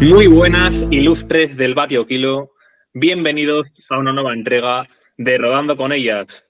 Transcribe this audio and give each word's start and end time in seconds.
Muy 0.00 0.26
buenas, 0.26 0.74
ilustres 0.90 1.56
del 1.56 1.74
Batio 1.74 2.06
Kilo. 2.06 2.52
Bienvenidos 2.92 3.68
a 3.88 3.96
una 3.96 4.12
nueva 4.12 4.34
entrega 4.34 4.86
de 5.16 5.38
Rodando 5.38 5.74
con 5.74 5.90
ellas. 5.90 6.46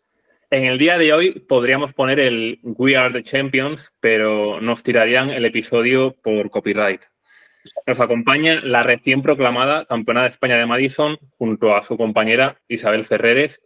En 0.51 0.65
el 0.65 0.79
día 0.79 0.99
de 0.99 1.13
hoy 1.13 1.39
podríamos 1.41 1.93
poner 1.93 2.19
el 2.19 2.59
We 2.63 2.97
Are 2.97 3.15
the 3.15 3.23
Champions, 3.23 3.93
pero 4.01 4.61
nos 4.61 4.83
tirarían 4.83 5.31
el 5.31 5.45
episodio 5.45 6.17
por 6.25 6.51
copyright. 6.51 7.03
Nos 7.87 8.01
acompaña 8.01 8.61
la 8.63 8.83
recién 8.83 9.23
proclamada 9.23 9.87
campeona 9.87 10.23
de 10.23 10.29
España 10.29 10.57
de 10.57 10.67
Madison 10.67 11.17
junto 11.39 11.77
a 11.77 11.85
su 11.85 11.97
compañera 11.97 12.61
Isabel 12.67 13.05
Ferreres. 13.05 13.63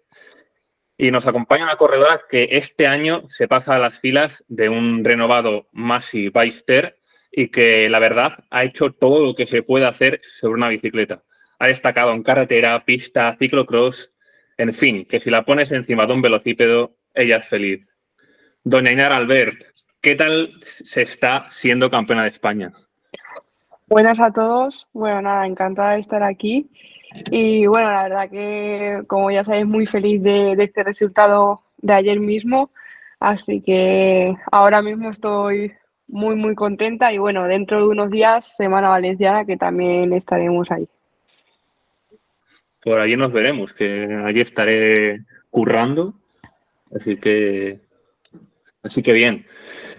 Y 0.98 1.10
nos 1.10 1.26
acompaña 1.26 1.64
una 1.64 1.76
corredora 1.76 2.20
que 2.28 2.50
este 2.52 2.86
año 2.86 3.22
se 3.28 3.48
pasa 3.48 3.76
a 3.76 3.78
las 3.78 3.98
filas 3.98 4.45
de 4.47 4.69
un 4.69 5.02
renovado 5.02 5.69
Masi 5.73 6.28
Beister 6.28 6.99
y 7.33 7.48
que 7.48 7.89
la 7.89 7.98
verdad 7.98 8.45
ha 8.51 8.65
hecho 8.65 8.93
todo 8.93 9.25
lo 9.25 9.34
que 9.34 9.47
se 9.47 9.62
puede 9.62 9.87
hacer 9.87 10.20
sobre 10.23 10.55
una 10.55 10.69
bicicleta. 10.69 11.23
Ha 11.59 11.66
destacado 11.69 12.12
en 12.12 12.23
carretera, 12.23 12.84
pista, 12.84 13.37
ciclocross, 13.39 14.12
en 14.56 14.73
fin, 14.73 15.06
que 15.06 15.20
si 15.20 15.30
la 15.30 15.45
pones 15.45 15.73
encima 15.73 16.06
de 16.06 16.12
un 16.12 16.23
velocípedo, 16.23 16.97
ella 17.15 17.37
es 17.37 17.48
feliz. 17.48 17.95
Doña 18.62 18.93
Inara 18.93 19.16
Albert, 19.16 19.62
¿qué 20.01 20.16
tal 20.16 20.53
se 20.61 21.03
está 21.03 21.47
siendo 21.48 21.89
campeona 21.89 22.23
de 22.23 22.29
España? 22.29 22.73
Buenas 23.87 24.20
a 24.20 24.31
todos. 24.33 24.87
Bueno, 24.92 25.23
nada, 25.23 25.47
encantada 25.47 25.92
de 25.92 26.01
estar 26.01 26.23
aquí. 26.23 26.70
Y 27.31 27.67
bueno, 27.67 27.91
la 27.91 28.03
verdad 28.05 28.31
que, 28.31 29.03
como 29.06 29.31
ya 29.31 29.45
sabéis, 29.45 29.67
muy 29.67 29.87
feliz 29.87 30.23
de, 30.23 30.55
de 30.56 30.65
este 30.65 30.84
resultado 30.84 31.62
de 31.78 31.95
ayer 31.95 32.20
mismo. 32.20 32.70
Así 33.19 33.61
que 33.61 34.34
ahora 34.53 34.81
mismo 34.81 35.11
estoy 35.11 35.73
muy, 36.11 36.36
muy 36.36 36.55
contenta 36.55 37.12
y 37.12 37.19
bueno, 37.19 37.44
dentro 37.44 37.78
de 37.78 37.86
unos 37.86 38.11
días, 38.11 38.56
Semana 38.56 38.89
Valenciana, 38.89 39.44
que 39.44 39.56
también 39.56 40.12
estaremos 40.12 40.70
ahí. 40.70 40.89
Por 42.83 42.98
allí 42.98 43.16
nos 43.16 43.33
veremos, 43.33 43.72
que 43.72 44.20
allí 44.25 44.41
estaré 44.41 45.20
currando, 45.50 46.14
así 46.94 47.16
que, 47.16 47.81
así 48.83 49.03
que 49.03 49.12
bien. 49.12 49.47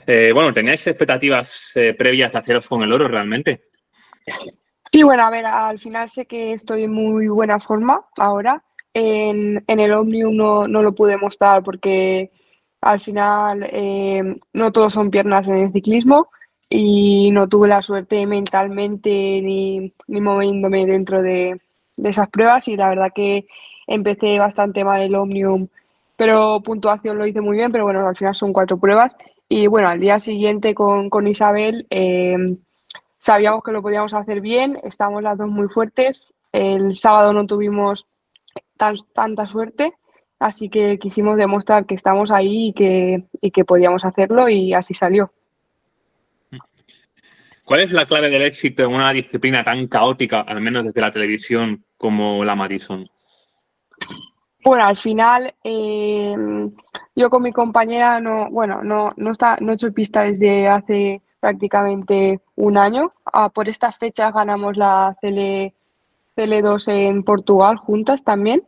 Eh, 0.07 0.31
bueno, 0.33 0.53
¿teníais 0.53 0.85
expectativas 0.87 1.71
eh, 1.75 1.93
previas 1.93 2.31
de 2.31 2.39
haceros 2.39 2.67
con 2.67 2.81
el 2.81 2.91
oro 2.91 3.07
realmente? 3.07 3.61
Sí, 4.91 5.03
bueno, 5.03 5.23
a 5.23 5.29
ver, 5.29 5.45
al 5.45 5.79
final 5.79 6.09
sé 6.09 6.25
que 6.25 6.53
estoy 6.53 6.83
en 6.83 6.91
muy 6.91 7.27
buena 7.27 7.59
forma 7.59 8.05
ahora. 8.17 8.63
En, 8.93 9.63
en 9.67 9.79
el 9.79 9.93
Omnium 9.93 10.35
no, 10.35 10.67
no 10.67 10.81
lo 10.81 10.93
pude 10.93 11.15
mostrar 11.15 11.63
porque 11.63 12.31
al 12.81 12.99
final, 12.99 13.63
eh, 13.71 14.39
no 14.53 14.71
todos 14.71 14.93
son 14.93 15.11
piernas 15.11 15.47
en 15.47 15.57
el 15.57 15.71
ciclismo 15.71 16.29
y 16.69 17.29
no 17.31 17.47
tuve 17.47 17.67
la 17.67 17.81
suerte 17.81 18.25
mentalmente 18.25 19.09
ni, 19.09 19.93
ni 20.07 20.21
moviéndome 20.21 20.85
dentro 20.87 21.21
de, 21.21 21.59
de, 21.97 22.09
esas 22.09 22.29
pruebas 22.29 22.67
y 22.67 22.75
la 22.75 22.89
verdad 22.89 23.11
que 23.13 23.45
empecé 23.87 24.39
bastante 24.39 24.83
mal 24.83 25.01
el 25.01 25.15
Omnium, 25.15 25.67
pero 26.15 26.61
puntuación 26.61 27.17
lo 27.17 27.27
hice 27.27 27.41
muy 27.41 27.57
bien, 27.57 27.71
pero 27.71 27.83
bueno, 27.83 28.07
al 28.07 28.15
final 28.15 28.35
son 28.35 28.53
cuatro 28.53 28.77
pruebas. 28.77 29.15
Y 29.49 29.67
bueno, 29.67 29.89
al 29.89 29.99
día 29.99 30.19
siguiente 30.19 30.73
con, 30.73 31.09
con 31.09 31.27
Isabel 31.27 31.85
eh, 31.89 32.57
sabíamos 33.19 33.63
que 33.63 33.73
lo 33.73 33.81
podíamos 33.81 34.13
hacer 34.13 34.41
bien, 34.41 34.79
estábamos 34.83 35.23
las 35.23 35.37
dos 35.37 35.49
muy 35.49 35.67
fuertes, 35.67 36.29
el 36.51 36.97
sábado 36.97 37.33
no 37.33 37.45
tuvimos 37.45 38.07
tan, 38.77 38.95
tanta 39.13 39.45
suerte 39.45 39.93
Así 40.41 40.69
que 40.69 40.97
quisimos 40.97 41.37
demostrar 41.37 41.85
que 41.85 41.93
estamos 41.93 42.31
ahí 42.31 42.69
y 42.69 42.73
que, 42.73 43.23
y 43.43 43.51
que 43.51 43.63
podíamos 43.63 44.03
hacerlo 44.03 44.49
y 44.49 44.73
así 44.73 44.95
salió. 44.95 45.31
¿Cuál 47.63 47.81
es 47.81 47.91
la 47.91 48.07
clave 48.07 48.31
del 48.31 48.41
éxito 48.41 48.83
en 48.83 48.91
una 48.95 49.13
disciplina 49.13 49.63
tan 49.63 49.87
caótica, 49.87 50.41
al 50.41 50.59
menos 50.59 50.83
desde 50.83 50.99
la 50.99 51.11
televisión, 51.11 51.85
como 51.95 52.43
la 52.43 52.55
Madison? 52.55 53.07
Bueno, 54.63 54.83
al 54.83 54.97
final 54.97 55.53
eh, 55.63 56.35
yo 57.15 57.29
con 57.29 57.43
mi 57.43 57.53
compañera 57.53 58.19
no, 58.19 58.49
bueno, 58.49 58.83
no, 58.83 59.13
no, 59.17 59.29
está, 59.29 59.57
no 59.61 59.71
he 59.71 59.75
hecho 59.75 59.93
pista 59.93 60.23
desde 60.23 60.67
hace 60.67 61.21
prácticamente 61.39 62.39
un 62.55 62.79
año. 62.79 63.11
Ah, 63.31 63.49
por 63.49 63.69
estas 63.69 63.95
fechas 63.95 64.33
ganamos 64.33 64.75
la 64.75 65.15
CL, 65.21 65.71
CL2 66.35 66.87
en 66.87 67.23
Portugal 67.23 67.77
juntas 67.77 68.23
también. 68.23 68.63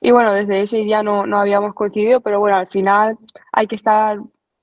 Y 0.00 0.10
bueno, 0.12 0.32
desde 0.32 0.62
ese 0.62 0.78
día 0.78 1.02
no, 1.02 1.26
no 1.26 1.38
habíamos 1.38 1.74
coincidido, 1.74 2.20
pero 2.20 2.40
bueno, 2.40 2.56
al 2.56 2.68
final 2.68 3.18
hay 3.52 3.66
que 3.66 3.76
estar 3.76 4.18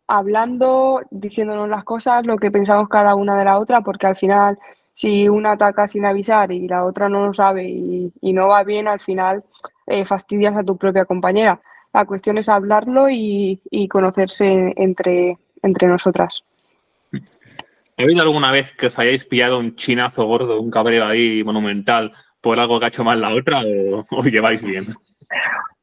hablando, 0.07 1.01
diciéndonos 1.12 1.68
las 1.69 1.84
cosas, 1.84 2.25
lo 2.25 2.38
que 2.38 2.51
pensamos 2.51 2.88
cada 2.90 3.16
una 3.16 3.38
de 3.38 3.46
la 3.46 3.59
otra, 3.59 3.81
porque 3.81 4.07
al 4.07 4.16
final, 4.16 4.57
si 4.94 5.28
una 5.28 5.53
ataca 5.53 5.88
sin 5.88 6.06
avisar 6.06 6.51
y 6.51 6.68
la 6.68 6.85
otra 6.85 7.09
no 7.09 7.25
lo 7.25 7.34
sabe 7.34 7.68
y, 7.68 8.34
no 8.34 8.47
va 8.47 8.63
bien, 8.63 8.88
al 8.88 9.00
final 9.00 9.44
eh, 9.88 10.06
fastidias 10.06 10.56
a 10.56 10.63
tu 10.63 10.78
propia 10.78 11.06
compañera. 11.06 11.59
La 11.94 12.06
cuestión 12.06 12.38
es 12.38 12.50
hablarlo 12.50 13.09
y, 13.09 13.62
y 13.72 13.88
conocerse 13.88 14.73
entre, 14.75 15.38
entre 15.63 15.88
nosotras. 15.88 16.44
¿Ha 17.97 18.03
habido 18.03 18.23
alguna 18.23 18.52
vez 18.52 18.73
que 18.73 18.88
os 18.88 19.00
hayáis 19.00 19.23
pillado 19.23 19.57
un 19.57 19.75
chinazo 19.75 20.25
gordo, 20.25 20.59
un 20.59 20.69
cabreo 20.69 21.06
ahí 21.06 21.44
monumental 21.44 22.12
por 22.41 22.59
algo 22.59 22.78
que 22.78 22.85
ha 22.85 22.90
hecho 22.90 23.06
mal 23.06 23.22
la 23.22 23.34
otra 23.34 23.62
o 23.62 24.03
os 24.12 24.25
lleváis 24.25 24.62
bien? 24.62 24.88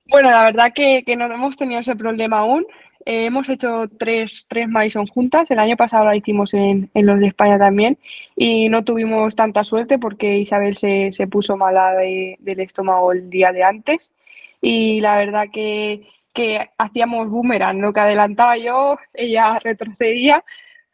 Bueno, 0.07 0.31
la 0.31 0.45
verdad 0.45 0.73
que, 0.75 1.05
que 1.05 1.17
no 1.17 1.25
hemos 1.25 1.57
tenido 1.57 1.81
ese 1.81 1.97
problema 1.97 2.39
aún. 2.39 2.67
Eh, 3.05 3.27
hemos 3.27 3.49
hecho 3.49 3.89
tres, 3.99 4.47
tres 4.49 4.69
juntas. 5.11 5.51
El 5.51 5.59
año 5.59 5.77
pasado 5.77 6.05
la 6.05 6.17
hicimos 6.17 6.55
en, 6.55 6.91
en, 6.95 7.07
los 7.07 7.19
de 7.19 7.29
España 7.29 7.59
también 7.59 7.99
y 8.37 8.69
no 8.69 8.85
tuvimos 8.85 9.35
tanta 9.35 9.65
suerte 9.65 9.99
porque 9.99 10.39
Isabel 10.39 10.77
se, 10.77 11.13
se 11.13 11.27
puso 11.27 11.57
mala 11.57 11.95
de, 11.95 12.37
del 12.41 12.61
estómago 12.61 13.13
el 13.13 13.29
día 13.31 13.53
de 13.53 13.65
antes. 13.65 14.13
Y 14.61 15.01
la 15.01 15.17
verdad 15.17 15.47
que, 15.53 16.07
que 16.33 16.69
hacíamos 16.79 17.31
boomerang, 17.31 17.81
lo 17.81 17.93
que 17.93 18.01
adelantaba 18.01 18.57
yo, 18.57 18.99
ella 19.15 19.59
retrocedía. 19.59 20.45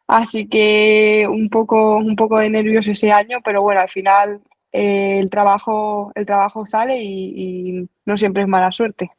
Así 0.07 0.49
que 0.49 1.27
un 1.29 1.51
poco, 1.51 1.99
un 1.99 2.17
poco 2.17 2.39
de 2.39 2.49
nervios 2.49 2.89
ese 2.89 3.13
año, 3.13 3.41
pero 3.45 3.61
bueno, 3.63 3.83
al 3.83 3.91
final 3.91 4.41
eh, 4.73 5.19
el, 5.19 5.31
trabajo, 5.31 6.13
el 6.15 6.27
trabajo 6.27 6.67
sale 6.67 7.03
y, 7.03 7.81
y, 7.81 7.89
no 8.05 8.19
siempre 8.19 8.43
es 8.43 8.49
mala 8.49 8.71
suerte. 8.73 9.11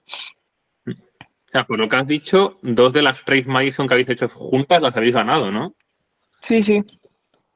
Sea, 1.51 1.65
por 1.65 1.79
lo 1.79 1.89
que 1.89 1.95
has 1.95 2.07
dicho, 2.07 2.59
dos 2.61 2.93
de 2.93 3.01
las 3.01 3.23
tres 3.25 3.47
Madison 3.47 3.87
que 3.87 3.95
habéis 3.95 4.09
hecho 4.09 4.29
juntas 4.29 4.81
las 4.81 4.95
habéis 4.95 5.15
ganado, 5.15 5.51
¿no? 5.51 5.73
Sí, 6.41 6.61
sí. 6.61 6.83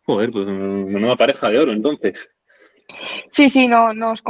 Joder, 0.05 0.31
pues 0.31 0.47
una 0.47 1.15
pareja 1.15 1.49
de 1.49 1.59
oro 1.59 1.71
entonces. 1.71 2.29
Sí, 3.31 3.49
sí, 3.49 3.67
no, 3.67 3.93
nos 3.93 4.21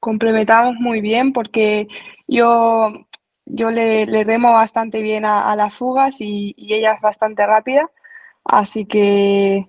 complementamos 0.00 0.74
muy 0.80 1.00
bien 1.00 1.32
porque 1.32 1.86
yo, 2.26 2.92
yo 3.44 3.70
le, 3.70 4.06
le 4.06 4.24
remo 4.24 4.52
bastante 4.52 5.00
bien 5.02 5.24
a, 5.24 5.50
a 5.50 5.56
las 5.56 5.74
fugas 5.74 6.16
y, 6.20 6.54
y, 6.56 6.74
ella 6.74 6.92
es 6.92 7.00
bastante 7.00 7.46
rápida, 7.46 7.90
así 8.44 8.86
que, 8.86 9.66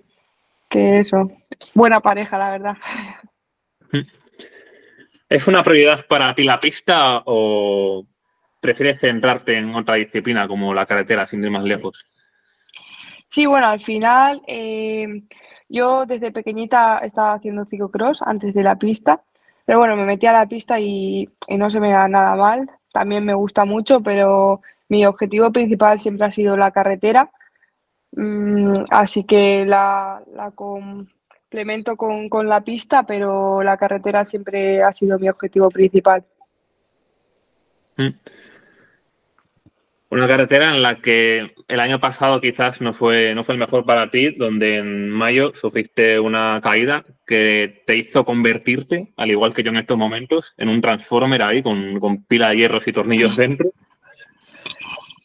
que 0.70 1.00
eso, 1.00 1.28
buena 1.74 2.00
pareja, 2.00 2.38
la 2.38 2.50
verdad. 2.50 2.76
¿Es 5.28 5.46
una 5.46 5.62
prioridad 5.62 6.06
para 6.06 6.34
ti 6.34 6.44
la 6.44 6.58
pista 6.58 7.22
o 7.26 8.06
prefieres 8.60 9.00
centrarte 9.00 9.56
en 9.56 9.74
otra 9.74 9.96
disciplina 9.96 10.48
como 10.48 10.72
la 10.74 10.86
carretera, 10.86 11.26
sin 11.26 11.44
ir 11.44 11.50
más 11.50 11.64
lejos? 11.64 12.04
Sí, 13.28 13.46
bueno, 13.46 13.68
al 13.68 13.80
final 13.80 14.42
eh, 14.46 15.22
yo 15.68 16.04
desde 16.06 16.32
pequeñita 16.32 16.98
estaba 16.98 17.34
haciendo 17.34 17.64
ciclocross 17.64 18.22
antes 18.22 18.54
de 18.54 18.62
la 18.64 18.76
pista, 18.76 19.22
pero 19.64 19.78
bueno, 19.78 19.96
me 19.96 20.04
metí 20.04 20.26
a 20.26 20.32
la 20.32 20.46
pista 20.46 20.80
y, 20.80 21.28
y 21.46 21.56
no 21.56 21.70
se 21.70 21.78
me 21.78 21.92
da 21.92 22.08
nada 22.08 22.34
mal. 22.34 22.68
También 22.92 23.24
me 23.24 23.34
gusta 23.34 23.64
mucho, 23.64 24.00
pero 24.00 24.62
mi 24.88 25.06
objetivo 25.06 25.52
principal 25.52 26.00
siempre 26.00 26.26
ha 26.26 26.32
sido 26.32 26.56
la 26.56 26.72
carretera. 26.72 27.30
Mm, 28.12 28.84
así 28.90 29.24
que 29.24 29.64
la, 29.64 30.22
complemento 30.54 31.96
con, 31.96 32.28
con, 32.28 32.48
la 32.48 32.60
pista, 32.62 33.04
pero 33.04 33.62
la 33.62 33.76
carretera 33.76 34.24
siempre 34.24 34.82
ha 34.82 34.92
sido 34.92 35.18
mi 35.18 35.28
objetivo 35.28 35.68
principal. 35.70 36.24
Mm. 37.96 38.08
Una 40.10 40.26
carretera 40.26 40.70
en 40.74 40.82
la 40.82 40.96
que 40.96 41.54
el 41.68 41.78
año 41.78 42.00
pasado 42.00 42.40
quizás 42.40 42.80
no 42.80 42.92
fue, 42.92 43.32
no 43.32 43.44
fue 43.44 43.54
el 43.54 43.60
mejor 43.60 43.84
para 43.84 44.10
ti, 44.10 44.30
donde 44.30 44.78
en 44.78 45.08
mayo 45.08 45.52
sufriste 45.54 46.18
una 46.18 46.58
caída 46.60 47.04
que 47.24 47.84
te 47.86 47.96
hizo 47.96 48.24
convertirte, 48.24 49.12
al 49.16 49.30
igual 49.30 49.54
que 49.54 49.62
yo 49.62 49.70
en 49.70 49.76
estos 49.76 49.96
momentos, 49.96 50.52
en 50.56 50.68
un 50.68 50.80
transformer 50.80 51.42
ahí 51.42 51.62
con, 51.62 52.00
con 52.00 52.24
pila 52.24 52.48
de 52.50 52.56
hierros 52.56 52.88
y 52.88 52.92
tornillos 52.92 53.36
dentro. 53.36 53.68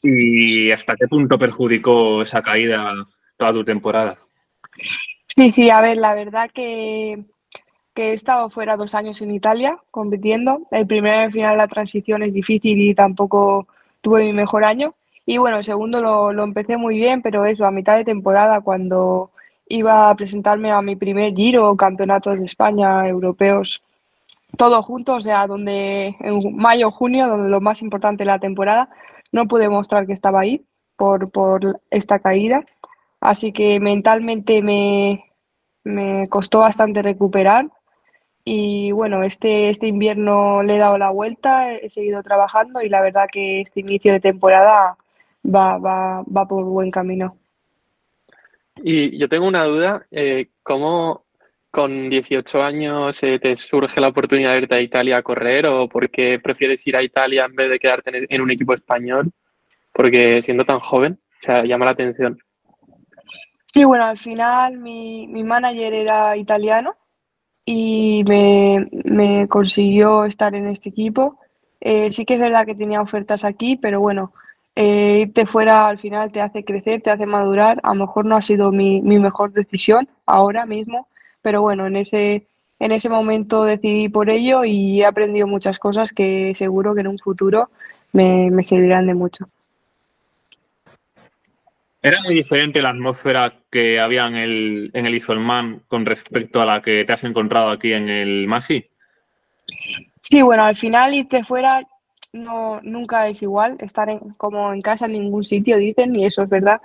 ¿Y 0.08 0.70
hasta 0.70 0.96
qué 0.96 1.08
punto 1.08 1.40
perjudicó 1.40 2.22
esa 2.22 2.44
caída 2.44 2.94
toda 3.38 3.54
tu 3.54 3.66
temporada? 3.66 4.20
Sí, 5.36 5.52
sí, 5.52 5.72
a 5.72 5.82
ver, 5.82 5.98
la 5.98 6.14
verdad 6.14 6.52
que, 6.54 7.24
he 7.96 8.14
estado 8.14 8.52
fuera 8.52 8.78
dos 8.78 8.94
años 8.94 9.20
en 9.24 9.32
Italia 9.32 9.80
compitiendo. 9.90 10.62
El 10.70 10.86
primer 10.86 11.32
final 11.32 11.54
de 11.54 11.58
la 11.58 11.68
transición 11.68 12.22
es 12.22 12.34
difícil 12.34 12.80
y 12.80 12.94
tampoco 12.94 13.68
tuve 14.02 14.26
mi 14.26 14.34
mejor 14.34 14.64
año. 14.64 14.94
Y 15.26 15.40
bueno, 15.40 15.58
el 15.58 15.64
segundo 15.64 16.00
lo, 16.02 16.32
lo, 16.32 16.44
empecé 16.44 16.78
muy 16.78 16.98
bien, 16.98 17.24
pero 17.24 17.46
eso, 17.46 17.66
a 17.66 17.72
mitad 17.72 17.98
de 17.98 18.06
temporada, 18.06 18.62
cuando 18.62 19.32
iba 19.68 20.12
a 20.12 20.16
presentarme 20.16 20.72
a 20.72 20.84
mi 20.84 20.96
primer 20.96 21.34
giro, 21.34 21.76
campeonatos 21.76 22.38
de 22.38 22.46
España, 22.46 23.08
europeos, 23.08 23.82
todos 24.56 24.86
juntos, 24.86 25.18
o 25.18 25.22
sea, 25.22 25.48
donde 25.48 26.16
en 26.20 26.56
mayo 26.56 26.92
junio, 26.92 27.28
donde 27.28 27.50
lo 27.50 27.60
más 27.60 27.82
importante 27.82 28.24
de 28.24 28.28
la 28.28 28.40
temporada, 28.40 28.90
no 29.36 29.50
pude 29.50 29.68
mostrar 29.68 30.08
que 30.08 30.14
estaba 30.14 30.40
ahí 30.40 30.66
por, 30.96 31.30
por 31.30 31.82
esta 31.92 32.20
caída. 32.20 32.66
Así 33.20 33.52
que 33.52 33.82
mentalmente 33.82 34.62
me, 34.62 35.26
me 35.84 36.30
costó 36.30 36.60
bastante 36.60 37.02
recuperar. 37.02 37.68
Y 38.46 38.94
bueno, 38.94 39.24
este, 39.24 39.70
este 39.70 39.88
invierno 39.88 40.64
le 40.64 40.76
he 40.76 40.80
dado 40.80 40.98
la 40.98 41.10
vuelta, 41.10 41.74
he 41.74 41.90
seguido 41.90 42.24
trabajando 42.24 42.82
y 42.82 42.88
la 42.88 43.02
verdad 43.02 43.28
que 43.30 43.60
este 43.60 43.82
inicio 43.82 44.14
de 44.14 44.22
temporada 44.22 44.96
va, 45.44 45.78
va, 45.80 46.24
va 46.24 46.48
por 46.48 46.64
buen 46.64 46.90
camino. 46.90 47.36
Y 48.78 49.18
yo 49.18 49.28
tengo 49.28 49.48
una 49.48 49.66
duda, 49.66 50.06
eh, 50.12 50.48
¿cómo 50.64 51.25
con 51.76 52.10
18 52.10 52.64
años 52.64 53.22
eh, 53.22 53.38
te 53.38 53.54
surge 53.58 54.00
la 54.00 54.08
oportunidad 54.08 54.52
de 54.52 54.60
irte 54.60 54.76
a 54.76 54.82
Italia 54.82 55.18
a 55.18 55.24
correr 55.24 55.66
o 55.66 55.90
por 55.90 56.10
qué 56.10 56.40
prefieres 56.40 56.88
ir 56.88 56.96
a 56.96 57.04
Italia 57.04 57.44
en 57.44 57.54
vez 57.54 57.70
de 57.70 57.80
quedarte 57.80 58.26
en 58.30 58.42
un 58.42 58.50
equipo 58.50 58.74
español? 58.74 59.34
Porque 59.92 60.42
siendo 60.42 60.64
tan 60.64 60.80
joven, 60.80 61.20
o 61.42 61.46
sea, 61.46 61.66
llama 61.66 61.84
la 61.84 61.92
atención. 61.92 62.38
Sí, 63.66 63.84
bueno, 63.84 64.06
al 64.06 64.18
final 64.18 64.78
mi, 64.78 65.28
mi 65.28 65.44
manager 65.44 65.94
era 65.94 66.38
italiano 66.38 66.96
y 67.66 68.24
me, 68.26 68.88
me 69.04 69.50
consiguió 69.50 70.24
estar 70.24 70.56
en 70.56 70.68
este 70.68 70.88
equipo. 70.88 71.42
Eh, 71.82 72.10
sí 72.14 72.24
que 72.24 72.36
es 72.36 72.40
verdad 72.40 72.66
que 72.66 72.76
tenía 72.76 73.02
ofertas 73.02 73.44
aquí, 73.44 73.76
pero 73.76 74.00
bueno, 74.00 74.32
eh, 74.78 75.24
irte 75.24 75.46
fuera 75.46 75.90
al 75.90 76.00
final 76.00 76.32
te 76.32 76.40
hace 76.40 76.64
crecer, 76.64 77.02
te 77.02 77.12
hace 77.12 77.26
madurar. 77.26 77.82
A 77.84 77.90
lo 77.94 78.06
mejor 78.06 78.24
no 78.26 78.38
ha 78.38 78.42
sido 78.42 78.72
mi, 78.72 79.02
mi 79.02 79.20
mejor 79.20 79.52
decisión 79.52 80.08
ahora 80.26 80.66
mismo, 80.66 81.10
pero 81.46 81.62
bueno, 81.62 81.86
en 81.86 81.96
ese, 81.96 82.48
en 82.80 82.92
ese 82.92 83.08
momento 83.08 83.66
decidí 83.66 84.10
por 84.10 84.32
ello 84.32 84.66
y 84.66 85.02
he 85.02 85.06
aprendido 85.06 85.46
muchas 85.46 85.78
cosas 85.78 86.12
que 86.12 86.56
seguro 86.56 86.96
que 86.96 87.02
en 87.02 87.08
un 87.08 87.20
futuro 87.20 87.70
me, 88.14 88.50
me 88.50 88.64
servirán 88.64 89.06
de 89.06 89.14
mucho. 89.14 89.46
¿Era 92.02 92.20
muy 92.24 92.34
diferente 92.34 92.82
la 92.82 92.90
atmósfera 92.90 93.54
que 93.70 94.00
había 94.00 94.26
en 94.26 94.38
el, 94.38 94.90
en 94.96 95.06
el 95.06 95.14
Isolman 95.14 95.84
con 95.88 96.04
respecto 96.04 96.64
a 96.64 96.66
la 96.66 96.82
que 96.82 97.06
te 97.06 97.14
has 97.14 97.24
encontrado 97.24 97.70
aquí 97.70 97.94
en 97.94 98.10
el 98.10 98.48
Masi? 98.48 98.84
Sí, 100.22 100.42
bueno, 100.42 100.64
al 100.64 100.78
final 100.78 101.14
irte 101.14 101.44
fuera 101.44 101.86
no, 102.34 102.82
nunca 102.82 103.28
es 103.28 103.40
igual, 103.44 103.78
estar 103.82 104.10
en, 104.10 104.18
como 104.38 104.74
en 104.74 104.82
casa 104.82 105.06
en 105.06 105.12
ningún 105.12 105.46
sitio, 105.46 105.78
dicen, 105.78 106.16
y 106.16 106.26
eso 106.26 106.42
es 106.42 106.50
verdad. 106.50 106.82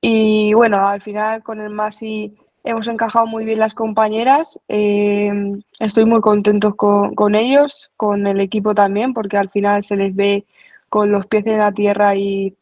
Y 0.00 0.52
bueno, 0.54 0.86
al 0.86 1.02
final 1.02 1.42
con 1.42 1.60
el 1.60 1.70
Masi 1.70 2.36
hemos 2.66 2.88
encajado 2.88 3.26
muy 3.26 3.44
bien 3.44 3.60
las 3.60 3.74
compañeras, 3.74 4.58
eh, 4.68 5.32
estoy 5.78 6.04
muy 6.04 6.20
contento 6.20 6.74
con, 6.74 7.34
ellos, 7.36 7.90
con 7.96 8.26
el 8.26 8.40
equipo 8.40 8.74
también, 8.74 9.14
porque 9.14 9.38
al 9.38 9.48
final 9.50 9.84
se 9.84 9.96
les 9.96 10.14
ve 10.14 10.44
con 10.88 11.12
los 11.12 11.26
pies 11.28 11.46
en 11.46 11.58
la 11.58 11.70
tierra 11.72 12.16
y, 12.16 12.56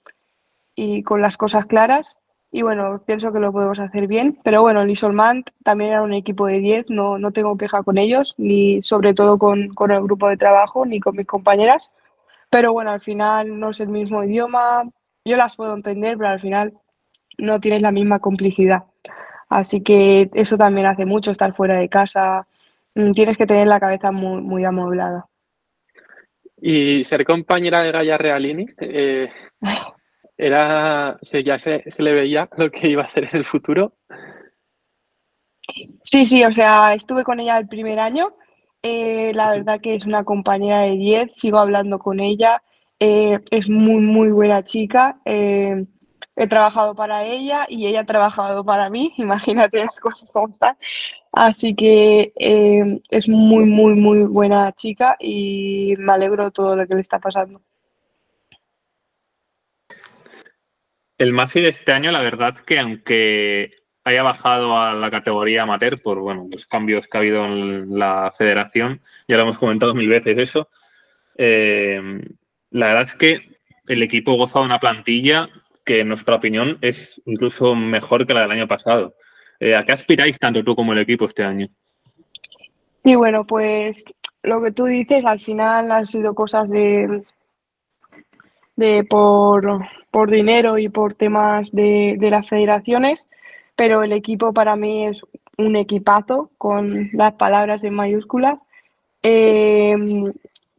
y 0.76 1.02
con 1.02 1.22
las 1.22 1.38
cosas 1.38 1.64
claras. 1.64 2.18
Y 2.52 2.62
bueno, 2.62 3.02
pienso 3.06 3.32
que 3.32 3.40
lo 3.40 3.50
podemos 3.50 3.80
hacer 3.80 4.06
bien. 4.06 4.38
Pero 4.44 4.60
bueno, 4.60 4.82
el 4.82 4.90
Isolmant 4.90 5.48
también 5.64 5.90
era 5.92 6.02
un 6.02 6.12
equipo 6.12 6.46
de 6.46 6.58
10, 6.58 6.90
no, 6.90 7.18
no 7.18 7.32
tengo 7.32 7.56
queja 7.56 7.82
con 7.82 7.96
ellos, 7.96 8.34
ni 8.36 8.82
sobre 8.82 9.14
todo 9.14 9.38
con, 9.38 9.68
con 9.74 9.90
el 9.90 10.02
grupo 10.02 10.28
de 10.28 10.36
trabajo, 10.36 10.84
ni 10.84 11.00
con 11.00 11.16
mis 11.16 11.26
compañeras. 11.26 11.90
Pero 12.50 12.74
bueno, 12.74 12.90
al 12.90 13.00
final 13.00 13.58
no 13.58 13.70
es 13.70 13.80
el 13.80 13.88
mismo 13.88 14.22
idioma, 14.22 14.84
yo 15.24 15.36
las 15.38 15.56
puedo 15.56 15.74
entender, 15.74 16.18
pero 16.18 16.28
al 16.28 16.40
final 16.40 16.74
no 17.38 17.58
tienes 17.58 17.80
la 17.80 17.90
misma 17.90 18.18
complicidad. 18.18 18.84
Así 19.49 19.82
que 19.82 20.31
eso 20.35 20.56
también 20.56 20.87
hace 20.87 21.05
mucho, 21.05 21.31
estar 21.31 21.55
fuera 21.55 21.76
de 21.76 21.88
casa, 21.88 22.46
mm, 22.94 23.12
tienes 23.12 23.37
que 23.37 23.46
tener 23.46 23.69
la 23.69 23.81
cabeza 23.81 24.11
muy, 24.11 24.43
muy 24.43 24.64
amoblada. 24.64 25.26
Y 26.61 27.05
ser 27.05 27.25
compañera 27.25 27.82
de 27.82 27.93
Gaia 27.93 28.17
Realini, 28.17 28.67
eh, 28.81 29.29
era, 30.37 31.17
ya 31.44 31.58
se, 31.58 31.91
se, 31.91 32.02
le 32.02 32.14
veía 32.14 32.49
lo 32.56 32.70
que 32.70 32.88
iba 32.88 33.02
a 33.02 33.06
hacer 33.06 33.25
en 33.25 33.37
el 33.37 33.44
futuro. 33.44 33.94
Sí, 36.05 36.26
sí, 36.26 36.44
o 36.44 36.52
sea, 36.52 36.94
estuve 36.94 37.25
con 37.25 37.41
ella 37.41 37.58
el 37.58 37.69
primer 37.69 37.99
año 37.99 38.35
eh, 38.87 39.32
la 39.32 39.50
verdad 39.52 39.81
que 39.81 39.94
es 39.94 40.05
una 40.05 40.25
compañera 40.25 40.82
de 40.82 40.91
10, 40.91 41.35
sigo 41.35 41.56
hablando 41.56 41.99
con 41.99 42.20
ella, 42.20 42.62
eh, 43.00 43.41
es 43.50 43.67
muy, 43.67 44.02
muy 44.02 44.31
buena 44.31 44.62
chica. 44.62 45.20
Eh, 45.25 45.87
he 46.36 46.46
trabajado 46.46 46.94
para 46.94 47.25
ella 47.25 47.66
y 47.69 47.86
ella 47.86 48.00
ha 48.00 48.06
trabajado 48.06 48.64
para 48.64 48.90
mí, 48.90 49.12
imagínate 49.19 49.78
las 49.78 49.98
cosas 50.00 50.31
como 50.32 50.48
están. 50.48 50.76
Así 51.32 51.75
que 51.75 52.32
eh, 52.36 53.00
es 53.10 53.28
muy, 53.28 53.64
muy, 53.64 53.94
muy 53.94 54.20
buena 54.20 54.72
chica 54.72 55.16
y 55.19 55.94
me 55.98 56.12
alegro 56.12 56.50
todo 56.50 56.76
lo 56.76 56.86
que 56.86 56.94
le 56.94 57.00
está 57.00 57.19
pasando. 57.19 57.60
El 61.19 61.32
Mafi 61.32 61.60
de 61.60 61.69
este 61.69 61.92
año, 61.92 62.10
la 62.10 62.20
verdad 62.20 62.56
que 62.56 62.78
aunque 62.78 63.75
haya 64.04 64.22
bajado 64.22 64.78
a 64.78 64.92
la 64.92 65.10
categoría 65.10 65.62
amateur 65.62 66.00
por 66.00 66.20
bueno, 66.20 66.46
los 66.52 66.66
cambios 66.66 67.08
que 67.08 67.16
ha 67.16 67.20
habido 67.20 67.44
en 67.46 67.98
la 67.98 68.32
federación. 68.36 69.00
Ya 69.26 69.36
lo 69.36 69.44
hemos 69.44 69.58
comentado 69.58 69.94
mil 69.94 70.08
veces 70.08 70.36
eso. 70.36 70.69
Eh, 71.36 72.00
la 72.70 72.86
verdad 72.86 73.02
es 73.02 73.14
que 73.14 73.58
el 73.86 74.02
equipo 74.02 74.34
goza 74.34 74.60
de 74.60 74.66
una 74.66 74.78
plantilla 74.78 75.48
que 75.84 76.00
en 76.00 76.08
nuestra 76.08 76.36
opinión 76.36 76.78
es 76.81 77.20
incluso 77.26 77.75
mejor 77.75 78.26
que 78.26 78.34
la 78.34 78.42
del 78.42 78.52
año 78.52 78.69
pasado. 78.69 79.14
Eh, 79.60 79.75
¿A 79.76 79.84
qué 79.84 79.92
aspiráis 79.92 80.38
tanto 80.38 80.64
tú 80.64 80.75
como 80.75 80.92
el 80.92 80.98
equipo 80.98 81.25
este 81.25 81.44
año? 81.44 81.66
Sí, 83.02 83.14
bueno, 83.14 83.46
pues 83.46 84.02
lo 84.42 84.62
que 84.62 84.72
tú 84.72 84.86
dices 84.86 85.25
al 85.25 85.40
final 85.40 85.92
han 85.92 86.06
sido 86.06 86.34
cosas 86.34 86.69
de, 86.69 87.22
de 88.76 89.04
por, 89.04 89.86
por 90.10 90.31
dinero 90.31 90.78
y 90.78 90.88
por 90.88 91.14
temas 91.14 91.70
de, 91.70 92.16
de 92.19 92.31
las 92.31 92.48
federaciones 92.48 93.28
pero 93.76 94.02
el 94.02 94.12
equipo 94.12 94.52
para 94.52 94.76
mí 94.76 95.06
es 95.06 95.20
un 95.58 95.76
equipazo 95.76 96.50
con 96.58 97.10
las 97.12 97.34
palabras 97.34 97.82
en 97.84 97.94
mayúsculas. 97.94 98.58
Eh, 99.22 99.96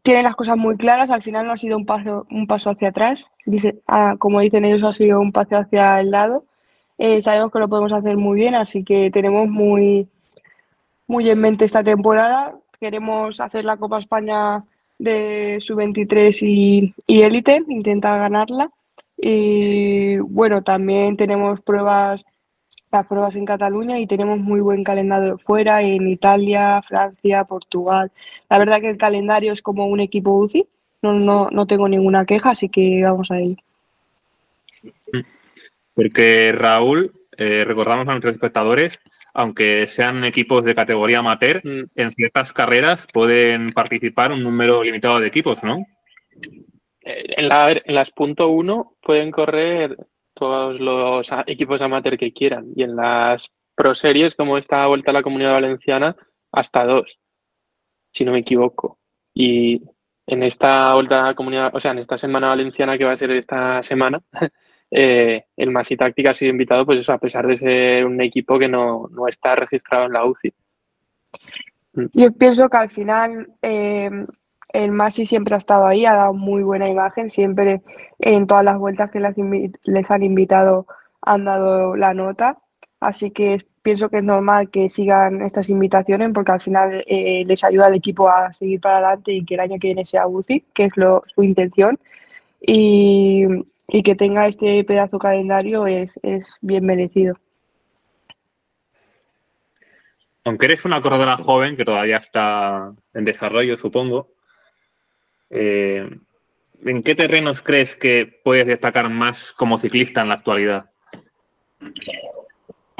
tiene 0.05 0.21
las 0.21 0.35
cosas 0.35 0.55
muy 0.55 0.77
claras, 0.77 1.09
al 1.09 1.23
final 1.23 1.47
no 1.47 1.53
ha 1.53 1.57
sido 1.57 1.75
un 1.75 1.85
paso, 1.87 2.27
un 2.29 2.45
paso 2.45 2.69
hacia 2.69 2.89
atrás, 2.89 3.25
Dice, 3.43 3.81
ah, 3.87 4.15
como 4.19 4.39
dicen 4.39 4.63
ellos, 4.65 4.83
ha 4.83 4.93
sido 4.93 5.19
un 5.19 5.31
paso 5.31 5.57
hacia 5.57 5.99
el 5.99 6.11
lado. 6.11 6.45
Eh, 6.99 7.23
sabemos 7.23 7.51
que 7.51 7.59
lo 7.59 7.67
podemos 7.67 7.91
hacer 7.91 8.17
muy 8.17 8.39
bien, 8.39 8.53
así 8.53 8.83
que 8.83 9.09
tenemos 9.11 9.47
muy, 9.47 10.07
muy 11.07 11.29
en 11.29 11.39
mente 11.39 11.65
esta 11.65 11.83
temporada. 11.83 12.55
Queremos 12.79 13.39
hacer 13.39 13.65
la 13.65 13.77
Copa 13.77 13.99
España 13.99 14.63
de 14.99 15.57
sub-23 15.59 16.37
y, 16.41 16.93
y 17.07 17.21
élite, 17.23 17.63
intentar 17.67 18.19
ganarla. 18.19 18.69
Y 19.17 20.17
bueno, 20.17 20.61
también 20.61 21.17
tenemos 21.17 21.61
pruebas 21.61 22.25
las 22.95 23.07
pruebas 23.07 23.35
en 23.35 23.45
Cataluña 23.45 23.99
y 23.99 24.07
tenemos 24.07 24.39
muy 24.39 24.59
buen 24.61 24.83
calendario 24.83 25.37
fuera, 25.37 25.81
en 25.81 26.07
Italia, 26.07 26.81
Francia, 26.87 27.43
Portugal. 27.43 28.11
La 28.49 28.57
verdad 28.57 28.81
que 28.81 28.89
el 28.89 28.97
calendario 28.97 29.51
es 29.51 29.61
como 29.61 29.85
un 29.85 29.99
equipo 29.99 30.31
UCI, 30.35 30.67
no, 31.01 31.13
no, 31.13 31.49
no 31.51 31.67
tengo 31.67 31.87
ninguna 31.87 32.25
queja, 32.25 32.51
así 32.51 32.69
que 32.69 33.03
vamos 33.03 33.29
a 33.31 33.41
ir. 33.41 33.57
Porque 35.93 36.53
Raúl, 36.53 37.11
eh, 37.37 37.63
recordamos 37.65 38.07
a 38.07 38.11
nuestros 38.11 38.33
espectadores, 38.33 39.01
aunque 39.33 39.87
sean 39.87 40.23
equipos 40.23 40.63
de 40.63 40.75
categoría 40.75 41.19
amateur, 41.19 41.61
mm. 41.63 41.83
en 41.95 42.11
ciertas 42.13 42.53
carreras 42.53 43.07
pueden 43.11 43.71
participar 43.71 44.31
un 44.31 44.43
número 44.43 44.83
limitado 44.83 45.19
de 45.19 45.27
equipos, 45.27 45.63
¿no? 45.63 45.85
Eh, 47.01 47.35
en, 47.37 47.49
la, 47.49 47.71
en 47.71 47.95
las 47.95 48.11
punto 48.11 48.49
uno 48.49 48.93
pueden 49.01 49.31
correr 49.31 49.97
todos 50.35 50.79
los 50.79 51.27
equipos 51.47 51.81
amateur 51.81 52.17
que 52.17 52.33
quieran. 52.33 52.67
Y 52.75 52.83
en 52.83 52.95
las 52.95 53.51
pro 53.73 53.95
series, 53.95 54.35
como 54.35 54.57
esta 54.57 54.85
vuelta 54.87 55.11
a 55.11 55.15
la 55.15 55.23
comunidad 55.23 55.53
valenciana, 55.53 56.15
hasta 56.51 56.85
dos, 56.85 57.19
si 58.11 58.23
no 58.25 58.33
me 58.33 58.39
equivoco. 58.39 58.99
Y 59.33 59.81
en 60.27 60.43
esta 60.43 60.93
vuelta 60.93 61.21
a 61.21 61.27
la 61.27 61.33
comunidad, 61.33 61.71
o 61.73 61.79
sea, 61.79 61.91
en 61.91 61.99
esta 61.99 62.17
semana 62.17 62.49
valenciana 62.49 62.97
que 62.97 63.05
va 63.05 63.13
a 63.13 63.17
ser 63.17 63.31
esta 63.31 63.81
semana, 63.83 64.21
eh, 64.91 65.41
el 65.57 65.71
Masi 65.71 65.97
Táctica 65.97 66.31
ha 66.31 66.33
sido 66.33 66.51
invitado, 66.51 66.85
pues 66.85 66.99
eso, 66.99 67.13
a 67.13 67.17
pesar 67.17 67.47
de 67.47 67.57
ser 67.57 68.05
un 68.05 68.21
equipo 68.21 68.59
que 68.59 68.67
no, 68.67 69.07
no 69.15 69.27
está 69.27 69.55
registrado 69.55 70.05
en 70.05 70.13
la 70.13 70.25
UCI. 70.25 70.53
Yo 72.13 72.31
pienso 72.33 72.69
que 72.69 72.77
al 72.77 72.89
final 72.89 73.47
eh, 73.61 74.09
el 74.83 74.91
Masi 74.91 75.25
siempre 75.25 75.55
ha 75.55 75.57
estado 75.57 75.85
ahí, 75.85 76.05
ha 76.05 76.13
dado 76.13 76.33
muy 76.33 76.63
buena 76.63 76.89
imagen, 76.89 77.29
siempre 77.29 77.81
en 78.19 78.47
todas 78.47 78.63
las 78.63 78.77
vueltas 78.77 79.09
que 79.11 79.19
les 79.83 80.11
han 80.11 80.23
invitado 80.23 80.85
han 81.21 81.45
dado 81.45 81.95
la 81.95 82.13
nota, 82.13 82.59
así 82.99 83.31
que 83.31 83.65
pienso 83.81 84.09
que 84.09 84.17
es 84.17 84.23
normal 84.23 84.69
que 84.69 84.89
sigan 84.89 85.41
estas 85.41 85.69
invitaciones 85.69 86.31
porque 86.33 86.51
al 86.51 86.61
final 86.61 87.03
eh, 87.07 87.43
les 87.45 87.63
ayuda 87.63 87.87
al 87.87 87.95
equipo 87.95 88.29
a 88.29 88.51
seguir 88.53 88.81
para 88.81 88.97
adelante 88.97 89.31
y 89.31 89.45
que 89.45 89.55
el 89.55 89.61
año 89.61 89.79
que 89.79 89.87
viene 89.87 90.05
sea 90.05 90.27
UCI, 90.27 90.65
que 90.73 90.85
es 90.85 90.97
lo, 90.97 91.23
su 91.33 91.43
intención, 91.43 91.99
y, 92.59 93.45
que 94.03 94.15
tenga 94.15 94.47
este 94.47 94.83
pedazo 94.83 95.19
calendario 95.19 95.87
es, 95.87 96.19
es 96.23 96.57
bien 96.61 96.85
merecido. 96.85 97.35
aunque 100.45 100.67
eres 100.67 100.85
una 100.85 101.01
corredora 101.01 101.37
joven 101.37 101.75
que 101.75 101.85
todavía 101.85 102.17
está 102.17 102.93
en 103.15 103.25
desarrollo, 103.25 103.77
supongo, 103.77 104.34
eh, 105.55 106.09
¿en 106.83 107.03
qué 107.03 107.15
terrenos 107.15 107.61
crees 107.61 107.95
que 107.95 108.41
puedes 108.43 108.67
destacar 108.67 109.09
más 109.09 109.51
como 109.53 109.77
ciclista 109.77 110.21
en 110.21 110.29
la 110.29 110.35
actualidad? 110.35 110.89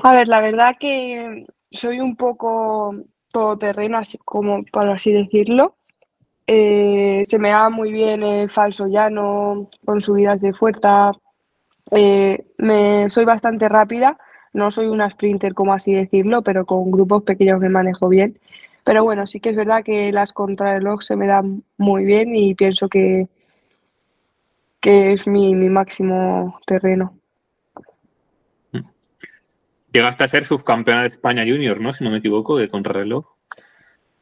A 0.04 0.14
ver, 0.14 0.28
la 0.28 0.40
verdad 0.40 0.76
que 0.80 1.46
soy 1.72 2.00
un 2.00 2.16
poco 2.16 2.96
todoterreno, 3.32 3.98
así 3.98 4.18
como 4.18 4.64
para 4.72 4.94
así 4.94 5.12
decirlo. 5.12 5.76
Eh, 6.48 7.24
se 7.26 7.40
me 7.40 7.50
da 7.50 7.70
muy 7.70 7.92
bien 7.92 8.24
el 8.24 8.50
falso 8.50 8.88
llano, 8.88 9.70
con 9.84 10.02
subidas 10.02 10.42
de 10.42 10.54
fuerza. 10.54 11.12
Eh, 11.92 12.46
me, 12.58 13.10
soy 13.10 13.26
bastante 13.26 13.68
rápida, 13.68 14.18
no 14.54 14.72
soy 14.72 14.88
una 14.88 15.10
sprinter, 15.10 15.54
como 15.54 15.74
así 15.74 15.94
decirlo, 15.94 16.44
pero 16.44 16.66
con 16.66 16.92
grupos 16.92 17.24
pequeños 17.24 17.60
me 17.60 17.70
manejo 17.70 18.08
bien. 18.08 18.40
Pero 18.86 19.04
bueno, 19.04 19.26
sí 19.26 19.40
que 19.40 19.50
es 19.50 19.56
verdad 19.56 19.84
que 19.84 20.12
las 20.12 20.32
contrarreloj 20.32 21.02
se 21.02 21.16
me 21.16 21.26
dan 21.26 21.64
muy 21.76 22.06
bien 22.06 22.36
y 22.36 22.54
pienso 22.54 22.88
que, 22.88 23.28
que 24.80 25.14
es 25.14 25.26
mi, 25.26 25.56
mi 25.56 25.70
máximo 25.70 26.60
terreno. 26.68 27.18
Llegaste 29.92 30.24
a 30.24 30.28
ser 30.28 30.46
subcampeona 30.46 31.02
de 31.02 31.08
España 31.08 31.44
Junior, 31.44 31.82
¿no? 31.82 31.94
Si 31.94 32.04
no 32.04 32.12
me 32.12 32.20
equivoco, 32.20 32.58
de 32.58 32.70
contrarreloj. 32.70 33.26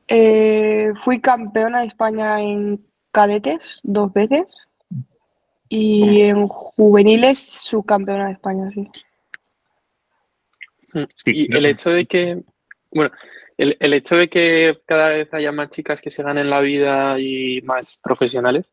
Eh, 0.08 0.94
fui 1.04 1.20
campeona 1.20 1.82
de 1.82 1.88
España 1.88 2.40
en 2.40 2.86
cadetes 3.12 3.82
dos 3.84 4.14
veces 4.14 4.46
y 5.68 6.22
en 6.22 6.48
juveniles 6.48 7.40
subcampeona 7.40 8.28
de 8.28 8.34
España, 8.34 8.70
sí. 8.74 8.90
sí 11.16 11.32
y 11.50 11.54
el 11.54 11.66
hecho 11.66 11.90
de 11.90 12.06
que, 12.06 12.44
bueno, 12.92 13.12
el, 13.80 13.94
hecho 13.94 14.16
de 14.16 14.30
que 14.30 14.82
cada 14.86 15.10
vez 15.10 15.34
haya 15.34 15.52
más 15.52 15.70
chicas 15.70 16.02
que 16.02 16.12
se 16.12 16.24
ganen 16.24 16.50
la 16.50 16.60
vida 16.60 17.20
y 17.20 17.62
más 17.64 18.00
profesionales, 18.02 18.70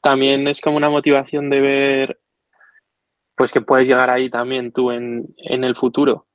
también 0.00 0.46
es 0.48 0.60
como 0.60 0.76
una 0.76 0.90
motivación 0.90 1.50
de 1.50 1.60
ver 1.60 2.20
pues 3.34 3.52
que 3.52 3.60
puedes 3.60 3.88
llegar 3.88 4.10
ahí 4.10 4.30
también 4.30 4.72
tú 4.72 4.90
en, 4.90 5.34
en 5.36 5.64
el 5.64 5.74
futuro. 5.74 6.26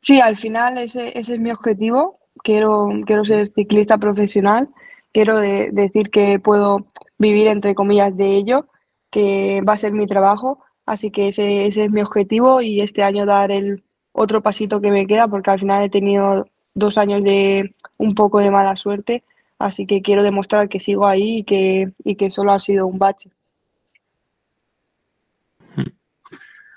Sí, 0.00 0.20
al 0.20 0.36
final 0.36 0.78
ese, 0.78 1.18
ese, 1.18 1.34
es 1.34 1.40
mi 1.40 1.50
objetivo. 1.50 2.20
Quiero, 2.42 2.88
quiero 3.04 3.24
ser 3.24 3.52
ciclista 3.52 3.98
profesional. 3.98 4.68
Quiero 5.12 5.36
de, 5.38 5.70
decir 5.72 6.10
que 6.10 6.38
puedo 6.38 6.86
vivir, 7.18 7.48
entre 7.48 7.74
comillas, 7.74 8.16
de 8.16 8.36
ello, 8.36 8.68
que 9.10 9.60
va 9.68 9.74
a 9.74 9.78
ser 9.78 9.92
mi 9.92 10.06
trabajo. 10.06 10.64
Así 10.86 11.10
que 11.10 11.28
ese, 11.28 11.66
ese 11.66 11.84
es 11.84 11.90
mi 11.90 12.00
objetivo 12.00 12.62
y 12.62 12.80
este 12.80 13.02
año 13.02 13.26
dar 13.26 13.50
el 13.50 13.82
otro 14.18 14.42
pasito 14.42 14.80
que 14.80 14.90
me 14.90 15.06
queda, 15.06 15.28
porque 15.28 15.50
al 15.50 15.60
final 15.60 15.84
he 15.84 15.90
tenido 15.90 16.48
dos 16.74 16.98
años 16.98 17.22
de 17.22 17.74
un 17.96 18.14
poco 18.14 18.40
de 18.40 18.50
mala 18.50 18.76
suerte. 18.76 19.22
Así 19.58 19.86
que 19.86 20.02
quiero 20.02 20.22
demostrar 20.22 20.68
que 20.68 20.80
sigo 20.80 21.06
ahí 21.06 21.38
y 21.38 21.44
que, 21.44 21.92
y 22.04 22.16
que 22.16 22.30
solo 22.30 22.52
ha 22.52 22.60
sido 22.60 22.86
un 22.86 22.98
bache. 22.98 23.30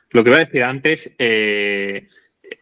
Lo 0.10 0.24
que 0.24 0.30
iba 0.30 0.38
a 0.38 0.46
decir 0.46 0.64
antes, 0.64 1.12
eh, 1.18 2.10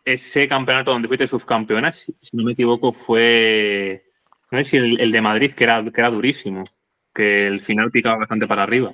ese 0.06 0.48
campeonato 0.48 0.92
donde 0.92 1.08
fuiste 1.08 1.28
subcampeona, 1.28 1.92
si, 1.92 2.14
si, 2.22 2.38
no 2.38 2.44
me 2.44 2.52
equivoco, 2.52 2.94
fue, 2.94 4.04
no 4.52 4.60
sé 4.60 4.64
si 4.64 4.78
el, 4.78 5.00
el, 5.00 5.12
de 5.12 5.22
Madrid, 5.22 5.52
que 5.54 5.64
era, 5.64 5.84
que 5.84 6.02
era 6.02 6.12
durísimo, 6.12 6.64
que 7.14 7.48
el 7.48 7.62
final 7.62 7.90
picaba 7.90 8.18
bastante 8.18 8.46
para 8.46 8.64
arriba. 8.64 8.94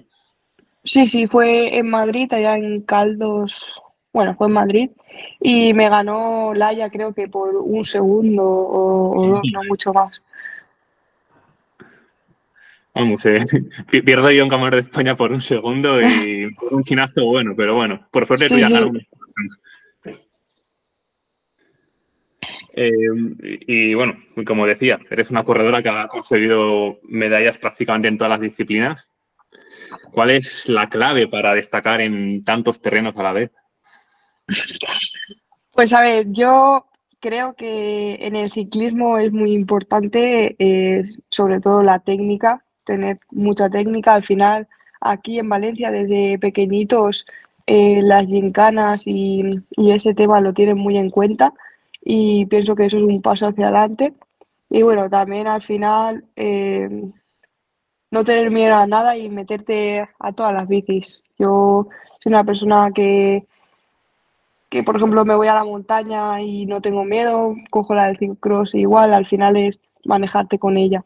Sí, 0.85 1.05
sí, 1.07 1.27
fue 1.27 1.77
en 1.77 1.89
Madrid, 1.89 2.31
allá 2.31 2.55
en 2.55 2.81
Caldos, 2.81 3.81
bueno, 4.15 4.33
fue 4.33 4.47
en 4.47 4.53
Madrid, 4.53 4.89
y 5.41 5.73
me 5.73 5.89
ganó 5.89 6.53
Laia 6.53 6.89
creo 6.89 7.11
que 7.11 7.27
por 7.27 7.53
un 7.57 7.83
segundo 7.83 8.43
o, 8.43 9.17
o 9.17 9.27
dos, 9.27 9.41
no 9.51 9.61
mucho 9.67 9.91
más. 9.91 10.21
Vamos, 12.93 13.25
eh, 13.25 13.45
pierdo 14.05 14.31
yo 14.31 14.45
un 14.45 14.49
campeonato 14.49 14.77
de 14.77 14.83
España 14.83 15.17
por 15.17 15.33
un 15.33 15.41
segundo 15.41 16.01
y 16.01 16.49
por 16.55 16.73
un 16.73 16.85
chinazo 16.85 17.25
bueno, 17.25 17.55
pero 17.57 17.75
bueno, 17.75 18.07
por 18.09 18.25
suerte 18.25 18.47
tú 18.47 18.57
ya 18.57 18.69
ganaste. 18.69 19.05
Eh, 22.77 22.91
y 23.67 23.93
bueno, 23.95 24.15
como 24.45 24.65
decía, 24.65 24.97
eres 25.09 25.29
una 25.29 25.43
corredora 25.43 25.83
que 25.83 25.89
ha 25.89 26.07
conseguido 26.07 26.99
medallas 27.03 27.57
prácticamente 27.57 28.07
en 28.07 28.17
todas 28.17 28.31
las 28.31 28.39
disciplinas. 28.39 29.11
¿Cuál 30.11 30.31
es 30.31 30.69
la 30.69 30.87
clave 30.87 31.27
para 31.27 31.53
destacar 31.53 31.99
en 31.99 32.45
tantos 32.45 32.81
terrenos 32.81 33.17
a 33.17 33.23
la 33.23 33.33
vez? 33.33 33.51
Pues 35.71 35.91
a 35.93 36.01
ver, 36.01 36.27
yo 36.31 36.85
creo 37.19 37.53
que 37.55 38.15
en 38.21 38.35
el 38.35 38.51
ciclismo 38.51 39.17
es 39.17 39.31
muy 39.33 39.51
importante, 39.51 40.55
eh, 40.59 41.03
sobre 41.29 41.59
todo 41.59 41.83
la 41.83 41.99
técnica, 41.99 42.63
tener 42.85 43.19
mucha 43.31 43.69
técnica. 43.69 44.13
Al 44.13 44.23
final, 44.23 44.67
aquí 45.01 45.39
en 45.39 45.49
Valencia, 45.49 45.91
desde 45.91 46.39
pequeñitos, 46.39 47.25
eh, 47.67 48.01
las 48.03 48.27
gincanas 48.27 49.03
y, 49.05 49.63
ese 49.77 50.13
tema 50.13 50.39
lo 50.39 50.53
tienen 50.53 50.77
muy 50.77 50.97
en 50.97 51.09
cuenta 51.09 51.53
y 52.01 52.45
pienso 52.45 52.75
que 52.75 52.85
eso 52.85 52.97
es 52.97 53.03
un 53.03 53.21
paso 53.21 53.47
hacia 53.47 53.65
adelante. 53.65 54.13
Y 54.69 54.83
bueno, 54.83 55.09
también 55.09 55.47
al 55.47 55.61
final 55.63 56.25
eh, 56.35 56.89
no 58.11 58.23
tener 58.23 58.51
miedo 58.51 58.75
a 58.75 58.87
nada 58.87 59.17
y 59.17 59.29
meterte 59.29 60.07
a 60.19 60.31
todas 60.33 60.53
las 60.53 60.67
bicis. 60.67 61.21
Yo 61.39 61.87
soy 62.21 62.31
una 62.31 62.43
persona 62.43 62.91
que, 62.93 63.47
que, 64.75 64.83
por 64.83 64.97
ejemplo, 64.97 65.23
me 65.23 65.35
voy 65.35 65.47
a 65.47 65.53
la 65.53 65.63
montaña 65.63 66.41
y 66.41 66.65
no 66.65 66.81
tengo 66.81 67.05
miedo, 67.05 67.55
cojo 67.69 67.95
la 67.95 68.07
del 68.07 68.17
ciclocross 68.17 68.75
igual, 68.75 69.13
al 69.13 69.25
final 69.25 69.55
es 69.55 69.79
manejarte 70.03 70.59
con 70.59 70.77
ella 70.77 71.05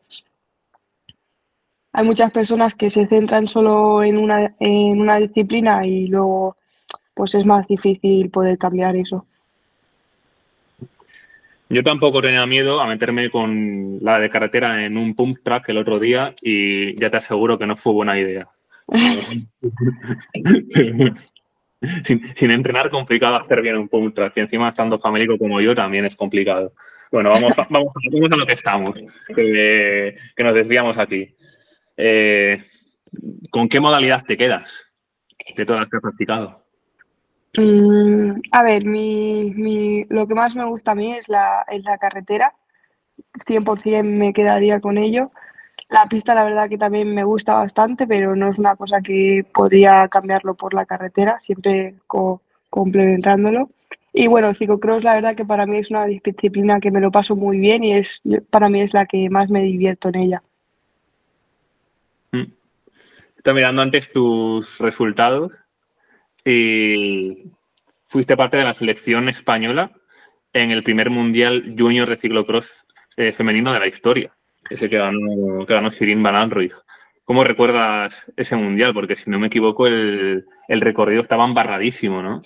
hay 1.92 2.06
muchas 2.06 2.32
personas 2.32 2.76
que 2.76 2.90
se 2.90 3.08
centran 3.08 3.48
solo 3.48 4.04
en 4.04 4.18
una, 4.18 4.56
en 4.60 5.02
una 5.02 5.18
disciplina 5.18 5.86
y 5.86 6.08
luego 6.08 6.58
pues 7.14 7.36
es 7.36 7.46
más 7.46 7.68
difícil 7.68 8.30
poder 8.30 8.58
cambiar 8.58 8.96
eso. 8.96 9.26
Yo 11.68 11.84
tampoco 11.84 12.22
tenía 12.22 12.46
miedo 12.46 12.82
a 12.82 12.88
meterme 12.88 13.30
con 13.30 14.00
la 14.02 14.20
de 14.20 14.30
carretera 14.30 14.86
en 14.86 14.98
un 14.98 15.14
pump 15.14 15.40
track 15.44 15.70
el 15.70 15.78
otro 15.78 16.00
día 16.00 16.34
y 16.42 17.00
ya 17.00 17.10
te 17.10 17.18
aseguro 17.18 17.60
que 17.60 17.68
no 17.68 17.76
fue 17.76 17.94
buena 17.94 18.20
idea. 18.20 18.48
sin, 22.04 22.52
entrenar 22.52 22.90
complicado 22.90 23.38
hacer 23.38 23.62
bien 23.62 23.90
un 23.90 24.14
track 24.14 24.34
y 24.36 24.40
encima 24.42 24.70
estando 24.70 25.00
famélico 25.00 25.38
como 25.38 25.62
yo 25.62 25.74
también 25.74 26.06
es 26.06 26.16
complicado. 26.16 26.74
Bueno, 27.12 27.30
vamos, 27.30 27.56
vamos, 27.56 27.94
vamos 28.12 28.32
a 28.32 28.36
lo 28.36 28.46
que 28.46 28.54
estamos, 28.54 29.02
que, 29.36 30.16
que 30.36 30.44
nos 30.44 30.54
desviamos 30.54 30.98
aquí. 30.98 31.36
Eh, 31.98 32.62
¿Con 33.50 33.68
qué 33.68 33.80
modalidad 33.80 34.24
te 34.26 34.38
quedas 34.38 34.92
de 35.56 35.66
todas 35.66 35.82
las 35.82 35.90
que 35.90 35.98
has 35.98 36.04
practicado? 36.04 36.64
Mm, 37.58 38.42
a 38.52 38.64
ver, 38.64 38.86
mi, 38.86 39.52
mi, 39.56 40.04
lo 40.10 40.28
que 40.28 40.36
más 40.36 40.56
me 40.56 40.66
gusta 40.66 40.92
a 40.92 40.96
mí 40.96 41.14
es 41.14 41.28
la, 41.28 41.66
es 41.70 41.84
la 41.84 41.98
carretera. 41.98 42.54
100% 43.46 44.04
me 44.04 44.34
quedaría 44.34 44.80
con 44.80 44.98
ello. 44.98 45.32
La 45.90 46.06
pista, 46.08 46.36
la 46.36 46.44
verdad 46.44 46.70
que 46.70 46.78
también 46.78 47.14
me 47.16 47.24
gusta 47.24 47.56
bastante, 47.56 48.06
pero 48.06 48.36
no 48.36 48.52
es 48.52 48.58
una 48.60 48.76
cosa 48.76 49.02
que 49.02 49.44
podría 49.52 50.08
cambiarlo 50.08 50.54
por 50.54 50.74
la 50.74 50.86
carretera, 50.86 51.40
siempre 51.42 51.96
co 52.06 52.42
complementándolo. 52.70 53.70
Y 54.14 54.28
bueno, 54.28 54.50
el 54.50 54.56
ciclocross, 54.56 55.04
la 55.04 55.16
verdad 55.16 55.36
que 55.36 55.46
para 55.46 55.66
mí 55.66 55.78
es 55.78 55.90
una 55.90 56.06
disciplina 56.06 56.80
que 56.80 56.92
me 56.92 57.02
lo 57.02 57.12
paso 57.12 57.36
muy 57.36 57.60
bien 57.60 57.84
y 57.84 57.94
es 57.94 58.22
para 58.50 58.70
mí 58.70 58.82
es 58.82 58.94
la 58.94 59.06
que 59.06 59.30
más 59.30 59.50
me 59.50 59.64
divierto 59.64 60.10
en 60.10 60.16
ella. 60.16 60.44
Estoy 63.38 63.54
mirando 63.54 63.82
antes 63.82 64.10
tus 64.10 64.80
resultados 64.80 65.54
y 66.44 67.46
fuiste 68.08 68.36
parte 68.36 68.58
de 68.58 68.66
la 68.66 68.74
selección 68.74 69.30
española 69.30 69.92
en 70.52 70.72
el 70.72 70.84
primer 70.84 71.10
Mundial 71.10 71.76
Junior 71.78 72.10
de 72.10 72.18
ciclocross 72.18 72.86
eh, 73.16 73.32
femenino 73.32 73.72
de 73.72 73.80
la 73.80 73.88
historia, 73.88 74.36
ese 74.70 74.90
que 74.90 74.98
ganó, 74.98 75.66
que 75.66 75.74
ganó 75.74 75.90
Van 76.22 76.36
Anrooij. 76.36 76.74
¿Cómo 77.26 77.44
recuerdas 77.44 78.32
ese 78.38 78.56
Mundial? 78.56 78.94
Porque 78.94 79.16
si 79.16 79.30
no 79.30 79.40
me 79.40 79.48
equivoco, 79.48 79.86
el, 79.86 80.46
el 80.68 80.82
recorrido 80.82 81.22
estaba 81.22 81.46
embarradísimo, 81.46 82.24
¿no? 82.24 82.42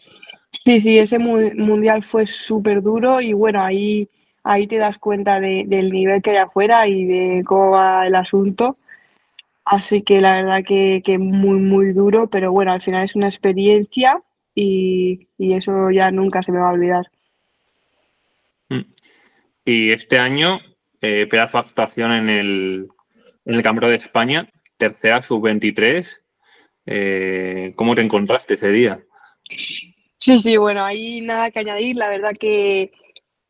Sí, 0.66 0.82
sí, 0.82 0.98
ese 0.98 1.20
mu 1.20 1.40
Mundial 1.56 2.04
fue 2.04 2.28
súper 2.28 2.82
duro 2.82 3.20
y 3.22 3.34
bueno, 3.34 3.64
ahí, 3.64 4.08
ahí 4.44 4.68
te 4.68 4.78
das 4.78 4.98
cuenta 4.98 5.40
de, 5.40 5.64
del 5.68 5.92
nivel 5.92 6.22
que 6.22 6.32
hay 6.32 6.38
afuera 6.38 6.88
y 6.88 7.06
de 7.06 7.44
cómo 7.46 7.72
va 7.72 8.08
el 8.08 8.16
asunto. 8.16 8.78
Así 9.66 10.02
que 10.02 10.22
la 10.22 10.36
verdad 10.36 10.64
que, 10.66 11.02
que, 11.04 11.18
muy, 11.18 11.60
muy 11.60 11.94
duro, 11.94 12.28
pero 12.28 12.52
bueno, 12.52 12.74
al 12.74 12.82
final 12.82 13.06
es 13.06 13.16
una 13.16 13.28
experiencia 13.28 14.22
y, 14.54 15.28
y, 15.38 15.54
eso 15.54 15.90
ya 15.92 16.12
nunca 16.12 16.44
se 16.44 16.52
me 16.52 16.60
va 16.60 16.70
a 16.70 16.74
olvidar. 16.74 17.10
Mm. 18.70 18.82
Y 19.66 19.92
este 19.92 20.20
año, 20.20 20.60
eh, 21.04 21.28
pedazo 21.28 21.58
de 21.58 21.68
actuación 21.68 22.14
en 22.14 22.30
el, 22.30 22.88
en 23.46 23.56
el 23.56 23.62
Campeonato 23.62 23.90
de 23.92 23.98
España, 23.98 24.50
tercera 24.78 25.22
sub-23. 25.22 26.22
Eh, 26.86 27.74
¿Cómo 27.76 27.94
te 27.94 28.02
encontraste 28.02 28.54
ese 28.54 28.72
día? 28.72 29.04
Sí, 30.18 30.40
sí, 30.40 30.56
bueno, 30.56 30.86
ahí 30.86 31.20
nada 31.20 31.52
que 31.52 31.60
añadir. 31.60 31.98
La 31.98 32.08
verdad 32.08 32.32
que 32.40 32.94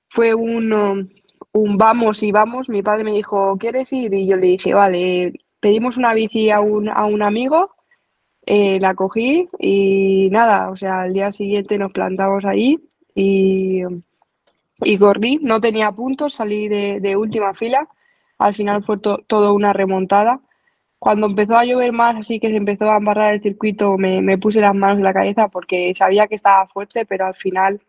fue 0.09 0.33
un, 0.33 1.13
un 1.51 1.77
vamos 1.77 2.23
y 2.23 2.31
vamos. 2.31 2.69
Mi 2.69 2.81
padre 2.81 3.03
me 3.03 3.13
dijo, 3.13 3.55
¿quieres 3.59 3.93
ir? 3.93 4.13
Y 4.15 4.27
yo 4.27 4.35
le 4.35 4.47
dije, 4.47 4.73
vale, 4.73 5.33
pedimos 5.59 5.95
una 5.95 6.15
bici 6.15 6.49
a 6.49 6.59
un, 6.59 6.89
a 6.89 7.05
un 7.05 7.21
amigo, 7.21 7.69
eh, 8.47 8.79
la 8.79 8.95
cogí 8.95 9.47
y 9.59 10.27
nada, 10.31 10.71
o 10.71 10.75
sea, 10.75 11.01
al 11.03 11.13
día 11.13 11.31
siguiente 11.31 11.77
nos 11.77 11.91
plantamos 11.91 12.43
ahí 12.45 12.79
y, 13.13 13.83
y 14.81 14.97
corrí. 14.97 15.39
No 15.41 15.61
tenía 15.61 15.91
puntos, 15.91 16.33
salí 16.35 16.67
de, 16.67 17.15
última 17.17 17.53
fila. 17.53 17.87
Al 18.37 18.55
final 18.55 18.83
fue 18.83 18.97
to- 18.99 19.19
todo 19.27 19.53
una 19.53 19.73
remontada. 19.73 20.39
Cuando 20.99 21.27
empezó 21.27 21.57
a 21.57 21.65
llover 21.65 21.91
más, 21.93 22.15
así 22.17 22.39
que 22.39 22.49
se 22.49 22.57
empezó 22.57 22.89
a 22.89 22.97
embarrar 22.97 23.33
el 23.33 23.41
circuito, 23.41 23.97
me, 23.97 24.21
me 24.21 24.37
puse 24.37 24.61
las 24.61 24.75
manos 24.75 24.97
en 24.97 25.03
la 25.03 25.13
cabeza 25.13 25.49
porque 25.49 25.93
sabía 25.95 26.27
que 26.27 26.35
estaba 26.35 26.67
fuerte, 26.67 27.05
pero 27.05 27.25
al 27.27 27.35
final, 27.35 27.81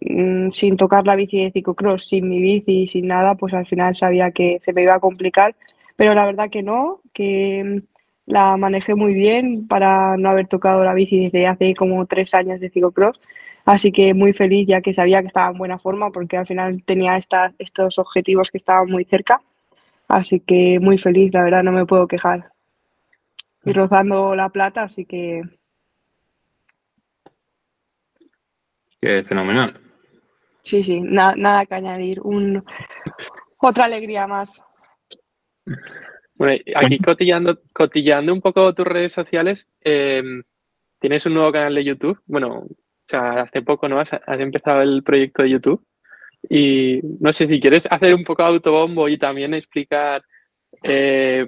mm, 0.00 0.50
sin 0.52 0.76
tocar 0.76 1.06
la 1.06 1.16
bici 1.16 1.42
de 1.44 1.50
ciclocross, 1.52 2.08
sin 2.08 2.28
mi 2.28 2.40
bici, 2.40 2.86
sin 2.86 3.06
nada, 3.08 3.34
pues 3.34 3.54
al 3.54 3.66
final 3.66 3.96
sabía 3.96 4.30
que 4.32 4.58
se 4.62 4.72
me 4.72 4.82
iba 4.82 4.94
a 4.94 5.00
complicar. 5.00 5.54
Pero 5.96 6.14
la 6.14 6.26
verdad 6.26 6.50
que 6.50 6.62
no, 6.62 7.00
que 7.12 7.62
mm, 7.64 8.30
la 8.32 8.56
manejé 8.56 8.94
muy 8.94 9.14
bien 9.14 9.66
para 9.68 10.16
no 10.16 10.30
haber 10.30 10.48
tocado 10.48 10.84
la 10.84 10.94
bici 10.94 11.24
desde 11.24 11.46
hace 11.46 11.74
como 11.74 12.06
tres 12.06 12.34
años 12.34 12.60
de 12.60 12.70
ciclocross. 12.70 13.20
Así 13.66 13.90
que 13.92 14.14
muy 14.14 14.32
feliz 14.32 14.66
ya 14.68 14.80
que 14.80 14.94
sabía 14.94 15.20
que 15.20 15.26
estaba 15.26 15.50
en 15.50 15.58
buena 15.58 15.78
forma 15.78 16.10
porque 16.12 16.36
al 16.36 16.46
final 16.46 16.82
tenía 16.84 17.16
esta- 17.16 17.52
estos 17.58 17.98
objetivos 17.98 18.50
que 18.50 18.58
estaban 18.58 18.88
muy 18.88 19.04
cerca. 19.04 19.42
Así 20.08 20.38
que 20.40 20.78
muy 20.80 20.98
feliz, 20.98 21.32
la 21.34 21.42
verdad, 21.42 21.64
no 21.64 21.72
me 21.72 21.84
puedo 21.84 22.06
quejar. 22.06 22.52
Y 23.64 23.72
rozando 23.72 24.36
la 24.36 24.48
plata, 24.50 24.84
así 24.84 25.04
que 25.04 25.42
Que 29.00 29.24
fenomenal. 29.24 29.78
sí, 30.62 30.82
sí, 30.84 31.00
na- 31.00 31.34
nada 31.36 31.66
que 31.66 31.74
añadir. 31.74 32.20
Un, 32.22 32.64
otra 33.58 33.84
alegría 33.84 34.26
más. 34.28 34.60
Bueno, 36.36 36.62
aquí 36.76 36.98
cotillando, 36.98 37.54
cotillando 37.72 38.32
un 38.32 38.40
poco 38.40 38.72
tus 38.72 38.86
redes 38.86 39.12
sociales, 39.12 39.68
eh, 39.82 40.22
tienes 41.00 41.26
un 41.26 41.34
nuevo 41.34 41.50
canal 41.52 41.74
de 41.74 41.84
YouTube. 41.84 42.20
Bueno, 42.26 42.64
o 43.06 43.08
sea, 43.08 43.42
hace 43.42 43.62
poco, 43.62 43.88
¿no? 43.88 44.00
Has, 44.00 44.12
has 44.12 44.40
empezado 44.40 44.82
el 44.82 45.02
proyecto 45.02 45.42
de 45.42 45.50
YouTube. 45.50 45.84
Y 46.48 47.00
no 47.20 47.32
sé 47.32 47.46
si 47.46 47.60
quieres 47.60 47.86
hacer 47.90 48.14
un 48.14 48.24
poco 48.24 48.42
de 48.42 48.48
autobombo 48.48 49.08
y 49.08 49.18
también 49.18 49.54
explicar. 49.54 50.22
eh, 50.82 51.46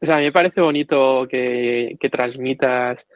o 0.00 0.06
sea, 0.06 0.16
a 0.16 0.18
mí 0.18 0.24
me 0.24 0.32
parece 0.32 0.60
bonito 0.60 1.28
que, 1.30 1.96
que 2.00 2.08
transmitas 2.10 3.06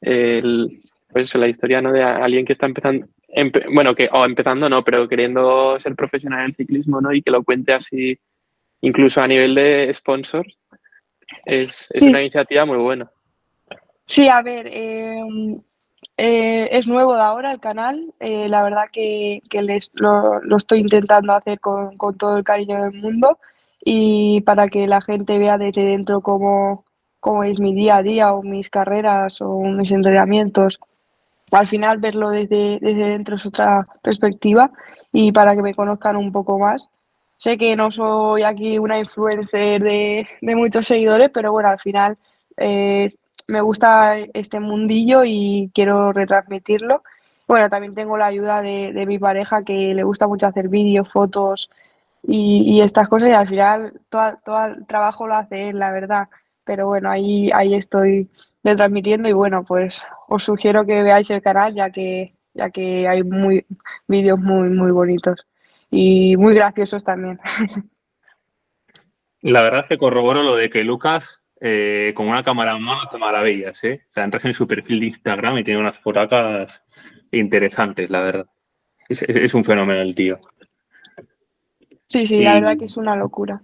el, 0.00 0.80
pues 1.12 1.34
la 1.34 1.48
historia 1.48 1.82
¿no? 1.82 1.92
de 1.92 2.02
alguien 2.02 2.46
que 2.46 2.54
está 2.54 2.64
empezando, 2.66 3.06
empe- 3.28 3.66
bueno, 3.74 3.94
que, 3.94 4.08
o 4.10 4.24
empezando 4.24 4.66
no, 4.68 4.82
pero 4.82 5.06
queriendo 5.06 5.78
ser 5.78 5.94
profesional 5.94 6.40
en 6.40 6.46
el 6.46 6.54
ciclismo, 6.54 7.00
¿no? 7.00 7.12
Y 7.12 7.20
que 7.20 7.30
lo 7.30 7.42
cuente 7.44 7.74
así, 7.74 8.18
incluso 8.80 9.20
a 9.20 9.28
nivel 9.28 9.54
de 9.54 9.92
sponsors. 9.92 10.56
Es, 11.44 11.88
es 11.92 12.00
Sí. 12.00 12.08
una 12.08 12.20
iniciativa 12.22 12.64
muy 12.64 12.78
buena. 12.78 13.10
Sí, 14.06 14.26
a 14.26 14.40
ver, 14.42 14.66
eh, 14.68 15.22
eh, 16.22 16.68
es 16.78 16.86
nuevo 16.86 17.14
de 17.14 17.22
ahora 17.22 17.52
el 17.52 17.60
canal. 17.60 18.12
eh, 18.20 18.48
la 18.48 18.62
verdad 18.62 18.84
que, 18.92 19.42
que 19.50 19.62
les- 19.62 19.90
lo, 19.94 20.40
lo 20.42 20.56
estoy 20.56 20.80
intentando 20.80 21.32
hacer 21.34 21.60
con, 21.60 21.96
con 21.96 22.16
todo 22.18 22.36
el 22.36 22.44
cariño 22.44 22.82
del 22.82 22.92
mundo 22.94 23.38
y 23.84 24.40
para 24.42 24.68
que 24.68 24.86
la 24.86 25.00
gente 25.00 25.38
vea 25.38 25.58
desde 25.58 25.84
dentro 25.84 26.20
cómo, 26.20 26.84
es 27.44 27.58
mi 27.60 27.74
día 27.74 27.96
a 27.98 28.02
día 28.02 28.32
o 28.34 28.42
mis 28.42 28.68
carreras 28.70 29.40
o 29.40 29.60
mis 29.62 29.90
entrenamientos. 29.92 30.78
Al 31.52 31.66
final 31.68 31.98
verlo 31.98 32.30
desde, 32.30 32.78
desde 32.80 33.08
dentro 33.08 33.36
es 33.36 33.46
otra 33.46 33.86
perspectiva 34.02 34.70
y 35.12 35.32
para 35.32 35.56
que 35.56 35.62
me 35.62 35.74
conozcan 35.74 36.16
un 36.16 36.30
poco 36.32 36.58
más. 36.58 36.88
Sé 37.38 37.56
que 37.58 37.74
no 37.76 37.90
soy 37.90 38.42
aquí 38.44 38.78
una 38.78 38.98
influencer 38.98 39.82
de, 39.82 40.28
de 40.40 40.56
muchos 40.56 40.86
seguidores, 40.86 41.30
pero 41.32 41.50
bueno, 41.52 41.70
al 41.70 41.80
final 41.80 42.18
eh, 42.56 43.08
me 43.50 43.60
gusta 43.60 44.16
este 44.34 44.60
mundillo 44.60 45.24
y 45.24 45.70
quiero 45.74 46.12
retransmitirlo. 46.12 47.02
Bueno, 47.46 47.68
también 47.68 47.94
tengo 47.94 48.16
la 48.16 48.26
ayuda 48.26 48.62
de, 48.62 48.92
de 48.92 49.06
mi 49.06 49.18
pareja 49.18 49.64
que 49.64 49.94
le 49.94 50.04
gusta 50.04 50.28
mucho 50.28 50.46
hacer 50.46 50.68
vídeos, 50.68 51.10
fotos 51.10 51.70
y, 52.22 52.62
y 52.66 52.80
estas 52.82 53.08
cosas 53.08 53.28
y 53.28 53.32
al 53.32 53.48
final 53.48 54.00
todo, 54.08 54.38
todo 54.44 54.64
el 54.66 54.86
trabajo 54.86 55.26
lo 55.26 55.36
hace 55.36 55.70
él, 55.70 55.78
la 55.78 55.90
verdad. 55.90 56.28
Pero 56.64 56.86
bueno, 56.86 57.10
ahí, 57.10 57.50
ahí 57.52 57.74
estoy 57.74 58.28
retransmitiendo 58.62 59.28
y 59.28 59.32
bueno, 59.32 59.64
pues 59.64 60.02
os 60.28 60.44
sugiero 60.44 60.86
que 60.86 61.02
veáis 61.02 61.30
el 61.30 61.42
canal 61.42 61.74
ya 61.74 61.90
que, 61.90 62.34
ya 62.54 62.70
que 62.70 63.08
hay 63.08 63.22
muy, 63.22 63.66
vídeos 64.06 64.38
muy, 64.38 64.68
muy 64.68 64.92
bonitos 64.92 65.46
y 65.90 66.36
muy 66.36 66.54
graciosos 66.54 67.02
también. 67.02 67.40
La 69.42 69.62
verdad 69.62 69.80
es 69.80 69.86
que 69.86 69.98
corroboro 69.98 70.42
lo 70.42 70.54
de 70.54 70.68
que 70.68 70.84
Lucas, 70.84 71.39
eh, 71.60 72.12
con 72.14 72.26
una 72.28 72.42
cámara 72.42 72.76
en 72.76 72.82
mano, 72.82 73.02
hace 73.02 73.18
maravillas, 73.18 73.82
¿eh? 73.84 74.02
O 74.08 74.12
sea, 74.12 74.24
entras 74.24 74.44
en 74.46 74.54
su 74.54 74.66
perfil 74.66 75.00
de 75.00 75.06
Instagram 75.06 75.58
y 75.58 75.64
tiene 75.64 75.80
unas 75.80 75.98
fotacas 75.98 76.82
interesantes, 77.30 78.08
la 78.10 78.20
verdad. 78.20 78.46
Es, 79.08 79.22
es- 79.22 79.36
es 79.36 79.54
un 79.54 79.64
fenómeno 79.64 80.00
el 80.00 80.14
tío. 80.14 80.40
Sí, 82.08 82.26
sí, 82.26 82.42
la 82.42 82.54
verdad 82.54 82.76
que 82.78 82.86
es 82.86 82.96
una 82.96 83.14
locura. 83.14 83.60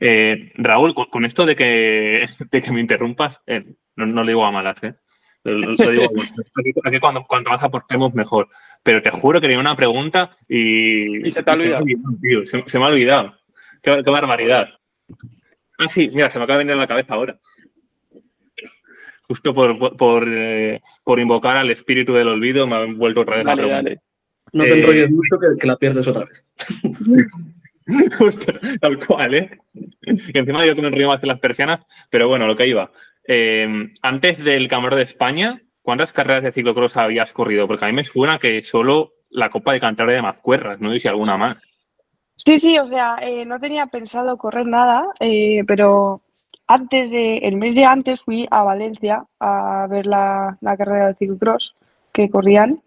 Eh, 0.00 0.52
Raúl, 0.56 0.94
con, 0.94 1.06
con 1.06 1.24
esto 1.24 1.46
de 1.46 1.56
que, 1.56 2.26
de 2.50 2.62
que 2.62 2.72
me 2.72 2.80
interrumpas, 2.80 3.40
eh, 3.46 3.64
no, 3.96 4.06
no 4.06 4.22
lo 4.22 4.26
digo 4.28 4.44
a 4.44 4.50
malas, 4.50 4.82
¿eh? 4.82 4.94
Lo, 5.44 5.58
lo 5.58 5.90
digo. 5.90 6.04
Aquí, 6.58 6.72
aquí 6.84 6.98
cuando, 7.00 7.24
cuando 7.26 7.50
vas 7.50 7.62
a 7.62 7.70
por 7.70 7.86
temas 7.86 8.14
mejor. 8.14 8.48
Pero 8.82 9.02
te 9.02 9.10
juro 9.10 9.40
que 9.40 9.46
tenía 9.46 9.60
una 9.60 9.76
pregunta 9.76 10.30
y. 10.48 11.26
Y 11.26 11.30
se 11.30 11.42
te 11.42 11.50
ha 11.50 11.54
me 11.56 11.62
olvidado. 11.64 11.84
tío. 12.22 12.46
Se, 12.46 12.62
se 12.66 12.78
me 12.78 12.84
ha 12.86 12.88
olvidado. 12.88 13.34
Qué, 13.82 14.00
qué 14.02 14.10
barbaridad. 14.10 14.68
Ah, 15.78 15.88
sí, 15.88 16.10
mira, 16.12 16.30
se 16.30 16.38
me 16.38 16.44
acaba 16.44 16.58
de 16.58 16.64
venir 16.64 16.76
a 16.76 16.80
la 16.82 16.86
cabeza 16.86 17.14
ahora. 17.14 17.38
Justo 19.26 19.54
por, 19.54 19.78
por, 19.78 19.96
por, 19.96 20.28
eh, 20.28 20.80
por 21.02 21.18
invocar 21.18 21.56
al 21.56 21.70
espíritu 21.70 22.12
del 22.14 22.28
olvido, 22.28 22.66
me 22.66 22.76
han 22.76 22.98
vuelto 22.98 23.22
otra 23.22 23.36
vez 23.36 23.44
la 23.46 23.52
Dale, 23.52 23.62
pregunta. 23.62 23.82
dale. 23.82 24.00
No 24.52 24.64
te 24.64 24.70
Eh, 24.70 24.80
enrolles 24.80 25.10
mucho 25.10 25.38
que, 25.40 25.58
que 25.58 25.66
la 25.66 25.76
pierdes 25.76 26.06
otra 26.06 26.26
vez. 26.26 26.48
Justo, 28.18 28.52
tal 28.80 28.98
cual, 29.04 29.34
¿eh? 29.34 29.58
Que 30.32 30.38
encima 30.38 30.64
yo 30.64 30.74
que 30.74 30.80
me 30.82 30.88
enrollo 30.88 31.08
más 31.08 31.20
que 31.20 31.26
las 31.26 31.38
persianas, 31.40 31.84
pero 32.10 32.28
bueno, 32.28 32.46
lo 32.46 32.56
que 32.56 32.66
iba. 32.66 32.90
Eh, 33.26 33.88
antes 34.02 34.42
del 34.42 34.68
Campeonato 34.68 34.96
de 34.96 35.02
España, 35.02 35.60
¿cuántas 35.82 36.12
carreras 36.12 36.42
de 36.44 36.52
ciclocross 36.52 36.96
habías 36.96 37.32
corrido? 37.32 37.66
Porque 37.66 37.84
a 37.84 37.88
mí 37.88 37.94
me 37.94 38.04
suena 38.04 38.38
que 38.38 38.62
solo 38.62 39.14
la 39.30 39.50
Copa 39.50 39.72
de 39.72 39.80
Cantabria 39.80 40.16
de 40.16 40.22
Mazcuerras, 40.22 40.80
no 40.80 40.92
sé 40.92 41.00
si 41.00 41.08
alguna 41.08 41.36
más. 41.36 41.56
Sí, 42.36 42.58
sí, 42.58 42.78
o 42.78 42.88
sea, 42.88 43.16
eh, 43.20 43.44
no 43.44 43.60
tenía 43.60 43.86
pensado 43.86 44.36
correr 44.36 44.66
nada, 44.66 45.06
eh, 45.20 45.62
pero 45.66 46.20
antes 46.66 47.10
de, 47.10 47.38
el 47.38 47.56
mes 47.56 47.74
de 47.74 47.84
antes 47.84 48.22
fui 48.22 48.46
a 48.50 48.62
Valencia 48.64 49.24
a 49.38 49.86
ver 49.88 50.06
la, 50.06 50.58
la 50.60 50.76
carrera 50.76 51.08
de 51.08 51.14
ciclocross 51.14 51.74
que 52.12 52.30
corrían 52.30 52.82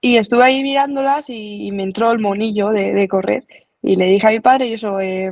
y 0.00 0.16
estuve 0.18 0.44
ahí 0.44 0.62
mirándolas 0.62 1.26
y, 1.30 1.70
me 1.72 1.82
entró 1.82 2.12
el 2.12 2.18
monillo 2.18 2.70
de, 2.70 2.92
de 2.92 3.08
correr 3.08 3.46
y 3.82 3.96
le 3.96 4.06
dije 4.06 4.26
a 4.26 4.30
mi 4.30 4.40
padre 4.40 4.66
y 4.68 4.74
eso, 4.74 5.00
eh, 5.00 5.30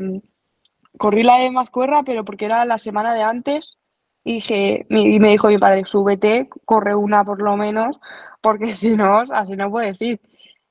corrí 0.98 1.22
la 1.22 1.38
de 1.38 1.50
Mazcuerra, 1.50 2.02
pero 2.04 2.24
porque 2.24 2.46
era 2.46 2.64
la 2.64 2.78
semana 2.78 3.14
de 3.14 3.22
antes 3.22 3.76
y 4.24 4.34
dije, 4.34 4.86
y 4.88 5.18
me 5.20 5.30
dijo 5.30 5.48
mi 5.48 5.58
padre, 5.58 5.84
súbete, 5.84 6.48
corre 6.64 6.94
una 6.94 7.24
por 7.24 7.42
lo 7.42 7.56
menos, 7.56 7.98
porque 8.40 8.76
si 8.76 8.90
no, 8.90 9.20
así 9.20 9.56
no 9.56 9.70
puedes 9.70 10.00
ir. 10.00 10.20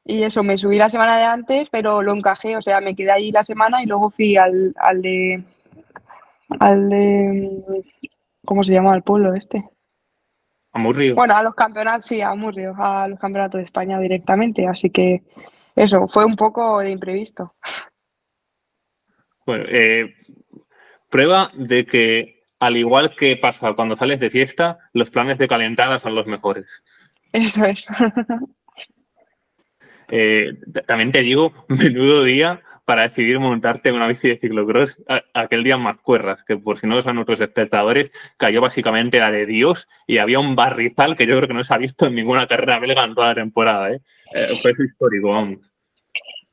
Y 0.04 0.24
eso, 0.24 0.44
me 0.44 0.58
subí 0.58 0.78
la 0.78 0.90
semana 0.90 1.18
de 1.18 1.24
antes, 1.24 1.70
pero 1.70 2.02
lo 2.02 2.14
encajé, 2.14 2.58
o 2.58 2.62
sea, 2.62 2.82
me 2.82 2.96
quedé 2.96 3.12
ahí 3.12 3.32
la 3.32 3.44
semana 3.44 3.84
y 3.84 3.86
luego 3.86 4.10
fui 4.10 4.36
al, 4.36 4.74
al 4.78 5.02
de, 5.02 5.44
al 6.60 6.90
de, 6.90 7.84
¿cómo 8.44 8.64
se 8.64 8.74
llama 8.74 8.96
el 8.96 9.04
pueblo 9.04 9.36
este? 9.36 9.64
Amurrio. 10.74 11.16
Bueno, 11.16 11.36
a 11.36 11.44
los 11.44 11.54
campeonatos, 11.54 12.06
sí, 12.06 12.22
a 12.22 12.34
Murrio, 12.34 12.74
a 12.78 13.08
los 13.08 13.20
campeonatos 13.20 13.60
de 13.60 13.66
España 13.66 14.00
directamente, 14.00 14.68
así 14.68 14.90
que 14.90 15.22
eso, 15.76 16.08
fue 16.08 16.26
un 16.26 16.36
poco 16.36 16.80
de 16.80 16.92
imprevisto. 16.92 17.54
Bueno, 19.46 19.66
eh, 19.68 20.16
prueba 21.10 21.52
de 21.54 21.86
que, 21.86 22.46
al 22.60 22.78
igual 22.78 23.16
que 23.16 23.36
pasa 23.36 23.74
cuando 23.74 23.98
sales 23.98 24.20
de 24.20 24.30
fiesta, 24.30 24.80
los 24.94 25.10
planes 25.10 25.38
de 25.38 25.48
calentada 25.48 26.00
son 26.00 26.16
los 26.16 26.26
mejores. 26.26 26.84
Eso 27.34 27.66
es. 27.66 27.86
Eh, 30.12 30.54
también 30.86 31.12
te 31.12 31.22
digo, 31.22 31.54
menudo 31.68 32.24
día 32.24 32.62
para 32.86 33.04
decidir 33.04 33.40
montarte 33.40 33.92
una 33.92 34.08
bici 34.08 34.28
de 34.28 34.38
ciclocross 34.38 35.02
aquel 35.34 35.64
día 35.64 35.76
en 35.76 35.82
Mazcuerras, 35.82 36.44
que 36.44 36.58
por 36.58 36.78
si 36.78 36.88
no 36.88 36.96
lo 36.96 37.02
saben 37.02 37.16
nuestros 37.16 37.40
espectadores, 37.40 38.12
cayó 38.38 38.60
básicamente 38.60 39.20
la 39.20 39.32
de 39.32 39.46
Dios 39.46 39.88
y 40.08 40.18
había 40.18 40.40
un 40.40 40.56
barrizal 40.56 41.16
que 41.16 41.26
yo 41.26 41.38
creo 41.38 41.48
que 41.48 41.54
no 41.54 41.64
se 41.64 41.74
ha 41.74 41.78
visto 41.78 42.08
en 42.08 42.16
ninguna 42.16 42.48
carrera 42.48 42.80
belga 42.80 43.06
en 43.06 43.16
toda 43.16 43.28
la 43.28 43.36
temporada. 43.36 43.92
¿eh? 43.92 44.02
Eh, 44.34 44.60
fue 44.62 44.72
eso 44.72 44.84
histórico, 44.84 45.30
vamos. 45.30 45.60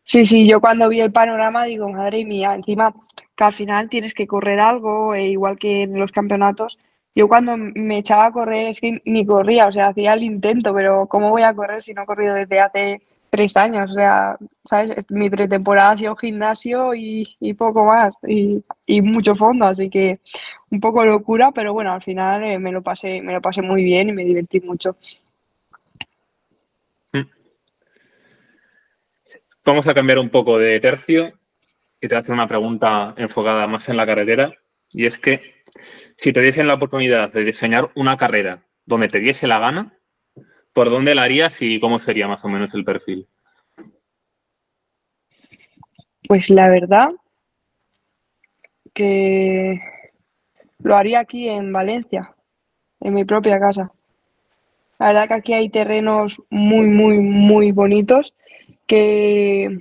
Sí, 0.05 0.25
sí, 0.25 0.47
yo 0.49 0.61
cuando 0.61 0.89
vi 0.89 1.01
el 1.01 1.13
panorama 1.13 1.65
digo, 1.65 1.89
madre 1.89 2.25
mía, 2.25 2.55
encima 2.55 2.95
que 3.37 3.45
al 3.45 3.53
final 3.53 3.89
tienes 3.89 4.15
que 4.15 4.27
correr 4.27 4.61
algo, 4.61 5.15
e 5.15 5.29
igual 5.29 5.59
que 5.59 5.83
en 5.83 5.99
los 5.99 6.13
campeonatos, 6.13 6.79
yo 7.15 7.27
cuando 7.27 7.57
me 7.57 7.99
echaba 7.99 8.27
a 8.27 8.33
correr 8.33 8.69
es 8.69 8.81
que 8.81 9.03
ni 9.05 9.27
corría, 9.27 9.67
o 9.67 9.73
sea, 9.73 9.89
hacía 9.89 10.15
el 10.15 10.23
intento, 10.23 10.73
pero 10.73 11.07
¿cómo 11.09 11.31
voy 11.31 11.43
a 11.43 11.53
correr 11.53 11.83
si 11.83 11.93
no 11.93 12.05
he 12.05 12.07
corrido 12.07 12.35
desde 12.35 12.61
hace 12.61 13.03
tres 13.31 13.57
años? 13.57 13.91
O 13.91 13.95
sea, 13.95 14.37
¿sabes? 14.65 15.05
Mi 15.11 15.31
pretemporada 15.31 15.93
ha 15.93 15.99
sido 15.99 16.17
gimnasio 16.17 16.95
y, 16.95 17.27
poco 17.57 17.85
más, 17.85 18.15
y, 18.27 18.63
mucho 19.03 19.35
fondo, 19.37 19.67
así 19.67 19.91
que 19.91 20.19
un 20.71 20.81
poco 20.81 21.05
locura, 21.05 21.53
pero 21.53 21.73
bueno, 21.73 21.93
al 21.93 22.03
final 22.03 22.45
eh, 22.45 22.59
me, 22.59 22.73
lo 22.73 22.83
pasé, 22.83 23.21
me 23.23 23.33
lo 23.33 23.41
pasé 23.41 23.63
muy 23.63 23.85
bien 23.85 24.09
y 24.11 24.13
me 24.13 24.25
divertí 24.25 24.61
mucho. 24.61 24.97
Vamos 29.65 29.87
a 29.87 29.93
cambiar 29.93 30.19
un 30.19 30.31
poco 30.31 30.59
de 30.59 30.81
tercio 30.81 31.35
y 32.01 32.09
te 32.09 32.15
voy 32.15 32.17
a 32.17 32.21
hacer 32.21 32.33
una 32.33 32.49
pregunta 32.49 33.15
enfocada 33.19 33.67
más 33.67 33.89
en 33.91 33.99
la 33.99 34.07
carretera. 34.07 34.55
Y 34.91 35.05
es 35.05 35.19
que 35.19 35.43
si 36.17 36.33
te 36.33 36.41
diesen 36.41 36.67
la 36.67 36.75
oportunidad 36.75 37.31
de 37.31 37.45
diseñar 37.45 37.91
una 37.95 38.17
carrera 38.17 38.63
donde 38.87 39.09
te 39.09 39.19
diese 39.19 39.47
la 39.47 39.59
gana, 39.59 39.98
¿por 40.79 40.91
dónde 40.91 41.13
la 41.13 41.25
harías 41.25 41.61
y 41.61 41.81
cómo 41.81 41.99
sería 41.99 42.29
más 42.29 42.45
o 42.45 42.49
menos 42.49 42.73
el 42.73 42.85
perfil? 42.85 43.27
Pues 46.29 46.51
la 46.51 46.69
verdad 46.69 47.09
que 48.95 49.81
lo 50.79 50.97
haría 50.97 51.19
aquí 51.19 51.49
en 51.49 51.73
Valencia, 51.73 52.33
en 53.01 53.13
mi 53.13 53.25
propia 53.25 53.59
casa. 53.59 53.91
La 55.01 55.09
verdad 55.09 55.27
que 55.27 55.35
aquí 55.35 55.53
hay 55.53 55.69
terrenos 55.69 56.41
muy, 56.49 56.87
muy, 56.87 57.19
muy 57.19 57.73
bonitos 57.73 58.37
que, 58.87 59.81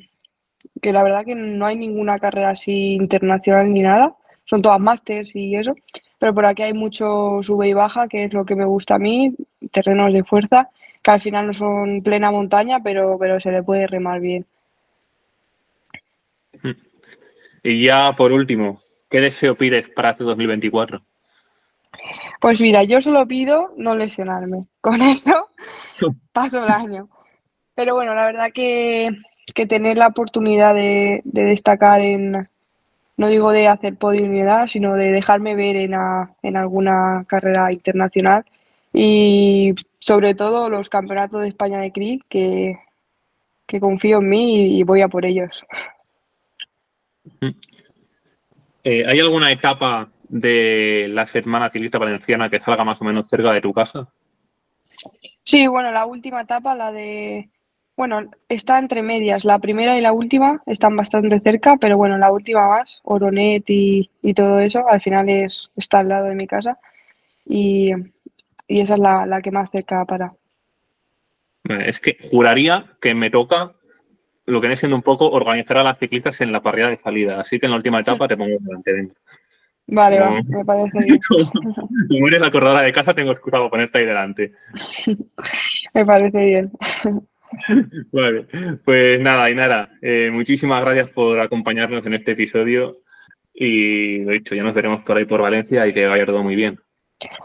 que 0.81 0.91
la 0.91 1.03
verdad 1.03 1.25
que 1.25 1.35
no 1.35 1.67
hay 1.67 1.75
ninguna 1.75 2.17
carrera 2.17 2.49
así 2.49 2.95
internacional 2.95 3.71
ni 3.71 3.83
nada, 3.83 4.15
son 4.45 4.63
todas 4.63 4.79
másters 4.79 5.35
y 5.35 5.57
eso, 5.57 5.75
pero 6.17 6.33
por 6.33 6.47
aquí 6.47 6.63
hay 6.63 6.73
mucho 6.73 7.43
sube 7.43 7.69
y 7.69 7.73
baja, 7.73 8.07
que 8.07 8.23
es 8.23 8.33
lo 8.33 8.45
que 8.45 8.55
me 8.55 8.65
gusta 8.65 8.95
a 8.95 8.99
mí, 8.99 9.35
terrenos 9.71 10.11
de 10.11 10.23
fuerza, 10.23 10.71
que 11.07 11.11
al 11.11 11.21
final 11.21 11.47
no 11.47 11.53
son 11.53 12.01
plena 12.03 12.31
montaña, 12.31 12.81
pero, 12.83 13.15
pero 13.17 13.39
se 13.39 13.49
le 13.49 13.63
puede 13.63 13.87
remar 13.87 14.19
bien. 14.19 14.45
Y 17.63 17.85
ya 17.85 18.13
por 18.17 18.33
último, 18.33 18.81
¿qué 19.09 19.21
deseo 19.21 19.55
pides 19.55 19.89
para 19.89 20.09
este 20.09 20.25
2024? 20.25 21.01
Pues 22.41 22.59
mira, 22.59 22.83
yo 22.83 22.99
solo 22.99 23.25
pido 23.25 23.73
no 23.77 23.95
lesionarme. 23.95 24.65
Con 24.81 25.01
eso 25.01 25.47
paso 26.33 26.61
el 26.61 26.69
año. 26.69 27.07
Pero 27.73 27.95
bueno, 27.95 28.13
la 28.13 28.25
verdad 28.25 28.51
que, 28.53 29.09
tener 29.65 29.95
la 29.95 30.07
oportunidad 30.07 30.75
de, 30.75 31.21
destacar 31.23 32.01
en, 32.01 32.49
no 33.15 33.27
digo 33.29 33.51
de 33.51 33.69
hacer 33.69 33.95
podio 33.95 34.27
ni 34.27 34.41
nada, 34.41 34.67
sino 34.67 34.95
de 34.95 35.13
dejarme 35.13 35.55
ver 35.55 35.77
en, 35.77 35.93
en 36.43 36.57
alguna 36.57 37.23
carrera 37.27 37.71
internacional 37.71 38.43
y 38.91 39.73
sobre 39.99 40.35
todo 40.35 40.69
los 40.69 40.89
campeonatos 40.89 41.41
de 41.41 41.49
España 41.49 41.79
de 41.79 41.91
CRI, 41.91 42.23
que, 42.29 42.77
que 43.65 43.79
confío 43.79 44.19
en 44.19 44.29
mí 44.29 44.77
y, 44.77 44.83
voy 44.83 45.01
a 45.01 45.07
por 45.07 45.25
ellos. 45.25 45.63
Eh, 48.83 49.03
¿Hay 49.07 49.19
alguna 49.19 49.51
etapa 49.51 50.09
de 50.29 51.07
la 51.09 51.25
semana 51.25 51.69
ciclista 51.69 51.97
valenciana 51.97 52.49
que 52.49 52.59
salga 52.59 52.83
más 52.83 53.01
o 53.01 53.05
menos 53.05 53.27
cerca 53.27 53.51
de 53.51 53.61
tu 53.61 53.73
casa? 53.73 54.07
Sí, 55.43 55.67
bueno, 55.67 55.91
la 55.91 56.05
última 56.05 56.41
etapa, 56.41 56.75
la 56.75 56.91
de 56.91 57.49
bueno, 57.97 58.29
está 58.47 58.77
entre 58.77 59.01
medias. 59.01 59.43
La 59.43 59.57
primera 59.57 59.97
y 59.97 60.01
la 60.01 60.13
última 60.13 60.61
están 60.67 60.95
bastante 60.95 61.39
cerca, 61.39 61.77
pero 61.81 61.97
bueno, 61.97 62.17
la 62.19 62.31
última 62.31 62.67
más, 62.67 63.01
Oronet 63.03 63.63
y, 63.67 64.09
todo 64.35 64.59
eso, 64.59 64.87
al 64.87 65.01
final 65.01 65.27
es, 65.29 65.69
está 65.75 65.99
al 65.99 66.09
lado 66.09 66.27
de 66.27 66.35
mi 66.35 66.45
casa 66.45 66.77
y, 67.43 67.91
esa 68.67 68.95
es 68.95 68.99
la, 68.99 69.41
que 69.41 69.51
más 69.51 69.69
cerca 69.71 70.03
para. 70.05 70.33
Es 71.63 71.99
que 71.99 72.17
juraría 72.21 72.85
que 73.01 73.13
me 73.13 73.29
toca 73.29 73.73
lo 74.45 74.61
que 74.61 74.67
viene 74.67 74.77
siendo 74.77 74.95
un 74.95 75.03
poco 75.03 75.29
organizar 75.29 75.77
a 75.77 75.83
las 75.83 75.97
ciclistas 75.97 76.39
en 76.41 76.51
la 76.51 76.61
parrilla 76.61 76.89
de 76.89 76.97
salida. 76.97 77.39
Así 77.39 77.59
que 77.59 77.65
en 77.65 77.71
la 77.71 77.77
última 77.77 77.99
etapa 77.99 78.27
te 78.27 78.37
pongo 78.37 78.57
delante. 78.59 79.13
Vale, 79.87 80.19
me 80.49 80.65
parece 80.65 80.99
bien. 81.05 81.19
Como 82.09 82.27
eres 82.27 82.41
la 82.41 82.51
corredora 82.51 82.81
de 82.81 82.93
casa, 82.93 83.13
tengo 83.13 83.31
excusa 83.31 83.57
para 83.57 83.69
ponerte 83.69 83.99
ahí 83.99 84.05
delante. 84.05 84.53
me 85.93 86.05
parece 86.05 86.45
bien. 86.45 86.71
Vale, 88.11 88.45
pues 88.83 89.19
nada, 89.21 89.49
y 89.49 89.55
nada, 89.55 89.89
eh, 90.01 90.29
muchísimas 90.31 90.81
gracias 90.81 91.09
por 91.09 91.39
acompañarnos 91.39 92.05
en 92.05 92.13
este 92.13 92.31
episodio 92.31 92.97
y 93.53 94.19
lo 94.25 94.31
dicho, 94.31 94.53
ya 94.53 94.63
nos 94.63 94.73
veremos 94.73 95.01
por 95.01 95.17
ahí 95.17 95.25
por 95.25 95.41
Valencia 95.41 95.87
y 95.87 95.93
que 95.93 96.07
vaya 96.07 96.25
todo 96.25 96.43
muy 96.43 96.55
bien. 96.55 96.79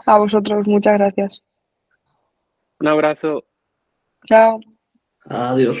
A 0.05 0.17
vosotros, 0.17 0.67
muchas 0.67 0.93
gracias. 0.97 1.43
Un 2.79 2.87
abrazo. 2.87 3.43
Chao. 4.25 4.59
Adiós. 5.25 5.77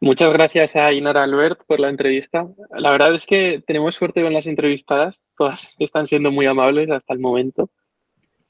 Muchas 0.00 0.32
gracias 0.32 0.76
a 0.76 0.92
Inara 0.92 1.24
Albert 1.24 1.62
por 1.66 1.80
la 1.80 1.88
entrevista. 1.88 2.46
La 2.70 2.90
verdad 2.90 3.14
es 3.14 3.26
que 3.26 3.62
tenemos 3.66 3.94
suerte 3.94 4.22
con 4.22 4.32
las 4.32 4.46
entrevistadas, 4.46 5.18
todas 5.36 5.74
están 5.78 6.06
siendo 6.06 6.30
muy 6.30 6.46
amables 6.46 6.90
hasta 6.90 7.14
el 7.14 7.20
momento. 7.20 7.70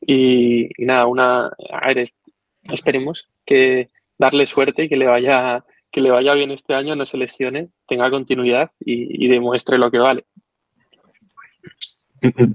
Y, 0.01 0.69
nada, 0.79 1.07
una, 1.07 1.47
a 1.47 1.95
ver, 1.95 2.13
esperemos 2.65 3.27
que 3.45 3.91
darle 4.19 4.47
suerte 4.47 4.85
y 4.85 4.89
que 4.89 4.97
le 4.97 5.07
vaya 5.07 5.65
que 5.97 6.03
le 6.03 6.11
vaya 6.11 6.35
bien 6.35 6.51
este 6.51 6.75
año, 6.75 6.95
no 6.95 7.07
se 7.07 7.17
lesione, 7.17 7.71
tenga 7.87 8.11
continuidad 8.11 8.71
y, 8.81 9.29
demuestre 9.29 9.79
lo 9.79 9.91
que 9.91 9.99
vale. 9.99 10.27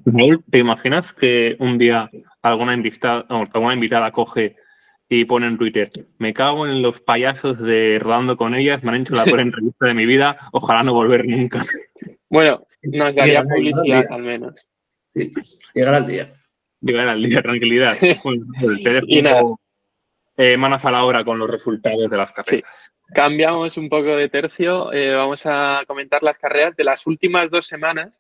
Raúl, 0.06 0.44
¿te 0.50 0.60
imaginas 0.60 1.14
que 1.14 1.56
un 1.60 1.78
día 1.78 2.10
alguna 2.42 2.74
invitada, 2.74 3.26
alguna 3.30 3.74
invitada 3.74 4.12
coge 4.12 4.56
y 5.10 5.26
pone 5.26 5.48
en 5.48 5.58
Twitter, 5.58 5.92
me 6.20 6.34
cago 6.34 6.66
en 6.66 6.82
los 6.82 7.02
payasos 7.02 7.60
de 7.60 8.00
rodando 8.00 8.38
con 8.38 8.56
ellas, 8.56 8.82
me 8.82 8.92
han 8.92 9.02
hecho 9.02 9.14
la 9.14 9.26
peor 9.26 9.40
entrevista 9.42 9.88
de 9.88 9.94
mi 9.94 10.06
vida, 10.06 10.38
ojalá 10.54 10.84
no 10.84 10.94
volver 10.94 11.28
nunca. 11.28 11.62
Bueno, 12.30 12.66
nos 12.84 13.16
daría 13.16 13.44
publicidad 13.44 14.06
al 14.10 14.22
menos. 14.22 14.70
llegará 15.74 15.98
el 15.98 16.08
día. 16.08 16.34
Llegará 16.80 17.12
el 17.12 17.24
día, 17.24 17.42
tranquilidad. 17.42 17.98
y 19.08 19.22
nada. 19.22 19.42
Eh, 20.38 20.56
manos 20.56 20.84
a 20.86 20.92
la 20.92 21.04
obra 21.04 21.26
con 21.26 21.38
los 21.38 21.50
resultados 21.50 22.10
de 22.10 22.18
las 22.18 22.32
carreras. 22.32 22.94
Cambiamos 23.14 23.76
un 23.76 23.90
poco 23.90 24.16
de 24.16 24.30
tercio. 24.30 24.94
Eh, 24.94 25.14
vamos 25.14 25.46
a 25.46 25.84
comentar 25.86 26.24
las 26.24 26.40
carreras 26.40 26.76
de 26.78 26.86
las 26.86 27.06
últimas 27.06 27.52
dos 27.52 27.68
semanas, 27.68 28.14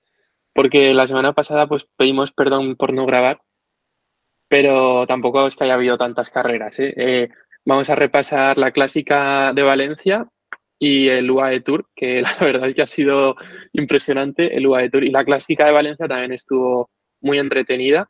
porque 0.54 0.94
la 0.94 1.08
semana 1.08 1.34
pasada 1.34 1.68
pues 1.68 1.88
pedimos 1.98 2.32
perdón 2.32 2.76
por 2.76 2.94
no 2.94 3.06
grabar, 3.06 3.42
pero 4.48 5.08
tampoco 5.08 5.48
es 5.48 5.56
que 5.56 5.64
haya 5.64 5.76
habido 5.76 5.98
tantas 5.98 6.30
carreras. 6.30 6.76
¿eh? 6.80 7.30
vamos 7.66 7.90
a 7.90 7.96
repasar 7.96 8.58
la 8.58 8.72
clásica 8.72 9.54
de 9.54 9.64
Valencia 9.64 10.28
y 10.80 11.08
el 11.08 11.30
UAE 11.30 11.62
Tour, 11.62 11.88
que 11.96 12.22
la 12.22 12.36
verdad 12.40 12.70
es 12.70 12.76
que 12.76 12.82
ha 12.82 12.88
sido 12.88 13.36
impresionante 13.74 14.56
el 14.58 14.68
UAE 14.68 14.90
Tour. 14.90 15.04
Y 15.04 15.12
la 15.12 15.24
clásica 15.24 15.66
de 15.66 15.72
Valencia 15.72 16.08
también 16.08 16.34
estuvo 16.34 16.90
muy 17.22 17.40
entretenida. 17.40 18.10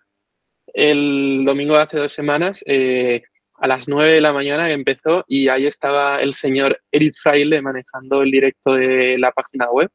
El 0.74 1.44
domingo 1.46 1.76
de 1.76 1.82
hace 1.82 1.98
dos 1.98 2.14
semanas 2.14 2.64
a 2.66 3.68
las 3.68 3.88
9 3.88 4.14
de 4.14 4.22
la 4.22 4.34
mañana 4.34 4.72
empezó 4.72 5.24
y 5.28 5.48
ahí 5.50 5.68
estaba 5.68 6.22
el 6.22 6.34
señor 6.34 6.82
Eric 6.92 7.14
Fraile 7.16 7.62
manejando 7.62 8.24
el 8.24 8.32
directo 8.32 8.74
de 8.74 9.18
la 9.20 9.32
página 9.32 9.70
web 9.70 9.90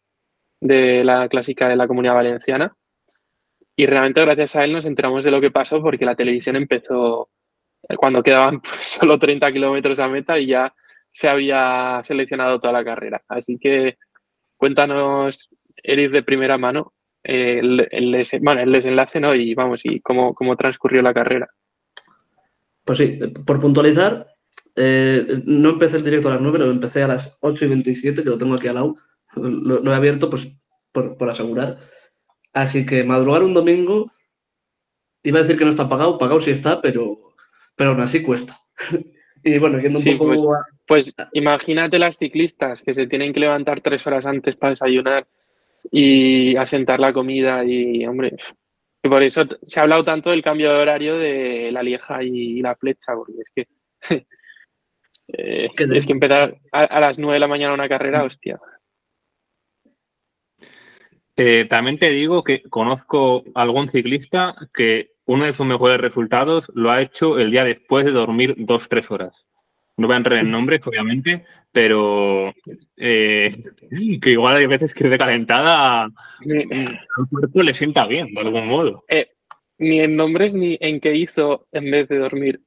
de 0.61 1.05
la 1.05 1.29
clásica 1.29 1.69
de 1.69 1.77
la 1.77 1.89
Comunidad 1.89 2.15
Valenciana. 2.15 2.77
Y 3.77 3.87
realmente 3.87 4.23
gracias 4.23 4.57
a 4.57 4.65
él 4.65 4.73
nos 4.73 4.87
enteramos 4.87 5.25
de 5.25 5.31
lo 5.31 5.41
que 5.41 5.51
pasó 5.51 5.83
porque 5.83 6.05
la 6.05 6.15
televisión 6.15 6.57
empezó 6.57 7.29
cuando 7.97 8.23
quedaban 8.23 8.61
pues, 8.63 8.81
solo 8.83 9.19
30 9.19 9.53
kilómetros 9.53 9.99
a 10.01 10.09
meta 10.09 10.39
y 10.39 10.47
ya 10.47 10.75
se 11.11 11.29
había 11.29 12.01
seleccionado 12.05 12.59
toda 12.59 12.73
la 12.73 12.85
carrera. 12.85 13.23
Así 13.29 13.59
que 13.59 13.99
cuéntanos, 14.57 15.51
Eric, 15.83 16.11
de 16.11 16.23
primera 16.23 16.59
mano 16.59 16.95
el, 17.23 18.13
desenlace 18.13 19.21
¿no? 19.21 19.35
y 19.35 19.55
vamos, 19.55 19.81
y 19.85 20.01
cómo, 20.01 20.35
cómo 20.35 20.57
transcurrió 20.57 21.03
la 21.03 21.15
carrera. 21.15 21.49
Pues 22.85 22.99
sí, 22.99 23.19
por 23.45 23.61
puntualizar, 23.61 24.27
eh, 24.77 25.43
no 25.45 25.71
empecé 25.71 25.97
el 25.97 26.05
directo 26.05 26.29
a 26.29 26.33
las 26.33 26.41
9, 26.41 26.59
lo 26.59 26.71
empecé 26.71 27.03
a 27.03 27.09
las 27.09 27.37
8 27.41 27.65
y 27.65 27.69
27, 27.69 28.23
que 28.23 28.31
lo 28.31 28.39
tengo 28.39 28.55
aquí 28.55 28.69
al 28.69 28.77
lado. 28.77 28.95
Lo, 29.37 29.93
he 29.93 29.95
abierto 29.95 30.31
pues, 30.31 30.49
por, 30.93 31.31
asegurar. 31.31 31.79
Así 32.53 32.87
que 32.87 33.05
madrugar 33.05 33.43
un 33.43 33.55
domingo, 33.55 34.11
iba 35.23 35.39
a 35.39 35.43
decir 35.43 35.59
que 35.59 35.65
no 35.65 35.71
está 35.71 35.89
pagado, 35.89 36.19
pagado 36.19 36.41
sí 36.41 36.51
está, 36.51 36.81
pero, 36.81 37.35
pero 37.75 37.91
aún 37.91 38.01
así 38.01 38.23
cuesta. 38.23 38.59
y 39.45 39.59
bueno, 39.59 39.79
yendo 39.79 39.99
un 39.99 40.19
poco. 40.19 40.57
Pues, 40.87 41.13
pues, 41.15 41.15
imagínate 41.33 41.99
las 41.99 42.17
ciclistas 42.17 42.83
que 42.83 42.95
se 42.95 43.07
tienen 43.07 43.33
que 43.33 43.41
levantar 43.41 43.81
tres 43.81 44.07
horas 44.07 44.25
antes 44.25 44.57
para 44.57 44.71
desayunar 44.71 45.27
y 45.91 46.57
asentar 46.57 47.01
la 47.01 47.13
comida 47.13 47.65
y, 47.65 48.07
hombre, 48.07 48.37
por 49.03 49.23
eso 49.23 49.45
se 49.67 49.81
ha 49.81 49.83
hablado 49.83 50.05
tanto 50.05 50.31
del 50.31 50.43
cambio 50.43 50.73
de 50.73 50.79
horario 50.79 51.19
de 51.19 51.71
la 51.73 51.83
Lieja 51.83 52.23
y 52.23 52.61
la 52.61 52.75
Flecha, 52.77 53.15
porque 53.15 53.33
es 53.41 53.51
que 53.55 53.69
eh, 55.29 55.69
es 55.77 56.07
que 56.07 56.13
empezar 56.13 56.57
a, 56.73 57.01
las 57.01 57.19
9 57.19 57.35
de 57.35 57.41
la 57.41 57.49
mañana 57.49 57.75
una 57.75 57.89
carrera, 57.89 58.25
hostia. 58.25 58.61
Eh, 61.37 61.67
también 61.69 61.99
te 61.99 62.11
digo 62.11 62.43
que 62.43 62.63
conozco 62.63 63.45
algún 63.55 63.89
ciclista 63.89 64.55
que 64.73 65.11
uno 65.27 65.45
de 65.45 65.53
sus 65.53 65.67
mejores 65.67 66.01
resultados 66.01 66.71
lo 66.75 66.91
ha 66.91 67.03
hecho 67.03 67.39
el 67.39 67.51
día 67.51 67.65
después 67.65 68.05
de 68.05 68.13
dormir 68.13 68.55
dos, 68.59 68.89
tres 68.89 69.11
horas. 69.11 69.47
No 69.99 70.07
voy 70.07 70.15
a 70.15 70.19
entrar 70.19 70.39
en 70.39 70.51
nombres, 70.51 70.87
obviamente, 70.87 71.45
pero 71.73 72.55
eh, 72.97 73.51
que 74.23 74.31
igual 74.31 74.57
hay 74.57 74.67
veces 74.67 74.95
que 74.95 75.09
de 75.09 75.19
calentada 75.19 76.05
al 76.05 77.29
cuerpo 77.31 77.63
le 77.63 77.75
sienta 77.75 78.07
bien, 78.07 78.33
de 78.33 78.41
algún 78.41 78.67
modo. 78.69 79.05
Eh, 79.09 79.29
ni 79.79 80.01
en 80.01 80.17
nombres 80.17 80.55
ni 80.55 80.79
en 80.81 81.01
qué 81.01 81.15
hizo 81.17 81.67
en 81.73 81.91
vez 81.91 82.09
de 82.09 82.19
dormir. 82.19 82.61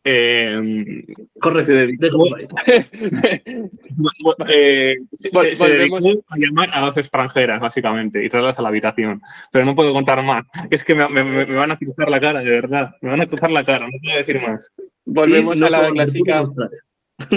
Eh, 0.04 1.04
Correcto, 1.40 1.66
se 1.66 1.72
dedicó, 1.74 2.24
eh, 4.48 4.96
se, 5.12 5.28
se- 5.30 5.56
se 5.56 5.68
dedicó 5.68 5.98
a 5.98 6.38
llamar 6.38 6.70
a 6.72 6.80
dos 6.80 6.96
extranjeras, 6.96 7.60
básicamente, 7.60 8.24
y 8.24 8.28
traerlas 8.30 8.58
a 8.58 8.62
la 8.62 8.68
habitación. 8.68 9.20
Pero 9.52 9.66
no 9.66 9.74
puedo 9.74 9.92
contar 9.92 10.22
más. 10.24 10.46
Es 10.70 10.84
que 10.84 10.94
me, 10.94 11.06
me- 11.08 11.22
me- 11.24 11.54
van 11.54 11.72
a 11.72 11.78
cruzar 11.78 12.08
la 12.10 12.18
cara, 12.18 12.40
de 12.40 12.50
verdad. 12.50 12.96
Me 13.02 13.10
van 13.10 13.20
a 13.20 13.26
cruzar 13.26 13.50
la 13.50 13.62
cara, 13.64 13.86
no 13.86 13.92
puedo 14.02 14.16
decir 14.16 14.40
más. 14.40 14.72
Volvemos 15.04 15.58
no 15.58 15.66
a 15.66 15.70
la 15.70 15.90
clásica. 15.90 16.42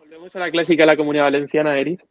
Volvemos 0.00 0.34
a 0.34 0.38
la 0.40 0.50
clásica 0.50 0.82
de 0.82 0.86
la 0.86 0.96
comunidad 0.96 1.24
valenciana, 1.24 1.78
Eric. 1.78 2.04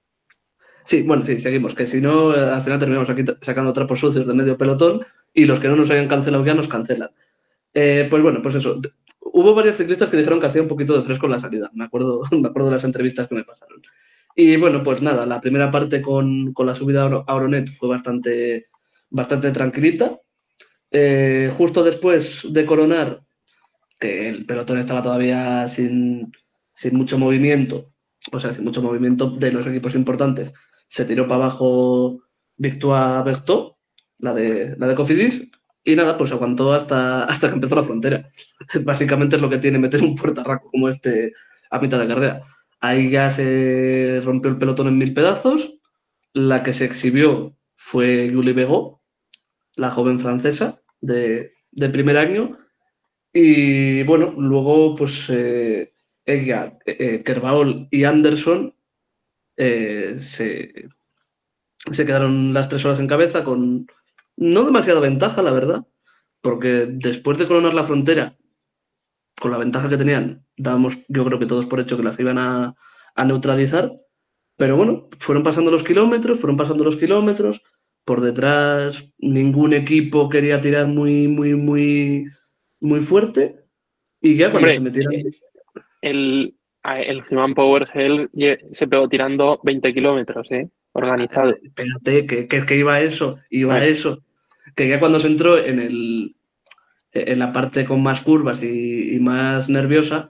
Sí, 0.86 1.04
bueno, 1.04 1.24
sí, 1.24 1.40
seguimos. 1.40 1.76
Que 1.76 1.88
si 1.88 2.00
no, 2.00 2.30
al 2.32 2.62
final 2.64 2.80
terminamos 2.80 3.10
aquí 3.10 3.24
sacando 3.42 3.74
trapos 3.74 4.00
sucios 4.00 4.26
de 4.26 4.34
medio 4.34 4.58
pelotón 4.58 5.02
y 5.34 5.44
los 5.46 5.60
que 5.60 5.68
no 5.68 5.76
nos 5.76 5.90
hayan 5.92 6.08
cancelado 6.08 6.46
ya 6.46 6.54
nos 6.54 6.70
cancelan. 6.70 7.10
Eh, 7.74 8.08
pues 8.10 8.24
bueno, 8.24 8.42
pues 8.42 8.56
eso. 8.56 8.80
Hubo 9.34 9.54
varios 9.54 9.78
ciclistas 9.78 10.10
que 10.10 10.18
dijeron 10.18 10.40
que 10.40 10.48
hacía 10.48 10.62
un 10.62 10.68
poquito 10.68 10.96
de 10.96 11.04
fresco 11.04 11.26
en 11.26 11.32
la 11.34 11.40
salida. 11.40 11.70
Me 11.74 11.86
acuerdo, 11.86 12.24
me 12.32 12.48
acuerdo 12.48 12.70
de 12.70 12.76
las 12.76 12.84
entrevistas 12.84 13.28
que 13.28 13.36
me 13.36 13.44
pasaron. 13.44 13.82
Y 14.36 14.56
bueno, 14.58 14.84
pues 14.84 15.02
nada, 15.02 15.26
la 15.26 15.42
primera 15.42 15.72
parte 15.72 16.02
con, 16.02 16.54
con 16.54 16.68
la 16.68 16.76
subida 16.76 17.02
a 17.04 17.06
Oro- 17.06 17.24
a 17.28 17.36
Oronet 17.36 17.70
fue 17.70 17.90
bastante, 17.90 18.68
bastante 19.10 19.52
tranquilita. 19.52 20.20
Eh, 20.92 21.52
justo 21.58 21.84
después 21.84 22.42
de 22.48 22.66
coronar, 22.66 23.22
que 24.00 24.30
el 24.30 24.46
pelotón 24.46 24.78
estaba 24.80 25.02
todavía 25.02 25.68
sin, 25.68 26.32
sin 26.74 26.96
mucho 26.96 27.18
movimiento, 27.18 27.92
o 28.32 28.40
sea, 28.40 28.54
sin 28.54 28.64
mucho 28.64 28.82
movimiento 28.82 29.30
de 29.32 29.52
los 29.52 29.66
equipos 29.66 29.96
importantes, 29.96 30.54
se 30.88 31.04
tiró 31.06 31.28
para 31.28 31.46
abajo 31.46 32.22
Victoire 32.56 33.24
Berthaud, 33.24 33.72
la 34.20 34.34
de, 34.34 34.76
la 34.78 34.88
de 34.88 34.96
Cofidis, 34.96 35.50
y 35.88 35.96
nada, 35.96 36.18
pues 36.18 36.34
aguantó 36.34 36.74
hasta, 36.74 37.24
hasta 37.24 37.48
que 37.48 37.56
empezó 37.56 37.76
la 37.76 37.84
frontera. 37.86 38.30
Básicamente 38.84 39.38
es 39.38 39.42
lo 39.42 39.50
que 39.50 39.58
tiene 39.58 39.80
meter 39.80 40.04
un 40.04 40.18
puertarraco 40.18 40.70
como 40.70 40.90
este 40.90 41.32
a 41.70 41.80
mitad 41.80 41.98
de 41.98 42.08
carrera. 42.08 42.44
Ahí 42.82 43.10
ya 43.10 43.32
se 43.32 44.22
rompió 44.26 44.52
el 44.52 44.58
pelotón 44.58 44.88
en 44.88 44.98
mil 44.98 45.14
pedazos. 45.14 45.80
La 46.34 46.62
que 46.62 46.74
se 46.74 46.84
exhibió 46.84 47.56
fue 47.78 48.30
Julie 48.34 48.52
Begot, 48.52 49.00
la 49.76 49.90
joven 49.90 50.20
francesa 50.20 50.82
de, 51.00 51.54
de 51.72 51.90
primer 51.90 52.18
año. 52.18 52.58
Y 53.32 54.04
bueno, 54.04 54.34
luego 54.38 54.94
pues 54.94 55.30
eh, 55.30 55.94
ella, 56.26 56.78
eh, 56.86 57.24
Kerbaol 57.24 57.88
y 57.92 58.04
Anderson 58.04 58.76
eh, 59.56 60.16
se, 60.20 60.90
se 61.92 62.06
quedaron 62.06 62.54
las 62.54 62.68
tres 62.68 62.84
horas 62.84 63.00
en 63.00 63.08
cabeza 63.08 63.46
con 63.46 63.88
no 64.38 64.64
demasiada 64.64 65.00
ventaja, 65.00 65.42
la 65.42 65.52
verdad, 65.52 65.86
porque 66.42 66.88
después 66.90 67.38
de 67.38 67.48
coronar 67.48 67.74
la 67.74 67.84
frontera, 67.84 68.38
con 69.40 69.52
la 69.52 69.58
ventaja 69.58 69.90
que 69.90 69.98
tenían, 69.98 70.46
dábamos 70.56 70.98
yo 71.08 71.26
creo 71.26 71.40
que 71.40 71.46
todos 71.46 71.66
por 71.66 71.80
hecho 71.80 71.98
que 71.98 72.04
las 72.04 72.20
iban 72.20 72.38
a, 72.38 72.76
a 73.16 73.26
neutralizar, 73.26 73.94
pero 74.56 74.76
bueno, 74.78 75.10
fueron 75.20 75.44
pasando 75.44 75.70
los 75.72 75.84
kilómetros, 75.84 76.40
fueron 76.40 76.58
pasando 76.58 76.84
los 76.84 76.96
kilómetros, 76.98 77.62
por 78.06 78.22
detrás 78.22 79.12
ningún 79.18 79.74
equipo 79.74 80.30
quería 80.30 80.62
tirar 80.62 80.88
muy, 80.88 81.28
muy, 81.28 81.54
muy, 81.56 82.26
muy 82.80 83.00
fuerte, 83.02 83.56
y 84.22 84.38
ya 84.38 84.52
cuando 84.52 84.70
Hombre, 84.70 84.76
se 84.76 84.80
metieron... 84.80 85.14
eh, 85.14 85.32
El, 86.02 86.56
el 86.84 87.24
Human 87.30 87.54
Power 87.54 87.88
Hell 87.94 88.30
se 88.72 88.88
pegó 88.88 89.10
tirando 89.10 89.60
20 89.64 89.94
kilómetros, 89.94 90.50
¿eh? 90.52 90.70
Organizado. 90.94 91.54
Espérate, 91.62 92.26
que, 92.26 92.48
que, 92.48 92.66
que 92.66 92.78
iba 92.78 92.96
a 92.96 93.02
eso, 93.02 93.38
iba 93.50 93.76
a 93.76 93.86
eso. 93.86 94.24
Que 94.78 94.88
ya 94.88 95.00
cuando 95.02 95.20
se 95.20 95.28
entró 95.28 95.58
en 95.58 95.80
el 95.80 96.38
en 97.12 97.40
la 97.40 97.54
parte 97.54 97.86
con 97.86 98.02
más 98.02 98.22
curvas 98.22 98.62
y, 98.62 99.18
más 99.20 99.70
nerviosa, 99.70 100.30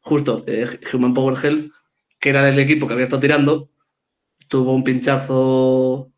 justo 0.00 0.44
eh, 0.46 0.78
Human 0.92 1.14
Power 1.14 1.36
Health, 1.42 1.72
que 2.20 2.30
era 2.30 2.48
el 2.48 2.58
equipo 2.58 2.86
que 2.86 2.94
había 2.94 3.04
estado 3.04 3.20
tirando, 3.20 3.70
tuvo 4.48 4.74
un 4.74 4.84
pinchazo 4.84 6.12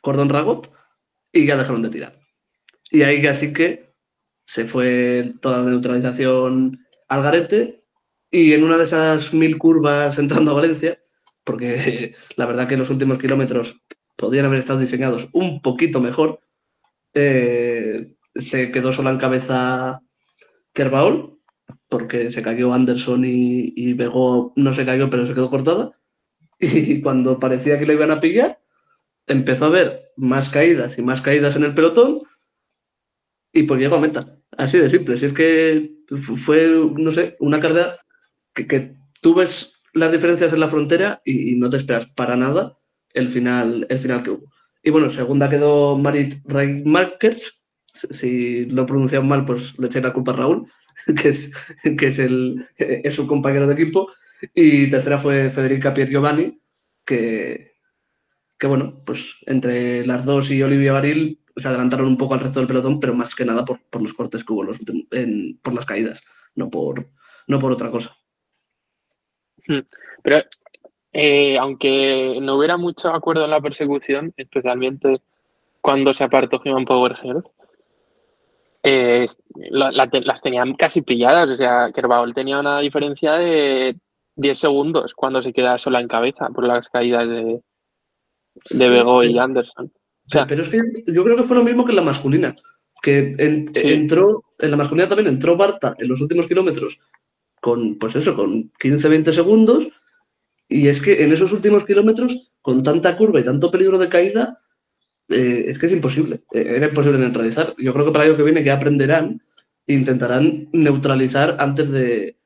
cordón 0.00 0.28
ragot 0.28 0.72
y 1.32 1.46
ya 1.46 1.56
dejaron 1.56 1.82
de 1.82 1.90
tirar. 1.90 2.18
Y 2.90 3.02
ahí 3.02 3.22
ya 3.22 3.34
sí 3.34 3.52
que 3.52 3.84
se 4.44 4.64
fue 4.64 5.34
toda 5.40 5.58
la 5.58 5.70
neutralización 5.70 6.84
al 7.08 7.22
garete 7.22 7.84
y 8.30 8.52
en 8.52 8.64
una 8.64 8.76
de 8.76 8.84
esas 8.84 9.32
mil 9.32 9.58
curvas 9.58 10.18
entrando 10.18 10.52
a 10.52 10.54
Valencia, 10.54 11.00
porque 11.44 12.14
la 12.36 12.46
verdad 12.46 12.66
que 12.66 12.76
los 12.76 12.90
últimos 12.90 13.18
kilómetros 13.18 13.80
podrían 14.16 14.46
haber 14.46 14.58
estado 14.58 14.80
diseñados 14.80 15.28
un 15.32 15.62
poquito 15.62 16.00
mejor, 16.00 16.40
eh, 17.14 18.14
se 18.34 18.70
quedó 18.72 18.92
sola 18.92 19.10
en 19.10 19.18
cabeza 19.18 20.00
Kerbaol, 20.72 21.38
porque 21.88 22.30
se 22.30 22.42
cayó 22.42 22.72
Anderson 22.72 23.24
y, 23.24 23.72
y 23.76 23.92
Bego 23.94 24.52
no 24.56 24.74
se 24.74 24.86
cayó, 24.86 25.10
pero 25.10 25.26
se 25.26 25.34
quedó 25.34 25.50
cortada. 25.50 25.92
Y 26.60 27.00
cuando 27.02 27.38
parecía 27.40 27.78
que 27.78 27.86
le 27.86 27.94
iban 27.94 28.10
a 28.10 28.20
pillar, 28.20 28.60
empezó 29.26 29.66
a 29.66 29.68
haber 29.68 30.12
más 30.16 30.50
caídas 30.50 30.98
y 30.98 31.02
más 31.02 31.22
caídas 31.22 31.56
en 31.56 31.64
el 31.64 31.74
pelotón 31.74 32.22
y 33.52 33.64
pues 33.64 33.80
llegó 33.80 33.96
a 33.96 34.00
meta. 34.00 34.38
Así 34.56 34.78
de 34.78 34.90
simple. 34.90 35.16
Si 35.16 35.26
es 35.26 35.32
que 35.32 35.92
fue, 36.44 36.68
no 36.96 37.12
sé, 37.12 37.36
una 37.40 37.60
carrera 37.60 37.96
que, 38.54 38.66
que 38.66 38.96
tú 39.20 39.34
ves 39.34 39.72
las 39.94 40.12
diferencias 40.12 40.52
en 40.52 40.60
la 40.60 40.68
frontera 40.68 41.20
y, 41.24 41.52
y 41.52 41.56
no 41.56 41.70
te 41.70 41.76
esperas 41.78 42.06
para 42.14 42.36
nada 42.36 42.78
el 43.12 43.28
final, 43.28 43.86
el 43.88 43.98
final 43.98 44.22
que 44.22 44.30
hubo. 44.30 44.50
Y 44.82 44.90
bueno, 44.90 45.08
segunda 45.10 45.48
quedó 45.50 45.96
Marit 45.98 46.34
Reitmarkers. 46.46 47.62
Si 47.92 48.64
lo 48.66 48.82
he 48.82 48.86
pronunciado 48.86 49.24
mal, 49.24 49.44
pues 49.44 49.78
le 49.78 49.86
eché 49.88 50.00
la 50.00 50.12
culpa 50.12 50.32
a 50.32 50.36
Raúl, 50.36 50.70
que 51.20 51.28
es, 51.28 51.52
que 51.98 52.06
es, 52.08 52.18
el, 52.18 52.66
es 52.76 53.14
su 53.14 53.26
compañero 53.26 53.66
de 53.66 53.74
equipo. 53.74 54.10
Y 54.54 54.88
tercera 54.88 55.18
fue 55.18 55.50
Federica 55.50 55.92
Pier 55.92 56.08
Giovanni, 56.08 56.60
que, 57.04 57.72
que 58.58 58.66
bueno, 58.66 59.02
pues 59.04 59.36
entre 59.46 60.06
las 60.06 60.24
dos 60.24 60.50
y 60.50 60.62
Olivia 60.62 60.92
Baril 60.94 61.42
se 61.56 61.68
adelantaron 61.68 62.06
un 62.06 62.16
poco 62.16 62.34
al 62.34 62.40
resto 62.40 62.60
del 62.60 62.68
pelotón, 62.68 63.00
pero 63.00 63.14
más 63.14 63.34
que 63.34 63.44
nada 63.44 63.64
por, 63.66 63.80
por 63.90 64.00
los 64.00 64.14
cortes 64.14 64.44
que 64.44 64.52
hubo 64.52 64.62
los 64.64 64.78
en- 65.10 65.58
por 65.62 65.74
las 65.74 65.84
caídas, 65.84 66.22
no 66.54 66.70
por, 66.70 67.10
no 67.48 67.58
por 67.58 67.72
otra 67.72 67.90
cosa. 67.90 68.16
Pero 70.22 70.42
eh, 71.12 71.58
aunque 71.58 72.38
no 72.40 72.56
hubiera 72.56 72.76
mucho 72.76 73.08
acuerdo 73.10 73.44
en 73.44 73.50
la 73.50 73.60
persecución, 73.60 74.32
especialmente 74.36 75.20
cuando 75.80 76.12
se 76.14 76.24
apartó 76.24 76.60
Human 76.64 76.84
Power 76.84 77.16
Health, 77.22 77.46
eh, 78.82 79.26
la- 79.70 79.92
la 79.92 80.08
te- 80.08 80.22
las 80.22 80.40
tenían 80.40 80.74
casi 80.74 81.02
pilladas. 81.02 81.50
O 81.50 81.56
sea, 81.56 81.90
Kerbaol 81.92 82.34
tenía 82.34 82.58
una 82.60 82.80
diferencia 82.80 83.32
de 83.34 83.96
10 84.36 84.58
segundos 84.58 85.14
cuando 85.14 85.42
se 85.42 85.52
queda 85.52 85.76
sola 85.78 86.00
en 86.00 86.08
cabeza 86.08 86.48
por 86.48 86.64
las 86.66 86.88
caídas 86.88 87.28
de, 87.28 87.60
de 88.70 88.88
Bego 88.88 89.22
y 89.24 89.38
Anderson. 89.38 89.86
O 89.86 90.30
sea, 90.30 90.46
Pero 90.46 90.62
es 90.62 90.68
que 90.68 90.78
yo 91.08 91.24
creo 91.24 91.36
que 91.36 91.42
fue 91.44 91.56
lo 91.56 91.64
mismo 91.64 91.84
que 91.84 91.90
en 91.92 91.96
la 91.96 92.02
masculina. 92.02 92.54
Que 93.02 93.34
en- 93.38 93.74
Sí. 93.74 93.92
entró, 93.92 94.44
en 94.58 94.70
la 94.70 94.76
masculina 94.76 95.08
también 95.08 95.28
entró 95.28 95.56
Barta 95.56 95.94
en 95.98 96.08
los 96.08 96.20
últimos 96.20 96.46
kilómetros 96.46 96.98
con, 97.60 97.98
pues 97.98 98.14
eso, 98.16 98.34
con 98.34 98.70
15-20 98.78 99.32
segundos. 99.32 99.88
Y 100.70 100.86
es 100.86 101.02
que 101.02 101.24
en 101.24 101.32
esos 101.32 101.52
últimos 101.52 101.84
kilómetros, 101.84 102.52
con 102.62 102.84
tanta 102.84 103.16
curva 103.16 103.40
y 103.40 103.44
tanto 103.44 103.72
peligro 103.72 103.98
de 103.98 104.08
caída, 104.08 104.60
eh, 105.28 105.64
es 105.66 105.78
que 105.80 105.86
es 105.86 105.92
imposible. 105.92 106.44
Eh, 106.52 106.74
era 106.76 106.86
imposible 106.86 107.18
neutralizar. 107.18 107.74
Yo 107.76 107.92
creo 107.92 108.06
que 108.06 108.12
para 108.12 108.24
el 108.24 108.30
año 108.30 108.36
que 108.36 108.44
viene 108.44 108.62
ya 108.62 108.74
aprenderán 108.74 109.42
e 109.84 109.94
intentarán 109.94 110.68
neutralizar 110.72 111.56
antes 111.58 111.90
de, 111.90 112.38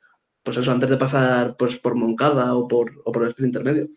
pues 0.42 0.56
eso, 0.56 0.72
antes 0.72 0.88
de 0.88 0.96
pasar 0.96 1.56
pues, 1.58 1.76
por 1.76 1.96
Moncada 1.96 2.54
o 2.54 2.66
por, 2.66 2.92
o 3.04 3.12
por 3.12 3.24
el 3.24 3.28
sprint 3.28 3.54
intermedio. 3.54 3.88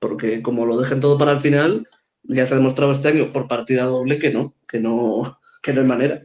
Porque 0.00 0.42
como 0.42 0.66
lo 0.66 0.76
dejen 0.76 1.00
todo 1.00 1.16
para 1.16 1.30
el 1.30 1.38
final, 1.38 1.86
ya 2.24 2.44
se 2.44 2.54
ha 2.54 2.56
demostrado 2.56 2.90
este 2.90 3.06
año 3.06 3.28
por 3.28 3.46
partida 3.46 3.84
doble 3.84 4.18
que 4.18 4.32
no, 4.32 4.56
que 4.66 4.80
no, 4.80 5.38
que 5.62 5.72
no 5.72 5.82
hay 5.82 5.86
manera. 5.86 6.22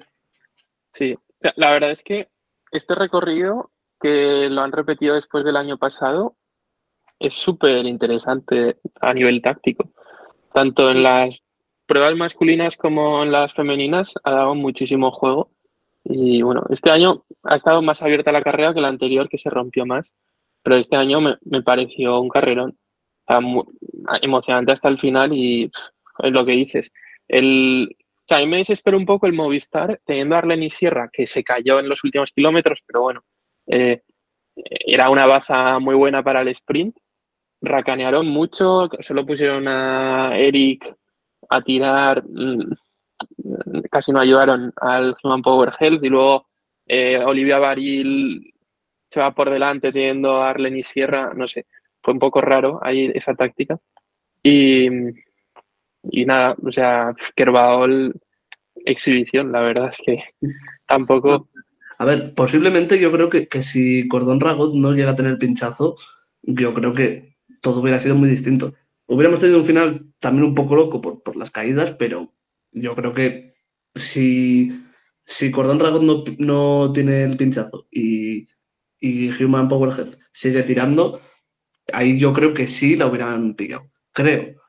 Sí, 0.95 1.15
la 1.56 1.71
verdad 1.71 1.91
es 1.91 2.02
que 2.02 2.28
este 2.71 2.95
recorrido 2.95 3.69
que 4.00 4.50
lo 4.50 4.62
han 4.62 4.71
repetido 4.71 5.13
después 5.13 5.45
del 5.45 5.58
año 5.58 5.78
pasado 5.78 6.36
es 7.22 7.36
súper 7.36 7.86
interesante 7.86 8.78
a 9.00 9.14
nivel 9.14 9.42
táctico. 9.42 9.90
Tanto 10.54 10.90
en 10.92 11.04
las 11.04 11.42
pruebas 11.86 12.16
masculinas 12.16 12.78
como 12.78 13.24
en 13.24 13.32
las 13.32 13.54
femeninas 13.54 14.14
ha 14.24 14.32
dado 14.32 14.56
muchísimo 14.56 15.12
juego. 15.12 15.52
Y 16.04 16.42
bueno, 16.42 16.64
este 16.70 16.90
año 16.90 17.24
ha 17.44 17.56
estado 17.56 17.82
más 17.82 18.02
abierta 18.02 18.32
la 18.32 18.42
carrera 18.42 18.74
que 18.74 18.82
la 18.82 18.88
anterior, 18.88 19.30
que 19.30 19.38
se 19.38 19.50
rompió 19.50 19.86
más. 19.86 20.12
Pero 20.64 20.78
este 20.78 20.96
año 20.96 21.22
me, 21.22 21.38
me 21.46 21.62
pareció 21.62 22.20
un 22.20 22.30
carrerón. 22.30 22.78
emocionante 24.22 24.72
hasta 24.72 24.90
el 24.90 25.00
final 25.00 25.34
y 25.34 25.72
es 26.20 26.32
lo 26.32 26.46
que 26.46 26.54
dices. 26.54 26.92
El, 27.28 27.96
o 28.22 28.24
sea, 28.28 28.38
a 28.38 28.40
mí 28.42 28.48
me 28.48 28.58
desespero 28.58 28.98
un 28.98 29.06
poco 29.06 29.28
el 29.28 29.34
Movistar 29.34 30.00
teniendo 30.06 30.36
a 30.36 30.40
Arlen 30.40 30.64
y 30.64 30.70
Sierra, 30.70 31.10
que 31.12 31.28
se 31.28 31.44
cayó 31.44 31.80
en 31.80 31.90
los 31.90 32.04
últimos 32.04 32.32
kilómetros, 32.32 32.82
pero 32.86 33.02
bueno, 33.02 33.24
eh, 33.68 34.02
era 34.56 35.10
una 35.10 35.26
baza 35.26 35.80
muy 35.80 35.96
buena 35.96 36.24
para 36.24 36.42
el 36.42 36.50
sprint. 36.50 36.98
Racanearon 37.62 38.28
mucho, 38.28 38.89
solo 39.02 39.26
pusieron 39.26 39.67
a 39.67 40.36
Eric 40.36 40.95
a 41.50 41.62
tirar, 41.62 42.24
mm, 42.28 42.71
casi 43.89 44.12
no 44.12 44.19
ayudaron 44.19 44.74
al 44.82 45.15
Human 45.24 45.41
Power 45.41 45.71
Health 45.80 46.04
y 46.04 46.10
luego 46.10 46.47
eh, 46.88 47.19
Olivia 47.24 47.60
Baril 47.60 48.54
se 49.10 49.19
va 49.19 49.34
por 49.34 49.50
delante 49.50 49.91
teniendo 49.91 50.38
a 50.38 50.50
Arlen 50.50 50.78
y 50.78 50.84
Sierra, 50.84 51.34
no 51.36 51.47
sé, 51.47 51.65
fue 52.02 52.13
un 52.13 52.19
poco 52.19 52.41
raro 52.41 52.80
ahí 52.82 53.12
esa 53.13 53.36
táctica. 53.36 53.78
Y, 54.41 54.88
y 56.04 56.26
nada, 56.26 56.56
o 56.63 56.71
sea, 56.71 57.13
Kerbaol 57.36 58.13
exhibición, 58.86 59.52
la 59.52 59.62
verdad 59.62 59.91
es 59.91 60.02
que 60.04 60.24
tampoco. 60.88 61.50
A 61.97 62.06
ver, 62.06 62.34
posiblemente 62.34 63.00
yo 63.00 63.12
creo 63.12 63.30
que, 63.30 63.47
que 63.47 63.62
si 63.62 64.08
Cordón 64.08 64.39
Ragot 64.39 64.74
no 64.74 64.93
llega 64.93 65.12
a 65.12 65.15
tener 65.15 65.38
pinchazo, 65.38 65.95
yo 66.41 66.74
creo 66.74 66.93
que 66.93 67.31
todo 67.62 67.82
hubiera 67.82 68.00
sido 68.00 68.15
muy 68.15 68.30
distinto. 68.30 68.74
Hubiéramos 69.08 69.39
tenido 69.39 69.60
un 69.60 69.65
final 69.65 70.06
también 70.19 70.45
un 70.45 70.56
poco 70.56 70.76
loco 70.76 71.02
por, 71.02 71.24
por 71.24 71.36
las 71.36 71.52
caídas, 71.52 71.91
pero 71.97 72.34
yo 72.71 72.95
creo 72.95 73.13
que 73.13 73.56
si, 73.95 74.84
si 75.26 75.52
Cordón 75.52 75.80
Ragot 75.80 76.02
no, 76.02 76.24
no 76.38 76.91
tiene 76.93 77.24
el 77.24 77.38
pinchazo 77.38 77.88
y, 77.91 78.47
y 79.00 79.30
Human 79.43 79.67
Powerhead 79.67 80.17
sigue 80.32 80.63
tirando, 80.63 81.21
ahí 81.93 82.17
yo 82.19 82.34
creo 82.34 82.54
que 82.54 82.67
sí 82.67 82.95
la 82.95 83.08
hubieran 83.08 83.56
pillado. 83.56 83.91
Creo 84.12 84.62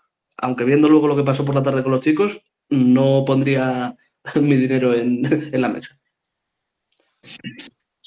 aunque 0.42 0.64
viendo 0.64 0.88
luego 0.88 1.08
lo 1.08 1.16
que 1.16 1.22
pasó 1.22 1.44
por 1.44 1.54
la 1.54 1.62
tarde 1.62 1.82
con 1.82 1.92
los 1.92 2.00
chicos, 2.00 2.42
no 2.68 3.24
pondría 3.24 3.96
mi 4.40 4.56
dinero 4.56 4.92
en, 4.92 5.22
la 5.52 5.68
mesa. 5.68 5.96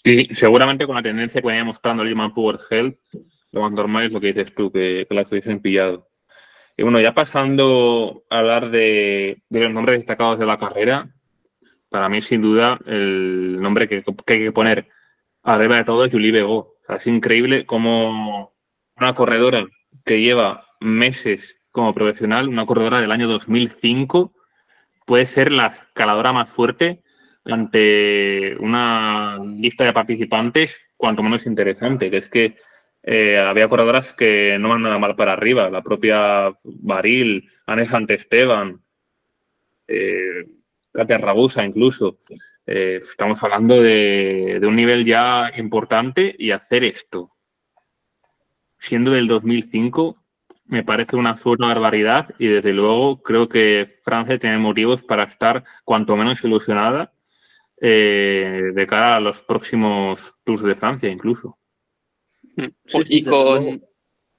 Sí, 0.03 0.27
seguramente 0.31 0.85
con 0.85 0.95
la 0.95 1.01
tendencia 1.01 1.41
que 1.41 1.47
venía 1.47 1.63
mostrando 1.63 2.03
el 2.03 2.13
Human 2.13 2.33
Power 2.33 2.59
Health, 2.69 2.99
lo 3.55 3.61
más 3.61 3.71
normal 3.71 4.05
es 4.05 4.11
lo 4.11 4.19
que 4.19 4.27
dices 4.27 4.53
tú, 4.53 4.71
que, 4.71 5.05
que 5.07 5.15
la 5.15 5.23
hubiesen 5.23 5.61
pillado. 5.61 6.09
Y 6.77 6.83
bueno, 6.83 6.99
ya 6.99 7.13
pasando 7.13 8.25
a 8.29 8.39
hablar 8.39 8.69
de, 8.69 9.41
los 9.49 9.71
nombres 9.71 9.99
destacados 9.99 10.37
de 10.37 10.45
la 10.45 10.57
carrera, 10.57 11.09
para 11.89 12.09
mí 12.09 12.21
sin 12.21 12.41
duda 12.41 12.77
el 12.85 13.61
nombre 13.61 13.87
que, 13.87 14.03
hay 14.27 14.39
que 14.39 14.51
poner 14.51 14.89
arriba 15.43 15.77
de 15.77 15.85
todo 15.85 16.03
es 16.03 16.11
Julie 16.11 16.33
Bego. 16.33 16.75
es 16.89 17.07
increíble 17.07 17.65
cómo 17.65 18.53
una 18.97 19.15
corredora 19.15 19.65
que 20.03 20.19
lleva 20.19 20.67
meses 20.81 21.57
como 21.71 21.93
profesional, 21.93 22.49
una 22.49 22.65
corredora 22.65 22.99
del 22.99 23.11
año 23.11 23.27
2005 23.27 24.33
puede 25.05 25.25
ser 25.25 25.51
la 25.53 25.67
escaladora 25.67 26.33
más 26.33 26.49
fuerte 26.49 27.03
ante 27.45 28.57
una 28.59 29.39
lista 29.43 29.85
de 29.85 29.93
participantes 29.93 30.81
cuanto 30.97 31.23
menos 31.23 31.45
interesante, 31.45 32.11
que 32.11 32.17
es 32.17 32.27
que 32.27 32.57
eh, 33.07 33.37
había 33.37 33.67
corredoras 33.67 34.13
que 34.13 34.57
no 34.59 34.69
van 34.69 34.81
nada 34.81 34.97
mal 34.97 35.15
para 35.15 35.33
arriba, 35.33 35.69
la 35.69 35.83
propia 35.83 36.51
Baril, 36.63 37.47
Anne 37.67 37.87
Esteban, 38.09 38.81
eh, 39.87 40.45
Katia 40.91 41.19
Rabusa 41.19 41.63
incluso. 41.63 42.17
Eh, 42.65 42.97
estamos 42.97 43.43
hablando 43.43 43.79
de, 43.79 44.59
un 44.63 44.75
nivel 44.75 45.05
ya 45.05 45.51
importante 45.55 46.35
y 46.39 46.49
hacer 46.49 46.83
esto, 46.83 47.31
siendo 48.79 49.11
del 49.11 49.27
2005, 49.27 50.17
me 50.65 50.83
parece 50.83 51.15
una 51.15 51.31
absoluta 51.31 51.67
barbaridad 51.67 52.33
y 52.39 52.47
desde 52.47 52.73
luego 52.73 53.21
creo 53.21 53.47
que 53.47 53.87
Francia 54.01 54.39
tiene 54.39 54.57
motivos 54.57 55.03
para 55.03 55.25
estar 55.25 55.63
cuanto 55.83 56.15
menos 56.15 56.43
ilusionada 56.43 57.13
eh, 57.79 58.71
de 58.73 58.87
cara 58.87 59.17
a 59.17 59.19
los 59.19 59.41
próximos 59.41 60.39
Tours 60.43 60.63
de 60.63 60.73
Francia 60.73 61.11
incluso. 61.11 61.59
Mm. 62.55 62.67
y, 63.07 63.23
con, 63.23 63.79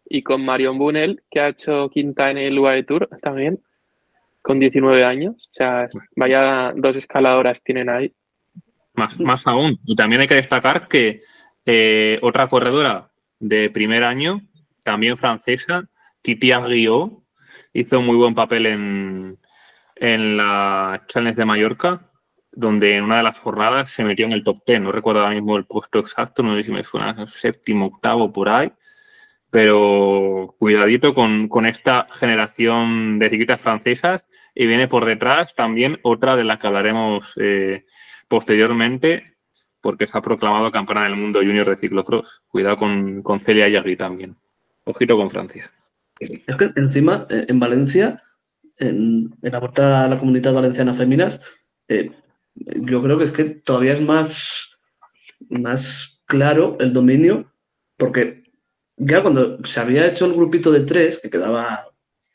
y 0.09 0.22
con 0.22 0.44
Marion 0.44 0.79
Bunel, 0.79 1.22
que 1.31 1.40
ha 1.40 1.48
hecho 1.48 1.88
quinta 1.90 2.31
en 2.31 2.38
el 2.38 2.59
UAE 2.59 2.85
Tour 2.85 3.09
también, 3.22 3.62
con 4.42 4.59
19 4.59 5.05
años. 5.05 5.48
O 5.50 5.55
sea, 5.55 5.88
vaya 6.16 6.72
dos 6.76 6.96
escaladoras 6.96 7.62
tienen 7.62 7.90
ahí. 7.90 8.12
Más, 8.94 9.18
más 9.20 9.46
aún. 9.46 9.79
Y 9.85 9.94
también 9.96 10.22
hay 10.22 10.29
que 10.29 10.35
destacar 10.37 10.88
que 10.88 11.20
eh, 11.66 12.18
otra 12.22 12.48
corredora 12.48 13.11
de 13.38 13.70
primer 13.70 14.05
año, 14.05 14.40
también 14.83 15.18
francesa, 15.18 15.88
Titi 16.22 16.52
Aguió 16.52 17.22
hizo 17.72 18.00
muy 18.00 18.16
buen 18.16 18.35
papel 18.35 18.66
en, 18.66 19.38
en 19.96 20.37
la 20.37 21.05
Challenge 21.09 21.37
de 21.37 21.44
Mallorca, 21.44 22.11
donde 22.57 22.97
en 22.97 23.05
una 23.05 23.19
de 23.19 23.23
las 23.23 23.38
jornadas 23.38 23.90
se 23.90 24.03
metió 24.03 24.25
en 24.25 24.33
el 24.33 24.42
top 24.42 24.59
10. 24.66 24.81
No 24.81 24.90
recuerdo 24.90 25.21
ahora 25.21 25.35
mismo 25.35 25.57
el 25.57 25.66
puesto 25.66 25.99
exacto, 25.99 26.42
no 26.42 26.57
sé 26.57 26.64
si 26.64 26.73
me 26.73 26.83
suena 26.83 27.27
séptimo, 27.27 27.87
octavo 27.87 28.33
por 28.33 28.49
ahí. 28.49 28.73
Pero 29.51 30.57
cuidadito 30.59 31.14
con, 31.14 31.66
esta 31.66 32.09
generación 32.14 33.19
de 33.19 33.29
ciclistas 33.29 33.61
francesas. 33.61 34.27
Y 34.55 34.66
viene 34.66 34.88
por 34.88 35.05
detrás 35.05 35.55
también 35.55 36.01
otra 36.03 36.35
de 36.35 36.45
las 36.45 36.59
que 36.59 36.66
hablaremos 36.66 37.35
eh, 37.37 37.85
posteriormente, 38.27 39.35
porque 39.83 40.07
se 40.07 40.16
ha 40.16 40.23
proclamado 40.23 40.71
campeona 40.71 41.05
del 41.05 41.16
mundo 41.16 41.40
junior 41.40 41.69
de 41.69 41.77
ciclocross. 41.77 42.42
Cuidado 42.49 42.79
con, 42.79 43.23
con 43.23 43.38
Celia 43.38 43.69
Yagui 43.69 43.97
también. 43.97 44.35
Ojito 44.85 45.14
con 45.16 45.31
Francia. 45.31 45.71
Es 46.19 46.57
que 46.57 46.73
encima, 46.77 47.27
eh, 47.29 47.45
en 47.49 47.61
Valencia, 47.61 48.23
en, 48.79 49.35
la 49.42 49.59
vuelta 49.59 50.05
a 50.05 50.09
la 50.09 50.19
comunidad 50.19 50.55
valenciana 50.55 50.95
féminas, 50.95 51.40
eh, 51.88 52.12
yo 52.57 53.03
creo 53.03 53.19
que 53.19 53.25
es 53.25 53.33
que 53.33 53.45
todavía 53.45 53.92
es 53.92 54.01
más, 54.01 54.71
más 55.49 56.21
claro 56.27 56.77
el 56.81 56.92
dominio, 56.92 57.53
porque 57.97 58.45
ya 58.97 59.23
cuando 59.23 59.64
se 59.64 59.81
había 59.81 60.07
hecho 60.07 60.27
el 60.27 60.33
grupito 60.33 60.73
de 60.73 60.81
tres, 60.81 61.21
que 61.21 61.31
quedaba 61.31 61.88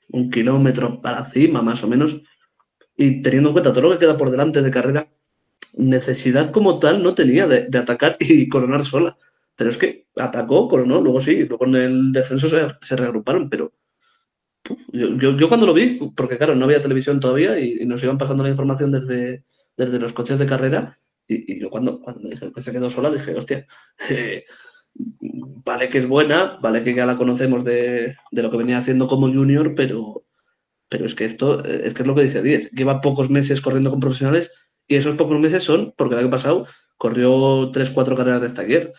un 0.09 0.29
kilómetro 0.29 1.01
para 1.01 1.25
cima, 1.25 1.61
más 1.61 1.83
o 1.83 1.87
menos, 1.87 2.21
y 2.95 3.21
teniendo 3.21 3.49
en 3.49 3.53
cuenta 3.53 3.73
todo 3.73 3.81
lo 3.81 3.91
que 3.91 3.99
queda 3.99 4.17
por 4.17 4.29
delante 4.29 4.61
de 4.61 4.71
carrera, 4.71 5.09
necesidad 5.73 6.51
como 6.51 6.79
tal 6.79 7.01
no 7.01 7.15
tenía 7.15 7.47
de, 7.47 7.77
atacar 7.77 8.17
y 8.19 8.47
coronar 8.49 8.85
sola. 8.85 9.17
Pero 9.55 9.69
es 9.69 9.77
que 9.77 10.07
atacó, 10.15 10.67
coronó, 10.67 11.01
luego 11.01 11.21
sí, 11.21 11.45
luego 11.45 11.65
en 11.65 11.75
el 11.75 12.11
descenso 12.11 12.49
se, 12.49 12.95
reagruparon, 12.95 13.49
pero 13.49 13.73
yo, 14.91 15.37
yo, 15.37 15.49
cuando 15.49 15.65
lo 15.65 15.73
vi, 15.73 15.99
porque 16.15 16.37
claro, 16.37 16.55
no 16.55 16.65
había 16.65 16.81
televisión 16.81 17.19
todavía 17.19 17.59
y, 17.59 17.85
nos 17.85 18.01
iban 18.03 18.17
pasando 18.17 18.43
la 18.43 18.49
información 18.49 18.91
desde, 18.91 19.43
desde 19.77 19.99
los 19.99 20.13
coches 20.13 20.39
de 20.39 20.45
carrera, 20.45 20.99
y, 21.27 21.59
yo 21.59 21.69
cuando, 21.69 22.01
cuando 22.01 22.27
me 22.27 22.35
que 22.53 22.61
se 22.61 22.71
quedó 22.71 22.89
sola, 22.89 23.09
dije, 23.09 23.35
hostia, 23.35 23.65
eh, 24.09 24.45
vale 24.93 25.89
que 25.89 25.99
es 25.99 26.07
buena, 26.07 26.57
vale 26.61 26.83
que 26.83 26.93
ya 26.93 27.05
la 27.05 27.17
conocemos 27.17 27.63
de, 27.63 28.15
de, 28.31 28.41
lo 28.41 28.51
que 28.51 28.57
venía 28.57 28.77
haciendo 28.77 29.07
como 29.07 29.27
junior, 29.27 29.73
pero, 29.75 30.25
pero 30.89 31.05
es 31.05 31.15
que 31.15 31.25
esto, 31.25 31.63
eh, 31.63 31.83
es 31.85 31.93
que 31.93 32.03
es 32.03 32.07
lo 32.07 32.15
que 32.15 32.23
dice 32.23 32.41
Diez, 32.41 32.69
lleva 32.71 33.01
pocos 33.01 33.29
meses 33.29 33.61
corriendo 33.61 33.89
con 33.89 33.99
profesionales 33.99 34.51
y 34.87 34.95
esos 34.95 35.15
pocos 35.15 35.39
meses 35.39 35.63
son, 35.63 35.93
porque 35.97 36.15
el 36.15 36.21
año 36.21 36.29
pasado 36.29 36.67
corrió 36.97 37.71
3-4 37.71 38.15
carreras 38.15 38.41
de 38.41 38.49
taller, 38.49 38.93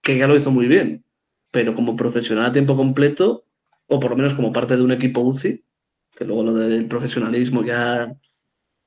que 0.00 0.16
ya 0.16 0.26
lo 0.26 0.36
hizo 0.36 0.50
muy 0.50 0.66
bien, 0.66 1.04
pero 1.50 1.74
como 1.74 1.96
profesional 1.96 2.46
a 2.46 2.52
tiempo 2.52 2.76
completo, 2.76 3.46
o 3.86 4.00
por 4.00 4.12
lo 4.12 4.16
menos 4.16 4.34
como 4.34 4.52
parte 4.52 4.76
de 4.76 4.82
un 4.82 4.92
equipo 4.92 5.20
UCI, 5.20 5.64
que 6.16 6.24
luego 6.24 6.44
lo 6.44 6.54
del 6.54 6.86
profesionalismo 6.86 7.64
ya, 7.64 8.16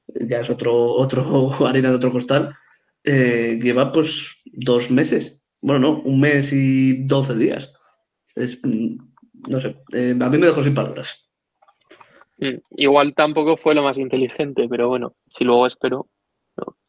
ya 0.07 0.41
es 0.41 0.49
otro, 0.49 0.73
otro 0.73 1.53
harina 1.67 1.89
de 1.89 1.95
otro 1.95 2.11
costal, 2.11 2.55
eh, 3.03 3.59
lleva 3.61 3.91
pues 3.91 4.37
dos 4.45 4.91
meses. 4.91 5.41
Bueno, 5.61 5.79
no, 5.79 6.01
un 6.01 6.19
mes 6.19 6.51
y 6.53 7.05
doce 7.05 7.35
días. 7.35 7.73
Es, 8.35 8.59
mm, 8.63 8.97
no 9.49 9.61
sé, 9.61 9.77
eh, 9.93 10.15
a 10.19 10.29
mí 10.29 10.37
me 10.37 10.47
dejó 10.47 10.63
sin 10.63 10.73
palabras. 10.73 11.27
Mm, 12.37 12.57
igual 12.71 13.13
tampoco 13.15 13.57
fue 13.57 13.73
lo 13.73 13.83
más 13.83 13.97
inteligente, 13.97 14.67
pero 14.69 14.89
bueno, 14.89 15.13
si 15.37 15.43
luego 15.43 15.67
espero. 15.67 16.07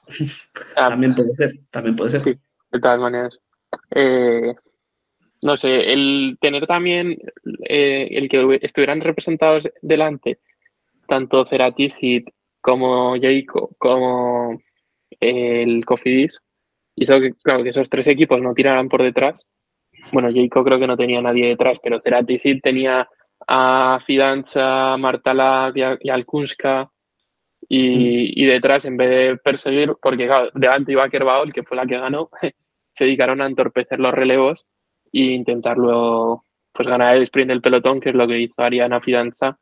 también 0.77 1.15
puede 1.15 1.35
ser, 1.37 1.59
también 1.71 1.97
puede 1.97 2.11
ser. 2.11 2.21
Sí, 2.21 2.35
de 2.73 2.81
todas 2.81 3.01
maneras. 3.01 3.39
Eh, 3.95 4.55
no 5.43 5.57
sé, 5.57 5.93
el 5.93 6.37
tener 6.41 6.67
también 6.67 7.15
eh, 7.69 8.09
el 8.11 8.29
que 8.29 8.59
estuvieran 8.63 9.01
representados 9.01 9.69
delante, 9.83 10.37
tanto 11.07 11.47
Ceraticid 11.47 12.23
como 12.63 13.17
Jayco 13.21 13.69
como 13.79 14.59
el 15.21 15.85
Cofidis, 15.85 16.41
hizo 16.97 17.21
que, 17.21 17.33
claro, 17.43 17.63
que 17.63 17.71
esos 17.71 17.89
tres 17.89 18.07
equipos 18.07 18.41
no 18.41 18.55
tiraran 18.55 18.89
por 18.89 19.03
detrás. 19.03 19.41
Bueno, 20.13 20.31
Jayco 20.33 20.63
creo 20.63 20.79
que 20.79 20.87
no 20.87 20.97
tenía 20.97 21.21
nadie 21.21 21.49
detrás, 21.49 21.79
pero 21.83 22.01
Ceraticid 22.01 22.61
tenía 22.63 23.07
a 23.47 23.99
Fidanza, 24.05 24.97
Martala 24.97 25.71
y 25.75 26.11
Alkunska. 26.11 26.91
Y, 27.71 28.47
detrás, 28.47 28.87
en 28.87 28.97
vez 28.97 29.11
de 29.11 29.37
perseguir, 29.37 29.91
porque 30.01 30.27
claro, 30.27 30.49
delante 30.55 30.93
iba 30.93 31.07
Kerbao, 31.07 31.45
el 31.45 31.53
que 31.53 31.63
fue 31.63 31.77
la 31.77 31.87
que 31.87 31.99
ganó, 31.99 32.31
se 32.95 33.05
dedicaron 33.05 33.43
a 33.43 33.47
entorpecer 33.47 33.99
los 34.01 34.13
relevos 34.13 34.73
e 35.13 35.21
intentarlo 35.21 36.41
pues 36.73 36.89
ganar 36.89 37.17
el 37.17 37.25
sprint 37.25 37.49
del 37.49 37.61
pelotón, 37.61 38.01
que 38.01 38.11
es 38.11 38.15
lo 38.15 38.27
que 38.27 38.39
hizo 38.39 38.55
Ariana 38.57 39.01
Fidanza, 39.01 39.59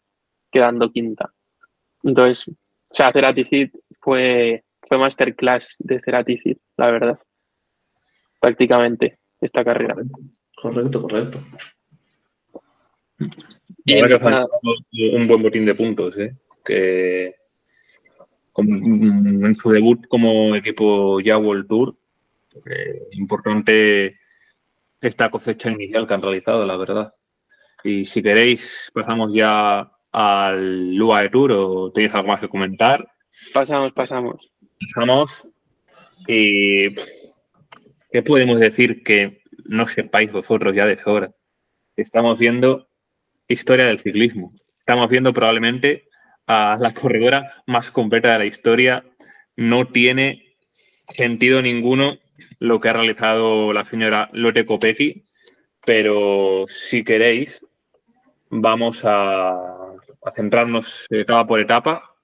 quedando 0.52 0.92
quinta. 0.92 1.32
Entonces, 2.02 2.54
o 2.96 3.02
sea, 3.02 3.12
Ceraticid 3.12 3.68
fue, 4.00 4.64
fue 4.88 4.96
masterclass 4.96 5.76
de 5.80 6.00
Ceraticid, 6.00 6.56
la 6.78 6.90
verdad. 6.90 7.18
Prácticamente, 8.40 9.18
esta 9.38 9.62
carrera. 9.62 9.96
Correcto, 10.56 11.02
correcto. 11.02 11.38
Y 13.84 14.00
ahora 14.00 14.18
que 14.18 14.24
ha 14.24 15.14
un 15.14 15.28
buen 15.28 15.42
botín 15.42 15.66
de 15.66 15.74
puntos, 15.74 16.16
¿eh? 16.16 16.36
Que 16.64 17.34
en 18.56 19.56
su 19.56 19.70
debut 19.70 20.06
como 20.08 20.54
equipo 20.54 21.20
ya 21.20 21.36
World 21.36 21.68
Tour, 21.68 21.98
eh, 22.64 23.08
importante 23.10 24.18
esta 25.02 25.30
cosecha 25.30 25.70
inicial 25.70 26.08
que 26.08 26.14
han 26.14 26.22
realizado, 26.22 26.64
la 26.64 26.78
verdad. 26.78 27.12
Y 27.84 28.06
si 28.06 28.22
queréis, 28.22 28.90
pasamos 28.94 29.34
ya 29.34 29.92
al 30.18 30.94
Lua 30.94 31.20
de 31.20 31.28
Tour 31.28 31.52
o 31.52 31.92
tenéis 31.92 32.14
algo 32.14 32.28
más 32.28 32.40
que 32.40 32.48
comentar. 32.48 33.06
Pasamos, 33.52 33.92
pasamos. 33.92 34.50
Pasamos. 34.80 35.46
Y 36.26 36.94
¿qué 38.10 38.22
podemos 38.24 38.58
decir 38.58 39.02
que 39.02 39.42
no 39.66 39.86
sepáis 39.86 40.32
vosotros 40.32 40.74
ya 40.74 40.86
de 40.86 40.98
sobra? 40.98 41.32
Estamos 41.96 42.38
viendo 42.38 42.88
historia 43.46 43.84
del 43.84 43.98
ciclismo. 43.98 44.48
Estamos 44.78 45.10
viendo 45.10 45.34
probablemente 45.34 46.08
a 46.46 46.78
la 46.80 46.94
corredora 46.94 47.52
más 47.66 47.90
completa 47.90 48.32
de 48.32 48.38
la 48.38 48.46
historia. 48.46 49.04
No 49.54 49.88
tiene 49.88 50.56
sentido 51.08 51.60
ninguno 51.60 52.16
lo 52.58 52.80
que 52.80 52.88
ha 52.88 52.94
realizado 52.94 53.74
la 53.74 53.84
señora 53.84 54.30
Lotte 54.32 54.64
Kopecky, 54.64 55.24
pero 55.84 56.64
si 56.68 57.04
queréis, 57.04 57.62
vamos 58.48 59.02
a, 59.04 59.85
centrarnos 60.32 61.06
etapa 61.10 61.46
por 61.46 61.60
etapa. 61.60 62.14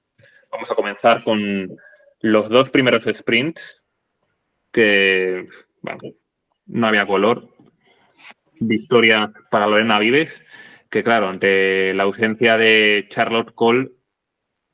Vamos 0.51 0.71
a 0.71 0.75
comenzar 0.75 1.25
con 1.25 1.77
los 2.21 2.49
dos 2.49 2.71
primeros 2.71 3.05
sprints, 3.05 3.83
que 4.71 5.47
no 6.67 6.87
había 6.87 7.07
color. 7.07 7.49
Victoria 8.61 9.29
para 9.51 9.67
Lorena 9.67 9.99
Vives, 9.99 10.43
que 10.89 11.03
claro, 11.03 11.29
ante 11.29 11.93
la 11.95 12.05
ausencia 12.05 12.57
de 12.57 13.07
Charlotte 13.09 13.55
Cole, 13.55 13.91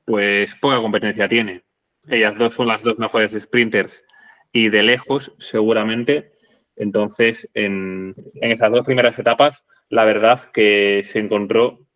pues 0.05 0.55
poca 0.57 0.81
competencia 0.81 1.29
tiene. 1.29 1.65
Ellas 2.09 2.37
dos 2.37 2.55
son 2.55 2.69
las 2.69 2.83
dos 2.83 2.99
mejores 2.99 3.33
sprinters 3.41 4.05
y 4.53 4.69
de 4.69 4.83
lejos, 4.83 5.35
seguramente. 5.39 6.33
Entonces, 6.77 7.49
en, 7.55 8.15
esas 8.41 8.71
dos 8.71 8.87
primeras 8.87 9.19
etapas, 9.19 9.65
la 9.89 10.05
verdad 10.05 10.51
que 10.53 11.03
se 11.05 11.19
encontró 11.19 11.88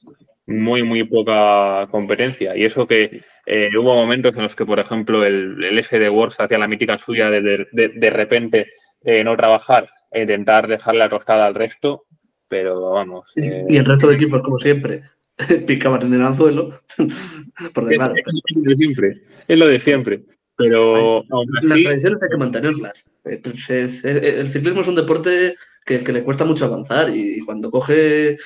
muy, 0.47 0.83
muy 0.83 1.05
poca 1.05 1.87
competencia. 1.91 2.57
Y 2.57 2.65
eso 2.65 2.87
que 2.87 3.23
eh, 3.47 3.71
hubo 3.79 3.95
momentos 3.95 4.37
en 4.37 4.43
los 4.43 4.57
que, 4.57 4.67
por 4.67 4.79
ejemplo, 4.79 5.25
el, 5.25 5.63
el 5.65 5.79
F 5.79 5.99
de 5.99 6.11
Wars 6.11 6.39
hacía 6.39 6.59
la 6.59 6.69
mítica 6.69 6.99
suya 6.99 7.31
de 7.31 7.67
de, 7.73 8.11
repente 8.11 8.73
eh, 9.03 9.25
no 9.25 9.37
trabajar 9.37 9.89
e 10.11 10.23
intentar 10.23 10.69
dejarle 10.69 11.05
arrostada 11.05 11.47
al 11.47 11.55
resto, 11.55 12.05
pero 12.49 12.93
vamos. 12.93 13.33
y 13.37 13.47
el 13.47 13.77
eh, 13.77 13.83
resto 13.83 14.09
de 14.09 14.15
equipos, 14.15 14.43
como 14.43 14.59
siempre, 14.59 15.03
picaban 15.67 16.03
en 16.03 16.15
el 16.15 16.23
anzuelo. 16.23 16.81
Porque, 17.75 17.95
es, 17.95 18.01
lo 18.01 18.63
de 18.63 18.77
siempre. 18.77 19.23
Es 19.49 19.59
lo 19.59 19.67
de 19.67 19.81
siempre. 19.81 20.23
Pero 20.57 21.25
las 21.63 21.83
tradiciones 21.83 22.23
hay 22.23 22.29
que 22.29 22.37
mantenerlas. 22.37 23.11
Eh, 23.25 23.41
pues 23.43 24.05
el 24.05 24.49
ciclismo 24.49 24.83
es 24.83 24.89
un 24.89 24.95
deporte 24.95 25.57
que, 25.85 26.01
le 26.01 26.23
cuesta 26.23 26.45
mucho 26.45 26.67
avanzar 26.67 27.11
y 27.15 27.41
cuando 27.41 27.71
coge. 27.71 28.37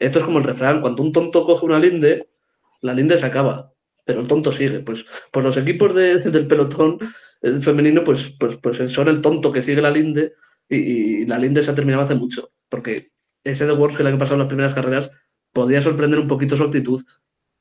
Esto 0.00 0.18
es 0.18 0.24
como 0.24 0.38
el 0.38 0.44
refrán: 0.44 0.80
cuando 0.80 1.02
un 1.02 1.12
tonto 1.12 1.44
coge 1.44 1.66
una 1.66 1.78
linde, 1.78 2.28
la 2.80 2.94
linde 2.94 3.18
se 3.18 3.26
acaba, 3.26 3.72
pero 4.04 4.20
el 4.20 4.28
tonto 4.28 4.52
sigue. 4.52 4.80
Pues, 4.80 5.04
pues 5.32 5.44
los 5.44 5.56
equipos 5.56 5.94
del 5.94 6.46
pelotón 6.46 6.98
eh, 7.42 7.52
femenino, 7.60 8.04
pues, 8.04 8.34
pues, 8.38 8.56
pues 8.56 8.92
son 8.92 9.08
el 9.08 9.20
tonto 9.20 9.52
que 9.52 9.62
sigue 9.62 9.82
la 9.82 9.90
linde 9.90 10.32
y, 10.68 11.26
la 11.26 11.38
linde 11.38 11.62
se 11.62 11.70
ha 11.70 11.74
terminado 11.74 12.04
hace 12.04 12.14
mucho. 12.14 12.50
Porque 12.68 13.12
ese 13.44 13.66
de 13.66 13.72
World 13.72 13.96
que 13.96 14.02
el 14.02 14.08
año 14.08 14.18
pasado 14.18 14.36
en 14.36 14.40
las 14.40 14.48
primeras 14.48 14.74
carreras 14.74 15.10
podía 15.52 15.82
sorprender 15.82 16.18
un 16.18 16.28
poquito 16.28 16.56
su 16.56 16.64
actitud, 16.64 17.04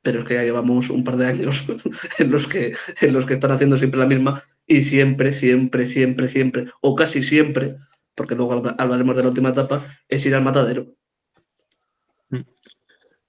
pero 0.02 0.20
es 0.20 0.26
que 0.26 0.36
ya 0.36 0.44
llevamos 0.44 0.90
un 0.90 1.04
par 1.04 1.18
de 1.18 1.28
años 1.28 1.66
en 2.20 2.32
los 2.32 2.48
que, 2.48 2.76
en 3.02 3.14
los 3.14 3.26
que 3.26 3.36
están 3.36 3.52
haciendo 3.52 3.78
siempre 3.78 4.00
la 4.00 4.06
misma 4.06 4.44
y 4.66 4.84
siempre, 4.84 5.32
siempre, 5.32 5.86
siempre, 5.86 6.28
siempre, 6.28 6.68
o 6.82 6.96
casi 6.96 7.24
siempre, 7.24 7.78
porque 8.16 8.36
luego 8.36 8.64
hablaremos 8.78 9.16
de 9.16 9.24
la 9.24 9.30
última 9.30 9.50
etapa, 9.50 9.86
es 10.08 10.26
ir 10.26 10.36
al 10.36 10.44
matadero. 10.44 10.94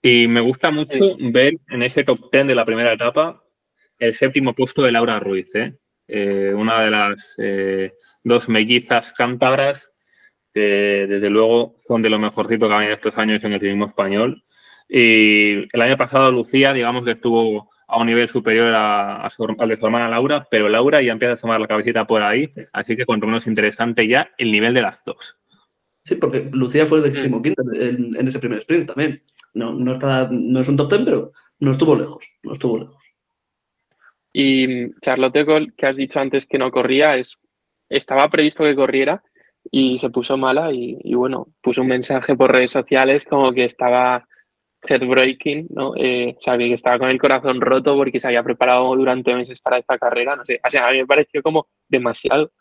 Y 0.02 0.28
me 0.28 0.40
gusta 0.40 0.70
mucho 0.70 1.16
ver 1.18 1.54
en 1.68 1.82
ese 1.82 2.04
top 2.04 2.30
ten 2.30 2.46
de 2.46 2.54
la 2.54 2.64
primera 2.64 2.92
etapa 2.92 3.42
el 3.98 4.14
séptimo 4.14 4.54
puesto 4.54 4.82
de 4.82 4.92
Laura 4.92 5.18
Ruiz, 5.18 5.52
¿eh? 5.54 5.74
Eh, 6.06 6.52
una 6.54 6.82
de 6.82 6.90
las 6.90 7.34
eh, 7.38 7.92
dos 8.22 8.48
mellizas 8.48 9.12
cántabras 9.12 9.90
que 10.54 11.06
desde 11.08 11.28
luego 11.28 11.76
son 11.80 12.00
de 12.00 12.08
lo 12.08 12.18
mejorcito 12.18 12.66
que 12.66 12.74
ha 12.74 12.78
habido 12.78 12.94
estos 12.94 13.18
años 13.18 13.44
en 13.44 13.52
el 13.52 13.60
ciclismo 13.60 13.86
español 13.86 14.42
y 14.88 15.66
el 15.70 15.82
año 15.82 15.98
pasado 15.98 16.32
Lucía, 16.32 16.72
digamos 16.72 17.04
que 17.04 17.10
estuvo 17.10 17.70
a 17.86 17.98
un 17.98 18.06
nivel 18.06 18.28
superior 18.28 18.72
a, 18.74 19.26
al 19.26 19.68
de 19.68 19.76
su 19.76 19.86
hermana 19.86 20.08
Laura, 20.08 20.46
pero 20.50 20.68
Laura 20.68 21.02
ya 21.02 21.12
empieza 21.12 21.34
a 21.34 21.36
tomar 21.36 21.60
la 21.60 21.66
cabecita 21.66 22.06
por 22.06 22.22
ahí, 22.22 22.50
así 22.72 22.96
que 22.96 23.04
cuanto 23.04 23.26
menos 23.26 23.46
interesante 23.46 24.06
ya 24.06 24.30
el 24.38 24.50
nivel 24.50 24.72
de 24.72 24.82
las 24.82 25.04
dos. 25.04 25.38
Sí, 26.04 26.14
porque 26.14 26.48
Lucía 26.52 26.86
fue 26.86 26.98
el 26.98 27.12
decimoquinto 27.12 27.62
en, 27.74 28.16
en 28.16 28.28
ese 28.28 28.38
primer 28.38 28.60
sprint 28.60 28.88
también. 28.88 29.22
No, 29.54 29.72
no, 29.72 29.92
está, 29.92 30.28
no 30.30 30.60
es 30.60 30.68
un 30.68 30.76
top 30.76 30.88
ten, 30.88 31.04
pero 31.04 31.32
no 31.60 31.70
estuvo 31.70 31.96
lejos, 31.96 32.28
no 32.42 32.52
estuvo 32.52 32.78
lejos. 32.78 33.02
Y 34.32 34.92
Charlotte 35.00 35.44
Gol, 35.44 35.74
que 35.74 35.86
has 35.86 35.96
dicho 35.96 36.20
antes 36.20 36.46
que 36.46 36.58
no 36.58 36.70
corría, 36.70 37.16
es, 37.16 37.36
estaba 37.88 38.28
previsto 38.28 38.64
que 38.64 38.76
corriera 38.76 39.22
y 39.70 39.98
se 39.98 40.10
puso 40.10 40.36
mala 40.36 40.72
y, 40.72 41.14
bueno, 41.14 41.48
puso 41.60 41.82
un 41.82 41.88
mensaje 41.88 42.36
por 42.36 42.52
redes 42.52 42.70
sociales 42.70 43.24
como 43.24 43.52
que 43.52 43.64
estaba 43.64 44.24
headbreaking, 44.86 45.68
¿no? 45.70 45.94
Eh, 45.96 46.36
o 46.38 46.40
sea, 46.40 46.56
que 46.56 46.72
estaba 46.72 46.98
con 46.98 47.08
el 47.08 47.20
corazón 47.20 47.60
roto 47.60 47.96
porque 47.96 48.20
se 48.20 48.28
había 48.28 48.44
preparado 48.44 48.94
durante 48.94 49.34
meses 49.34 49.60
para 49.60 49.78
esta 49.78 49.98
carrera, 49.98 50.36
no 50.36 50.44
sé. 50.44 50.60
O 50.64 50.70
sea, 50.70 50.86
a 50.86 50.92
mí 50.92 50.98
me 50.98 51.06
pareció 51.06 51.42
como 51.42 51.66
demasiado. 51.88 52.52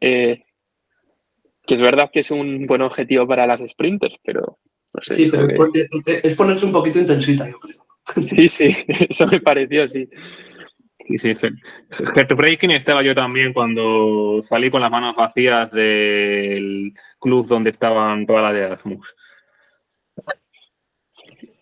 Eh, 0.00 0.42
que 1.66 1.74
es 1.74 1.80
verdad 1.80 2.10
que 2.12 2.20
es 2.20 2.30
un 2.30 2.66
buen 2.66 2.82
objetivo 2.82 3.26
para 3.26 3.46
las 3.46 3.60
sprinters, 3.68 4.16
pero 4.24 4.58
no 4.94 5.02
sé. 5.02 5.16
Sí, 5.16 5.30
pero 5.30 5.46
es 6.04 6.34
ponerse 6.34 6.66
un 6.66 6.72
poquito 6.72 6.98
intensita, 6.98 7.48
yo 7.48 7.58
creo. 7.60 7.86
Sí, 8.28 8.48
sí, 8.48 8.76
eso 9.08 9.26
me 9.26 9.40
pareció, 9.40 9.88
sí. 9.88 10.08
Sí, 11.08 11.18
sí, 11.18 11.48
Headbreaking 12.14 12.72
estaba 12.72 13.02
yo 13.02 13.14
también 13.14 13.52
cuando 13.52 14.40
salí 14.42 14.70
con 14.70 14.80
las 14.80 14.90
manos 14.90 15.14
vacías 15.14 15.70
del 15.70 16.92
club 17.20 17.46
donde 17.46 17.70
estaban 17.70 18.26
todas 18.26 18.42
las 18.42 18.52
de 18.52 18.60
Erasmus. 18.60 19.14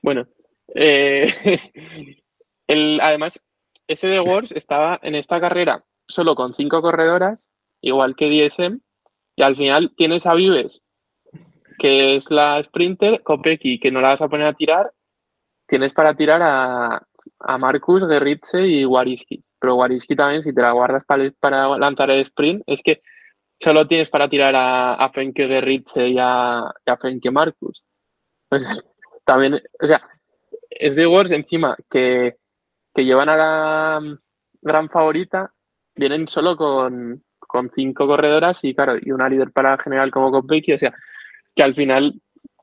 Bueno, 0.00 0.26
eh, 0.74 1.32
el, 2.68 3.00
además, 3.02 3.40
ese 3.86 4.08
de 4.08 4.20
Wars 4.20 4.50
estaba 4.52 4.98
en 5.02 5.14
esta 5.14 5.40
carrera 5.40 5.84
solo 6.08 6.34
con 6.34 6.54
cinco 6.54 6.80
corredoras, 6.80 7.46
igual 7.80 8.16
que 8.16 8.28
DSM, 8.28 8.80
y 9.36 9.42
al 9.42 9.56
final 9.56 9.94
tienes 9.96 10.26
a 10.26 10.34
Vives, 10.34 10.82
que 11.78 12.16
es 12.16 12.30
la 12.30 12.62
sprinter, 12.62 13.22
Kopecky, 13.22 13.78
que 13.78 13.90
no 13.90 14.00
la 14.00 14.08
vas 14.08 14.22
a 14.22 14.28
poner 14.28 14.46
a 14.46 14.54
tirar, 14.54 14.92
tienes 15.66 15.92
para 15.94 16.14
tirar 16.14 16.40
a, 16.42 17.02
a 17.40 17.58
Marcus, 17.58 18.06
Gerritze 18.08 18.66
y 18.66 18.84
Wariski. 18.84 19.44
Pero 19.58 19.76
Wariski 19.76 20.14
también, 20.14 20.42
si 20.42 20.54
te 20.54 20.60
la 20.60 20.72
guardas 20.72 21.04
para, 21.06 21.78
lanzar 21.78 22.10
el 22.10 22.20
sprint, 22.20 22.62
es 22.66 22.82
que 22.82 23.02
solo 23.60 23.86
tienes 23.86 24.10
para 24.10 24.28
tirar 24.28 24.54
a, 24.54 24.94
a 24.94 25.10
Fenke 25.10 25.46
Gerritze 25.46 26.08
y 26.08 26.18
a, 26.18 26.60
a 26.60 26.96
Fenke 27.00 27.30
Marcus. 27.30 27.84
Pues, 28.48 28.66
también, 29.24 29.60
o 29.82 29.86
sea, 29.86 30.06
es 30.70 30.94
de 30.94 31.06
Wars 31.06 31.30
encima 31.30 31.76
que, 31.90 32.36
llevan 32.96 33.28
a 33.28 33.36
la 33.36 34.00
gran 34.62 34.88
favorita, 34.88 35.52
vienen 35.96 36.28
solo 36.28 36.56
con, 36.56 37.22
cinco 37.74 38.06
corredoras 38.06 38.64
y 38.64 38.74
claro, 38.74 38.96
y 39.00 39.12
una 39.12 39.28
líder 39.28 39.52
para 39.52 39.78
general 39.78 40.10
como 40.10 40.32
Kopecky, 40.32 40.72
o 40.72 40.78
sea, 40.78 40.92
que 41.54 41.62
al 41.62 41.74
final, 41.74 42.14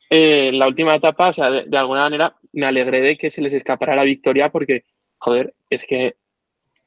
eh, 0.09 0.51
la 0.53 0.67
última 0.67 0.95
etapa, 0.95 1.29
o 1.29 1.33
sea, 1.33 1.49
de, 1.49 1.77
alguna 1.77 2.01
manera 2.01 2.35
me 2.53 2.65
alegré 2.65 3.01
de 3.01 3.17
que 3.17 3.29
se 3.29 3.41
les 3.41 3.53
escapara 3.53 3.95
la 3.95 4.03
victoria 4.03 4.51
porque, 4.51 4.83
joder, 5.17 5.53
es 5.69 5.85
que 5.85 6.15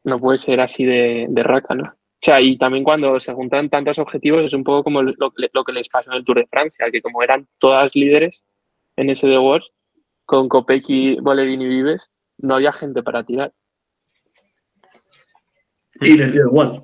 no 0.05 0.18
puede 0.18 0.38
ser 0.38 0.61
así 0.61 0.84
de, 0.84 1.26
de 1.28 1.42
raca, 1.42 1.74
¿no? 1.74 1.84
O 1.84 2.26
sea, 2.26 2.40
y 2.40 2.57
también 2.57 2.84
cuando 2.84 3.20
se 3.20 3.34
juntan 3.34 3.68
tantos 3.68 3.98
objetivos 3.98 4.42
es 4.42 4.55
un 4.55 4.64
poco 4.64 4.82
como 4.82 5.02
lo, 5.02 5.12
lo, 5.18 5.64
que 5.64 5.72
les 5.72 5.90
pasó 5.90 6.11
en 6.11 6.16
el 6.16 6.24
Tour 6.24 6.38
de 6.38 6.46
Francia, 6.46 6.90
que 6.90 7.02
como 7.02 7.22
eran 7.22 7.46
todas 7.59 7.94
líderes, 7.94 8.44
en 8.96 9.11
ese 9.11 9.26
de 9.26 9.38
Wars, 9.38 9.66
con 10.24 10.48
Kopecky, 10.48 11.18
Bolerini 11.20 11.64
y 11.64 11.68
Vives, 11.68 12.11
no 12.38 12.55
había 12.55 12.72
gente 12.72 13.02
para 13.02 13.24
tirar. 13.24 13.52
Y 16.00 16.16
les 16.16 16.32
dio 16.32 16.46
igual. 16.46 16.82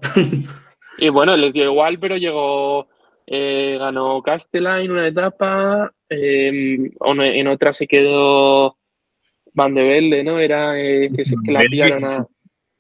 y 0.99 1.09
bueno, 1.09 1.35
les 1.37 1.55
dio 1.55 1.65
igual, 1.65 1.99
pero 1.99 2.19
llegó 2.19 2.89
eh, 3.33 3.77
ganó 3.79 4.21
Castellan 4.23 4.91
una 4.91 5.07
etapa, 5.07 5.89
em, 6.09 6.91
en 7.01 7.47
otra 7.47 7.73
se 7.73 7.87
quedó 7.87 8.77
Van 9.55 9.73
de 9.73 9.87
Velde, 9.87 10.25
¿no? 10.25 10.41
Era 10.41 10.77
eh, 10.81 11.09
que, 11.15 11.23
que, 11.23 11.53
la 11.53 11.61
pillaron 11.61 12.05
a... 12.05 12.19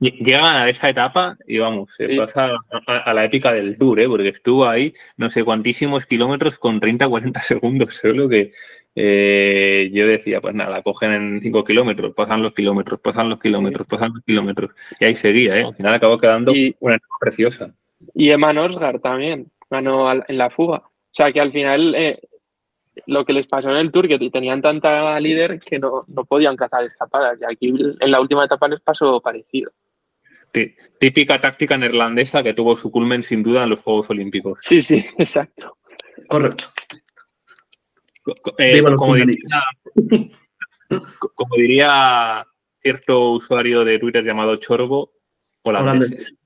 Llegan 0.00 0.56
a 0.56 0.68
esa 0.68 0.88
etapa 0.88 1.36
y 1.46 1.58
vamos, 1.58 1.94
se 1.96 2.16
pasa 2.16 2.50
a, 2.86 3.14
la 3.14 3.24
épica 3.24 3.52
del 3.52 3.78
Tour, 3.78 4.00
¿eh? 4.00 4.08
porque 4.08 4.30
estuvo 4.30 4.66
ahí 4.66 4.94
no 5.16 5.30
sé 5.30 5.44
cuantísimos 5.44 6.06
kilómetros 6.06 6.58
con 6.58 6.80
30-40 6.80 7.40
segundos, 7.42 7.94
solo 7.94 8.28
que 8.28 8.50
eh, 8.96 9.88
yo 9.92 10.06
decía, 10.06 10.40
pues 10.40 10.54
nada, 10.54 10.70
la 10.70 10.82
cogen 10.82 11.12
en 11.12 11.40
5 11.42 11.64
kilómetros, 11.64 12.12
pasan 12.14 12.42
los 12.42 12.54
kilómetros, 12.54 12.98
pasan 12.98 13.28
los 13.28 13.38
kilómetros, 13.38 13.86
pasan 13.86 14.14
los 14.14 14.24
kilómetros, 14.24 14.72
y 14.98 15.04
ahí 15.04 15.14
seguía, 15.14 15.58
¿eh? 15.58 15.64
al 15.64 15.74
final 15.74 15.94
acabó 15.94 16.18
quedando 16.18 16.52
una 16.80 16.96
etapa 16.96 17.14
preciosa. 17.20 17.72
Y 18.14 18.30
Emma 18.30 18.52
Norsgaard 18.52 19.00
también 19.00 19.46
ganó 19.70 20.12
en 20.12 20.38
la 20.38 20.50
fuga. 20.50 20.78
O 20.78 21.14
sea 21.14 21.32
que 21.32 21.40
al 21.40 21.52
final 21.52 21.94
eh, 21.94 22.20
lo 23.06 23.24
que 23.24 23.32
les 23.32 23.46
pasó 23.46 23.70
en 23.70 23.76
el 23.76 23.90
Tour, 23.90 24.08
que 24.08 24.18
tenían 24.30 24.60
tanta 24.60 25.18
líder 25.20 25.60
que 25.60 25.78
no, 25.78 26.04
no 26.08 26.24
podían 26.24 26.56
cazar 26.56 26.84
escapadas. 26.84 27.38
Y 27.40 27.44
aquí 27.44 27.68
en 28.00 28.10
la 28.10 28.20
última 28.20 28.44
etapa 28.44 28.68
les 28.68 28.80
pasó 28.80 29.20
parecido. 29.20 29.72
Típica 30.98 31.40
táctica 31.40 31.76
neerlandesa 31.76 32.42
que 32.42 32.54
tuvo 32.54 32.76
su 32.76 32.90
culmen 32.90 33.22
sin 33.22 33.42
duda 33.42 33.62
en 33.64 33.70
los 33.70 33.80
Juegos 33.80 34.10
Olímpicos. 34.10 34.58
Sí, 34.60 34.82
sí, 34.82 35.04
exacto. 35.18 35.76
Correcto. 36.28 36.64
Eh, 38.58 38.82
como, 38.96 39.14
diría, 39.14 39.62
como, 41.34 41.56
diría, 41.56 42.46
cierto 42.78 43.32
usuario 43.32 43.84
de 43.84 43.98
Twitter 43.98 44.24
llamado 44.24 44.56
Chorbo, 44.56 45.12
holandeses. 45.62 46.36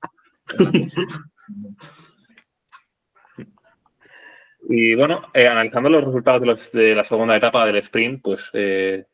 Y 4.67 4.95
bueno, 4.95 5.29
eh, 5.33 5.47
analizando 5.47 5.89
los 5.89 6.03
resultados 6.03 6.71
de, 6.71 6.95
la 6.95 7.05
segunda 7.05 7.37
etapa 7.37 7.65
del 7.65 7.77
sprint, 7.77 8.21
pues 8.21 8.49
eh, 8.53 9.05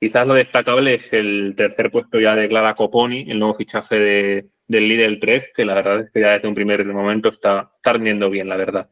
quizás 0.00 0.26
lo 0.26 0.34
destacable 0.34 0.94
es 0.94 1.12
el 1.12 1.54
tercer 1.56 1.90
puesto 1.90 2.18
ya 2.18 2.34
de 2.34 2.48
Clara 2.48 2.74
Coponi, 2.74 3.30
el 3.30 3.38
nuevo 3.38 3.54
fichaje 3.54 3.96
del 4.66 4.88
líder 4.88 5.18
3, 5.20 5.50
que 5.54 5.64
la 5.64 5.74
verdad 5.74 6.00
es 6.00 6.10
que 6.10 6.20
ya 6.20 6.32
desde 6.32 6.48
un 6.48 6.54
primer 6.54 6.84
momento 6.86 7.28
está, 7.28 7.72
está 7.76 7.92
bien, 7.98 8.48
la 8.48 8.56
verdad. 8.56 8.90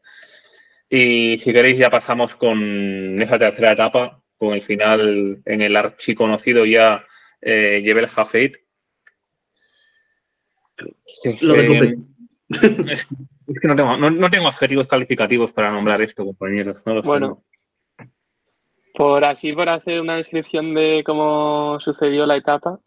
Y 0.89 1.37
si 1.39 1.53
queréis 1.53 1.77
ya 1.79 1.89
pasamos 1.89 2.35
con 2.35 3.19
esa 3.21 3.39
tercera 3.39 3.71
etapa, 3.71 4.21
con 4.37 4.53
el 4.53 4.61
final 4.61 5.41
en 5.45 5.61
el 5.61 5.75
archiconocido 5.75 6.65
ya 6.65 7.05
eh, 7.41 7.81
Jebel 7.83 8.09
Hafeit. 8.15 8.57
Lo 11.41 11.53
de 11.53 11.95
es, 13.49 13.59
que 13.59 13.67
no 13.67 13.75
tengo, 13.75 13.97
no, 13.97 14.29
tengo, 14.29 14.47
adjetivos 14.47 14.87
calificativos 14.87 15.51
para 15.51 15.71
nombrar 15.71 16.01
esto, 16.01 16.25
compañeros. 16.25 16.81
bueno, 17.03 17.43
por 18.93 19.23
así, 19.23 19.53
por 19.53 19.69
hacer 19.69 20.01
una 20.01 20.15
descripción 20.17 20.73
de 20.73 21.03
cómo 21.05 21.79
sucedió 21.79 22.25
la 22.25 22.35
etapa. 22.35 22.79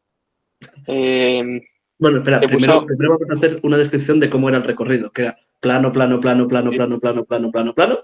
Eh, 0.86 1.62
bueno, 1.98 2.18
espera, 2.18 2.40
primero, 2.40 2.84
vamos 2.98 3.30
a 3.30 3.34
hacer 3.34 3.60
una 3.62 3.78
descripción 3.78 4.20
de 4.20 4.28
cómo 4.28 4.48
era 4.48 4.58
el 4.58 4.64
recorrido, 4.64 5.10
que 5.10 5.22
era 5.22 5.38
plano, 5.60 5.92
plano, 5.92 6.20
plano, 6.20 6.48
plano, 6.48 6.70
plano, 6.70 6.98
plano, 7.00 7.24
plano, 7.24 7.50
plano, 7.50 7.74
plano, 7.74 7.98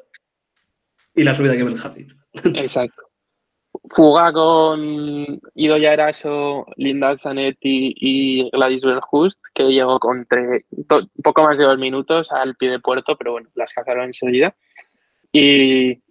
y 1.14 1.24
la 1.24 1.34
subida 1.34 1.52
que 1.52 1.62
el 1.62 1.78
Hafid. 1.78 2.12
Exacto. 2.54 3.07
Con 3.88 5.40
Ido 5.54 5.76
Eraso, 5.76 6.66
Linda 6.76 7.16
Zanetti 7.16 7.94
y 7.96 8.50
Gladys 8.50 8.82
Belhust, 8.82 9.40
que 9.54 9.64
llegó 9.64 9.98
con 9.98 10.26
un 10.28 11.10
poco 11.22 11.42
más 11.42 11.56
de 11.58 11.64
dos 11.64 11.78
minutos 11.78 12.30
al 12.32 12.54
pie 12.56 12.70
de 12.70 12.80
puerto, 12.80 13.16
pero 13.16 13.32
bueno, 13.32 13.48
las 13.54 13.72
cazaron 13.72 14.04
enseguida. 14.04 14.54
Y 15.32 16.02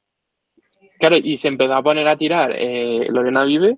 claro, 1.00 1.18
y 1.18 1.38
se 1.38 1.48
empezó 1.48 1.74
a 1.74 1.84
poner 1.84 2.08
a 2.08 2.18
tirar 2.18 2.52
eh, 2.56 3.08
Lorena 3.10 3.44
Vives, 3.44 3.78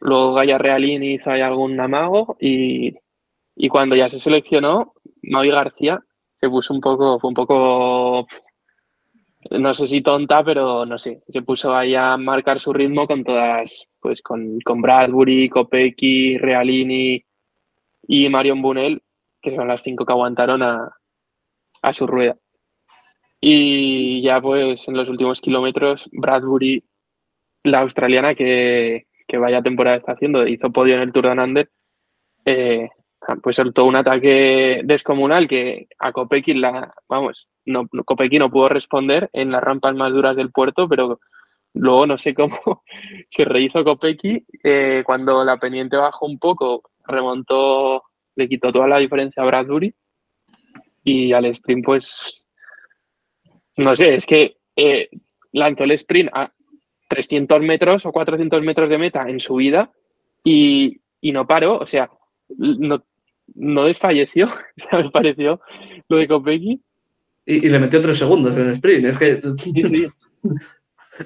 luego 0.00 0.34
Gaya 0.34 0.58
Realini 0.58 1.14
hizo 1.14 1.30
ahí 1.30 1.40
algún 1.40 1.78
amago 1.80 2.36
y, 2.40 2.94
y 3.56 3.68
cuando 3.68 3.96
ya 3.96 4.08
se 4.08 4.18
seleccionó, 4.18 4.94
Mavi 5.22 5.50
García 5.50 6.00
se 6.40 6.48
puso 6.48 6.74
un 6.74 6.80
poco, 6.80 7.18
fue 7.18 7.28
un 7.28 7.34
poco 7.34 8.26
no 9.50 9.74
sé 9.74 9.86
si 9.86 10.00
tonta, 10.00 10.42
pero 10.44 10.86
no 10.86 10.98
sé, 10.98 11.22
se 11.28 11.42
puso 11.42 11.74
ahí 11.74 11.94
a 11.94 12.16
marcar 12.16 12.60
su 12.60 12.72
ritmo 12.72 13.06
con 13.06 13.24
todas, 13.24 13.86
pues 14.00 14.22
con, 14.22 14.58
con 14.60 14.80
Bradbury, 14.80 15.48
Kopecky, 15.48 16.38
Realini 16.38 17.24
y 18.08 18.28
Marion 18.28 18.62
Bunel, 18.62 19.02
que 19.40 19.54
son 19.54 19.68
las 19.68 19.82
cinco 19.82 20.04
que 20.04 20.12
aguantaron 20.12 20.62
a, 20.62 20.90
a 21.82 21.92
su 21.92 22.06
rueda. 22.06 22.36
Y 23.40 24.22
ya 24.22 24.40
pues 24.40 24.88
en 24.88 24.96
los 24.96 25.08
últimos 25.08 25.40
kilómetros, 25.40 26.08
Bradbury, 26.12 26.82
la 27.64 27.80
australiana 27.80 28.34
que, 28.34 29.06
que 29.26 29.38
vaya 29.38 29.62
temporada 29.62 29.96
está 29.96 30.12
haciendo, 30.12 30.46
hizo 30.46 30.70
podio 30.70 30.94
en 30.94 31.02
el 31.02 31.12
Tour 31.12 31.28
de 31.28 31.34
Nander, 31.34 31.70
eh, 32.46 32.88
pues 33.42 33.56
soltó 33.56 33.84
un 33.84 33.96
ataque 33.96 34.80
descomunal 34.84 35.48
que 35.48 35.88
a 35.98 36.12
Kopecky 36.12 36.54
la, 36.54 36.92
vamos, 37.08 37.48
no, 37.66 37.88
no 37.92 38.50
pudo 38.50 38.68
responder 38.68 39.30
en 39.32 39.50
las 39.50 39.62
rampas 39.62 39.94
más 39.94 40.12
duras 40.12 40.36
del 40.36 40.50
puerto, 40.50 40.88
pero 40.88 41.20
luego 41.74 42.06
no 42.06 42.18
sé 42.18 42.34
cómo 42.34 42.56
se 43.30 43.44
rehizo 43.44 43.84
Kopecky 43.84 44.46
eh, 44.62 45.02
cuando 45.04 45.44
la 45.44 45.56
pendiente 45.58 45.96
bajó 45.96 46.26
un 46.26 46.38
poco, 46.38 46.82
remontó, 47.06 48.04
le 48.36 48.48
quitó 48.48 48.72
toda 48.72 48.88
la 48.88 48.98
diferencia 48.98 49.42
a 49.42 49.46
Bradbury 49.46 49.92
y 51.02 51.32
al 51.32 51.46
sprint 51.46 51.84
pues 51.84 52.48
no 53.76 53.96
sé, 53.96 54.14
es 54.14 54.26
que 54.26 54.56
eh, 54.76 55.08
lanzó 55.52 55.84
el 55.84 55.92
sprint 55.92 56.30
a 56.32 56.52
300 57.08 57.60
metros 57.60 58.06
o 58.06 58.12
400 58.12 58.62
metros 58.62 58.88
de 58.88 58.98
meta 58.98 59.28
en 59.28 59.40
subida 59.40 59.90
y, 60.42 61.00
y 61.20 61.32
no 61.32 61.46
paró, 61.46 61.78
o 61.78 61.86
sea, 61.86 62.10
no, 62.48 63.04
no 63.54 63.84
desfalleció, 63.84 64.48
o 64.92 64.96
me 64.96 65.10
pareció 65.10 65.60
lo 66.08 66.18
de 66.18 66.28
Kopecky. 66.28 66.82
Y, 67.46 67.68
le 67.68 67.78
metió 67.78 68.00
tres 68.00 68.18
segundos 68.18 68.56
en 68.56 68.68
el 68.68 68.72
sprint, 68.72 69.06
es 69.06 69.18
que... 69.18 69.40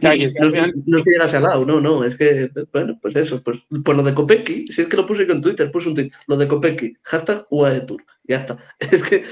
No, 0.02 0.12
es 0.12 0.34
que 0.34 1.10
llegase 1.10 1.38
al 1.38 1.44
lado, 1.44 1.64
no, 1.64 1.80
no, 1.80 2.04
es 2.04 2.14
que, 2.14 2.50
bueno, 2.74 2.98
pues 3.00 3.16
eso, 3.16 3.42
pues, 3.42 3.58
pues 3.82 3.96
lo 3.96 4.02
de 4.02 4.12
Kopecky, 4.12 4.66
si 4.70 4.82
es 4.82 4.86
que 4.86 4.98
lo 4.98 5.06
puse 5.06 5.26
con 5.26 5.40
Twitter, 5.40 5.72
puse 5.72 5.88
un 5.88 5.94
tweet, 5.94 6.10
lo 6.26 6.36
de 6.36 6.46
Kopecky, 6.46 6.92
hashtag 7.04 7.46
UAE 7.48 7.80
Tour, 7.86 8.04
ya 8.24 8.36
está. 8.36 8.58
Es 8.78 9.02
que 9.02 9.24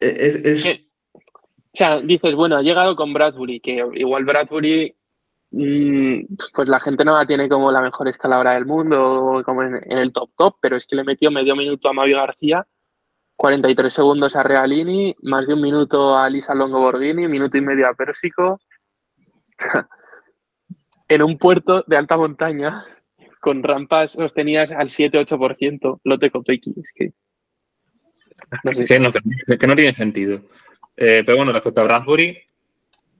es, 0.00 0.34
es... 0.36 0.64
Eh, 0.64 0.88
o 1.14 1.20
sea, 1.74 2.00
dices, 2.00 2.34
bueno, 2.34 2.56
ha 2.56 2.62
llegado 2.62 2.96
con 2.96 3.12
Bradbury, 3.12 3.60
que 3.60 3.84
igual 3.92 4.24
Bradbury 4.24 4.96
Mm, 5.50 6.24
pues 6.54 6.68
la 6.68 6.78
gente 6.78 7.04
no 7.04 7.16
la 7.16 7.26
tiene 7.26 7.48
como 7.48 7.70
la 7.72 7.80
mejor 7.80 8.06
escaladora 8.08 8.52
del 8.54 8.66
mundo, 8.66 9.42
como 9.44 9.62
en, 9.62 9.80
el 9.86 10.12
top 10.12 10.30
top, 10.36 10.56
pero 10.60 10.76
es 10.76 10.86
que 10.86 10.96
le 10.96 11.04
metió 11.04 11.30
medio 11.30 11.56
minuto 11.56 11.88
a 11.88 11.92
Mavi 11.94 12.12
García, 12.12 12.66
43 13.38 13.94
segundos 13.94 14.34
a 14.34 14.42
Realini, 14.42 15.14
más 15.22 15.46
de 15.46 15.54
un 15.54 15.62
minuto 15.62 16.18
a 16.18 16.28
Lisa 16.28 16.56
Longo 16.56 16.80
Borghini, 16.80 17.28
minuto 17.28 17.56
y 17.56 17.60
medio 17.60 17.86
a 17.86 17.94
Pérsico, 17.94 18.58
en 21.08 21.22
un 21.22 21.38
puerto 21.38 21.84
de 21.86 21.96
alta 21.96 22.16
montaña, 22.16 22.84
con 23.40 23.62
rampas 23.62 24.10
sostenidas 24.10 24.72
al 24.72 24.88
7-8%, 24.88 26.00
Lote 26.02 26.30
Kopecky, 26.32 26.72
es 26.80 26.92
que... 26.92 27.12
No 28.64 28.74
sé. 28.74 28.86
que, 28.86 28.98
no, 28.98 29.12
que 29.12 29.66
no 29.68 29.76
tiene 29.76 29.92
sentido. 29.92 30.40
Eh, 30.96 31.22
pero 31.24 31.36
bueno, 31.36 31.52
respecto 31.52 31.80
a 31.80 31.84
Bradbury, 31.84 32.38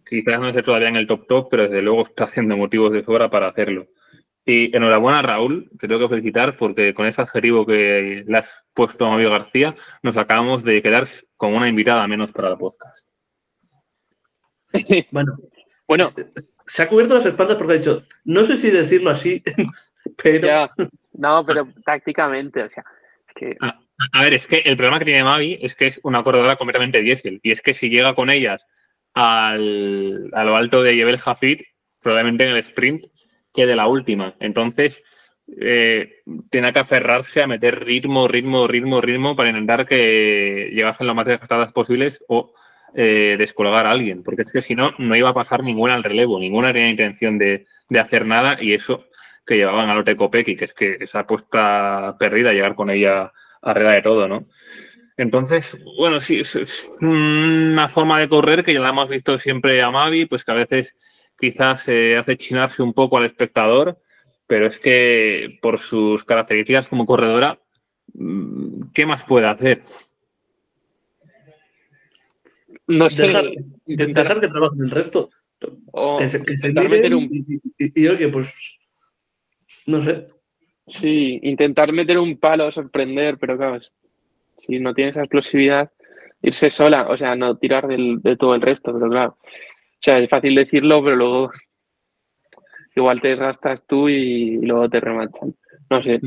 quizás 0.04 0.40
no 0.40 0.48
esté 0.48 0.64
todavía 0.64 0.88
en 0.88 0.96
el 0.96 1.06
top 1.06 1.28
top, 1.28 1.48
pero 1.48 1.62
desde 1.68 1.80
luego 1.80 2.02
está 2.02 2.24
haciendo 2.24 2.56
motivos 2.56 2.90
de 2.90 3.04
sobra 3.04 3.30
para 3.30 3.46
hacerlo. 3.46 3.86
Y 4.44 4.74
enhorabuena, 4.74 5.22
Raúl, 5.22 5.70
te 5.78 5.86
tengo 5.86 6.00
que 6.00 6.08
felicitar 6.08 6.56
porque 6.56 6.92
con 6.92 7.06
ese 7.06 7.22
adjetivo 7.22 7.66
que 7.66 8.24
le 8.26 8.38
puesto 8.78 9.06
a 9.06 9.10
Mario 9.10 9.32
García, 9.32 9.74
nos 10.04 10.16
acabamos 10.16 10.62
de 10.62 10.80
quedar 10.80 11.08
con 11.36 11.52
una 11.52 11.68
invitada 11.68 12.06
menos 12.06 12.30
para 12.30 12.50
el 12.50 12.56
podcast. 12.56 13.08
bueno, 15.10 15.36
bueno, 15.88 16.08
se 16.64 16.82
ha 16.84 16.88
cubierto 16.88 17.16
las 17.16 17.26
espaldas 17.26 17.56
porque 17.56 17.72
ha 17.72 17.78
dicho, 17.78 18.04
no 18.24 18.46
sé 18.46 18.56
si 18.56 18.70
decirlo 18.70 19.10
así, 19.10 19.42
pero. 20.22 20.70
no, 21.14 21.44
pero 21.44 21.66
tácticamente, 21.84 22.62
o 22.62 22.68
sea, 22.68 22.84
es 23.26 23.34
que. 23.34 23.56
A, 23.60 23.80
a, 24.12 24.22
ver, 24.22 24.34
es 24.34 24.46
que 24.46 24.58
el 24.58 24.76
problema 24.76 25.00
que 25.00 25.06
tiene 25.06 25.24
Mavi 25.24 25.58
es 25.60 25.74
que 25.74 25.88
es 25.88 25.98
una 26.04 26.22
corredora 26.22 26.54
completamente 26.54 27.02
diésel. 27.02 27.40
Y 27.42 27.50
es 27.50 27.60
que 27.62 27.74
si 27.74 27.90
llega 27.90 28.14
con 28.14 28.30
ellas 28.30 28.64
al, 29.12 30.30
a 30.34 30.44
lo 30.44 30.54
alto 30.54 30.84
de 30.84 30.94
Yebel 30.94 31.18
Jafir, 31.18 31.66
probablemente 32.00 32.44
en 32.44 32.52
el 32.52 32.58
sprint, 32.58 33.06
que 33.52 33.66
de 33.66 33.74
la 33.74 33.88
última. 33.88 34.36
Entonces, 34.38 35.02
eh, 35.56 36.20
tiene 36.50 36.72
que 36.72 36.78
aferrarse 36.78 37.42
a 37.42 37.46
meter 37.46 37.84
ritmo, 37.84 38.28
ritmo, 38.28 38.66
ritmo, 38.66 39.00
ritmo 39.00 39.34
para 39.34 39.48
intentar 39.48 39.86
que 39.86 40.70
llegasen 40.72 41.06
lo 41.06 41.14
más 41.14 41.26
desgastadas 41.26 41.72
posibles 41.72 42.22
o 42.28 42.52
eh, 42.94 43.36
descolgar 43.38 43.86
a 43.86 43.90
alguien, 43.90 44.22
porque 44.22 44.42
es 44.42 44.52
que 44.52 44.62
si 44.62 44.74
no, 44.74 44.94
no 44.98 45.16
iba 45.16 45.30
a 45.30 45.34
pasar 45.34 45.62
ninguna 45.62 45.94
al 45.94 46.04
relevo, 46.04 46.38
ninguna 46.38 46.72
tenía 46.72 46.90
intención 46.90 47.38
de, 47.38 47.66
hacer 47.98 48.26
nada 48.26 48.58
y 48.60 48.74
eso 48.74 49.06
que 49.46 49.56
llevaban 49.56 49.88
a 49.88 49.94
Lotte 49.94 50.16
Kopecky, 50.16 50.56
que 50.56 50.64
es 50.66 50.74
que 50.74 50.96
esa 51.00 51.20
apuesta 51.20 52.16
perdida, 52.18 52.52
llegar 52.52 52.74
con 52.74 52.90
ella 52.90 53.32
arriba 53.62 53.92
de 53.92 54.02
todo, 54.02 54.28
¿no? 54.28 54.46
Entonces, 55.16 55.76
bueno, 55.98 56.20
sí, 56.20 56.40
es, 56.40 56.90
una 57.00 57.88
forma 57.88 58.20
de 58.20 58.28
correr 58.28 58.64
que 58.64 58.74
ya 58.74 58.80
la 58.80 58.90
hemos 58.90 59.08
visto 59.08 59.36
siempre 59.38 59.82
a 59.82 59.90
Mavi, 59.90 60.26
pues 60.26 60.44
que 60.44 60.52
a 60.52 60.54
veces 60.54 60.96
quizás 61.38 61.82
se 61.82 62.16
hace 62.16 62.36
chinarse 62.36 62.82
un 62.82 62.94
poco 62.94 63.18
al 63.18 63.24
espectador, 63.24 63.98
pero 64.48 64.66
es 64.66 64.78
que 64.80 65.58
por 65.62 65.78
sus 65.78 66.24
características 66.24 66.88
como 66.88 67.06
corredora, 67.06 67.60
mm, 68.14 68.90
¿qué 68.94 69.06
más 69.06 69.22
puede 69.22 69.46
hacer? 69.46 69.82
No 72.88 73.10
sé. 73.10 73.26
Dejar, 73.26 73.44
intentar, 73.86 74.40
que 74.40 74.48
trabajen 74.48 74.82
el 74.82 74.90
resto. 74.90 75.30
que 76.18 76.30
se, 76.30 76.42
que 76.42 76.88
meter 76.88 77.14
un... 77.14 77.28
y, 77.78 78.08
oye, 78.08 78.28
pues. 78.28 78.78
No 79.86 80.02
sé. 80.02 80.26
Sí, 80.86 81.38
intentar 81.42 81.92
meter 81.92 82.18
un 82.18 82.38
palo, 82.38 82.72
sorprender, 82.72 83.36
pero 83.36 83.58
claro, 83.58 83.78
si 84.56 84.78
no 84.78 84.94
tiene 84.94 85.10
esa 85.10 85.20
explosividad, 85.20 85.92
irse 86.40 86.70
sola, 86.70 87.08
o 87.08 87.16
sea, 87.18 87.36
no 87.36 87.58
tirar 87.58 87.86
del, 87.86 88.22
de 88.22 88.36
todo 88.38 88.54
el 88.54 88.62
resto, 88.62 88.94
pero 88.94 89.10
claro. 89.10 89.36
O 89.42 90.00
sea, 90.00 90.18
es 90.18 90.30
fácil 90.30 90.54
decirlo, 90.54 91.04
pero 91.04 91.16
luego 91.16 91.50
igual 92.98 93.20
te 93.20 93.28
desgastas 93.28 93.86
tú 93.86 94.08
y 94.08 94.58
luego 94.64 94.88
te 94.88 95.00
remachan. 95.00 95.54
No 95.90 96.02
sé. 96.02 96.20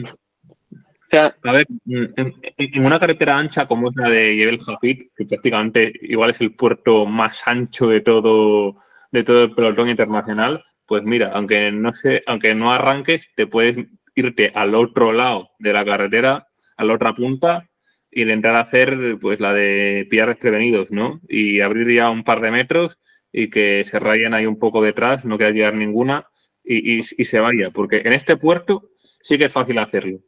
A 1.13 1.51
ver, 1.51 1.65
en, 1.87 2.85
una 2.85 2.99
carretera 2.99 3.37
ancha 3.37 3.65
como 3.65 3.89
es 3.89 3.95
la 3.97 4.09
de 4.09 4.35
Yebel 4.35 4.61
Jafit, 4.61 5.11
que 5.15 5.25
prácticamente 5.25 5.91
igual 6.01 6.31
es 6.31 6.39
el 6.39 6.55
puerto 6.55 7.05
más 7.05 7.45
ancho 7.47 7.87
de 7.89 8.01
todo, 8.01 8.75
de 9.11 9.23
todo 9.23 9.43
el 9.43 9.51
pelotón 9.51 9.89
internacional, 9.89 10.63
pues 10.85 11.03
mira, 11.03 11.31
aunque 11.33 11.71
no 11.71 11.91
sé, 11.91 12.23
aunque 12.27 12.55
no 12.55 12.71
arranques, 12.71 13.27
te 13.35 13.45
puedes 13.45 13.77
irte 14.15 14.51
al 14.55 14.73
otro 14.73 15.11
lado 15.11 15.49
de 15.59 15.73
la 15.73 15.83
carretera, 15.83 16.47
a 16.77 16.85
la 16.85 16.93
otra 16.93 17.13
punta, 17.13 17.69
y 18.09 18.23
intentar 18.23 18.55
hacer 18.55 19.17
pues 19.19 19.39
la 19.39 19.53
de 19.53 20.07
pillar 20.09 20.29
desprevenidos, 20.29 20.91
¿no? 20.91 21.19
Y 21.27 21.61
abrir 21.61 21.93
ya 21.93 22.09
un 22.09 22.23
par 22.23 22.41
de 22.41 22.51
metros 22.51 22.99
y 23.33 23.49
que 23.49 23.83
se 23.85 23.99
rayen 23.99 24.33
ahí 24.33 24.45
un 24.45 24.59
poco 24.59 24.81
detrás, 24.81 25.25
no 25.25 25.37
queda 25.37 25.51
llegar 25.51 25.73
ninguna 25.73 26.27
y, 26.63 26.99
y 26.99 27.25
se 27.25 27.39
vaya, 27.39 27.71
porque 27.71 27.97
en 27.97 28.13
este 28.13 28.37
puerto 28.37 28.89
sí 29.21 29.37
que 29.37 29.45
es 29.45 29.51
fácil 29.51 29.77
hacerlo 29.79 30.19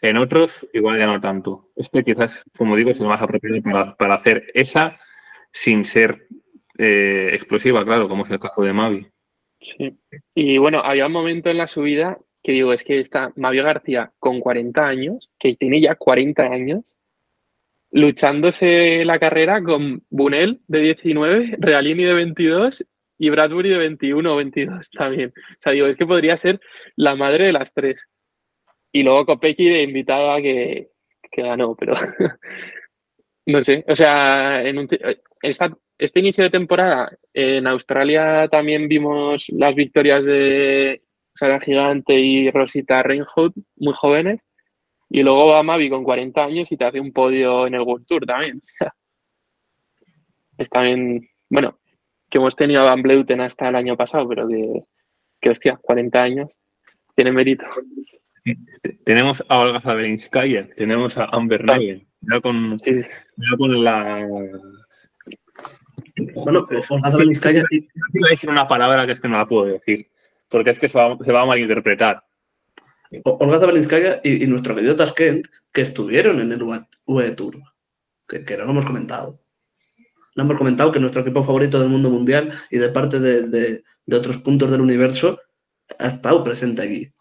en 0.00 0.16
otros, 0.16 0.66
igual 0.72 0.98
ya 0.98 1.06
no 1.06 1.20
tanto. 1.20 1.70
Este 1.76 2.04
quizás, 2.04 2.44
como 2.56 2.76
digo, 2.76 2.90
es 2.90 3.00
el 3.00 3.06
más 3.06 3.20
apropiado 3.20 3.60
para, 3.96 4.14
hacer 4.14 4.46
esa 4.54 4.98
sin 5.52 5.84
ser 5.84 6.26
eh, 6.78 7.30
explosiva, 7.32 7.84
claro, 7.84 8.08
como 8.08 8.24
es 8.24 8.30
el 8.30 8.38
caso 8.38 8.62
de 8.62 8.72
Mavi. 8.72 9.06
Sí. 9.60 9.98
Y 10.34 10.58
bueno, 10.58 10.80
había 10.84 11.06
un 11.06 11.12
momento 11.12 11.50
en 11.50 11.58
la 11.58 11.66
subida 11.66 12.18
que 12.42 12.52
digo, 12.52 12.72
es 12.72 12.84
que 12.84 13.00
está 13.00 13.32
Mavi 13.36 13.60
García 13.60 14.12
con 14.18 14.40
40 14.40 14.86
años, 14.86 15.32
que 15.38 15.56
tiene 15.56 15.80
ya 15.80 15.96
40 15.96 16.44
años, 16.44 16.84
luchándose 17.90 19.04
la 19.04 19.18
carrera 19.18 19.62
con 19.62 20.04
Bunel 20.08 20.60
de 20.68 20.80
19, 20.80 21.56
Realini 21.58 22.04
de 22.04 22.14
22 22.14 22.86
y 23.18 23.30
Bradbury 23.30 23.70
de 23.70 23.78
21 23.78 24.32
o 24.32 24.36
22 24.36 24.90
también. 24.98 25.32
O 25.36 25.62
sea, 25.62 25.72
digo, 25.72 25.86
es 25.86 25.96
que 25.96 26.06
podría 26.06 26.36
ser 26.36 26.60
la 26.96 27.16
madre 27.16 27.46
de 27.46 27.52
las 27.52 27.74
tres. 27.74 28.08
Y 28.92 29.02
luego 29.02 29.26
Kopecky 29.26 29.68
de 29.68 29.82
invitada 29.82 30.40
que, 30.40 30.88
que 31.30 31.42
ganó, 31.42 31.74
pero 31.76 31.94
no 33.46 33.60
sé. 33.60 33.84
O 33.88 33.96
sea, 33.96 34.62
en 34.66 34.78
un, 34.78 34.88
este 35.42 36.20
inicio 36.20 36.44
de 36.44 36.50
temporada 36.50 37.10
en 37.34 37.66
Australia 37.66 38.48
también 38.48 38.88
vimos 38.88 39.46
las 39.48 39.74
victorias 39.74 40.24
de 40.24 41.02
Sara 41.34 41.60
Gigante 41.60 42.14
y 42.14 42.50
Rosita 42.50 43.02
Reinhold, 43.02 43.54
muy 43.76 43.92
jóvenes. 43.94 44.40
Y 45.10 45.22
luego 45.22 45.48
va 45.48 45.62
Mavi 45.62 45.88
con 45.88 46.04
40 46.04 46.44
años 46.44 46.70
y 46.70 46.76
te 46.76 46.84
hace 46.84 47.00
un 47.00 47.12
podio 47.12 47.66
en 47.66 47.74
el 47.74 47.80
World 47.80 48.06
Tour 48.06 48.26
también. 48.26 48.62
es 50.58 50.68
también, 50.68 51.28
bueno, 51.48 51.78
que 52.28 52.38
hemos 52.38 52.56
tenido 52.56 52.82
a 52.82 52.84
Van 52.84 53.02
Bleuten 53.02 53.40
hasta 53.40 53.68
el 53.68 53.76
año 53.76 53.96
pasado, 53.96 54.28
pero 54.28 54.48
que, 54.48 54.84
que 55.40 55.50
hostia, 55.50 55.78
40 55.80 56.22
años, 56.22 56.50
tiene 57.14 57.32
mérito. 57.32 57.64
Tenemos 59.04 59.42
a 59.48 59.58
Olga 59.58 59.80
Zabelinskaya, 59.80 60.68
tenemos 60.76 61.16
a 61.18 61.24
Amber 61.24 61.64
Nagel. 61.64 62.06
Ya 62.20 62.40
con, 62.40 62.78
con 63.58 63.84
la. 63.84 64.26
Bueno, 66.34 66.66
Olga 66.88 67.10
Zabelinskaya. 67.10 67.64
Voy 67.70 68.22
a 68.26 68.30
decir 68.30 68.50
una 68.50 68.66
palabra 68.66 69.06
que 69.06 69.12
es 69.12 69.20
que 69.20 69.28
no 69.28 69.36
la 69.36 69.46
puedo 69.46 69.66
decir, 69.66 70.08
porque 70.48 70.70
es 70.70 70.78
que 70.78 70.88
se 70.88 70.98
va, 70.98 71.16
se 71.22 71.32
va 71.32 71.42
a 71.42 71.46
malinterpretar. 71.46 72.24
Olga 73.24 73.58
Zabelinskaya 73.58 74.20
y, 74.22 74.46
nuestro 74.46 74.74
querido 74.74 74.96
Tashkent, 74.96 75.46
que 75.72 75.80
estuvieron 75.82 76.40
en 76.40 76.52
el 76.52 76.62
UE 77.06 77.30
Tour, 77.32 77.56
que, 78.26 78.44
que 78.44 78.56
no 78.56 78.64
lo 78.64 78.70
hemos 78.72 78.86
comentado. 78.86 79.40
No 80.38 80.44
hemos 80.44 80.56
comentado 80.56 80.92
que 80.92 81.00
nuestro 81.00 81.22
equipo 81.22 81.42
favorito 81.42 81.80
del 81.80 81.88
mundo 81.88 82.10
mundial 82.10 82.52
y 82.70 82.78
de 82.78 82.88
parte 82.90 83.18
de, 83.18 83.42
de, 83.48 83.82
de 84.06 84.16
otros 84.16 84.36
puntos 84.38 84.70
del 84.70 84.80
universo 84.80 85.40
ha 85.98 86.06
estado 86.06 86.44
presente 86.44 86.80
aquí. 86.80 87.12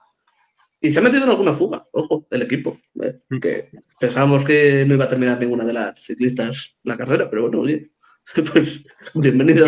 Y 0.79 0.91
se 0.91 0.99
ha 0.99 1.01
metido 1.01 1.23
en 1.23 1.31
alguna 1.31 1.53
fuga, 1.53 1.87
ojo, 1.91 2.27
el 2.29 2.43
equipo. 2.43 2.77
Eh, 3.01 3.19
mm. 3.29 3.39
que 3.39 3.69
pensábamos 3.99 4.45
que 4.45 4.85
no 4.85 4.93
iba 4.93 5.05
a 5.05 5.07
terminar 5.07 5.39
ninguna 5.39 5.65
de 5.65 5.73
las 5.73 5.99
ciclistas 5.99 6.77
la 6.83 6.95
carrera, 6.95 7.27
pero 7.27 7.43
bueno, 7.43 7.61
oye, 7.61 7.89
pues 8.53 8.85
bienvenido, 9.15 9.67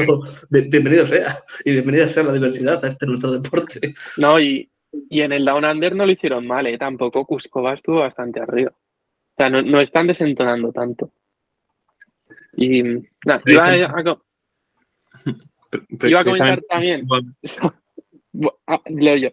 bienvenido 0.50 1.08
sea. 1.08 1.40
Y 1.66 1.72
bienvenida 1.72 2.08
sea 2.08 2.24
la 2.24 2.34
diversidad 2.34 2.86
a 2.86 2.90
este 2.90 3.08
nuestro 3.08 3.32
deporte. 3.32 3.96
No, 4.18 4.40
y, 4.40 4.70
en 5.10 5.32
el 5.32 5.44
Down 5.46 5.66
Under 5.66 5.96
no 5.96 6.06
lo 6.06 6.12
hicieron 6.12 6.46
mal, 6.46 6.68
¿eh? 6.68 6.78
Tampoco 6.78 7.26
Cuscova 7.26 7.74
estuvo 7.74 8.02
bastante 8.02 8.40
arriba. 8.40 8.72
O 8.72 9.34
sea, 9.36 9.50
no, 9.50 9.82
están 9.82 10.06
desentonando 10.06 10.72
tanto. 10.72 11.12
Y 12.56 12.84
nada, 13.26 13.42
iba 13.46 13.66
a, 13.66 13.76
iba 16.08 16.20
a 16.20 16.24
comentar 16.24 16.62
también. 16.70 17.08
Ah, 18.68 18.80
leo 18.86 19.18
yo 19.18 19.30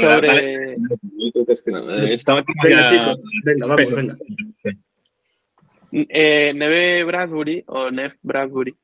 sobre... 0.00 0.76
Neve 6.54 7.04
Bradbury, 7.04 7.64
o 7.66 7.90
Nev 7.90 8.14
Bradbury, 8.22 8.74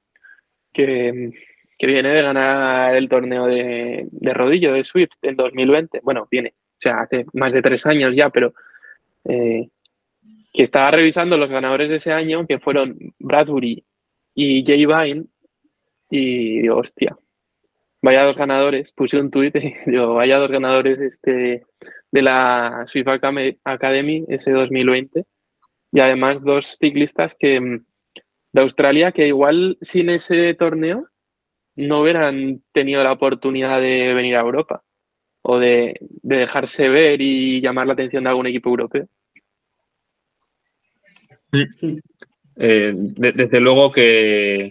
que, 0.72 1.32
viene 1.80 2.08
de 2.08 2.22
ganar 2.22 2.94
el 2.94 3.08
torneo 3.08 3.46
de, 3.46 4.08
rodillo 4.32 4.72
de 4.72 4.84
Swift 4.84 5.16
en 5.22 5.36
2020. 5.36 6.00
Bueno, 6.02 6.28
viene, 6.30 6.54
o 6.56 6.80
sea, 6.80 7.00
hace 7.00 7.26
más 7.34 7.52
de 7.52 7.62
tres 7.62 7.84
años 7.86 8.14
ya, 8.14 8.30
pero 8.30 8.54
eh, 9.24 9.68
que 10.52 10.64
estaba 10.64 10.90
revisando 10.90 11.36
los 11.36 11.50
ganadores 11.50 11.88
de 11.88 11.96
ese 11.96 12.12
año, 12.12 12.46
que 12.46 12.58
fueron 12.58 12.98
Bradbury 13.20 13.84
y 14.34 14.64
Jay 14.64 14.86
Vine, 14.86 15.24
y 16.10 16.60
digo, 16.62 16.76
hostia, 16.76 17.16
vaya 18.02 18.24
dos 18.24 18.36
ganadores, 18.36 18.92
puse 18.92 19.18
un 19.18 19.30
tuit 19.30 19.54
digo, 19.86 20.14
vaya 20.14 20.38
dos 20.38 20.50
ganadores 20.50 21.00
este, 21.00 21.64
de 22.10 22.22
la 22.22 22.84
Swift 22.86 23.08
Academy 23.64 24.24
ese 24.28 24.50
2020 24.50 25.24
y 25.92 26.00
además 26.00 26.42
dos 26.42 26.76
ciclistas 26.78 27.36
que 27.38 27.80
de 28.52 28.60
Australia 28.60 29.12
que 29.12 29.28
igual 29.28 29.78
sin 29.80 30.10
ese 30.10 30.54
torneo 30.54 31.06
no 31.76 32.02
hubieran 32.02 32.54
tenido 32.74 33.02
la 33.02 33.12
oportunidad 33.12 33.80
de 33.80 34.12
venir 34.14 34.36
a 34.36 34.40
Europa 34.40 34.82
o 35.42 35.58
de, 35.58 35.96
dejarse 36.22 36.88
ver 36.88 37.20
y 37.20 37.60
llamar 37.60 37.86
la 37.86 37.94
atención 37.94 38.24
de 38.24 38.30
algún 38.30 38.46
equipo 38.46 38.68
europeo. 38.68 39.08
Eh, 42.56 42.92
desde 42.94 43.60
luego 43.60 43.92
que 43.92 44.70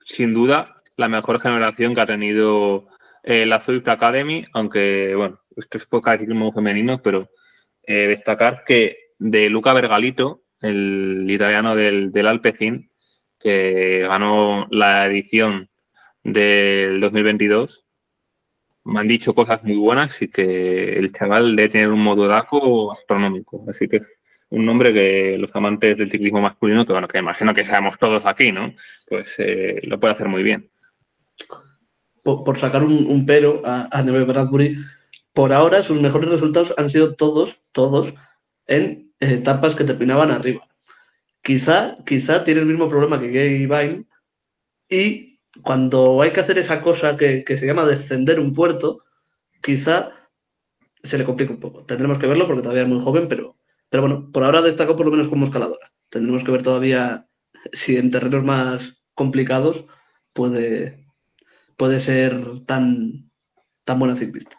sin 0.00 0.34
duda 0.34 0.82
la 0.96 1.08
mejor 1.08 1.40
generación 1.40 1.94
que 1.94 2.00
ha 2.00 2.06
tenido 2.06 2.88
eh, 3.22 3.46
la 3.46 3.60
Swift 3.60 3.88
Academy, 3.88 4.44
aunque, 4.52 5.14
bueno, 5.14 5.40
esto 5.56 5.78
es 5.78 5.86
poca 5.86 6.18
ciclismo 6.18 6.52
femenino, 6.52 7.00
pero 7.02 7.30
eh, 7.84 8.08
destacar 8.08 8.64
que 8.64 9.12
de 9.18 9.48
Luca 9.48 9.72
Bergalito, 9.72 10.42
el 10.60 11.26
italiano 11.28 11.76
del, 11.76 12.10
del 12.12 12.26
Alpecin, 12.26 12.90
que 13.38 14.04
ganó 14.06 14.66
la 14.70 15.06
edición 15.06 15.68
del 16.22 17.00
2022, 17.00 17.84
me 18.84 19.00
han 19.00 19.08
dicho 19.08 19.34
cosas 19.34 19.62
muy 19.64 19.76
buenas 19.76 20.20
y 20.20 20.28
que 20.28 20.98
el 20.98 21.12
chaval 21.12 21.54
debe 21.54 21.68
tener 21.68 21.88
un 21.90 22.02
motoraco 22.02 22.92
astronómico. 22.92 23.64
Así 23.68 23.88
que 23.88 24.00
un 24.52 24.64
nombre 24.66 24.92
que 24.92 25.36
los 25.38 25.54
amantes 25.54 25.96
del 25.96 26.10
ciclismo 26.10 26.40
masculino, 26.40 26.86
que 26.86 26.92
bueno, 26.92 27.08
que 27.08 27.18
imagino 27.18 27.54
que 27.54 27.64
sabemos 27.64 27.98
todos 27.98 28.24
aquí, 28.26 28.52
¿no? 28.52 28.72
Pues 29.08 29.34
eh, 29.38 29.80
lo 29.84 29.98
puede 29.98 30.12
hacer 30.12 30.28
muy 30.28 30.42
bien 30.42 30.70
por, 32.22 32.58
sacar 32.58 32.84
un, 32.84 33.26
pero 33.26 33.62
a, 33.64 33.88
a 33.90 34.02
Neve 34.02 34.24
Bradbury, 34.24 34.76
por 35.32 35.52
ahora 35.52 35.82
sus 35.82 36.00
mejores 36.00 36.30
resultados 36.30 36.74
han 36.76 36.90
sido 36.90 37.14
todos, 37.14 37.58
todos 37.72 38.14
en 38.66 39.12
etapas 39.18 39.74
que 39.74 39.84
terminaban 39.84 40.30
arriba. 40.30 40.68
Quizá, 41.42 41.96
quizá 42.06 42.44
tiene 42.44 42.60
el 42.60 42.66
mismo 42.66 42.88
problema 42.88 43.18
que 43.18 43.28
Gay 43.28 43.66
Vine 43.66 44.04
y 44.88 45.40
cuando 45.62 46.22
hay 46.22 46.32
que 46.32 46.40
hacer 46.40 46.58
esa 46.58 46.80
cosa 46.80 47.16
que, 47.16 47.44
se 47.46 47.66
llama 47.66 47.84
descender 47.84 48.38
un 48.38 48.54
puerto, 48.54 49.00
quizá 49.60 50.12
se 51.02 51.18
le 51.18 51.24
complica 51.24 51.52
un 51.52 51.60
poco. 51.60 51.84
Tendremos 51.84 52.18
que 52.18 52.26
verlo 52.26 52.46
porque 52.46 52.62
todavía 52.62 52.84
es 52.84 52.88
muy 52.88 53.02
joven, 53.02 53.26
pero, 53.28 53.56
pero 53.92 54.04
bueno, 54.04 54.30
por 54.32 54.42
ahora 54.42 54.62
destaco 54.62 54.96
por 54.96 55.04
lo 55.04 55.12
menos 55.12 55.28
como 55.28 55.44
escaladora. 55.44 55.92
Tendremos 56.08 56.42
que 56.42 56.50
ver 56.50 56.62
todavía 56.62 57.28
si 57.74 57.98
en 57.98 58.10
terrenos 58.10 58.42
más 58.42 59.04
complicados 59.12 59.84
puede, 60.32 61.04
puede 61.76 62.00
ser 62.00 62.60
tan, 62.64 63.30
tan 63.84 63.98
buena 63.98 64.16
ciclista. 64.16 64.58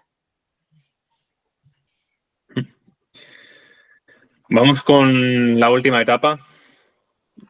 Vamos 4.49 4.83
con 4.83 5.59
la 5.59 5.71
última 5.71 5.99
etapa, 5.99 6.39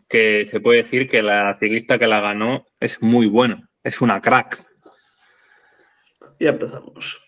que 0.07 0.47
se 0.49 0.61
puede 0.61 0.83
decir 0.83 1.09
que 1.09 1.21
la 1.21 1.57
ciclista 1.59 1.99
que 1.99 2.07
la 2.07 2.21
ganó 2.21 2.65
es 2.79 3.01
muy 3.01 3.27
buena, 3.27 3.69
es 3.83 3.99
una 3.99 4.21
crack. 4.21 4.63
Ya 6.39 6.51
empezamos. 6.51 7.19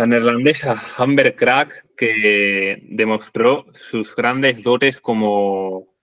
La 0.00 0.06
neerlandesa 0.06 0.82
Amber 0.96 1.36
Crack, 1.36 1.84
que 1.94 2.78
demostró 2.88 3.66
sus 3.74 4.16
grandes 4.16 4.62
dotes 4.62 4.98
como, 4.98 5.94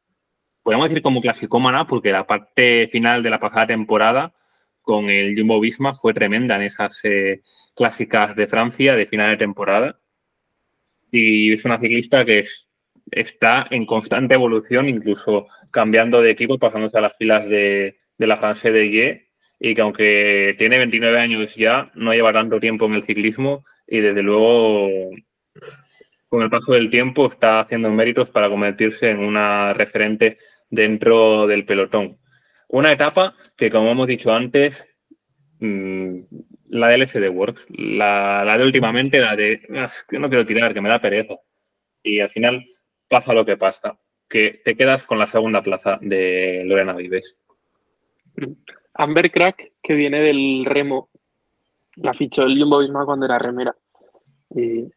podemos 0.62 0.88
decir 0.88 1.02
como 1.02 1.20
clasicómana, 1.20 1.88
porque 1.88 2.12
la 2.12 2.28
parte 2.28 2.88
final 2.91 3.24
de 3.24 3.32
la 3.32 3.39
pasada 3.39 3.66
temporada 3.66 4.36
con 4.84 5.10
el 5.10 5.36
Jumbo 5.36 5.60
Visma 5.60 5.95
fue 5.95 6.14
tremenda 6.14 6.58
en 6.58 6.62
esas 6.62 7.04
eh, 7.06 7.41
clásicas 7.74 8.36
de 8.36 8.45
Francia 8.45 8.95
de 8.95 9.08
final 9.08 9.32
de 9.32 9.38
temporada. 9.38 10.00
Y 11.10 11.54
es 11.54 11.66
una 11.66 11.80
ciclista 11.80 12.24
que 12.24 12.45
está 13.10 13.66
en 13.72 13.88
constante 13.88 14.36
evolución, 14.36 14.89
incluso 14.89 15.48
cambiando 15.72 16.22
de 16.22 16.30
equipo, 16.30 16.60
pasándose 16.60 17.00
a 17.00 17.02
las 17.02 17.18
filas 17.18 17.50
de, 17.50 17.98
la 18.20 18.38
France 18.38 18.72
de 18.72 18.91
Ye, 18.91 19.32
y 19.60 19.74
que 19.74 19.82
aunque 19.82 20.56
tiene 20.60 20.78
29 20.78 21.20
años 21.20 21.56
ya, 21.56 21.91
no 21.95 22.14
lleva 22.14 22.32
tanto 22.32 22.60
tiempo 22.60 22.86
en 22.86 22.93
el 22.93 23.02
ciclismo 23.02 23.66
y 23.88 23.99
desde 23.99 24.21
luego 24.21 24.89
con 26.29 26.41
el 26.41 26.49
paso 26.49 26.73
del 26.73 26.89
tiempo 26.89 27.27
está 27.27 27.61
haciendo 27.61 27.89
méritos 27.89 28.29
para 28.29 28.49
convertirse 28.49 29.09
en 29.09 29.19
una 29.19 29.73
referente 29.73 30.38
dentro 30.69 31.47
del 31.47 31.65
pelotón. 31.65 32.17
Una 32.67 32.91
etapa 32.91 33.35
que, 33.55 33.71
como 33.71 33.91
hemos 33.91 34.07
dicho 34.07 34.33
antes, 34.33 34.85
mmm, 35.59 36.19
la 36.69 36.89
de 36.89 36.95
LCD 36.95 37.29
Works, 37.29 37.65
la, 37.69 38.43
la, 38.45 38.57
de 38.57 38.63
últimamente, 38.65 39.19
la 39.19 39.35
de 39.35 39.61
que 40.09 40.19
no 40.19 40.27
quiero 40.27 40.45
tirar, 40.45 40.73
que 40.73 40.81
me 40.81 40.89
da 40.89 40.99
pereza. 40.99 41.35
Y 42.03 42.19
al 42.19 42.29
final 42.29 42.65
pasa 43.07 43.33
lo 43.33 43.45
que 43.45 43.55
pasa, 43.55 43.97
que 44.27 44.61
te 44.63 44.75
quedas 44.75 45.03
con 45.03 45.17
la 45.19 45.27
segunda 45.27 45.63
plaza 45.63 45.97
de 46.01 46.63
Lorena 46.65 46.93
Vives. 46.93 47.38
Amber 48.93 49.31
Crack, 49.31 49.71
que 49.81 49.93
viene 49.93 50.19
del 50.19 50.65
remo, 50.65 51.09
la 51.98 52.14
fichó 52.14 52.43
el 52.43 52.60
Jumbo 52.60 52.80
Visma 52.80 53.06
cuando 53.06 53.26
era 53.26 53.39
remera. 53.39 53.76
Y 54.50 54.89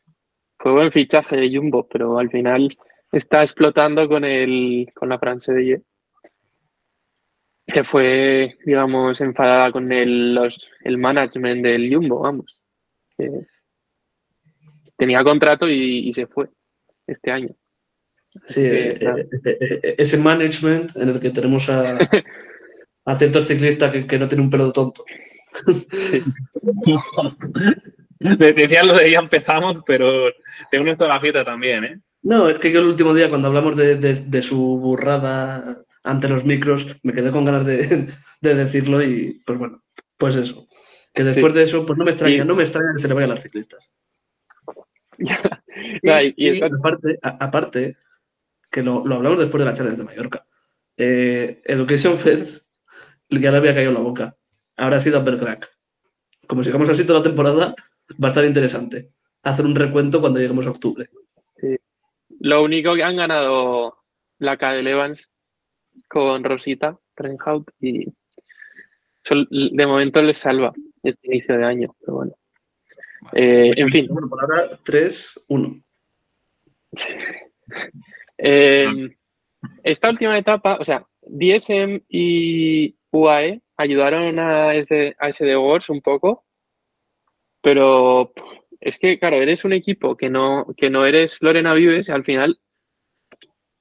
fue 0.59 0.73
buen 0.73 0.93
fichaje 0.93 1.37
de 1.37 1.55
Jumbo, 1.55 1.87
pero 1.91 2.19
al 2.19 2.31
final 2.31 2.69
está 3.13 3.43
explotando 3.43 4.09
con 4.09 4.25
el 4.25 4.89
con 4.95 5.09
la 5.09 5.19
France 5.19 5.53
de 5.53 5.65
Ye, 5.65 5.83
que 7.67 7.85
fue, 7.85 8.57
digamos, 8.65 9.21
enfadada 9.21 9.73
con 9.73 9.91
el, 9.93 10.35
los, 10.35 10.59
el 10.85 10.99
management 10.99 11.63
del 11.63 11.93
Jumbo, 11.93 12.21
vamos. 12.21 12.59
Que 13.17 13.29
tenía 14.97 15.25
contrato 15.25 15.69
y, 15.69 16.09
y, 16.09 16.13
se 16.13 16.27
fue 16.27 16.49
este 17.07 17.31
año. 17.31 17.55
Sí, 18.47 18.61
que, 18.63 18.89
eh, 18.89 19.29
eh, 19.45 19.95
ese 19.99 20.19
management 20.19 20.95
en 20.97 21.09
el 21.09 21.21
que 21.21 21.31
tenemos 21.31 21.69
a, 21.71 21.99
a 23.05 23.17
ciertos 23.17 23.47
ciclistas 23.47 23.91
que, 23.91 24.07
que, 24.07 24.19
no 24.19 24.29
tienen 24.29 24.47
un 24.47 24.51
pelo 24.51 24.67
de 24.67 24.73
tonto. 24.73 25.05
Sí. 25.93 26.25
Decían 28.21 28.87
lo 28.87 28.95
de 28.95 29.11
ya 29.11 29.19
empezamos, 29.19 29.83
pero 29.87 30.31
te 30.71 30.79
unes 30.79 30.99
toda 30.99 31.15
la 31.15 31.21
fiesta 31.21 31.45
también, 31.45 31.85
¿eh? 31.85 32.01
No, 32.23 32.49
es 32.51 32.59
que 32.59 32.71
yo 32.71 32.81
el 32.81 32.87
último 32.87 33.15
día, 33.15 33.31
cuando 33.31 33.49
hablamos 33.49 33.77
de, 33.77 33.97
de, 33.97 34.15
de 34.15 34.43
su 34.43 34.79
burrada 34.79 35.83
ante 36.03 36.29
los 36.29 36.45
micros, 36.45 36.87
me 37.03 37.15
quedé 37.15 37.31
con 37.31 37.47
ganas 37.47 37.65
de, 37.65 38.09
de, 38.41 38.55
decirlo 38.55 39.03
y, 39.03 39.43
pues 39.47 39.59
bueno, 39.59 39.83
pues 40.19 40.37
eso. 40.37 40.69
Que 41.15 41.25
después 41.25 41.55
sí. 41.55 41.59
de 41.59 41.65
eso, 41.65 41.87
pues 41.87 41.99
no 41.99 42.05
me 42.05 42.11
extraña, 42.11 42.43
sí. 42.43 42.49
no 42.49 42.55
me 42.55 42.63
extraña 42.63 42.93
que 42.95 43.01
se 43.01 43.09
le 43.09 43.15
vayan 43.15 43.31
a 43.31 43.35
las 43.35 43.43
ciclistas. 43.43 43.89
y, 45.19 46.11
y, 46.37 46.59
y 46.59 46.63
aparte, 46.63 47.19
a, 47.23 47.29
aparte, 47.45 47.97
que 48.71 48.83
lo, 48.83 49.05
lo, 49.07 49.17
hablamos 49.17 49.39
después 49.39 49.61
de 49.61 49.71
la 49.71 49.75
charla 49.75 49.93
de 49.93 50.05
Mallorca, 50.05 50.47
eh, 50.99 51.63
Education 51.65 52.19
First 52.19 52.71
ya 53.31 53.51
le 53.51 53.59
había 53.59 53.75
caído 53.75 53.91
en 53.91 53.95
la 53.95 54.01
boca. 54.01 54.37
Ahora 54.81 54.97
ha 54.97 55.01
sido 55.01 55.21
Uppercrack. 55.21 55.71
Como 56.47 56.65
sigamos 56.65 56.89
así 56.89 57.05
toda 57.05 57.19
la 57.19 57.25
temporada, 57.25 57.75
va 58.13 58.29
a 58.29 58.31
estar 58.31 58.45
interesante 58.45 59.11
hacer 59.43 59.65
un 59.65 59.75
recuento 59.75 60.21
cuando 60.21 60.41
lleguemos 60.41 60.67
a 60.67 60.71
octubre. 60.71 61.09
Sí. 61.57 61.77
Lo 62.41 62.63
único 62.63 62.95
que 62.95 63.03
han 63.03 63.17
ganado 63.17 63.99
la 64.39 64.57
Cadel 64.57 64.87
Evans 64.87 65.31
con 66.09 66.43
Rosita 66.45 66.99
Trenhout 67.15 67.71
y 67.79 68.07
de 69.51 69.87
momento 69.87 70.23
les 70.23 70.39
salva 70.39 70.73
este 71.03 71.29
inicio 71.29 71.59
de 71.59 71.65
año, 71.65 71.95
pero 72.01 72.15
bueno. 72.15 72.33
Eh, 73.35 73.75
en 73.77 73.91
fin. 73.91 74.07
Bueno, 74.09 74.29
por 74.29 74.41
ahora 74.43 74.79
3-1. 74.83 75.83
eh, 78.39 79.17
esta 79.83 80.09
última 80.09 80.39
etapa, 80.39 80.79
o 80.81 80.85
sea, 80.85 81.07
DSM 81.27 82.01
y 82.09 82.97
UAE 83.13 83.61
ayudaron 83.77 84.39
a 84.39 84.75
ese, 84.75 85.15
a 85.19 85.29
ese 85.29 85.45
de 85.45 85.57
Wars 85.57 85.89
un 85.91 86.01
poco, 86.01 86.45
pero 87.63 88.33
es 88.81 88.99
que, 88.99 89.19
claro, 89.19 89.37
eres 89.37 89.65
un 89.65 89.73
equipo 89.73 90.17
que 90.17 90.31
no, 90.31 90.67
que 90.77 90.91
no 90.91 91.05
eres 91.05 91.43
Lorena 91.43 91.75
Vives 91.75 92.09
y 92.09 92.13
al 92.13 92.25
final 92.25 92.59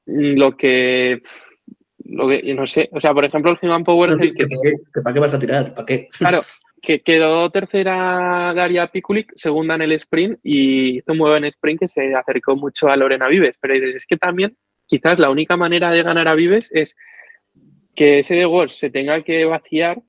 lo 0.06 0.58
que, 0.58 1.20
lo 2.06 2.28
que, 2.28 2.54
no 2.54 2.66
sé, 2.68 2.90
o 2.92 3.00
sea, 3.00 3.14
por 3.14 3.26
ejemplo, 3.26 3.52
el 3.52 3.58
Human 3.62 3.84
Power... 3.84 4.12
No, 4.12 4.18
que, 4.18 4.34
que, 4.34 4.48
que, 4.48 5.02
¿Para 5.02 5.14
qué 5.14 5.20
vas 5.20 5.34
a 5.34 5.40
tirar? 5.40 5.74
¿Para 5.74 5.86
qué? 5.86 6.10
Claro, 6.18 6.42
que 6.82 7.02
quedó 7.02 7.50
tercera 7.52 8.54
Daria 8.56 8.88
Pikulik, 8.88 9.32
segunda 9.36 9.76
en 9.76 9.84
el 9.84 9.92
sprint 9.94 10.40
y 10.44 10.98
hizo 10.98 11.12
un 11.12 11.20
buen 11.20 11.46
sprint 11.46 11.82
que 11.82 11.88
se 11.88 12.14
acercó 12.14 12.56
mucho 12.56 12.88
a 12.88 12.98
Lorena 12.98 13.28
Vives, 13.28 13.58
pero 13.62 13.74
es 13.76 14.08
que 14.08 14.18
también 14.18 14.58
quizás 14.86 15.20
la 15.20 15.30
única 15.30 15.56
manera 15.56 15.92
de 15.92 16.04
ganar 16.04 16.28
a 16.28 16.36
Vives 16.36 16.70
es 16.74 16.96
que 18.00 18.20
ese 18.20 18.36
de 18.36 18.46
Wars 18.46 18.78
se 18.78 18.90
tenga 18.90 19.22
que 19.24 19.44
vaciar 19.44 20.02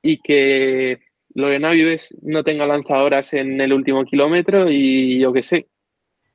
y 0.00 0.18
que 0.20 1.00
Lorena 1.34 1.72
Vives 1.72 2.14
no 2.22 2.44
tenga 2.44 2.64
lanzadoras 2.64 3.34
en 3.34 3.60
el 3.60 3.72
último 3.72 4.04
kilómetro 4.04 4.70
y 4.70 5.18
yo 5.18 5.32
qué 5.32 5.42
sé. 5.42 5.66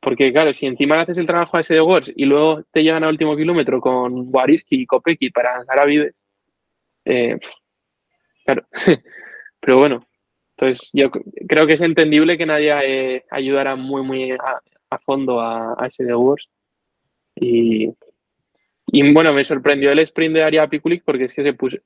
Porque 0.02 0.34
claro, 0.34 0.54
si 0.54 0.66
encima 0.66 1.00
haces 1.00 1.18
el 1.18 1.26
trabajo 1.26 1.56
a 1.56 1.62
ese 1.62 1.76
de 1.76 1.82
Wars 1.82 2.12
y 2.14 2.26
luego 2.26 2.64
te 2.74 2.84
llegan 2.84 3.06
al 3.06 3.12
último 3.12 3.38
kilómetro 3.38 3.80
con 3.80 4.28
Wariski 4.28 4.82
y 4.82 4.86
Kopecky 4.86 5.30
para 5.30 5.56
lanzar 5.56 5.80
a 5.80 5.86
Vives, 5.86 6.14
eh, 7.06 7.38
claro. 8.44 8.68
Pero 9.62 9.78
bueno, 9.78 10.06
entonces 10.58 10.90
yo 10.92 11.12
creo 11.12 11.66
que 11.66 11.74
es 11.74 11.82
entendible 11.82 12.38
que 12.38 12.46
nadie 12.46 12.74
eh, 12.84 13.24
ayudara 13.32 13.78
muy, 13.78 14.02
muy 14.04 14.32
a, 14.32 14.62
a 14.90 14.98
fondo 14.98 15.40
a, 15.40 15.82
a, 15.82 15.88
ese 15.88 16.04
de 16.04 16.14
Wars. 16.14 16.50
Y, 17.36 17.90
y 18.92 19.14
bueno, 19.14 19.34
me 19.34 19.44
sorprendió 19.44 19.92
el 19.92 20.00
sprint 20.00 20.36
de 20.36 20.44
Aria 20.44 20.68
Pikulik 20.68 21.04
porque 21.04 21.26
es 21.26 21.34
que 21.34 21.44
se 21.44 21.54
puso, 21.54 21.78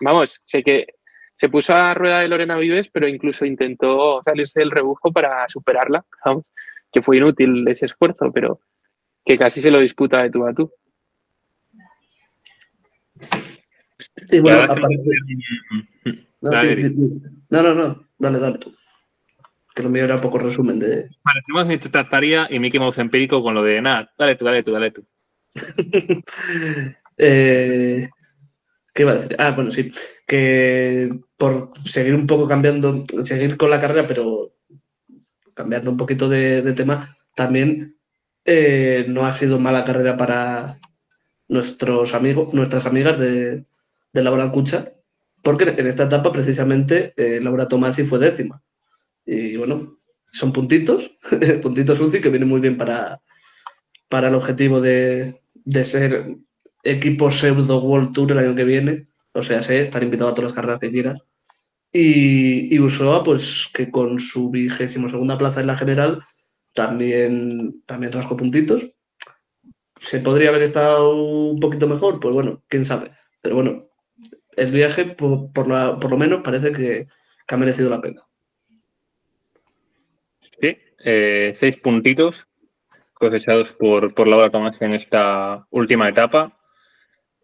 vamos, 0.00 0.40
sé 0.44 0.62
que 0.62 0.86
se 1.34 1.48
puso 1.48 1.74
a 1.74 1.94
rueda 1.94 2.20
de 2.20 2.28
Lorena 2.28 2.56
Vives, 2.56 2.88
pero 2.92 3.06
incluso 3.06 3.44
intentó 3.44 4.22
salirse 4.24 4.60
del 4.60 4.70
rebujo 4.70 5.12
para 5.12 5.48
superarla, 5.48 6.04
vamos, 6.24 6.44
que 6.92 7.02
fue 7.02 7.18
inútil 7.18 7.66
ese 7.68 7.86
esfuerzo, 7.86 8.32
pero 8.32 8.60
que 9.24 9.38
casi 9.38 9.60
se 9.60 9.70
lo 9.70 9.78
disputa 9.78 10.22
de 10.22 10.30
tú 10.30 10.46
a 10.46 10.54
tú. 10.54 10.72
Y 14.30 14.40
bueno, 14.40 14.62
aparte... 14.62 14.96
no, 16.40 16.60
sí, 16.60 16.82
sí, 16.94 17.22
no, 17.50 17.62
no, 17.62 17.74
no, 17.74 18.08
dale, 18.18 18.38
dale 18.38 18.58
tú. 18.58 18.74
Que 19.74 19.82
lo 19.82 19.90
mío 19.90 20.04
era 20.04 20.20
poco 20.20 20.38
resumen 20.38 20.78
de. 20.78 21.08
Parecemos 21.22 21.66
mi 21.66 21.78
trataría 21.78 22.48
y 22.50 22.58
Mickey 22.58 22.80
Mouse 22.80 22.98
empírico 22.98 23.42
con 23.42 23.54
lo 23.54 23.62
de 23.62 23.80
nada. 23.80 24.12
Dale 24.18 24.34
tú, 24.34 24.44
dale 24.44 24.62
tú, 24.64 24.72
dale 24.72 24.90
tú. 24.90 25.06
eh, 27.16 28.08
¿Qué 28.94 29.02
iba 29.02 29.12
a 29.12 29.14
decir? 29.14 29.36
Ah, 29.38 29.52
bueno, 29.52 29.70
sí. 29.70 29.92
Que 30.26 31.10
por 31.36 31.70
seguir 31.86 32.14
un 32.14 32.26
poco 32.26 32.48
cambiando, 32.48 33.04
seguir 33.22 33.56
con 33.56 33.70
la 33.70 33.80
carrera, 33.80 34.06
pero 34.06 34.54
cambiando 35.54 35.90
un 35.90 35.96
poquito 35.96 36.28
de, 36.28 36.72
tema, 36.72 37.16
también 37.34 37.96
eh, 38.44 39.06
no 39.08 39.26
ha 39.26 39.32
sido 39.32 39.58
mala 39.58 39.84
carrera 39.84 40.16
para 40.16 40.80
nuestros 41.48 42.14
amigos, 42.14 42.52
nuestras 42.54 42.86
amigas 42.86 43.18
de, 43.18 43.64
de 44.12 44.22
Laura 44.22 44.50
Cucha, 44.50 44.92
porque 45.42 45.64
en 45.64 45.86
esta 45.86 46.04
etapa 46.04 46.32
precisamente 46.32 47.12
eh, 47.16 47.40
Laura 47.40 47.68
Tomasi 47.68 48.04
fue 48.04 48.18
décima. 48.18 48.62
Y 49.24 49.56
bueno, 49.56 49.98
son 50.32 50.52
puntitos, 50.52 51.16
puntitos 51.62 52.00
UCI 52.00 52.20
que 52.20 52.30
vienen 52.30 52.48
muy 52.48 52.60
bien 52.60 52.76
para, 52.76 53.20
para 54.08 54.28
el 54.28 54.34
objetivo 54.34 54.80
de, 54.80 55.40
de 55.54 55.84
ser 55.84 56.36
equipo 56.82 57.30
pseudo 57.30 57.80
World 57.80 58.12
Tour 58.12 58.32
el 58.32 58.38
año 58.38 58.54
que 58.54 58.64
viene. 58.64 59.08
O 59.32 59.42
sea, 59.42 59.62
sé, 59.62 59.80
estar 59.80 60.02
invitado 60.02 60.30
a 60.30 60.34
todas 60.34 60.50
las 60.50 60.54
carreras 60.54 60.80
que 60.80 60.90
quieras. 60.90 61.26
Y, 61.92 62.74
y 62.74 62.78
Usoa, 62.78 63.22
pues 63.22 63.68
que 63.72 63.90
con 63.90 64.18
su 64.18 64.50
vigésimo 64.50 65.08
segunda 65.08 65.38
plaza 65.38 65.60
en 65.60 65.66
la 65.68 65.76
general 65.76 66.22
también, 66.74 67.82
también 67.86 68.12
rascó 68.12 68.36
puntitos. 68.36 68.90
¿Se 70.00 70.20
podría 70.20 70.50
haber 70.50 70.62
estado 70.62 71.14
un 71.14 71.60
poquito 71.60 71.88
mejor? 71.88 72.20
Pues 72.20 72.34
bueno, 72.34 72.62
quién 72.68 72.84
sabe. 72.84 73.10
Pero 73.42 73.56
bueno, 73.56 73.88
el 74.56 74.70
viaje, 74.70 75.06
por, 75.06 75.52
por, 75.52 75.68
lo 76.10 76.16
menos, 76.16 76.42
parece 76.42 76.72
que, 76.72 77.08
que 77.46 77.54
ha 77.54 77.58
merecido 77.58 77.90
la 77.90 78.00
pena. 78.00 78.22
Sí, 80.60 80.76
eh, 81.04 81.52
seis 81.54 81.76
puntitos 81.78 82.46
cosechados 83.18 83.72
por, 83.72 84.14
por 84.14 84.28
Laura 84.28 84.50
Tomás 84.50 84.80
en 84.82 84.94
esta 84.94 85.66
última 85.70 86.08
etapa. 86.08 86.54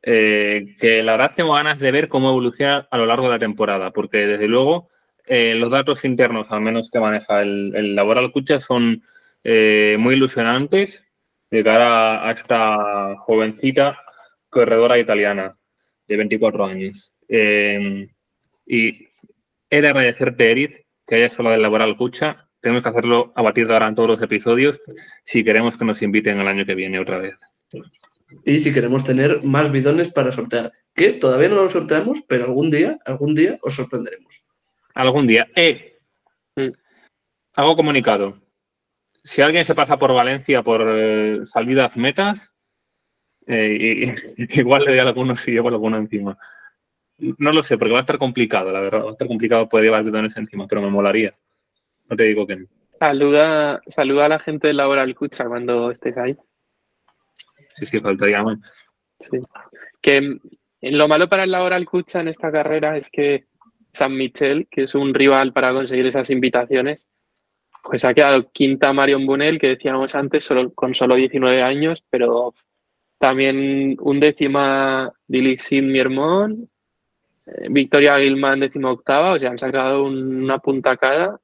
eh, 0.03 0.77
que 0.79 1.03
la 1.03 1.13
verdad 1.13 1.33
tengo 1.37 1.55
ganas 1.55 1.79
de 1.79 1.91
ver 1.93 2.09
cómo 2.09 2.29
evoluciona 2.31 2.87
a 2.91 2.99
lo 2.99 3.07
largo 3.07 3.25
de 3.27 3.33
la 3.33 3.39
temporada, 3.39 3.91
porque 3.93 4.27
desde 4.27 4.49
luego 4.49 4.91
eh, 5.27 5.55
los 5.55 5.71
datos 5.71 6.05
internos, 6.05 6.49
al 6.51 6.61
menos 6.61 6.91
que 6.91 7.01
maneja 7.01 7.43
el, 7.43 7.73
el 7.75 7.95
Laboral 7.95 8.31
Cucha, 8.33 8.61
son 8.61 9.03
eh, 9.43 9.97
muy 9.99 10.15
ilusionantes 10.15 11.05
de 11.51 11.65
cara 11.65 12.27
a, 12.29 12.33
esta 12.33 13.17
jovencita 13.19 13.99
corredora 14.49 14.99
italiana 14.99 15.57
de 16.07 16.17
24 16.17 16.65
años. 16.67 17.15
Eh, 17.29 18.09
y 18.67 19.09
he 19.71 19.81
de 19.81 19.89
agradecerte, 19.89 20.51
Eric, 20.51 20.87
que 21.07 21.17
hayas 21.17 21.39
hablado 21.39 21.53
del 21.53 21.63
Laboral 21.63 21.97
Cucha. 21.97 22.44
Tenemos 22.65 22.83
que 22.83 22.89
hacerlo 22.89 23.31
a 23.37 23.43
partir 23.43 23.67
de 23.67 23.75
ahora 23.75 23.89
en 23.89 23.95
todos 23.95 24.09
los 24.09 24.23
episodios 24.23 24.81
si 25.23 25.45
queremos 25.45 25.77
que 25.77 25.85
nos 25.85 26.01
inviten 26.01 26.41
el 26.41 26.49
año 26.49 26.65
que 26.65 26.75
viene 26.75 26.99
otra 26.99 27.19
vez. 27.19 27.37
Y 28.47 28.59
si 28.59 28.73
queremos 28.73 29.05
tener 29.05 29.43
más 29.43 29.71
bidones 29.71 30.11
para 30.11 30.33
sortear, 30.33 30.73
que 30.95 31.11
todavía 31.13 31.51
no 31.51 31.57
lo 31.57 31.69
sorteamos, 31.69 32.23
pero 32.27 32.45
algún 32.47 32.71
día, 32.71 32.99
algún 33.05 33.35
día 33.35 33.59
os 33.61 33.75
sorprenderemos. 33.75 34.43
Algún 34.95 35.27
día. 35.27 35.47
¡Eh! 35.55 35.99
Mm. 36.57 36.69
Hago 37.57 37.77
comunicado. 37.77 38.41
Si 39.23 39.43
alguien 39.43 39.67
se 39.67 39.75
pasa 39.75 39.99
por 39.99 40.15
Valencia 40.15 40.63
por 40.63 40.87
eh, 40.89 41.41
salidas 41.45 41.99
metas, 41.99 42.55
eh, 43.47 44.15
y- 44.39 44.59
igual 44.61 44.85
le 44.85 44.93
doy 44.93 45.01
a 45.01 45.03
alguno 45.03 45.37
si 45.37 45.51
llevo 45.51 45.69
alguno 45.69 45.99
encima. 45.99 46.39
No 47.19 47.53
lo 47.53 47.63
sé, 47.63 47.77
porque 47.77 47.93
va 47.93 47.99
a 47.99 48.01
estar 48.01 48.17
complicado, 48.17 48.73
la 48.73 48.81
verdad. 48.81 49.05
Va 49.05 49.09
a 49.11 49.13
estar 49.13 49.29
complicado 49.29 49.69
poder 49.69 49.85
llevar 49.85 50.03
bidones 50.03 50.35
encima, 50.39 50.67
pero 50.67 50.81
me 50.81 50.89
molaría. 50.89 51.37
No 52.09 52.17
te 52.17 52.25
digo 52.25 52.47
que 52.47 52.57
no. 52.57 52.67
Saluda, 52.99 53.81
saluda 53.89 54.27
a 54.27 54.29
la 54.29 54.39
gente 54.39 54.69
de 54.69 54.75
Laboral 54.75 55.15
Cucha 55.15 55.47
cuando 55.47 55.91
estés 55.91 56.17
ahí. 56.17 56.37
Sí, 57.77 57.87
sí, 57.87 58.01
faltaría 58.01 58.43
más. 58.43 58.59
Sí. 59.21 59.39
Que 60.01 60.21
mm, 60.21 60.39
lo 60.83 61.09
malo 61.09 61.29
para 61.29 61.45
el 61.45 61.51
Laboral 61.51 61.85
Cucha 61.87 62.21
en 62.21 62.29
esta 62.29 62.53
carrera 62.53 62.97
es 62.97 63.11
que 63.11 63.47
San 63.93 64.17
Michel, 64.17 64.69
que 64.71 64.83
es 64.83 64.95
un 64.95 65.13
rival 65.15 65.53
para 65.53 65.73
conseguir 65.73 66.07
esas 66.07 66.31
invitaciones, 66.31 67.07
pues 67.83 68.05
ha 68.05 68.15
quedado 68.15 68.51
quinta 68.51 68.93
Marion 68.93 69.27
Bunel, 69.27 69.59
que 69.59 69.69
decíamos 69.69 70.15
antes, 70.15 70.45
solo, 70.45 70.73
con 70.73 70.95
solo 70.95 71.17
19 71.17 71.63
años, 71.63 72.03
pero 72.11 72.55
también 73.19 73.97
un 74.01 74.21
décima 74.21 75.13
Dilixin 75.27 75.91
Miermont, 75.93 76.69
eh, 77.47 77.67
Victoria 77.71 78.19
Gilman 78.19 78.61
décima 78.61 78.91
octava, 78.91 79.33
o 79.33 79.39
sea, 79.39 79.51
han 79.51 79.59
sacado 79.59 80.05
un- 80.05 80.45
una 80.45 80.59
punta 80.59 80.97
cada 80.97 81.39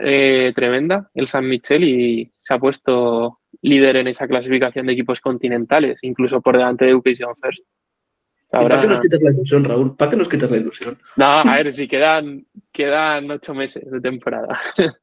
eh, 0.00 0.52
tremenda 0.54 1.10
el 1.14 1.28
San 1.28 1.48
Michel 1.48 1.84
y 1.84 2.32
se 2.38 2.54
ha 2.54 2.58
puesto 2.58 3.40
líder 3.60 3.96
en 3.96 4.08
esa 4.08 4.26
clasificación 4.26 4.86
de 4.86 4.92
equipos 4.94 5.20
continentales, 5.20 5.98
incluso 6.02 6.40
por 6.40 6.56
delante 6.56 6.84
de 6.84 6.92
Education 6.92 7.34
First. 7.40 7.64
¿Y 7.64 8.56
¿Para 8.56 8.80
qué 8.80 8.86
nos 8.86 9.00
quitas 9.00 9.22
la 9.22 9.30
ilusión, 9.30 9.64
Raúl? 9.64 9.96
¿Para 9.96 10.10
qué 10.10 10.16
nos 10.16 10.28
quitas 10.28 10.50
la 10.50 10.56
ilusión? 10.58 10.98
no, 11.16 11.24
a 11.26 11.56
ver, 11.56 11.72
si 11.72 11.88
quedan, 11.88 12.46
quedan 12.70 13.30
ocho 13.30 13.54
meses 13.54 13.90
de 13.90 14.00
temporada. 14.00 14.60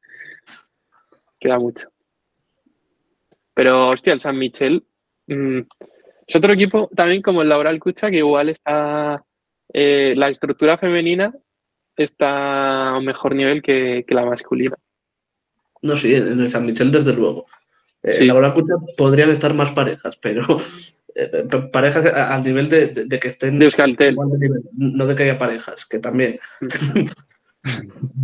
Queda 1.40 1.58
mucho. 1.58 1.90
Pero, 3.54 3.90
hostia, 3.90 4.14
el 4.14 4.20
San 4.20 4.38
Michel 4.38 4.86
mm, 5.28 5.60
es 6.28 6.36
otro 6.36 6.54
equipo 6.54 6.90
también 6.96 7.22
como 7.22 7.42
el 7.42 7.50
Laboral 7.50 7.80
Cucha, 7.80 8.12
que 8.12 8.18
igual 8.18 8.50
está. 8.50 9.24
eh, 9.74 10.14
la 10.16 10.30
estructura 10.30 10.78
femenina 10.78 11.34
está 12.04 12.90
a 12.90 12.98
un 12.98 13.06
mejor 13.06 13.36
nivel 13.36 13.62
que, 13.62 14.04
que 14.08 14.16
la 14.16 14.26
masculina. 14.26 14.76
No, 15.82 15.96
sí, 15.96 16.14
en 16.16 16.40
el 16.40 16.50
San 16.50 16.66
Michel, 16.66 16.92
desde 16.92 17.14
luego. 17.14 17.46
Eh, 18.04 18.14
Sí. 18.14 18.22
En 18.22 18.28
la 18.30 18.34
Bola 18.36 18.54
Cucha 18.54 18.74
podrían 18.98 19.30
estar 19.30 19.54
más 19.54 19.72
parejas, 19.72 20.16
pero 20.18 20.42
eh, 21.16 21.46
pa- 21.50 21.70
parejas 21.70 22.06
al 22.06 22.44
nivel 22.44 22.70
de, 22.70 22.88
de- 22.88 23.06
de 23.06 23.20
que 23.20 23.28
estén 23.30 23.60
De 23.60 23.66
Euskaltel. 23.66 24.14
igual 24.14 24.30
de 24.32 24.38
nivel, 24.40 24.62
no 24.78 25.06
de 25.06 25.16
que 25.16 25.24
haya 25.24 25.38
parejas, 25.38 25.86
que 25.86 26.00
también. 26.00 26.40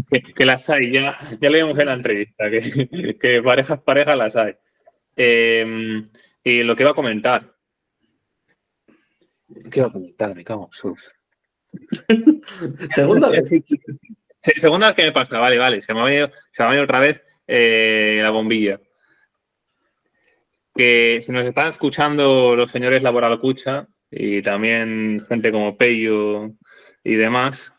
Que, 0.09 0.21
que 0.21 0.45
las 0.45 0.69
hay, 0.69 0.91
ya, 0.93 1.17
ya 1.41 1.49
lo 1.49 1.57
vimos 1.57 1.77
en 1.77 1.87
la 1.87 1.93
entrevista, 1.93 2.49
que, 2.49 3.17
que 3.19 3.41
parejas, 3.43 3.81
parejas 3.81 4.17
las 4.17 4.35
hay. 4.37 4.53
Eh, 5.17 6.03
y 6.43 6.63
lo 6.63 6.75
que 6.75 6.83
iba 6.83 6.91
a 6.91 6.95
comentar. 6.95 7.53
¿Qué 9.71 9.79
iba 9.79 9.87
a 9.87 9.91
comentar? 9.91 10.33
Me 10.35 10.43
cago 10.45 10.69
en 10.71 10.77
sus. 10.77 11.11
Segunda 12.89 13.29
vez. 13.29 13.45
Se- 13.47 14.59
Segunda 14.59 14.87
vez 14.87 14.95
que 14.95 15.03
me 15.03 15.11
pasa, 15.11 15.39
vale, 15.39 15.57
vale. 15.57 15.81
Se 15.81 15.93
me 15.93 16.01
ha 16.01 16.05
venido, 16.05 16.31
se 16.51 16.63
ha 16.63 16.67
venido 16.67 16.83
otra 16.83 16.99
vez 16.99 17.21
eh, 17.47 18.19
la 18.21 18.29
bombilla. 18.31 18.79
Que 20.75 21.21
si 21.25 21.31
nos 21.31 21.45
están 21.45 21.69
escuchando 21.69 22.55
los 22.55 22.69
señores 22.69 23.01
Laboral 23.01 23.39
Cucha 23.39 23.87
y 24.11 24.41
también 24.41 25.25
gente 25.27 25.51
como 25.51 25.77
Pello 25.77 26.51
y 27.03 27.15
demás, 27.15 27.73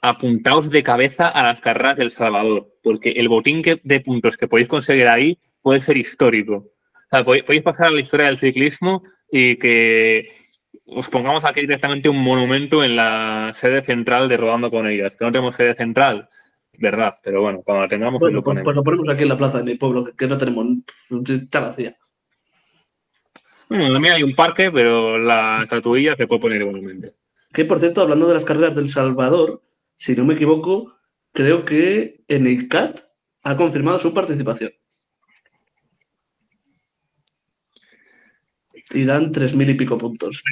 apuntaos 0.00 0.70
de 0.70 0.82
cabeza 0.82 1.28
a 1.28 1.42
las 1.42 1.60
carreras 1.60 1.96
del 1.96 2.10
Salvador, 2.10 2.68
porque 2.82 3.10
el 3.10 3.28
botín 3.28 3.62
de 3.82 4.00
puntos 4.00 4.36
que 4.36 4.46
podéis 4.48 4.68
conseguir 4.68 5.08
ahí 5.08 5.38
puede 5.62 5.80
ser 5.80 5.96
histórico. 5.96 6.54
O 6.56 7.08
sea, 7.10 7.24
podéis, 7.24 7.44
podéis 7.44 7.62
pasar 7.64 7.88
a 7.88 7.90
la 7.90 8.00
historia 8.00 8.26
del 8.26 8.38
ciclismo 8.38 9.02
y 9.30 9.56
que 9.56 10.28
os 10.84 11.08
pongamos 11.08 11.44
aquí 11.44 11.60
directamente 11.60 12.08
un 12.08 12.22
monumento 12.22 12.84
en 12.84 12.96
la 12.96 13.52
sede 13.54 13.82
central 13.82 14.28
de 14.28 14.36
Rodando 14.36 14.70
con 14.70 14.86
ellas. 14.86 15.14
Que 15.16 15.24
no 15.24 15.32
tenemos 15.32 15.54
sede 15.54 15.74
central, 15.74 16.28
es 16.72 16.80
verdad, 16.80 17.14
pero 17.22 17.40
bueno, 17.40 17.62
cuando 17.64 17.82
la 17.82 17.88
tengamos 17.88 18.20
Bueno, 18.20 18.36
lo 18.36 18.42
pues, 18.42 18.52
ponemos. 18.52 18.64
pues 18.64 18.76
lo 18.76 18.84
ponemos 18.84 19.08
aquí 19.08 19.22
en 19.22 19.28
la 19.30 19.36
plaza 19.36 19.58
de 19.58 19.64
mi 19.64 19.76
pueblo, 19.76 20.04
que, 20.16 20.26
no 20.26 20.36
tenemos. 20.36 20.66
Está 21.26 21.60
vacía. 21.60 21.96
Bueno, 23.68 23.86
en 23.86 23.92
la 23.92 23.98
mía 23.98 24.14
hay 24.14 24.22
un 24.22 24.34
parque, 24.34 24.70
pero 24.70 25.18
la 25.18 25.60
estatuilla 25.62 26.14
se 26.16 26.26
puede 26.26 26.40
poner 26.40 26.60
igualmente. 26.60 27.14
Que 27.52 27.64
por 27.64 27.80
cierto, 27.80 28.02
hablando 28.02 28.28
de 28.28 28.34
las 28.34 28.44
carreras 28.44 28.76
del 28.76 28.90
Salvador, 28.90 29.62
si 29.96 30.14
no 30.14 30.24
me 30.24 30.34
equivoco, 30.34 30.94
creo 31.32 31.64
que 31.64 32.22
en 32.28 32.46
ICAT 32.46 33.00
ha 33.42 33.56
confirmado 33.56 33.98
su 33.98 34.12
participación. 34.12 34.72
Y 38.90 39.04
dan 39.04 39.32
tres 39.32 39.54
mil 39.54 39.68
y 39.68 39.74
pico 39.74 39.98
puntos. 39.98 40.42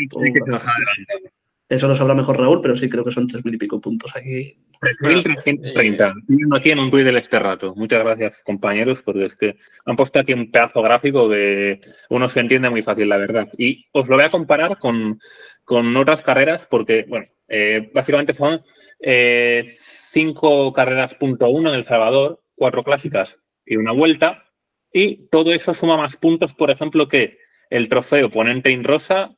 Eso 1.69 1.89
lo 1.89 1.95
sabrá 1.95 2.15
mejor 2.15 2.39
Raúl, 2.39 2.61
pero 2.61 2.77
sí 2.77 2.89
creo 2.89 3.05
que 3.05 3.11
son 3.11 3.27
tres 3.27 3.45
mil 3.45 3.55
y 3.55 3.59
pico 3.59 3.81
puntos 3.81 4.15
aquí. 4.15 4.57
3.330. 4.81 6.21
Estoy 6.21 6.37
viendo 6.37 6.57
aquí 6.57 6.71
en 6.71 6.79
un 6.79 6.91
tuit 6.91 7.05
del 7.05 7.17
este 7.17 7.39
rato. 7.39 7.75
Muchas 7.75 8.05
gracias, 8.05 8.35
compañeros, 8.45 9.03
porque 9.03 9.27
es 9.27 9.35
que 9.35 9.57
han 9.87 9.97
puesto 9.97 10.19
aquí 10.19 10.33
un 10.33 10.51
pedazo 10.51 10.83
gráfico 10.83 11.29
que 11.29 11.81
uno 12.11 12.29
se 12.29 12.41
entiende 12.41 12.71
muy 12.71 12.83
fácil, 12.83 13.09
la 13.09 13.17
verdad. 13.17 13.49
Y 13.57 13.87
os 13.93 14.09
lo 14.09 14.17
voy 14.17 14.25
a 14.25 14.31
comparar 14.31 14.79
con, 14.79 15.19
con 15.65 15.97
otras 15.97 16.23
carreras, 16.23 16.67
porque, 16.67 17.07
bueno, 17.09 17.27
eh, 17.49 17.91
básicamente 17.95 18.35
son 18.35 18.63
eh, 19.01 19.77
cinco 20.11 20.73
carreras 20.73 21.15
punto 21.15 21.49
uno 21.49 21.71
en 21.71 21.77
El 21.77 21.85
Salvador, 21.85 22.43
cuatro 22.55 22.85
clásicas 22.85 23.39
y 23.65 23.77
una 23.77 23.93
vuelta. 23.93 24.45
Y 24.93 25.29
todo 25.29 25.53
eso 25.53 25.75
suma 25.75 25.97
más 25.97 26.17
puntos, 26.17 26.55
por 26.55 26.71
ejemplo, 26.71 27.09
que 27.09 27.39
el 27.75 27.89
trofeo 27.89 28.31
Ponente 28.31 28.71
in 28.71 28.85
Rosa, 28.85 29.35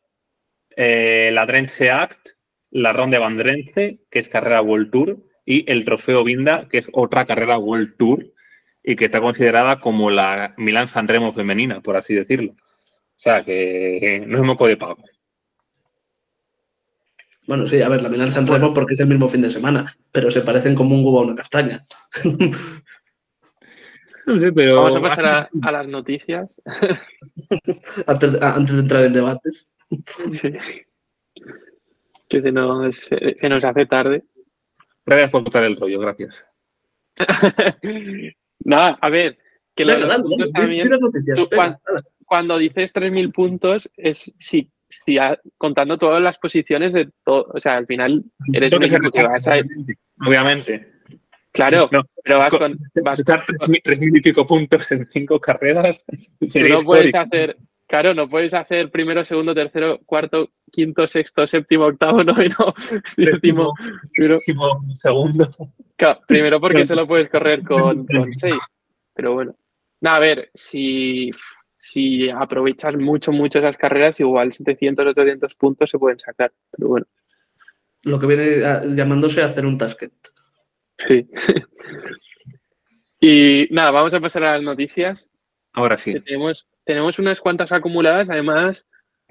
eh, 0.77 1.31
la 1.33 1.47
Drense 1.47 1.91
Act, 1.91 2.29
la 2.71 2.93
Ronda 2.93 3.19
Van 3.19 3.39
Drense, 3.39 4.01
que 4.11 4.19
es 4.19 4.29
carrera 4.29 4.61
World 4.61 4.91
Tour, 4.91 5.17
y 5.47 5.65
el 5.73 5.87
Trofeo 5.87 6.23
Vinda, 6.23 6.69
que 6.69 6.79
es 6.79 6.89
otra 6.93 7.25
carrera 7.25 7.57
World 7.57 7.97
Tour 7.97 8.27
y 8.83 8.95
que 8.95 9.07
está 9.07 9.23
considerada 9.23 9.81
como 9.81 10.11
la 10.11 10.55
Milán 10.59 10.87
Sanremo 10.87 11.33
femenina, 11.33 11.81
por 11.81 11.97
así 11.97 12.15
decirlo. 12.15 12.53
O 12.53 13.19
sea, 13.19 13.43
que 13.43 14.23
no 14.27 14.37
es 14.37 14.45
moco 14.45 14.67
de 14.67 14.77
pago. 14.77 15.03
Bueno, 17.47 17.67
sí, 17.67 17.81
a 17.81 17.89
ver, 17.89 18.03
la 18.03 18.11
Milán 18.11 18.33
San 18.33 18.47
Remo 18.47 18.75
porque 18.75 18.93
es 18.93 19.01
el 19.01 19.07
mismo 19.07 19.29
fin 19.29 19.41
de 19.41 19.49
semana, 19.49 19.97
pero 20.13 20.31
se 20.31 20.43
parecen 20.43 20.75
como 20.75 20.95
un 20.95 21.03
huevo 21.03 21.21
a 21.21 21.25
una 21.25 21.35
castaña. 21.35 21.87
No 24.27 24.41
sé, 24.41 24.53
pero 24.53 24.77
Vamos 24.77 24.97
a 24.97 25.01
pasar 25.01 25.25
a, 25.27 25.49
a 25.63 25.73
las 25.73 25.87
noticias. 25.89 26.61
Antes, 28.07 28.43
antes 28.43 28.75
de 28.77 28.83
entrar 28.83 29.05
en 29.05 29.13
debates. 29.13 29.69
Sí. 30.33 30.53
Que 32.29 32.43
se 32.43 32.51
nos, 32.51 32.97
se 32.97 33.49
nos 33.49 33.65
hace 33.65 33.87
tarde. 33.87 34.25
Gracias 35.05 35.31
por 35.31 35.45
cortar 35.45 35.63
el 35.65 35.77
rollo, 35.77 36.01
gracias. 36.01 36.45
Nada, 38.65 38.99
a 39.01 39.09
ver, 39.11 39.39
que 39.75 39.85
lo 39.85 39.93
de 39.93 39.99
Venga, 40.03 40.19
los 40.19 40.31
dale, 40.39 40.53
también, 40.53 40.83
di 40.85 40.89
las 40.91 41.01
noticias. 41.01 41.39
tú, 41.39 41.49
venga, 41.49 41.57
cuan- 41.57 41.79
dale. 41.87 42.01
cuando 42.25 42.59
dices 42.59 42.93
3.000 42.95 43.33
puntos, 43.33 43.91
es 43.97 44.35
si, 44.39 44.71
si 44.89 45.19
a- 45.19 45.39
contando 45.57 45.99
todas 45.99 46.21
las 46.21 46.39
posiciones 46.39 46.93
de 46.93 47.11
todo, 47.25 47.47
o 47.55 47.61
sea, 47.61 47.75
al 47.75 47.87
final 47.87 48.25
eres 48.53 48.73
un 48.73 48.81
que 48.81 49.11
que 49.13 49.23
vas 49.23 49.47
a... 49.47 49.55
Obviamente. 50.27 50.93
Claro, 51.57 51.89
No, 51.91 52.03
pero 52.23 52.39
vas 52.39 52.51
con- 52.51 52.79
vas 53.05 53.23
tres, 53.25 53.69
mil- 53.69 53.81
tres 53.83 53.99
mil 54.01 54.17
y 54.17 54.21
pico 54.21 54.47
puntos 54.47 54.91
en 54.93 55.07
cinco 55.07 55.41
carreras 55.41 56.05
sería 56.49 56.77
no 56.77 56.83
puedes 56.83 57.15
hacer, 57.15 57.57
claro, 57.89 58.15
no 58.15 58.29
puedes 58.29 58.53
hacer 58.55 58.91
primero, 58.91 59.25
segundo, 59.25 59.55
tercero, 59.55 59.99
cuarto, 60.05 60.51
quinto, 60.71 61.07
sexto, 61.07 61.47
séptimo, 61.47 61.87
octavo, 61.87 62.23
noveno, 62.25 62.75
décimo. 63.17 63.73
pero- 64.17 64.35
décimo 64.35 64.81
segundo. 64.95 65.49
Claro, 65.97 66.21
primero 66.29 66.61
porque 66.61 66.75
Claro. 66.79 66.89
solo 66.89 67.07
puedes 67.07 67.29
correr 67.31 67.63
con, 67.65 68.07
con 68.07 68.33
seis. 68.39 68.55
Pero 69.15 69.33
bueno. 69.35 69.55
No, 70.03 70.11
a 70.11 70.19
ver, 70.19 70.51
si, 70.53 71.31
si 71.79 72.29
aprovechas 72.29 72.95
mucho, 72.97 73.33
mucho 73.33 73.61
esas 73.61 73.79
carreras, 73.79 74.21
igual 74.21 74.53
700, 74.53 75.07
800 75.07 75.55
puntos 75.55 75.89
se 75.89 75.99
pueden 75.99 76.19
sacar. 76.19 76.53
Pero 76.71 76.89
bueno, 76.89 77.07
Lo 78.03 78.19
que 78.21 78.27
viene 78.27 78.65
a- 78.67 78.85
llamándose 78.85 79.43
hacer 79.43 79.65
un 79.65 79.79
tasket. 79.79 80.13
Sí. 80.99 81.29
y 83.21 83.69
nada, 83.71 83.91
vamos 83.91 84.15
a 84.15 84.21
pasar 84.21 84.45
a 84.45 84.53
las 84.53 84.63
noticias. 84.63 85.29
Ahora 85.73 85.99
sí. 85.99 86.19
tenemos, 86.21 86.67
tenemos 86.85 87.19
unas 87.19 87.41
cuantas 87.41 87.73
acumuladas, 87.73 88.31
además, 88.31 88.87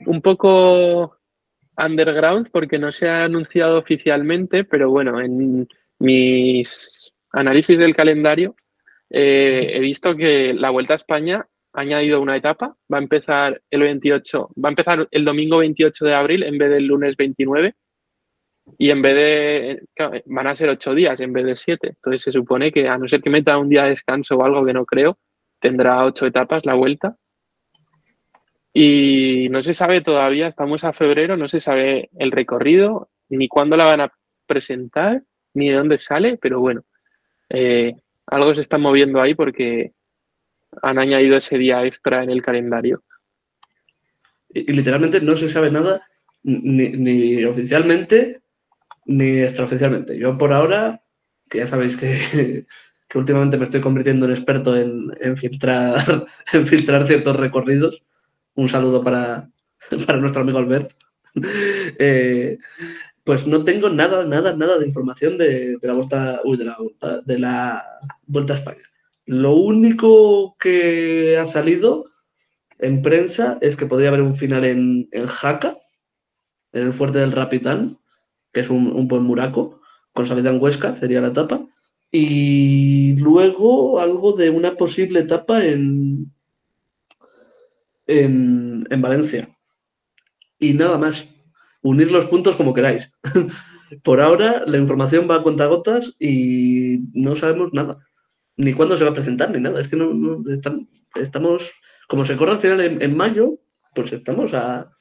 un 0.06 0.22
poco 0.22 1.18
underground 1.78 2.50
porque 2.52 2.78
no 2.78 2.92
se 2.92 3.10
ha 3.10 3.24
anunciado 3.24 3.78
oficialmente, 3.78 4.64
pero 4.64 4.90
bueno, 4.90 5.20
en 5.20 5.68
mis 6.00 7.14
análisis 7.32 7.78
del 7.78 7.96
calendario 7.96 8.56
eh, 9.10 9.72
he 9.74 9.80
visto 9.80 10.16
que 10.16 10.54
la 10.54 10.70
Vuelta 10.70 10.94
a 10.94 10.98
España 10.98 11.48
ha 11.74 11.82
añadido 11.82 12.22
una 12.22 12.38
etapa, 12.38 12.76
va 12.92 12.98
a 12.98 13.02
empezar 13.02 13.62
el 13.70 13.82
28, 13.82 14.50
va 14.64 14.70
a 14.70 14.72
empezar 14.72 15.08
el 15.12 15.26
domingo 15.26 15.58
28 15.58 16.06
de 16.06 16.14
abril 16.14 16.44
en 16.44 16.58
vez 16.58 16.70
del 16.70 16.86
lunes 16.86 17.18
29 17.18 17.76
y 18.78 18.90
en 18.90 19.02
vez 19.02 19.16
de, 19.16 20.22
van 20.26 20.48
a 20.48 20.56
ser 20.56 20.70
ocho 20.70 20.94
días 20.94 21.20
en 21.20 21.34
vez 21.34 21.46
de 21.46 21.56
siete, 21.56 21.90
entonces 21.90 22.22
se 22.24 22.32
supone 22.32 22.72
que 22.72 22.88
a 22.88 22.98
no 22.98 23.08
ser 23.08 23.22
que 23.22 23.30
meta 23.30 23.58
un 23.58 23.70
día 23.70 23.84
de 23.84 23.90
descanso 23.90 24.36
o 24.36 24.44
algo 24.44 24.66
que 24.66 24.74
no 24.74 24.86
creo, 24.86 25.18
tendrá 25.60 26.04
ocho 26.04 26.26
etapas 26.26 26.66
la 26.66 26.74
vuelta. 26.74 27.16
Y 28.74 29.48
no 29.52 29.64
se 29.64 29.74
sabe 29.74 30.02
todavía, 30.02 30.48
estamos 30.48 30.84
a 30.84 30.92
febrero, 30.92 31.38
no 31.38 31.48
se 31.48 31.62
sabe 31.62 32.10
el 32.18 32.32
recorrido, 32.32 33.10
ni 33.30 33.48
cuándo 33.48 33.78
la 33.78 33.86
van 33.86 34.02
a 34.02 34.12
presentar, 34.46 35.24
ni 35.54 35.70
de 35.70 35.76
dónde 35.76 35.98
sale, 35.98 36.38
pero 36.42 36.60
bueno, 36.60 36.84
eh, 37.50 37.94
algo 38.28 38.54
se 38.54 38.62
está 38.62 38.78
moviendo 38.78 39.22
ahí 39.22 39.34
porque 39.34 39.92
han 40.82 41.00
añadido 41.00 41.38
ese 41.38 41.58
día 41.58 41.86
extra 41.86 42.24
en 42.24 42.32
el 42.32 42.42
calendario. 42.42 43.04
Y, 44.50 44.72
y 44.72 44.74
literalmente 44.76 45.22
no 45.22 45.38
se 45.38 45.50
sabe 45.50 45.72
nada, 45.72 46.06
ni, 46.44 46.90
ni 46.90 47.46
oficialmente, 47.46 48.42
ni 49.06 49.40
extraoficialmente. 49.40 50.18
Yo 50.18 50.38
por 50.38 50.54
ahora, 50.54 51.02
que 51.50 51.60
ya 51.60 51.68
sabéis 51.68 51.96
que, 51.96 52.66
que 53.08 53.18
últimamente 53.18 53.58
me 53.58 53.66
estoy 53.66 53.82
convirtiendo 53.82 54.26
en 54.26 54.32
experto 54.34 54.76
en, 54.76 55.38
filtrar, 55.38 56.28
en 56.54 56.68
filtrar 56.68 57.08
ciertos 57.08 57.36
recorridos. 57.38 58.04
Un 58.56 58.70
saludo 58.70 59.04
para, 59.04 59.50
para 60.06 60.20
nuestro 60.20 60.42
amigo 60.42 60.60
Albert. 60.60 60.92
Eh, 62.00 62.58
pues 63.24 63.48
no 63.48 63.64
tengo 63.64 63.90
nada, 63.90 64.26
nada, 64.26 64.56
nada 64.56 64.78
de 64.78 64.86
información 64.86 65.38
de, 65.38 65.78
de 65.82 65.88
la 65.88 65.94
vuelta, 65.94 66.42
de 67.26 67.40
la 67.40 67.84
vuelta 68.28 68.54
a 68.54 68.58
España. 68.58 68.84
Lo 69.26 69.56
único 69.56 70.56
que 70.60 71.38
ha 71.38 71.48
salido 71.48 72.06
en 72.78 73.02
prensa 73.02 73.58
es 73.62 73.76
que 73.76 73.88
podría 73.88 74.10
haber 74.10 74.22
un 74.22 74.36
final 74.36 74.64
en, 74.66 75.10
en 75.12 75.26
Jaca, 75.26 75.78
en 76.72 76.88
el 76.88 76.94
fuerte 76.94 77.20
del 77.20 77.32
Rapitán, 77.32 77.98
que 78.56 78.62
es 78.62 78.72
un, 78.72 78.88
un 79.00 79.08
buen 79.10 79.24
muraco, 79.24 79.82
con 80.14 80.28
salida 80.28 80.52
en 80.52 80.62
Huesca, 80.64 80.96
sería 80.98 81.22
la 81.22 81.30
etapa. 81.36 81.68
Y 82.12 83.16
luego 83.18 84.00
algo 84.02 84.34
de 84.34 84.50
una 84.50 84.78
posible 84.78 85.20
etapa 85.22 85.66
en, 85.66 86.32
en, 88.08 88.86
en 88.90 89.02
Valencia. 89.02 89.50
Y 90.60 90.74
nada 90.74 90.98
más. 90.98 91.28
Unir 91.82 92.12
los 92.12 92.26
puntos 92.26 92.56
como 92.56 92.74
queráis. 92.74 93.12
Por 94.04 94.20
ahora 94.20 94.64
la 94.66 94.78
información 94.78 95.28
va 95.30 95.36
a 95.36 95.44
cuentagotas 95.44 96.16
y 96.20 97.00
no 97.14 97.36
sabemos 97.36 97.74
nada. 97.74 98.00
Ni 98.58 98.74
cuándo 98.74 98.98
se 98.98 99.04
va 99.04 99.12
a 99.12 99.16
presentar, 99.16 99.52
ni 99.52 99.60
nada. 99.62 99.80
Es 99.80 99.88
que 99.88 99.96
no, 99.96 100.14
no- 100.14 100.44
estamos, 101.16 101.72
como 102.08 102.26
se 102.26 102.38
corre 102.38 102.54
al 102.54 102.60
final 102.60 102.82
en, 102.82 103.02
en 103.02 103.16
mayo, 103.16 103.60
pues 103.94 104.14
estamos 104.14 104.54
a 104.56 104.92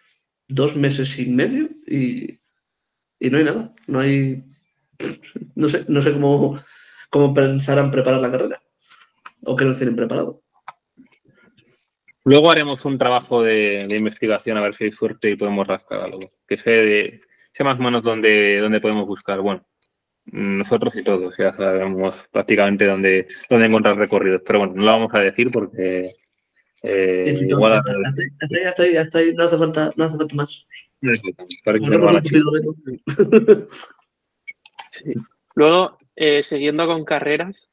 dos 0.48 0.76
meses 0.76 1.18
y 1.18 1.30
medio 1.30 1.70
y, 1.86 2.40
y 3.18 3.30
no 3.30 3.38
hay 3.38 3.44
nada. 3.44 3.72
No 3.86 4.00
hay, 4.00 4.44
no 5.54 5.68
sé, 5.68 5.84
no 5.88 6.00
sé 6.00 6.12
cómo, 6.12 6.60
cómo 7.10 7.34
pensarán 7.34 7.90
preparar 7.90 8.20
la 8.20 8.30
carrera. 8.30 8.62
O 9.44 9.56
qué 9.56 9.64
nos 9.64 9.76
tienen 9.76 9.96
preparado. 9.96 10.42
Luego 12.24 12.50
haremos 12.50 12.84
un 12.86 12.96
trabajo 12.96 13.42
de, 13.42 13.86
de 13.86 13.96
investigación 13.96 14.56
a 14.56 14.62
ver 14.62 14.74
si 14.74 14.84
hay 14.84 14.92
suerte 14.92 15.30
y 15.30 15.36
podemos 15.36 15.66
rascar 15.66 16.00
algo. 16.00 16.20
Que 16.48 16.56
sé, 16.56 16.70
de- 16.70 17.20
sé 17.52 17.64
más 17.64 17.78
o 17.78 17.82
menos 17.82 18.02
dónde, 18.02 18.58
dónde 18.60 18.80
podemos 18.80 19.06
buscar. 19.06 19.40
Bueno, 19.42 19.66
nosotros 20.26 20.96
y 20.96 21.04
todos 21.04 21.34
ya 21.36 21.54
sabemos 21.54 22.16
prácticamente 22.32 22.86
dónde, 22.86 23.28
dónde 23.50 23.66
encontrar 23.66 23.96
recorridos. 23.98 24.42
Pero 24.46 24.60
bueno, 24.60 24.74
no 24.74 24.82
lo 24.84 24.90
vamos 24.90 25.14
a 25.14 25.18
decir 25.18 25.50
porque 25.50 26.12
eh, 26.82 27.34
igual 27.42 27.74
hasta, 27.74 27.92
hasta 27.92 28.22
ahí, 28.22 28.30
hasta 28.40 28.56
ahí, 28.56 28.64
hasta 28.64 28.82
ahí, 28.82 28.96
hasta 28.96 29.18
ahí, 29.18 29.34
no 29.34 29.44
hace 29.44 29.58
falta, 29.58 29.92
no 29.96 30.04
hace 30.04 30.16
falta 30.16 30.34
más. 30.34 30.66
Luego, 35.54 35.98
eh, 36.16 36.42
siguiendo 36.42 36.86
con 36.86 37.04
carreras, 37.04 37.70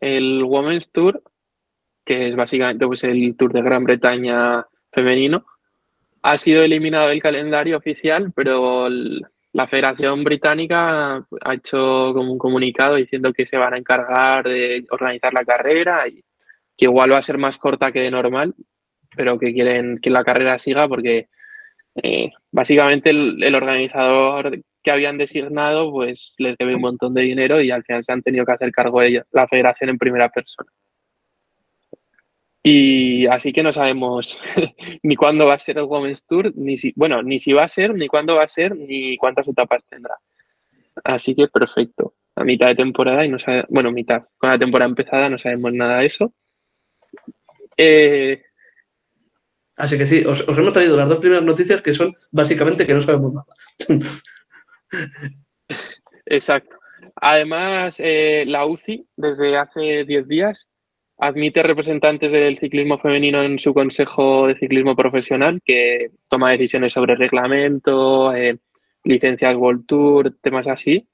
el 0.00 0.42
Women's 0.44 0.90
Tour, 0.92 1.22
que 2.04 2.28
es 2.28 2.36
básicamente 2.36 2.86
pues, 2.86 3.04
el 3.04 3.36
Tour 3.36 3.52
de 3.52 3.62
Gran 3.62 3.84
Bretaña 3.84 4.66
femenino, 4.92 5.44
ha 6.22 6.38
sido 6.38 6.62
eliminado 6.62 7.08
del 7.08 7.22
calendario 7.22 7.76
oficial, 7.76 8.32
pero 8.34 8.86
el- 8.86 9.22
la 9.52 9.66
Federación 9.66 10.24
Británica 10.24 11.16
ha 11.40 11.54
hecho 11.54 12.12
como 12.14 12.32
un 12.32 12.38
comunicado 12.38 12.96
diciendo 12.96 13.32
que 13.32 13.46
se 13.46 13.56
van 13.56 13.74
a 13.74 13.78
encargar 13.78 14.44
de 14.44 14.86
organizar 14.90 15.32
la 15.32 15.44
carrera 15.44 16.06
y 16.06 16.22
que 16.76 16.84
igual 16.84 17.12
va 17.12 17.18
a 17.18 17.22
ser 17.22 17.38
más 17.38 17.56
corta 17.58 17.90
que 17.90 18.00
de 18.00 18.10
normal, 18.10 18.54
pero 19.16 19.38
que 19.38 19.52
quieren 19.52 19.98
que 20.00 20.10
la 20.10 20.22
carrera 20.22 20.58
siga 20.58 20.86
porque 20.86 21.28
eh, 22.02 22.30
básicamente 22.52 23.10
el, 23.10 23.54
organizador 23.54 24.58
que 24.82 24.90
habían 24.90 25.18
designado 25.18 25.90
pues 25.90 26.34
les 26.38 26.56
debe 26.56 26.74
un 26.76 26.80
montón 26.80 27.14
de 27.14 27.22
dinero 27.22 27.60
y 27.60 27.70
al 27.70 27.84
final 27.84 28.04
se 28.04 28.12
han 28.12 28.22
tenido 28.22 28.44
que 28.44 28.52
hacer 28.52 28.70
cargo 28.70 29.00
de 29.00 29.08
ellos, 29.08 29.28
la 29.32 29.48
federación 29.48 29.90
en 29.90 29.98
primera 29.98 30.28
persona. 30.28 30.70
Y 32.62 33.26
así 33.26 33.52
que 33.52 33.62
no 33.62 33.72
sabemos 33.72 34.38
ni 35.02 35.16
cuándo 35.16 35.46
va 35.46 35.54
a 35.54 35.58
ser 35.58 35.78
el 35.78 35.84
Women's 35.84 36.26
Tour, 36.26 36.52
ni 36.56 36.76
si, 36.76 36.92
bueno, 36.96 37.22
ni 37.22 37.38
si 37.38 37.52
va 37.52 37.64
a 37.64 37.68
ser, 37.68 37.94
ni 37.94 38.08
cuándo 38.08 38.34
va 38.34 38.44
a 38.44 38.48
ser, 38.48 38.74
ni 38.74 39.16
cuántas 39.16 39.48
etapas 39.48 39.82
tendrá. 39.88 40.14
Así 41.04 41.34
que 41.34 41.48
perfecto. 41.48 42.14
A 42.36 42.44
mitad 42.44 42.68
de 42.68 42.74
temporada 42.74 43.24
y 43.24 43.28
no 43.28 43.38
sabe, 43.38 43.64
bueno, 43.68 43.90
mitad. 43.90 44.24
Con 44.36 44.50
la 44.50 44.58
temporada 44.58 44.88
empezada 44.88 45.28
no 45.28 45.38
sabemos 45.38 45.72
nada 45.72 45.98
de 46.00 46.06
eso. 46.06 46.30
Eh, 47.76 48.42
Así 49.78 49.96
que 49.96 50.06
sí, 50.06 50.24
os, 50.24 50.46
os 50.46 50.58
hemos 50.58 50.72
traído 50.72 50.96
las 50.96 51.08
dos 51.08 51.20
primeras 51.20 51.44
noticias 51.44 51.80
que 51.80 51.92
son 51.92 52.12
básicamente 52.32 52.84
que 52.84 52.94
no 52.94 53.00
sabemos 53.00 53.32
nada. 53.32 53.46
Exacto. 56.26 56.76
Además, 57.14 57.96
eh, 57.98 58.44
la 58.46 58.66
UCI, 58.66 59.06
desde 59.16 59.56
hace 59.56 60.04
10 60.04 60.26
días, 60.26 60.68
admite 61.16 61.62
representantes 61.62 62.32
del 62.32 62.58
ciclismo 62.58 62.98
femenino 62.98 63.40
en 63.42 63.60
su 63.60 63.72
consejo 63.72 64.48
de 64.48 64.56
ciclismo 64.56 64.96
profesional 64.96 65.60
que 65.64 66.10
toma 66.28 66.50
decisiones 66.50 66.92
sobre 66.92 67.14
reglamento, 67.14 68.34
eh, 68.34 68.58
licencias 69.04 69.54
World 69.54 69.86
Tour, 69.86 70.36
temas 70.40 70.66
así. 70.66 71.06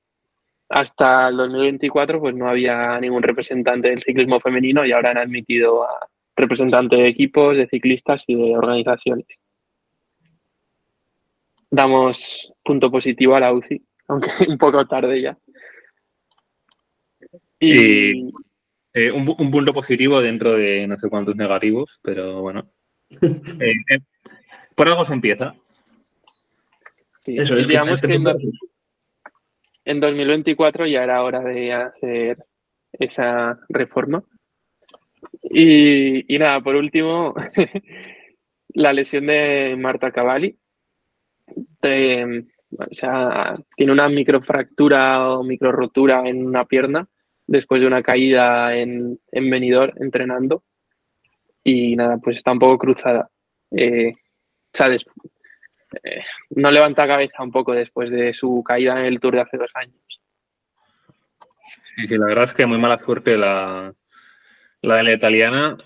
Hasta 0.70 1.28
el 1.28 1.36
2024 1.36 2.18
pues 2.18 2.34
no 2.34 2.48
había 2.48 2.98
ningún 2.98 3.22
representante 3.22 3.90
del 3.90 4.02
ciclismo 4.02 4.40
femenino 4.40 4.86
y 4.86 4.92
ahora 4.92 5.10
han 5.10 5.18
admitido 5.18 5.84
a 5.84 6.08
representantes 6.36 6.98
de 6.98 7.08
equipos, 7.08 7.56
de 7.56 7.66
ciclistas 7.68 8.24
y 8.26 8.34
de 8.34 8.56
organizaciones. 8.56 9.26
Damos 11.70 12.52
punto 12.62 12.90
positivo 12.90 13.34
a 13.34 13.40
la 13.40 13.52
UCI, 13.52 13.82
aunque 14.08 14.30
un 14.48 14.58
poco 14.58 14.86
tarde 14.86 15.20
ya. 15.20 15.38
Y, 17.60 18.30
Eh, 18.96 19.10
un, 19.10 19.28
un 19.38 19.50
punto 19.50 19.72
positivo 19.72 20.20
dentro 20.20 20.52
de 20.52 20.86
no 20.86 20.96
sé 20.96 21.08
cuántos 21.08 21.34
negativos, 21.34 21.98
pero 22.02 22.40
bueno. 22.42 22.70
Eh, 23.60 23.74
eh, 23.90 23.98
por 24.74 24.88
algo 24.88 25.04
se 25.04 25.12
empieza. 25.12 25.54
sí, 27.20 27.36
Eso 27.36 27.56
es. 27.56 27.68
digamos 27.68 28.02
este 28.02 28.08
que 28.08 28.14
en 29.84 30.00
2024 30.00 30.86
ya 30.86 31.04
era 31.04 31.22
hora 31.22 31.40
de 31.40 31.72
hacer 31.72 32.38
esa 32.92 33.58
reforma. 33.68 34.24
Y, 35.50 36.34
y 36.34 36.38
nada, 36.38 36.60
por 36.60 36.74
último, 36.74 37.34
la 38.74 38.92
lesión 38.92 39.26
de 39.26 39.76
Marta 39.78 40.10
Cavalli. 40.10 40.56
O 41.82 42.94
sea, 42.94 43.54
tiene 43.76 43.92
una 43.92 44.08
microfractura 44.08 45.30
o 45.30 45.44
microrotura 45.44 46.28
en 46.28 46.44
una 46.44 46.64
pierna 46.64 47.06
después 47.46 47.80
de 47.80 47.86
una 47.86 48.02
caída 48.02 48.74
en, 48.74 49.20
en 49.30 49.50
Benidorm 49.50 49.92
entrenando. 50.02 50.64
Y 51.62 51.94
nada, 51.96 52.18
pues 52.18 52.38
está 52.38 52.52
un 52.52 52.58
poco 52.58 52.78
cruzada. 52.78 53.30
Eh, 53.70 54.12
o 54.12 54.76
sea, 54.76 54.88
eh, 54.92 56.24
no 56.50 56.70
levanta 56.70 57.06
cabeza 57.06 57.42
un 57.42 57.52
poco 57.52 57.72
después 57.72 58.10
de 58.10 58.32
su 58.34 58.62
caída 58.64 58.98
en 58.98 59.06
el 59.06 59.20
Tour 59.20 59.34
de 59.34 59.40
hace 59.42 59.56
dos 59.56 59.70
años. 59.74 60.02
Sí, 61.96 62.06
sí, 62.06 62.18
la 62.18 62.26
verdad 62.26 62.44
es 62.44 62.54
que 62.54 62.66
muy 62.66 62.78
mala 62.78 62.98
suerte 62.98 63.36
la, 63.36 63.94
la 64.84 64.96
de 64.96 65.02
la 65.02 65.12
italiana. 65.14 65.76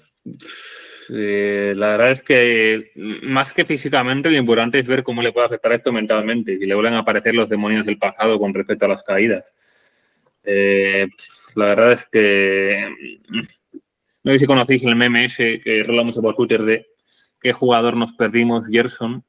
Eh, 1.10 1.72
la 1.76 1.92
verdad 1.92 2.10
es 2.10 2.22
que 2.22 2.90
más 3.22 3.52
que 3.52 3.64
físicamente, 3.64 4.30
lo 4.30 4.36
importante 4.36 4.78
es 4.78 4.86
ver 4.86 5.02
cómo 5.02 5.22
le 5.22 5.32
puede 5.32 5.46
afectar 5.46 5.72
esto 5.72 5.92
mentalmente, 5.92 6.58
si 6.58 6.66
le 6.66 6.74
vuelven 6.74 6.94
a 6.94 6.98
aparecer 6.98 7.34
los 7.34 7.48
demonios 7.48 7.86
del 7.86 7.98
pasado 7.98 8.38
con 8.38 8.52
respecto 8.52 8.84
a 8.84 8.88
las 8.88 9.02
caídas. 9.02 9.44
Eh, 10.44 11.06
la 11.54 11.66
verdad 11.66 11.92
es 11.92 12.06
que 12.06 12.88
no 14.24 14.32
sé 14.32 14.38
si 14.38 14.46
conocéis 14.46 14.84
el 14.84 14.96
meme 14.96 15.24
ese 15.24 15.60
que 15.60 15.82
rola 15.82 16.02
mucho 16.02 16.20
por 16.20 16.36
Twitter 16.36 16.62
de 16.62 16.86
qué 17.40 17.52
jugador 17.52 17.96
nos 17.96 18.12
perdimos, 18.12 18.66
Gerson. 18.68 19.24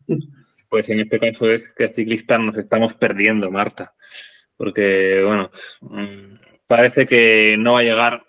Pues 0.67 0.89
en 0.89 0.99
este 0.99 1.19
caso 1.19 1.49
es 1.51 1.71
que 1.71 1.87
ciclistas 1.89 2.39
nos 2.39 2.57
estamos 2.57 2.93
perdiendo, 2.95 3.49
Marta. 3.49 3.93
Porque, 4.57 5.23
bueno, 5.25 5.49
mm, 5.81 6.35
parece 6.67 7.05
que 7.05 7.55
no 7.57 7.73
va 7.73 7.79
a 7.79 7.83
llegar 7.83 8.23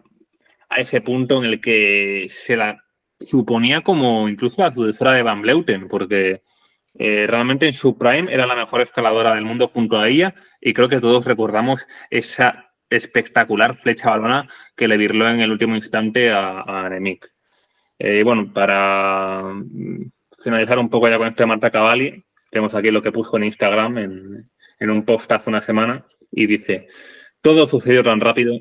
a 0.71 0.81
ese 0.81 1.01
punto 1.01 1.39
en 1.39 1.45
el 1.45 1.61
que 1.61 2.27
se 2.31 2.57
la 2.57 2.85
suponía 3.19 3.83
como 3.83 4.29
incluso 4.29 4.63
la 4.63 4.71
sucesora 4.71 5.13
de 5.13 5.23
Van 5.23 5.43
Bleuten, 5.43 5.89
porque 5.89 6.43
eh, 6.99 7.27
realmente 7.29 7.67
en 7.67 7.73
su 7.73 7.99
prime 7.99 8.33
era 8.33 8.47
la 8.47 8.57
mejor 8.57 8.81
escaladora 8.81 9.35
del 9.35 9.45
mundo 9.45 9.69
junto 9.69 9.99
a 9.99 10.09
ella 10.09 10.35
y 10.61 10.73
creo 10.73 10.89
que 10.89 11.01
todos 11.01 11.27
recordamos 11.27 11.87
esa 12.09 12.73
espectacular 12.89 13.77
flecha 13.77 14.11
balona 14.11 14.49
que 14.75 14.89
le 14.89 14.97
virló 14.97 15.29
en 15.29 15.41
el 15.41 15.53
último 15.53 15.77
instante 15.77 16.31
a, 16.31 16.61
a 16.61 16.91
eh, 17.99 18.19
y 18.21 18.23
bueno, 18.23 18.53
para 18.53 19.43
mm, 19.43 20.11
finalizar 20.43 20.79
un 20.79 20.89
poco 20.89 21.09
ya 21.09 21.19
con 21.19 21.29
esto 21.29 21.43
de 21.43 21.49
Marta 21.49 21.71
Cavalli, 21.71 22.25
tenemos 22.51 22.75
aquí 22.75 22.91
lo 22.91 23.03
que 23.03 23.13
puso 23.13 23.37
en 23.37 23.45
Instagram 23.45 23.99
en 23.99 24.91
un 24.91 25.05
post 25.05 25.31
hace 25.33 25.51
una 25.51 25.61
semana 25.61 26.03
y 26.33 26.47
dice, 26.47 26.89
todo 27.43 27.67
sucedió 27.67 28.03
tan 28.03 28.21
rápido. 28.21 28.59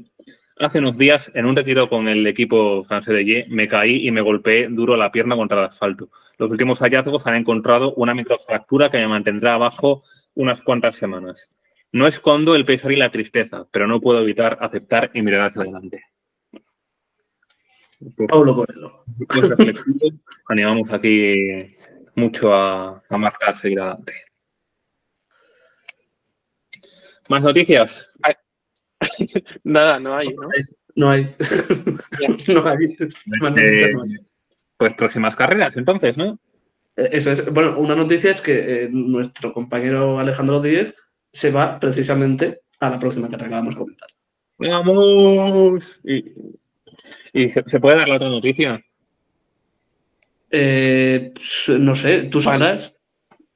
Hace 0.59 0.79
unos 0.79 0.97
días, 0.97 1.31
en 1.35 1.45
un 1.45 1.55
retiro 1.55 1.87
con 1.87 2.09
el 2.09 2.27
equipo 2.27 2.83
francés 2.83 3.15
de 3.15 3.23
Ye, 3.23 3.45
me 3.47 3.69
caí 3.69 4.05
y 4.05 4.11
me 4.11 4.19
golpeé 4.19 4.67
duro 4.67 4.97
la 4.97 5.09
pierna 5.09 5.37
contra 5.37 5.57
el 5.59 5.67
asfalto. 5.67 6.09
Los 6.37 6.51
últimos 6.51 6.79
hallazgos 6.79 7.25
han 7.27 7.35
encontrado 7.35 7.93
una 7.93 8.13
microfractura 8.13 8.91
que 8.91 8.97
me 8.97 9.07
mantendrá 9.07 9.53
abajo 9.53 10.03
unas 10.35 10.61
cuantas 10.61 10.97
semanas. 10.97 11.49
No 11.93 12.07
escondo 12.07 12.55
el 12.55 12.65
pesar 12.65 12.91
y 12.91 12.97
la 12.97 13.09
tristeza, 13.09 13.69
pero 13.71 13.87
no 13.87 14.01
puedo 14.01 14.21
evitar 14.21 14.57
aceptar 14.59 15.11
y 15.13 15.21
mirar 15.21 15.47
hacia 15.47 15.61
adelante. 15.61 16.03
Pablo 18.27 18.53
Coelho. 18.53 19.05
Animamos 20.49 20.91
aquí 20.91 21.73
mucho 22.15 22.53
a, 22.53 23.01
a 23.07 23.17
Marta 23.17 23.51
a 23.51 23.55
seguir 23.55 23.79
adelante. 23.79 24.13
¿Más 27.29 27.43
noticias? 27.43 28.11
Nada, 29.63 29.99
no 29.99 30.15
hay, 30.15 30.27
¿no? 30.29 30.49
No 30.95 31.09
hay. 31.09 31.35
no 32.47 32.67
hay. 32.67 32.95
Pues, 33.39 33.53
eh, 33.57 33.91
pues, 34.77 34.93
próximas 34.93 35.35
carreras, 35.35 35.75
entonces, 35.77 36.17
¿no? 36.17 36.39
Eh, 36.95 37.09
eso 37.13 37.31
es. 37.31 37.45
Bueno, 37.51 37.77
una 37.77 37.95
noticia 37.95 38.31
es 38.31 38.41
que 38.41 38.83
eh, 38.83 38.89
nuestro 38.91 39.53
compañero 39.53 40.19
Alejandro 40.19 40.61
Díez 40.61 40.95
se 41.31 41.51
va 41.51 41.79
precisamente 41.79 42.61
a 42.79 42.89
la 42.89 42.99
próxima 42.99 43.29
carrera 43.29 43.49
que 43.49 43.55
vamos 43.55 43.75
a 43.75 43.79
comentar. 43.79 44.09
¡Vamos! 44.57 45.99
¿Y, 46.03 46.25
y 47.33 47.49
se, 47.49 47.63
se, 47.65 47.79
puede 47.79 47.97
dar 47.97 48.09
la 48.09 48.15
otra 48.15 48.29
noticia? 48.29 48.83
Eh, 50.51 51.33
no 51.67 51.95
sé, 51.95 52.23
tú 52.23 52.39
sabrás. 52.39 52.95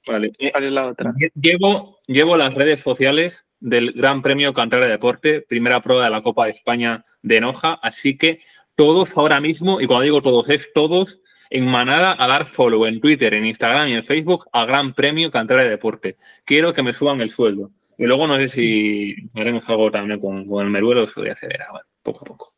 Vale. 0.08 0.32
¿Cuál 0.52 0.64
es 0.66 0.72
la 0.72 0.88
otra? 0.88 1.14
Llevo, 1.36 2.00
llevo 2.08 2.38
las 2.38 2.54
redes 2.54 2.82
sociales 2.82 3.48
del 3.64 3.93
Gran 3.93 4.22
Premio 4.22 4.51
de 4.51 4.88
Deporte, 4.89 5.41
primera 5.41 5.82
prueba 5.82 6.03
de 6.03 6.09
la 6.09 6.22
Copa 6.22 6.45
de 6.45 6.51
España 6.51 7.05
de 7.22 7.39
Noja, 7.39 7.80
así 7.82 8.18
que 8.18 8.41
todos 8.76 9.16
ahora 9.16 9.39
mismo, 9.39 9.80
y 9.80 9.88
cuando 9.88 10.03
digo 10.03 10.22
todos 10.22 10.49
es 10.49 10.74
todos, 10.74 11.22
en 11.49 11.66
manada 11.66 12.14
a 12.20 12.28
dar 12.28 12.45
follow 12.45 12.86
en 12.86 12.99
Twitter, 12.99 13.34
en 13.34 13.45
Instagram 13.45 13.88
y 13.88 13.93
en 13.93 14.03
Facebook 14.03 14.47
a 14.51 14.66
Gran 14.66 14.93
Premio 14.93 15.30
de 15.30 15.70
Deporte. 15.70 16.18
Quiero 16.43 16.74
que 16.74 16.84
me 16.84 16.91
suban 16.91 17.22
el 17.22 17.30
sueldo. 17.30 17.72
Y 17.97 18.05
luego 18.05 18.28
no 18.28 18.36
sé 18.38 18.49
si 18.49 19.16
haremos 19.34 19.70
algo 19.70 19.89
también 19.91 20.20
con, 20.20 20.45
con 20.45 20.66
el 20.66 20.72
Meruelo, 20.72 21.05
eso 21.05 21.22
de 21.22 21.32
acelerar, 21.32 21.70
bueno, 21.72 21.86
poco 22.01 22.20
a 22.22 22.26
poco. 22.26 22.55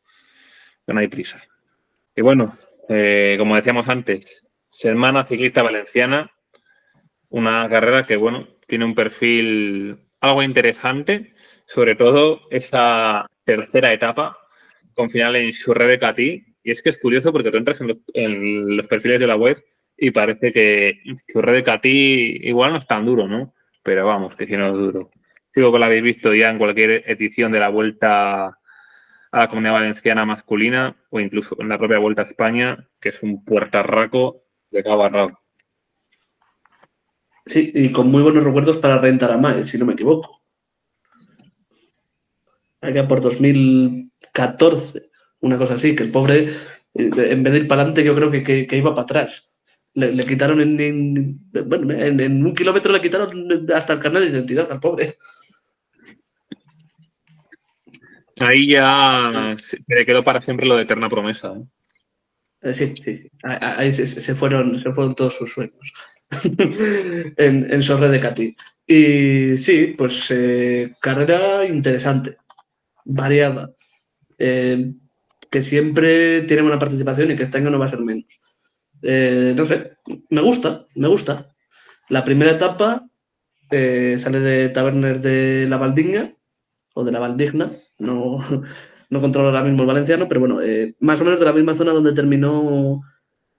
Pero 0.84 0.94
no 0.94 1.00
hay 1.00 1.08
prisa. 1.08 1.40
Y 2.16 2.22
bueno, 2.22 2.56
eh, 2.88 3.36
como 3.38 3.54
decíamos 3.54 3.88
antes, 3.88 4.44
Semana 4.72 5.24
Ciclista 5.24 5.62
Valenciana, 5.62 6.32
una 7.28 7.68
carrera 7.68 8.04
que, 8.04 8.16
bueno, 8.16 8.48
tiene 8.66 8.86
un 8.86 8.94
perfil 8.94 10.05
algo 10.26 10.42
interesante, 10.42 11.34
sobre 11.66 11.94
todo 11.94 12.42
esa 12.50 13.26
tercera 13.44 13.92
etapa 13.92 14.38
con 14.94 15.10
final 15.10 15.36
en 15.36 15.52
Surre 15.52 15.86
de 15.86 15.98
Catí. 15.98 16.44
Y 16.62 16.70
es 16.70 16.82
que 16.82 16.88
es 16.88 16.98
curioso 16.98 17.32
porque 17.32 17.50
tú 17.50 17.58
entras 17.58 17.80
en 17.80 17.88
los, 17.88 17.98
en 18.14 18.76
los 18.76 18.88
perfiles 18.88 19.20
de 19.20 19.26
la 19.26 19.36
web 19.36 19.62
y 19.96 20.10
parece 20.10 20.52
que 20.52 21.00
Surre 21.28 21.52
de 21.52 21.62
Catí 21.62 22.40
igual 22.42 22.72
no 22.72 22.78
es 22.78 22.86
tan 22.86 23.06
duro, 23.06 23.28
¿no? 23.28 23.54
Pero 23.82 24.06
vamos, 24.06 24.34
que 24.34 24.46
si 24.46 24.56
no 24.56 24.66
es 24.66 24.72
duro. 24.72 25.10
Digo 25.54 25.72
que 25.72 25.78
lo 25.78 25.84
habéis 25.84 26.02
visto 26.02 26.34
ya 26.34 26.50
en 26.50 26.58
cualquier 26.58 27.04
edición 27.06 27.52
de 27.52 27.60
la 27.60 27.68
Vuelta 27.68 28.46
a 28.46 29.40
la 29.40 29.48
Comunidad 29.48 29.74
Valenciana 29.74 30.24
masculina 30.24 30.96
o 31.10 31.20
incluso 31.20 31.56
en 31.60 31.68
la 31.68 31.78
propia 31.78 31.98
Vuelta 31.98 32.22
a 32.22 32.26
España, 32.26 32.88
que 33.00 33.10
es 33.10 33.22
un 33.22 33.44
puertarraco 33.44 34.44
de 34.70 34.82
cabo. 34.82 35.45
Sí, 37.46 37.70
y 37.74 37.92
con 37.92 38.10
muy 38.10 38.22
buenos 38.22 38.42
recuerdos 38.42 38.78
para 38.78 38.98
rentar 38.98 39.30
a 39.30 39.38
más, 39.38 39.66
si 39.66 39.78
no 39.78 39.86
me 39.86 39.92
equivoco. 39.92 40.42
Allá 42.80 43.06
por 43.06 43.20
2014, 43.20 45.10
una 45.40 45.56
cosa 45.56 45.74
así, 45.74 45.94
que 45.94 46.02
el 46.02 46.10
pobre, 46.10 46.38
eh, 46.94 47.10
en 47.14 47.42
vez 47.44 47.52
de 47.52 47.58
ir 47.60 47.68
para 47.68 47.82
adelante, 47.82 48.04
yo 48.04 48.16
creo 48.16 48.30
que, 48.30 48.42
que, 48.42 48.66
que 48.66 48.76
iba 48.76 48.94
para 48.94 49.04
atrás. 49.04 49.52
Le, 49.94 50.12
le 50.12 50.24
quitaron 50.24 50.60
en, 50.60 50.80
en, 50.80 51.40
bueno, 51.68 51.92
en, 51.92 52.20
en, 52.20 52.44
un 52.44 52.54
kilómetro, 52.54 52.92
le 52.92 53.00
quitaron 53.00 53.48
hasta 53.72 53.92
el 53.94 54.00
carnet 54.00 54.24
de 54.24 54.30
identidad 54.30 54.70
al 54.70 54.80
pobre. 54.80 55.16
Ahí 58.38 58.68
ya 58.68 59.54
se, 59.56 59.80
se 59.80 59.94
le 59.94 60.04
quedó 60.04 60.22
para 60.22 60.42
siempre 60.42 60.66
lo 60.66 60.76
de 60.76 60.82
eterna 60.82 61.08
promesa. 61.08 61.54
¿eh? 61.54 62.74
Sí, 62.74 62.94
sí, 63.02 63.30
ahí 63.42 63.92
se, 63.92 64.06
se, 64.06 64.34
fueron, 64.34 64.82
se 64.82 64.92
fueron 64.92 65.14
todos 65.14 65.34
sus 65.36 65.52
sueños. 65.52 65.92
en, 67.36 67.72
en 67.72 67.82
Sorre 67.82 68.08
de 68.08 68.20
Catí. 68.20 68.56
Y 68.86 69.56
sí, 69.56 69.94
pues 69.98 70.30
eh, 70.30 70.94
carrera 71.00 71.64
interesante, 71.64 72.36
variada, 73.04 73.72
eh, 74.38 74.92
que 75.50 75.62
siempre 75.62 76.42
tiene 76.42 76.62
buena 76.62 76.78
participación 76.78 77.30
y 77.30 77.36
que 77.36 77.44
este 77.44 77.58
año 77.58 77.70
no 77.70 77.78
va 77.78 77.86
a 77.86 77.90
ser 77.90 78.00
menos. 78.00 78.26
Eh, 79.02 79.54
no 79.56 79.66
sé, 79.66 79.96
me 80.30 80.40
gusta, 80.40 80.86
me 80.94 81.08
gusta. 81.08 81.52
La 82.08 82.22
primera 82.24 82.52
etapa 82.52 83.08
eh, 83.70 84.16
sale 84.20 84.40
de 84.40 84.68
Tabernes 84.68 85.20
de 85.20 85.66
la 85.68 85.78
Valdiña 85.78 86.34
o 86.94 87.04
de 87.04 87.12
la 87.12 87.18
Valdigna, 87.18 87.72
no, 87.98 88.38
no 89.10 89.20
controlo 89.20 89.48
ahora 89.48 89.64
mismo 89.64 89.82
el 89.82 89.88
valenciano, 89.88 90.28
pero 90.28 90.40
bueno, 90.40 90.60
más 91.00 91.20
o 91.20 91.24
menos 91.24 91.40
de 91.40 91.46
la 91.46 91.52
misma 91.52 91.74
zona 91.74 91.92
donde 91.92 92.12
terminó, 92.12 93.02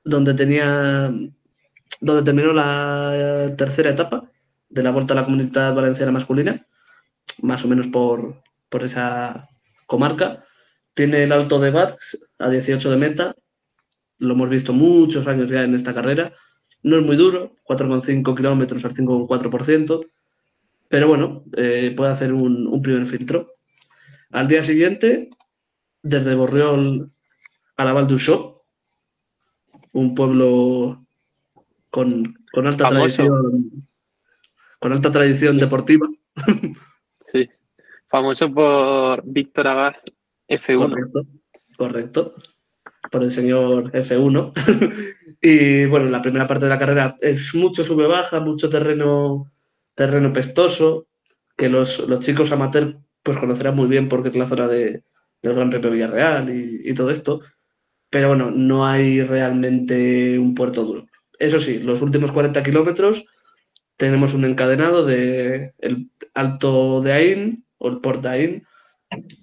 donde 0.06 0.34
tenía 0.34 1.12
donde 2.00 2.24
terminó 2.24 2.54
la 2.54 3.54
tercera 3.58 3.90
etapa 3.90 4.30
de 4.70 4.84
la 4.84 4.92
Vuelta 4.92 5.14
a 5.14 5.18
la 5.18 5.26
Comunidad 5.26 5.74
Valenciana 5.74 6.12
Masculina, 6.12 6.66
más 7.42 7.64
o 7.64 7.68
menos 7.68 7.88
por, 7.88 8.42
por 8.70 8.84
esa 8.84 9.50
comarca. 9.86 10.44
Tiene 10.94 11.24
el 11.24 11.32
Alto 11.32 11.60
de 11.60 11.72
Barx 11.72 12.18
a 12.40 12.50
18 12.50 12.92
de 12.92 12.98
meta, 12.98 13.36
lo 14.20 14.34
hemos 14.34 14.50
visto 14.50 14.74
muchos 14.74 15.28
años 15.28 15.50
ya 15.50 15.64
en 15.64 15.76
esta 15.76 15.94
carrera. 15.94 16.34
No 16.84 16.98
es 16.98 17.06
muy 17.06 17.16
duro, 17.16 17.56
4,5 17.66 18.36
kilómetros 18.36 18.84
al 18.86 18.94
5,4%, 18.94 20.06
pero 20.88 21.08
bueno, 21.08 21.44
eh, 21.56 21.94
puede 21.96 22.12
hacer 22.12 22.34
un, 22.34 22.82
primer 22.82 23.06
filtro. 23.06 23.56
Al 24.32 24.48
día 24.48 24.64
siguiente, 24.64 25.30
desde 26.02 26.36
Borriol 26.36 27.12
a 27.76 27.86
la 27.86 27.94
Val 27.94 28.08
d'Uixó, 28.08 28.66
un 29.92 30.16
pueblo 30.16 31.07
con, 31.98 32.38
con 32.54 32.68
alta 32.68 32.90
Famoso. 32.90 33.24
tradición 33.24 33.72
con 34.78 34.94
alta 34.94 35.10
tradición 35.10 35.58
deportiva. 35.58 36.08
Sí, 37.20 37.50
famoso 38.08 38.54
por 38.54 39.24
Víctor 39.26 39.68
Abad 39.68 39.96
F1. 40.48 40.78
Correcto, 40.78 41.26
correcto, 41.76 42.34
por 43.12 43.24
el 43.24 43.32
señor 43.32 43.92
F1. 43.92 44.54
y 45.42 45.86
bueno, 45.86 46.12
la 46.12 46.22
primera 46.22 46.46
parte 46.46 46.66
de 46.66 46.70
la 46.70 46.78
carrera 46.78 47.18
es 47.20 47.56
mucho 47.56 47.84
sube-baja, 47.84 48.42
mucho 48.42 48.70
terreno, 48.70 49.52
terreno 49.96 50.32
pestoso, 50.32 51.08
que 51.58 51.68
los, 51.68 52.08
los 52.08 52.24
chicos 52.24 52.52
amateur 52.52 53.00
pues 53.24 53.40
conocerán 53.40 53.76
muy 53.76 53.88
bien 53.88 54.08
porque 54.08 54.30
es 54.30 54.36
la 54.36 54.48
zona 54.48 54.68
de, 54.68 55.04
del 55.42 55.54
Gran 55.56 55.72
Premio 55.72 55.90
Villarreal 55.90 56.56
y, 56.56 56.82
y 56.88 56.94
todo 56.94 57.10
esto. 57.10 57.42
Pero 58.12 58.28
bueno, 58.28 58.52
no 58.52 58.86
hay 58.86 59.24
realmente 59.24 60.38
un 60.38 60.54
puerto 60.54 60.86
duro. 60.86 61.08
Eso 61.40 61.60
sí, 61.60 61.80
los 61.80 62.02
últimos 62.02 62.32
40 62.32 62.64
kilómetros 62.64 63.26
tenemos 63.96 64.34
un 64.34 64.46
encadenado 64.46 65.06
de 65.06 65.74
el 65.80 66.12
Alto 66.34 67.02
de 67.02 67.14
Ain, 67.14 67.66
o 67.78 67.90
el 67.90 68.00
Port 68.00 68.22
de 68.22 68.30
Ain, 68.30 68.68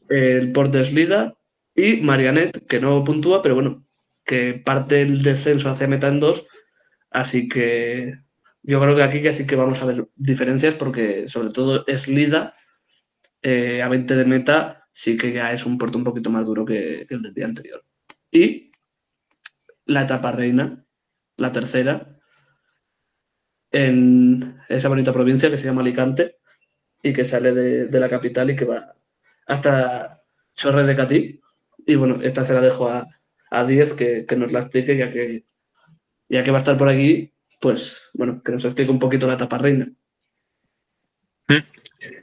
el 0.08 0.52
Port 0.52 0.72
de 0.72 0.84
Slida 0.84 1.34
y 1.74 1.96
Marianet, 1.96 2.66
que 2.66 2.80
no 2.80 3.02
puntúa, 3.04 3.42
pero 3.42 3.54
bueno, 3.54 3.86
que 4.24 4.54
parte 4.54 5.02
el 5.02 5.22
descenso 5.22 5.70
hacia 5.70 5.88
meta 5.88 6.08
en 6.08 6.20
dos. 6.20 6.46
Así 7.10 7.48
que 7.48 8.14
yo 8.62 8.80
creo 8.80 8.96
que 8.96 9.02
aquí 9.02 9.22
que 9.22 9.34
sí 9.34 9.46
que 9.46 9.56
vamos 9.56 9.82
a 9.82 9.86
ver 9.86 10.08
diferencias 10.16 10.74
porque 10.74 11.28
sobre 11.28 11.50
todo 11.50 11.84
Slida 11.86 12.54
eh, 13.42 13.82
a 13.82 13.88
20 13.88 14.16
de 14.16 14.24
meta 14.24 14.88
sí 14.92 15.16
que 15.16 15.32
ya 15.32 15.52
es 15.52 15.66
un 15.66 15.78
puerto 15.78 15.98
un 15.98 16.04
poquito 16.04 16.30
más 16.30 16.46
duro 16.46 16.64
que, 16.64 17.06
que 17.08 17.14
el 17.14 17.22
del 17.22 17.34
día 17.34 17.46
anterior. 17.46 17.84
Y 18.30 18.72
la 19.86 20.02
etapa 20.02 20.32
reina, 20.32 20.83
la 21.36 21.52
tercera, 21.52 22.18
en 23.70 24.58
esa 24.68 24.88
bonita 24.88 25.12
provincia 25.12 25.50
que 25.50 25.58
se 25.58 25.64
llama 25.64 25.82
Alicante 25.82 26.38
y 27.02 27.12
que 27.12 27.24
sale 27.24 27.52
de, 27.52 27.86
de 27.86 28.00
la 28.00 28.08
capital 28.08 28.50
y 28.50 28.56
que 28.56 28.64
va 28.64 28.94
hasta 29.46 30.22
Chorre 30.54 30.84
de 30.84 30.96
Catí. 30.96 31.40
Y 31.86 31.96
bueno, 31.96 32.20
esta 32.22 32.44
se 32.44 32.54
la 32.54 32.60
dejo 32.60 32.88
a, 32.88 33.06
a 33.50 33.64
Diez 33.64 33.92
que, 33.92 34.26
que 34.26 34.36
nos 34.36 34.52
la 34.52 34.60
explique, 34.60 34.96
ya 34.96 35.12
que, 35.12 35.44
ya 36.28 36.44
que 36.44 36.50
va 36.50 36.58
a 36.58 36.60
estar 36.60 36.78
por 36.78 36.88
aquí, 36.88 37.32
pues 37.60 38.10
bueno, 38.14 38.42
que 38.42 38.52
nos 38.52 38.64
explique 38.64 38.90
un 38.90 38.98
poquito 38.98 39.26
la 39.26 39.34
etapa 39.34 39.58
reina. 39.58 39.92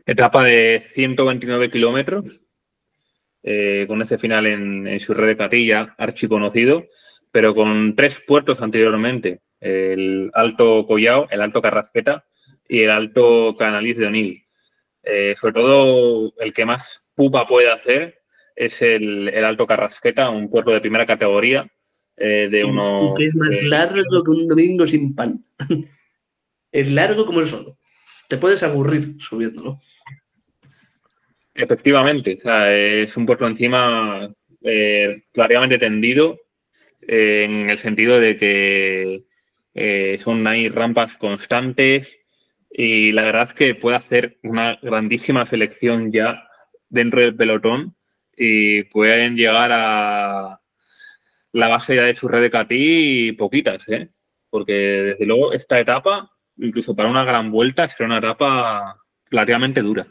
Etapa 0.05 0.43
de 0.43 0.83
129 0.93 1.69
kilómetros, 1.69 2.41
eh, 3.43 3.85
con 3.88 4.01
ese 4.01 4.17
final 4.17 4.45
en, 4.45 4.88
en 4.88 4.99
Chorre 4.99 5.27
de 5.27 5.38
Catilla, 5.38 5.95
archiconocido, 5.97 6.88
pero 7.32 7.56
con 7.56 7.95
tres 7.95 8.22
puertos 8.26 8.62
anteriormente, 8.62 9.41
el 9.60 10.32
Alto 10.34 10.86
Collao, 10.86 11.28
el 11.30 11.41
Alto 11.41 11.62
Carrasqueta 11.62 12.26
y 12.68 12.82
el 12.82 12.90
Alto 12.90 13.56
Canaliz 13.58 13.98
de 13.98 14.08
Onil. 14.08 14.44
Eh, 15.03 15.36
sobre 15.40 15.53
todo 15.53 16.34
el 16.38 16.53
que 16.53 16.66
más 16.66 17.12
pupa 17.16 17.48
puede 17.48 17.72
hacer 17.72 18.22
es 18.56 18.82
el, 18.82 19.30
el 19.30 19.45
Alto 19.45 19.66
Carrasqueta, 19.66 20.30
un 20.30 20.49
puerto 20.49 20.72
de 20.72 20.82
primera 20.82 21.06
categoría 21.06 21.68
eh, 22.24 22.49
de 22.52 22.62
que 23.18 23.26
es 23.26 23.36
más 23.36 23.49
eh, 23.49 23.64
largo 23.64 24.24
que 24.24 24.32
un 24.32 24.48
domingo 24.48 24.86
sin 24.86 25.16
pan. 25.16 25.44
es 26.72 26.91
largo 26.91 27.26
como 27.26 27.40
el 27.40 27.48
sol. 27.48 27.76
Te 28.28 28.38
puedes 28.38 28.62
aburrir 28.62 29.16
subiéndolo. 29.20 29.80
Efectivamente, 31.56 32.38
o 32.40 32.41
sea, 32.44 32.74
es 32.74 33.18
un 33.18 33.26
puerto 33.26 33.48
encima 33.48 34.32
eh, 34.62 35.24
relativamente 35.34 35.80
tendido 35.80 36.40
eh, 37.11 37.43
en 37.43 37.69
el 37.69 37.77
sentido 37.77 38.21
de 38.21 38.38
que 38.38 39.25
eh, 39.73 40.17
son 40.23 40.47
ahí 40.47 40.69
rampas 40.69 41.17
constantes 41.17 42.17
y 42.71 43.11
la 43.11 43.23
verdad 43.23 43.49
es 43.49 43.53
que 43.53 43.75
puede 43.75 43.97
hacer 43.97 44.39
una 44.43 44.79
grandísima 44.81 45.45
selección 45.45 46.09
ya 46.09 46.47
dentro 46.88 47.19
del 47.19 47.35
pelotón 47.35 47.97
y 48.35 48.83
pueden 48.83 49.35
llegar 49.35 49.71
a 49.73 50.61
la 51.51 51.67
base 51.67 51.95
ya 51.97 52.03
de 52.03 52.15
su 52.15 52.29
red 52.29 52.41
de 52.43 52.49
Catí 52.49 53.27
y 53.27 53.31
poquitas, 53.33 53.88
¿eh? 53.89 54.09
porque 54.49 54.71
desde 54.73 55.25
luego 55.25 55.51
esta 55.51 55.81
etapa, 55.81 56.31
incluso 56.55 56.95
para 56.95 57.09
una 57.09 57.25
gran 57.25 57.51
vuelta, 57.51 57.89
será 57.89 58.05
una 58.05 58.19
etapa 58.19 58.97
relativamente 59.29 59.81
dura. 59.81 60.07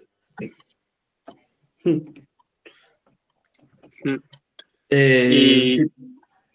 Eh, 4.90 5.31
Y- 5.32 5.78
sí. 5.89 6.10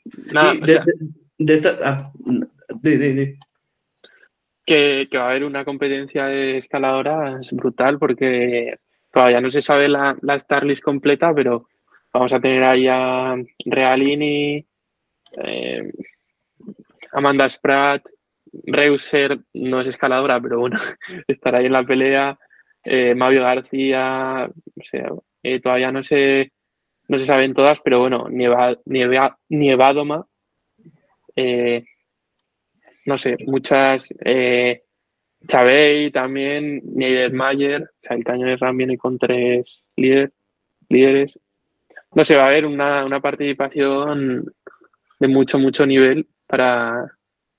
De, 0.05 0.29
sea, 0.29 0.83
de- 0.85 0.93
de 1.37 1.53
esta. 1.53 1.77
Ah, 1.83 2.11
que, 4.65 5.07
que 5.09 5.17
va 5.17 5.25
a 5.25 5.29
haber 5.29 5.43
una 5.43 5.65
competencia 5.65 6.25
de 6.25 6.57
escaladoras 6.57 7.49
brutal 7.51 7.99
porque 7.99 8.77
todavía 9.11 9.41
no 9.41 9.51
se 9.51 9.61
sabe 9.61 9.87
la, 9.87 10.17
la 10.21 10.39
Starlist 10.39 10.83
completa, 10.83 11.33
pero 11.33 11.67
vamos 12.13 12.33
a 12.33 12.39
tener 12.39 12.63
ahí 12.63 12.87
a 12.89 13.35
Realini, 13.65 14.65
eh, 15.43 15.91
Amanda 17.11 17.47
Spratt, 17.49 18.03
Reuser, 18.65 19.39
no 19.53 19.81
es 19.81 19.87
escaladora, 19.87 20.39
pero 20.41 20.59
bueno, 20.59 20.79
estará 21.27 21.59
ahí 21.59 21.65
en 21.67 21.73
la 21.73 21.83
pelea, 21.83 22.37
eh, 22.85 23.13
Mario 23.15 23.43
García, 23.43 24.47
o 24.49 24.83
sea, 24.83 25.09
eh, 25.43 25.59
todavía 25.59 25.91
no 25.91 26.03
se, 26.03 26.51
no 27.07 27.19
se 27.19 27.25
saben 27.25 27.53
todas, 27.53 27.79
pero 27.83 27.99
bueno, 27.99 28.27
Nieva, 28.29 28.77
Nieva- 28.85 29.37
Nievadoma, 29.49 30.25
eh, 31.35 31.83
no 33.05 33.17
sé, 33.17 33.37
muchas. 33.45 34.07
Eh, 34.23 34.81
Chabey 35.47 36.09
también, 36.11 36.81
Niedermayer, 36.85 37.83
o 37.83 37.87
sea, 38.01 38.17
el 38.17 38.23
Cañones 38.23 38.59
Ram 38.59 38.77
viene 38.77 38.97
con 38.97 39.19
tres 39.19 39.83
líder, 39.95 40.33
líderes. 40.89 41.39
No 42.15 42.23
sé, 42.23 42.35
va 42.35 42.43
a 42.45 42.47
haber 42.47 42.65
una, 42.65 43.05
una 43.05 43.19
participación 43.21 44.51
de 45.19 45.27
mucho, 45.27 45.59
mucho 45.59 45.85
nivel 45.85 46.27
para 46.47 47.11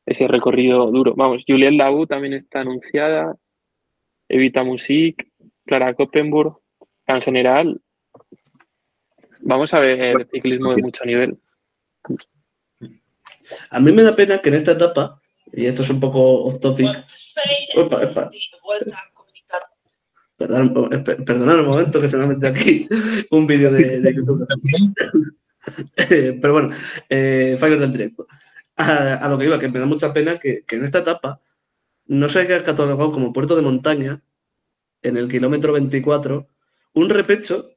ese 0.05 0.27
recorrido 0.27 0.90
duro. 0.90 1.14
Vamos, 1.14 1.44
Juliette 1.47 1.74
Lau 1.74 2.06
también 2.06 2.35
está 2.35 2.60
anunciada, 2.60 3.36
Evita 4.28 4.64
Music, 4.64 5.28
Clara 5.64 5.94
Koppenburg. 5.94 6.59
En 7.06 7.23
general, 7.23 7.81
vamos 9.47 9.73
a 9.74 9.81
ver 9.81 10.28
ciclismo 10.32 10.74
de 10.74 10.82
mucho 10.82 11.05
nivel. 11.05 11.39
A 13.70 13.78
mí 13.81 13.93
me 13.93 14.02
da 14.02 14.14
pena 14.16 14.40
que 14.40 14.48
en 14.48 14.56
esta 14.56 14.73
etapa, 14.73 15.20
y 15.52 15.66
esto 15.66 15.82
es 15.82 15.90
un 15.90 16.01
poco 16.01 16.43
off 16.44 16.59
topic, 16.60 16.89
Opa, 17.77 17.97
opa. 18.10 18.31
perdón, 20.36 20.90
perdonad 21.24 21.60
un 21.60 21.66
momento 21.66 22.01
que 22.01 22.09
se 22.09 22.16
me 22.16 22.24
ha 22.24 22.27
metido 22.27 22.48
aquí 22.48 22.89
un 23.31 23.47
vídeo 23.47 23.70
de, 23.70 24.01
de 24.01 24.14
YouTube. 24.14 24.47
Eh, 25.97 26.39
Pero 26.40 26.52
bueno, 26.52 26.70
eh, 27.09 27.56
fallos 27.59 27.81
del 27.81 27.93
directo. 27.93 28.27
A, 28.77 29.14
a 29.14 29.28
lo 29.28 29.39
que 29.39 29.47
iba, 29.47 29.59
que 29.59 29.68
me 29.68 29.81
da 29.81 29.86
mucha 29.86 30.12
pena 30.12 30.39
que, 30.39 30.62
que 30.66 30.77
en 30.77 30.85
esta 30.85 30.98
etapa 30.98 31.40
no 32.06 32.28
se 32.28 32.40
haya 32.40 32.62
catalogado 32.62 33.10
como 33.10 33.32
puerto 33.32 33.56
de 33.56 33.62
montaña, 33.62 34.23
en 35.02 35.16
el 35.16 35.28
kilómetro 35.28 35.73
24, 35.73 36.47
un 36.94 37.09
repecho 37.09 37.76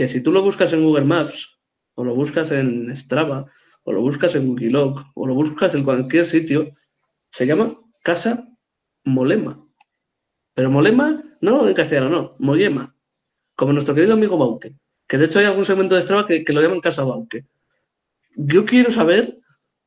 que 0.00 0.08
si 0.08 0.22
tú 0.22 0.32
lo 0.32 0.40
buscas 0.40 0.72
en 0.72 0.82
Google 0.82 1.04
Maps, 1.04 1.60
o 1.94 2.04
lo 2.04 2.14
buscas 2.14 2.50
en 2.52 2.96
Strava, 2.96 3.44
o 3.82 3.92
lo 3.92 4.00
buscas 4.00 4.34
en 4.34 4.48
Wikiloc, 4.48 4.98
o 5.14 5.26
lo 5.26 5.34
buscas 5.34 5.74
en 5.74 5.84
cualquier 5.84 6.24
sitio, 6.24 6.70
se 7.30 7.44
llama 7.46 7.78
Casa 8.02 8.48
Molema. 9.04 9.62
Pero 10.54 10.70
Molema, 10.70 11.22
no 11.42 11.68
en 11.68 11.74
castellano, 11.74 12.08
no, 12.08 12.36
Mollema. 12.38 12.96
Como 13.54 13.74
nuestro 13.74 13.94
querido 13.94 14.14
amigo 14.14 14.38
Bauke. 14.38 14.72
Que 15.06 15.18
de 15.18 15.26
hecho 15.26 15.38
hay 15.38 15.44
algún 15.44 15.66
segmento 15.66 15.94
de 15.96 16.00
Strava 16.00 16.26
que, 16.26 16.46
que 16.46 16.52
lo 16.54 16.62
llaman 16.62 16.80
Casa 16.80 17.04
Bauke. 17.04 17.44
Yo 18.36 18.64
quiero 18.64 18.90
saber 18.90 19.38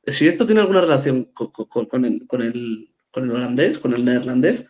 si 0.05 0.27
esto 0.27 0.45
tiene 0.45 0.61
alguna 0.61 0.81
relación 0.81 1.23
con, 1.33 2.05
el, 2.05 2.27
con 2.27 2.43
el- 2.43 2.93
con 3.09 3.23
el 3.23 3.31
holandés, 3.31 3.79
con 3.79 3.95
el 3.95 4.05
neerlandés, 4.05 4.63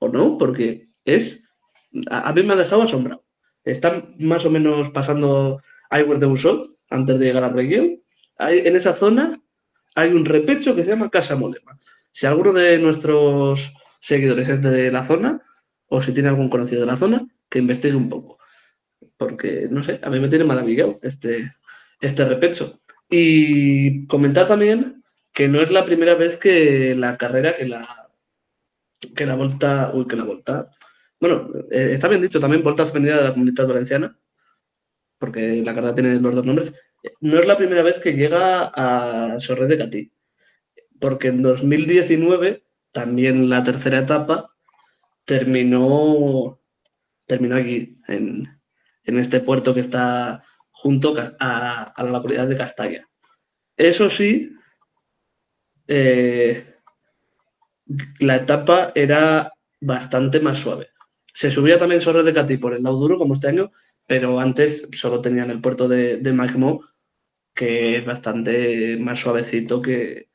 o 0.00 0.08
no, 0.08 0.36
porque 0.36 0.88
es. 1.04 1.44
A 2.10 2.32
mí 2.32 2.42
me 2.42 2.54
ha 2.54 2.56
dejado 2.56 2.82
asombrado. 2.82 3.24
Están 3.64 4.14
más 4.18 4.44
o 4.44 4.50
menos 4.50 4.90
pasando 4.90 5.60
Iwer 5.90 6.18
de 6.18 6.26
Usolt 6.26 6.70
antes 6.88 7.18
de 7.18 7.26
llegar 7.26 7.44
a 7.44 7.48
región. 7.50 8.00
Hay, 8.36 8.60
en 8.60 8.76
esa 8.76 8.94
zona 8.94 9.32
hay 9.94 10.10
un 10.10 10.24
repecho 10.24 10.74
que 10.74 10.84
se 10.84 10.90
llama 10.90 11.10
Casa 11.10 11.36
Molema. 11.36 11.78
Si 12.10 12.26
alguno 12.26 12.52
de 12.52 12.78
nuestros 12.78 13.72
seguidores 14.00 14.48
es 14.48 14.62
de 14.62 14.90
la 14.90 15.04
zona, 15.04 15.42
o 15.86 16.00
si 16.00 16.12
tiene 16.12 16.28
algún 16.28 16.48
conocido 16.48 16.80
de 16.80 16.86
la 16.86 16.96
zona, 16.96 17.26
que 17.48 17.58
investigue 17.58 17.96
un 17.96 18.08
poco. 18.08 18.38
Porque, 19.16 19.68
no 19.70 19.82
sé, 19.82 20.00
a 20.02 20.10
mí 20.10 20.20
me 20.20 20.28
tiene 20.28 20.44
maravillado 20.44 20.98
este, 21.02 21.52
este 22.00 22.24
repecho. 22.24 22.80
Y 23.08 24.06
comentar 24.06 24.46
también 24.46 25.02
que 25.32 25.48
no 25.48 25.60
es 25.60 25.70
la 25.70 25.84
primera 25.84 26.14
vez 26.14 26.36
que 26.36 26.94
la 26.96 27.16
carrera, 27.18 27.56
que 27.56 27.66
la, 27.66 28.10
que 29.14 29.26
la 29.26 29.34
volta, 29.34 29.90
uy, 29.92 30.06
que 30.06 30.16
la 30.16 30.24
volta, 30.24 30.70
bueno, 31.20 31.48
eh, 31.70 31.90
está 31.92 32.08
bien 32.08 32.22
dicho 32.22 32.40
también, 32.40 32.62
volta 32.62 32.86
femenina 32.86 33.18
de 33.18 33.24
la 33.24 33.32
comunidad 33.32 33.68
valenciana, 33.68 34.18
porque 35.18 35.62
la 35.62 35.74
carrera 35.74 35.94
tiene 35.94 36.20
los 36.20 36.34
dos 36.34 36.44
nombres, 36.44 36.72
no 37.20 37.38
es 37.38 37.46
la 37.46 37.56
primera 37.56 37.82
vez 37.82 37.98
que 38.00 38.14
llega 38.14 38.70
a 38.74 39.38
Sorred 39.38 39.68
de 39.68 39.78
Catí, 39.78 40.12
porque 40.98 41.28
en 41.28 41.42
2019, 41.42 42.64
también 42.92 43.48
la 43.48 43.62
tercera 43.62 44.00
etapa, 44.00 44.54
terminó, 45.24 46.60
terminó 47.26 47.56
aquí, 47.56 47.98
en, 48.08 48.48
en 49.04 49.18
este 49.18 49.40
puerto 49.40 49.74
que 49.74 49.80
está 49.80 50.42
junto 50.70 51.14
a, 51.38 51.82
a 51.94 52.04
la 52.04 52.10
localidad 52.10 52.48
de 52.48 52.56
Castalla. 52.56 53.06
Eso 53.76 54.10
sí, 54.10 54.52
eh, 55.86 56.76
la 58.20 58.36
etapa 58.36 58.92
era 58.94 59.52
bastante 59.80 60.38
más 60.38 60.58
suave. 60.58 60.89
Se 61.32 61.50
subía 61.50 61.78
también 61.78 62.00
Sorres 62.00 62.24
de 62.24 62.34
Catí 62.34 62.56
por 62.56 62.74
el 62.74 62.82
lado 62.82 62.96
duro, 62.96 63.18
como 63.18 63.34
este 63.34 63.48
año, 63.48 63.70
pero 64.06 64.40
antes 64.40 64.88
solo 64.92 65.20
tenían 65.20 65.50
el 65.50 65.60
puerto 65.60 65.88
de, 65.88 66.18
de 66.18 66.32
Magmo, 66.32 66.84
que 67.54 67.96
es 67.98 68.04
bastante 68.04 68.96
más 68.98 69.18
suavecito 69.18 69.80
que, 69.82 70.30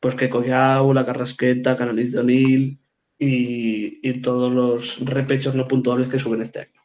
pues 0.00 0.14
que 0.14 0.30
Collao, 0.30 0.92
la 0.92 1.06
Carrasqueta, 1.06 1.76
Canaliz 1.76 2.12
de 2.12 2.20
O'Neill 2.20 2.80
y, 3.18 4.08
y 4.08 4.20
todos 4.20 4.52
los 4.52 5.04
repechos 5.04 5.54
no 5.54 5.64
puntuables 5.64 6.08
que 6.08 6.18
suben 6.18 6.42
este 6.42 6.60
año. 6.60 6.80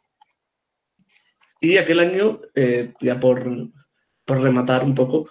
Y 1.60 1.78
aquel 1.78 2.00
año, 2.00 2.40
eh, 2.54 2.92
ya 3.00 3.18
por, 3.20 3.70
por 4.24 4.40
rematar 4.40 4.84
un 4.84 4.94
poco 4.94 5.30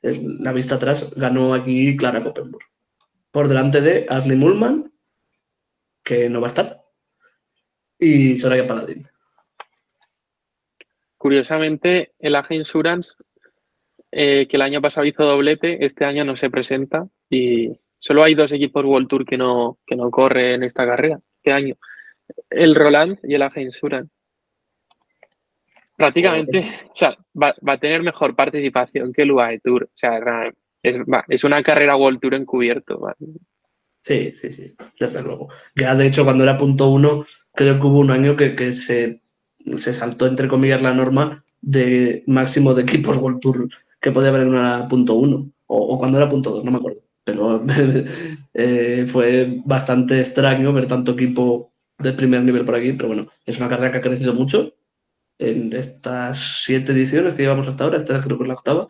la 0.00 0.52
vista 0.52 0.76
atrás, 0.76 1.12
ganó 1.16 1.54
aquí 1.54 1.96
Clara 1.96 2.22
Koppenburg. 2.22 2.64
Por 3.30 3.48
delante 3.48 3.80
de 3.80 4.06
Ashley 4.08 4.36
Mullman, 4.36 4.92
que 6.02 6.28
no 6.28 6.40
va 6.40 6.46
a 6.46 6.48
estar, 6.48 6.83
y 8.04 8.38
Soraya 8.38 8.66
Paladín. 8.66 9.08
Curiosamente, 11.16 12.12
el 12.18 12.36
AG 12.36 12.52
Insurance, 12.52 13.12
eh, 14.12 14.46
que 14.46 14.56
el 14.56 14.62
año 14.62 14.82
pasado 14.82 15.06
hizo 15.06 15.24
doblete, 15.24 15.84
este 15.84 16.04
año 16.04 16.24
no 16.24 16.36
se 16.36 16.50
presenta 16.50 17.08
y 17.30 17.70
solo 17.98 18.22
hay 18.22 18.34
dos 18.34 18.52
equipos 18.52 18.84
World 18.84 19.08
Tour 19.08 19.24
que 19.24 19.38
no, 19.38 19.78
que 19.86 19.96
no 19.96 20.10
corren 20.10 20.62
esta 20.62 20.86
carrera 20.86 21.18
este 21.34 21.52
año. 21.52 21.76
El 22.50 22.74
Roland 22.74 23.18
y 23.22 23.34
el 23.34 23.42
AG 23.42 23.58
Insurance. 23.58 24.12
Prácticamente, 25.96 26.60
o 26.90 26.96
sea, 26.96 27.16
va, 27.40 27.54
va, 27.66 27.74
a 27.74 27.80
tener 27.80 28.02
mejor 28.02 28.34
participación 28.34 29.12
que 29.12 29.22
el 29.22 29.32
UAE 29.32 29.60
Tour. 29.60 29.84
O 29.84 29.96
sea, 29.96 30.20
es, 30.82 30.98
va, 31.00 31.24
es 31.28 31.44
una 31.44 31.62
carrera 31.62 31.96
World 31.96 32.20
Tour 32.20 32.34
encubierto. 32.34 32.98
¿vale? 32.98 33.16
Sí, 34.00 34.32
sí, 34.32 34.50
sí, 34.50 34.74
desde 35.00 35.22
luego. 35.22 35.48
Ya 35.74 35.94
de 35.94 36.06
hecho, 36.06 36.24
cuando 36.24 36.44
era 36.44 36.58
punto 36.58 36.90
uno, 36.90 37.24
creo 37.54 37.80
que 37.80 37.86
hubo 37.86 37.98
un 38.00 38.10
año 38.10 38.36
que, 38.36 38.54
que 38.54 38.72
se, 38.72 39.22
se, 39.76 39.94
saltó, 39.94 40.26
entre 40.26 40.48
comillas, 40.48 40.82
la 40.82 40.94
norma 40.94 41.44
de 41.60 42.24
máximo 42.26 42.74
de 42.74 42.82
equipos 42.82 43.16
World 43.16 43.40
Tour 43.40 43.68
que 44.00 44.12
podía 44.12 44.28
haber 44.28 44.42
en 44.42 44.48
una 44.48 44.86
punto 44.86 45.14
uno, 45.14 45.50
o, 45.66 45.94
o 45.94 45.98
cuando 45.98 46.18
era 46.18 46.28
punto 46.28 46.50
dos, 46.50 46.62
no 46.64 46.70
me 46.70 46.76
acuerdo. 46.76 47.00
Pero 47.24 47.64
eh, 48.54 49.06
fue 49.08 49.62
bastante 49.64 50.20
extraño 50.20 50.74
ver 50.74 50.86
tanto 50.86 51.12
equipo 51.12 51.72
de 51.98 52.12
primer 52.12 52.42
nivel 52.42 52.66
por 52.66 52.74
aquí, 52.74 52.92
pero 52.92 53.08
bueno, 53.08 53.28
es 53.46 53.58
una 53.58 53.68
carrera 53.70 53.92
que 53.92 53.98
ha 53.98 54.02
crecido 54.02 54.34
mucho 54.34 54.74
en 55.38 55.72
estas 55.72 56.62
siete 56.64 56.92
ediciones 56.92 57.34
que 57.34 57.42
llevamos 57.42 57.66
hasta 57.66 57.84
ahora, 57.84 57.98
esta 57.98 58.22
creo 58.22 58.36
que 58.36 58.44
es 58.44 58.48
la 58.48 58.54
octava, 58.54 58.88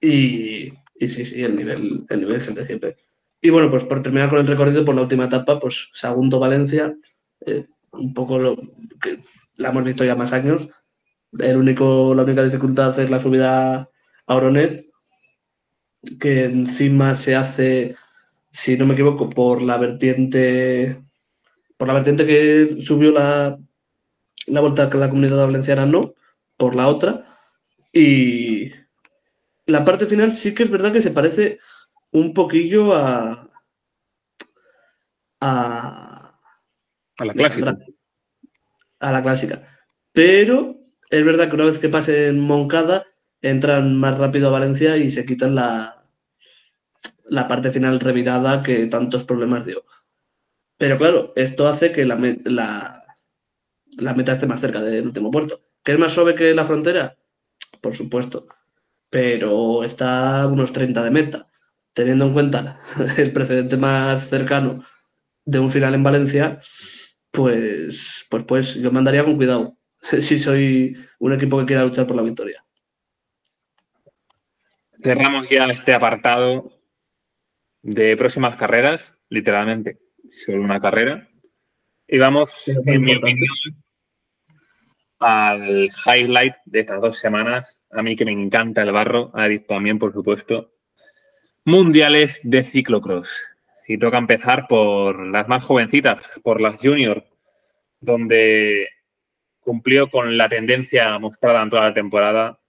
y, 0.00 0.72
y 0.98 1.08
sí, 1.08 1.24
sí, 1.24 1.42
el 1.42 1.56
nivel, 1.56 2.04
el 2.08 2.20
nivel 2.20 2.36
es 2.36 2.48
el 2.48 2.54
de 2.54 2.66
siempre. 2.66 2.96
Y 3.40 3.50
bueno, 3.50 3.70
pues 3.70 3.84
por 3.84 4.02
terminar 4.02 4.30
con 4.30 4.40
el 4.40 4.46
recorrido, 4.46 4.84
por 4.84 4.94
la 4.94 5.02
última 5.02 5.26
etapa, 5.26 5.60
pues 5.60 5.90
Sagunto 5.94 6.40
Valencia, 6.40 6.96
eh, 7.50 7.66
un 7.92 8.14
poco 8.14 8.38
lo 8.38 8.56
que 9.00 9.22
la 9.56 9.70
hemos 9.70 9.84
visto 9.84 10.04
ya 10.04 10.14
más 10.14 10.32
años. 10.32 10.68
El 11.38 11.56
único, 11.58 12.14
la 12.14 12.22
única 12.22 12.44
dificultad 12.44 12.98
es 13.00 13.10
la 13.10 13.20
subida 13.22 13.88
a 14.26 14.34
Oronet, 14.34 14.86
que 16.20 16.44
encima 16.44 17.14
se 17.14 17.36
hace, 17.36 17.96
si 18.52 18.76
no 18.76 18.86
me 18.86 18.94
equivoco, 18.94 19.28
por 19.30 19.62
la 19.62 19.76
vertiente, 19.76 21.02
por 21.76 21.88
la 21.88 21.94
vertiente 21.94 22.26
que 22.26 22.80
subió 22.82 23.10
la, 23.12 23.58
la 24.46 24.60
vuelta 24.60 24.84
a 24.84 24.96
la 24.96 25.08
comunidad 25.10 25.46
valenciana, 25.46 25.86
no, 25.86 26.14
por 26.56 26.74
la 26.74 26.88
otra. 26.88 27.24
Y 27.92 28.70
la 29.66 29.84
parte 29.84 30.06
final 30.06 30.32
sí 30.32 30.54
que 30.54 30.64
es 30.64 30.70
verdad 30.70 30.92
que 30.92 31.02
se 31.02 31.10
parece 31.10 31.58
un 32.12 32.32
poquillo 32.34 32.94
a. 32.94 33.48
a. 35.40 36.17
a 37.18 37.24
la 37.24 37.34
clásica. 37.34 37.78
A 39.00 39.12
la 39.12 39.22
clásica. 39.22 39.62
Pero 40.12 40.80
es 41.10 41.24
verdad 41.24 41.48
que 41.48 41.54
una 41.54 41.64
vez 41.64 41.78
que 41.78 41.88
pasen 41.88 42.40
Moncada, 42.40 43.06
entran 43.40 43.96
más 43.96 44.18
rápido 44.18 44.48
a 44.48 44.52
Valencia 44.52 44.96
y 44.96 45.10
se 45.10 45.24
quitan 45.24 45.54
la, 45.54 46.04
la 47.24 47.48
parte 47.48 47.70
final 47.70 48.00
revirada 48.00 48.62
que 48.62 48.86
tantos 48.86 49.24
problemas 49.24 49.66
dio. 49.66 49.84
Pero 50.76 50.98
claro, 50.98 51.32
esto 51.36 51.68
hace 51.68 51.92
que 51.92 52.04
la, 52.04 52.16
la, 52.44 53.04
la 53.98 54.14
meta 54.14 54.32
esté 54.32 54.46
más 54.46 54.60
cerca 54.60 54.80
del 54.80 55.06
último 55.06 55.30
puerto. 55.30 55.60
¿Que 55.82 55.92
es 55.92 55.98
más 55.98 56.12
suave 56.12 56.34
que 56.34 56.54
la 56.54 56.64
frontera? 56.64 57.16
Por 57.80 57.96
supuesto. 57.96 58.46
Pero 59.10 59.84
está 59.84 60.42
a 60.42 60.46
unos 60.46 60.72
30 60.72 61.02
de 61.02 61.10
meta 61.10 61.48
teniendo 61.98 62.26
en 62.26 62.32
cuenta 62.32 62.78
el 63.16 63.32
precedente 63.32 63.76
más 63.76 64.28
cercano 64.28 64.84
de 65.44 65.58
un 65.58 65.72
final 65.72 65.94
en 65.94 66.04
Valencia, 66.04 66.60
pues, 67.30 68.24
pues, 68.28 68.44
pues 68.44 68.74
yo 68.74 68.90
me 68.90 68.98
andaría 68.98 69.24
con 69.24 69.36
cuidado 69.36 69.76
si 70.00 70.38
soy 70.38 70.96
un 71.18 71.32
equipo 71.32 71.58
que 71.58 71.66
quiera 71.66 71.84
luchar 71.84 72.06
por 72.06 72.16
la 72.16 72.22
victoria. 72.22 72.64
Cerramos 75.02 75.48
ya 75.48 75.66
este 75.66 75.94
apartado 75.94 76.72
de 77.82 78.16
próximas 78.16 78.56
carreras, 78.56 79.14
literalmente, 79.28 79.98
solo 80.30 80.62
una 80.62 80.80
carrera. 80.80 81.28
Y 82.08 82.18
vamos, 82.18 82.66
en 82.66 83.02
mi 83.02 83.14
opinión, 83.14 83.54
al 85.20 85.88
highlight 86.06 86.54
de 86.64 86.80
estas 86.80 87.00
dos 87.00 87.18
semanas. 87.18 87.80
A 87.92 88.02
mí 88.02 88.16
que 88.16 88.24
me 88.24 88.32
encanta 88.32 88.82
el 88.82 88.90
barro, 88.90 89.30
a 89.34 89.46
Edith 89.46 89.66
también, 89.66 89.98
por 89.98 90.12
supuesto 90.12 90.72
mundiales 91.68 92.40
de 92.44 92.64
ciclocross. 92.64 93.57
Y 93.88 93.98
toca 93.98 94.18
empezar 94.18 94.68
por 94.68 95.26
las 95.26 95.48
más 95.48 95.64
jovencitas, 95.64 96.40
por 96.44 96.60
las 96.60 96.80
junior, 96.80 97.24
donde 98.00 98.86
cumplió 99.58 100.08
con 100.08 100.36
la 100.36 100.48
tendencia 100.48 101.18
mostrada 101.18 101.62
en 101.62 101.70
toda 101.70 101.88
la 101.88 101.94
temporada 101.94 102.60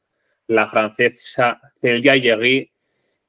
la 0.48 0.68
francesa 0.68 1.62
Celia 1.80 2.16
Yerry, 2.16 2.72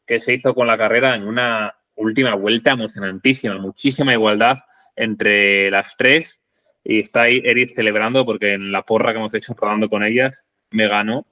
que 0.07 0.21
se 0.21 0.33
hizo 0.33 0.55
con 0.55 0.67
la 0.67 0.79
carrera 0.79 1.15
en 1.15 1.25
una 1.25 1.75
última 1.97 2.35
vuelta 2.35 2.71
emocionantísima, 2.71 3.59
muchísima 3.59 4.15
igualdad 4.15 4.61
entre 4.97 5.71
las 5.71 5.95
tres. 5.99 6.41
Y 6.83 7.01
está 7.01 7.23
ahí 7.23 7.43
celebrando 7.75 8.25
porque 8.25 8.55
en 8.55 8.73
la 8.73 8.83
porra 8.83 9.13
que 9.13 9.19
hemos 9.19 9.35
hecho 9.35 9.53
rodando 9.53 9.91
con 9.91 10.03
ellas 10.03 10.43
me 10.71 10.89
ganó 10.89 11.27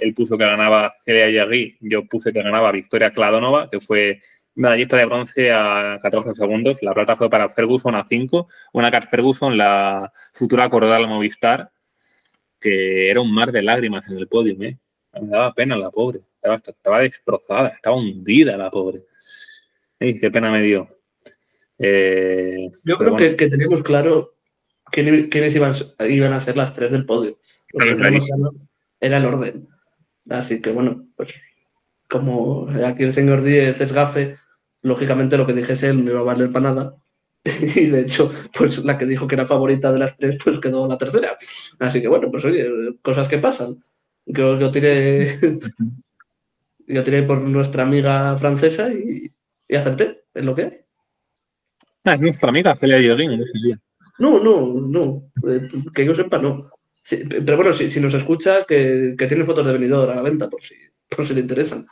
él 0.00 0.14
puso 0.14 0.36
que 0.36 0.44
ganaba 0.44 0.94
Celia 1.04 1.30
Yagui, 1.30 1.76
yo 1.80 2.04
puse 2.06 2.32
que 2.32 2.42
ganaba 2.42 2.72
Victoria 2.72 3.10
Kladonova, 3.10 3.68
que 3.70 3.80
fue 3.80 4.20
medallista 4.54 4.96
de 4.96 5.04
bronce 5.04 5.52
a 5.52 5.98
14 6.02 6.34
segundos. 6.34 6.78
La 6.82 6.94
plata 6.94 7.16
fue 7.16 7.30
para 7.30 7.48
Ferguson 7.48 7.94
a 7.94 8.06
5. 8.08 8.48
Una 8.72 8.90
Cat 8.90 9.08
Ferguson, 9.10 9.56
la 9.56 10.12
futura 10.32 10.68
corredora 10.68 11.06
Movistar, 11.06 11.70
que 12.58 13.10
era 13.10 13.20
un 13.20 13.32
mar 13.32 13.52
de 13.52 13.62
lágrimas 13.62 14.08
en 14.08 14.18
el 14.18 14.28
podio. 14.28 14.56
¿eh? 14.62 14.78
Me 15.20 15.28
daba 15.28 15.54
pena 15.54 15.76
la 15.76 15.90
pobre. 15.90 16.20
Estaba, 16.34 16.56
estaba 16.56 17.00
destrozada, 17.00 17.68
estaba 17.68 17.96
hundida 17.96 18.56
la 18.56 18.70
pobre. 18.70 19.02
Ay, 19.98 20.18
qué 20.18 20.30
pena 20.30 20.50
me 20.50 20.62
dio. 20.62 20.88
Eh, 21.78 22.70
yo 22.84 22.96
creo 22.98 23.12
bueno. 23.12 23.16
que, 23.16 23.36
que, 23.36 23.48
teníamos 23.48 23.82
claro 23.82 24.34
quién, 24.90 25.28
quiénes 25.28 25.54
iban, 25.54 25.74
iban, 26.08 26.32
a 26.32 26.40
ser 26.40 26.56
las 26.56 26.74
tres 26.74 26.92
del 26.92 27.06
podio. 27.06 27.38
Era 29.00 29.16
el 29.16 29.24
orden. 29.24 29.68
Así 30.28 30.60
que 30.60 30.70
bueno, 30.70 31.06
pues 31.16 31.34
como 32.10 32.68
aquí 32.84 33.04
el 33.04 33.12
señor 33.12 33.42
Díez 33.42 33.80
es 33.80 33.92
gafe, 33.92 34.36
lógicamente 34.82 35.36
lo 35.36 35.46
que 35.46 35.52
dijese 35.52 35.90
él 35.90 36.04
no 36.04 36.10
iba 36.10 36.20
a 36.20 36.24
valer 36.24 36.52
para 36.52 36.72
nada. 36.72 36.96
Y 37.76 37.86
de 37.86 38.02
hecho, 38.02 38.30
pues 38.52 38.84
la 38.84 38.98
que 38.98 39.06
dijo 39.06 39.26
que 39.26 39.36
era 39.36 39.46
favorita 39.46 39.92
de 39.92 39.98
las 39.98 40.16
tres, 40.16 40.36
pues 40.42 40.58
quedó 40.58 40.86
la 40.86 40.98
tercera. 40.98 41.38
Así 41.78 42.02
que 42.02 42.08
bueno, 42.08 42.30
pues 42.30 42.44
oye, 42.44 42.68
cosas 43.00 43.28
que 43.28 43.38
pasan. 43.38 43.82
Yo, 44.26 44.58
yo 44.58 44.70
tiré. 44.70 45.38
Yo 46.86 47.04
tiré 47.04 47.22
por 47.22 47.40
nuestra 47.40 47.84
amiga 47.84 48.36
francesa 48.36 48.92
y, 48.92 49.30
y 49.68 49.76
acerté, 49.76 50.24
es 50.34 50.44
lo 50.44 50.56
que 50.56 50.62
hay. 50.62 50.80
Ah, 52.04 52.14
es 52.14 52.20
nuestra 52.20 52.48
amiga 52.48 52.74
Celia 52.74 52.96
Dioguín, 52.96 53.40
No, 54.18 54.42
no, 54.42 54.80
no. 54.80 55.30
Eh, 55.48 55.68
que 55.94 56.04
yo 56.04 56.14
sepa, 56.16 56.38
no. 56.38 56.68
Sí, 57.00 57.22
pero 57.28 57.56
bueno, 57.56 57.72
si, 57.72 57.88
si, 57.88 58.00
nos 58.00 58.14
escucha, 58.14 58.64
que, 58.64 59.14
que 59.16 59.26
tiene 59.28 59.44
fotos 59.44 59.64
de 59.64 59.72
venidor 59.72 60.10
a 60.10 60.16
la 60.16 60.22
venta, 60.22 60.50
por 60.50 60.60
si, 60.62 60.74
por 61.14 61.26
si 61.26 61.34
le 61.34 61.40
interesan. 61.40 61.86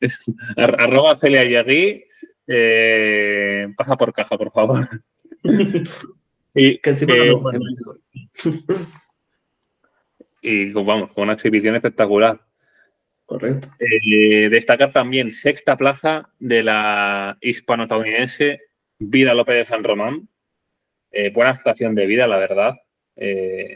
Arroba 0.56 1.16
Celia 1.16 1.44
Yagui, 1.44 2.04
eh, 2.46 3.68
pasa 3.76 3.96
por 3.96 4.12
caja, 4.12 4.36
por 4.36 4.52
favor. 4.52 4.88
y, 6.54 6.78
que 6.78 6.90
encima 6.90 7.14
eh, 7.14 7.30
no 7.30 7.50
y 10.46 10.72
vamos, 10.72 11.12
con 11.12 11.24
una 11.24 11.32
exhibición 11.32 11.74
espectacular. 11.74 12.40
Correcto. 13.24 13.68
Eh, 13.80 14.48
destacar 14.48 14.92
también 14.92 15.32
sexta 15.32 15.76
plaza 15.76 16.30
de 16.38 16.62
la 16.62 17.36
hispano-estadounidense 17.40 18.60
Vida 18.98 19.34
López 19.34 19.56
de 19.56 19.64
San 19.64 19.82
Román. 19.82 20.28
Eh, 21.10 21.30
buena 21.30 21.50
estación 21.50 21.96
de 21.96 22.06
vida, 22.06 22.28
la 22.28 22.38
verdad. 22.38 22.76
Eh, 23.16 23.74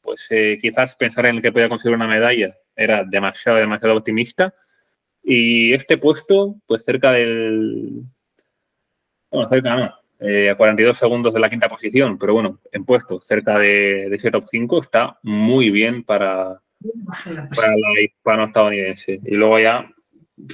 pues 0.00 0.26
quizás 0.60 0.96
pensar 0.96 1.26
en 1.26 1.36
el 1.36 1.42
que 1.42 1.52
podía 1.52 1.68
conseguir 1.68 1.96
una 1.96 2.06
medalla 2.06 2.56
era 2.78 3.04
demasiado, 3.04 3.58
demasiado 3.58 3.96
optimista. 3.96 4.54
Y 5.22 5.74
este 5.74 5.98
puesto, 5.98 6.56
pues 6.66 6.84
cerca 6.84 7.12
del. 7.12 8.04
Bueno, 9.30 9.48
cerca 9.48 9.76
no, 9.76 9.94
eh, 10.20 10.48
a 10.50 10.56
42 10.56 10.96
segundos 10.96 11.34
de 11.34 11.40
la 11.40 11.50
quinta 11.50 11.68
posición, 11.68 12.18
pero 12.18 12.32
bueno, 12.32 12.60
en 12.72 12.84
puesto 12.84 13.20
cerca 13.20 13.58
de, 13.58 14.08
de 14.08 14.16
ese 14.16 14.30
top 14.30 14.44
5 14.48 14.80
está 14.80 15.18
muy 15.22 15.70
bien 15.70 16.02
para, 16.02 16.62
para 17.54 17.68
la 17.76 18.00
hispano-estadounidense. 18.00 19.20
Y 19.24 19.34
luego 19.34 19.58
ya, 19.58 19.90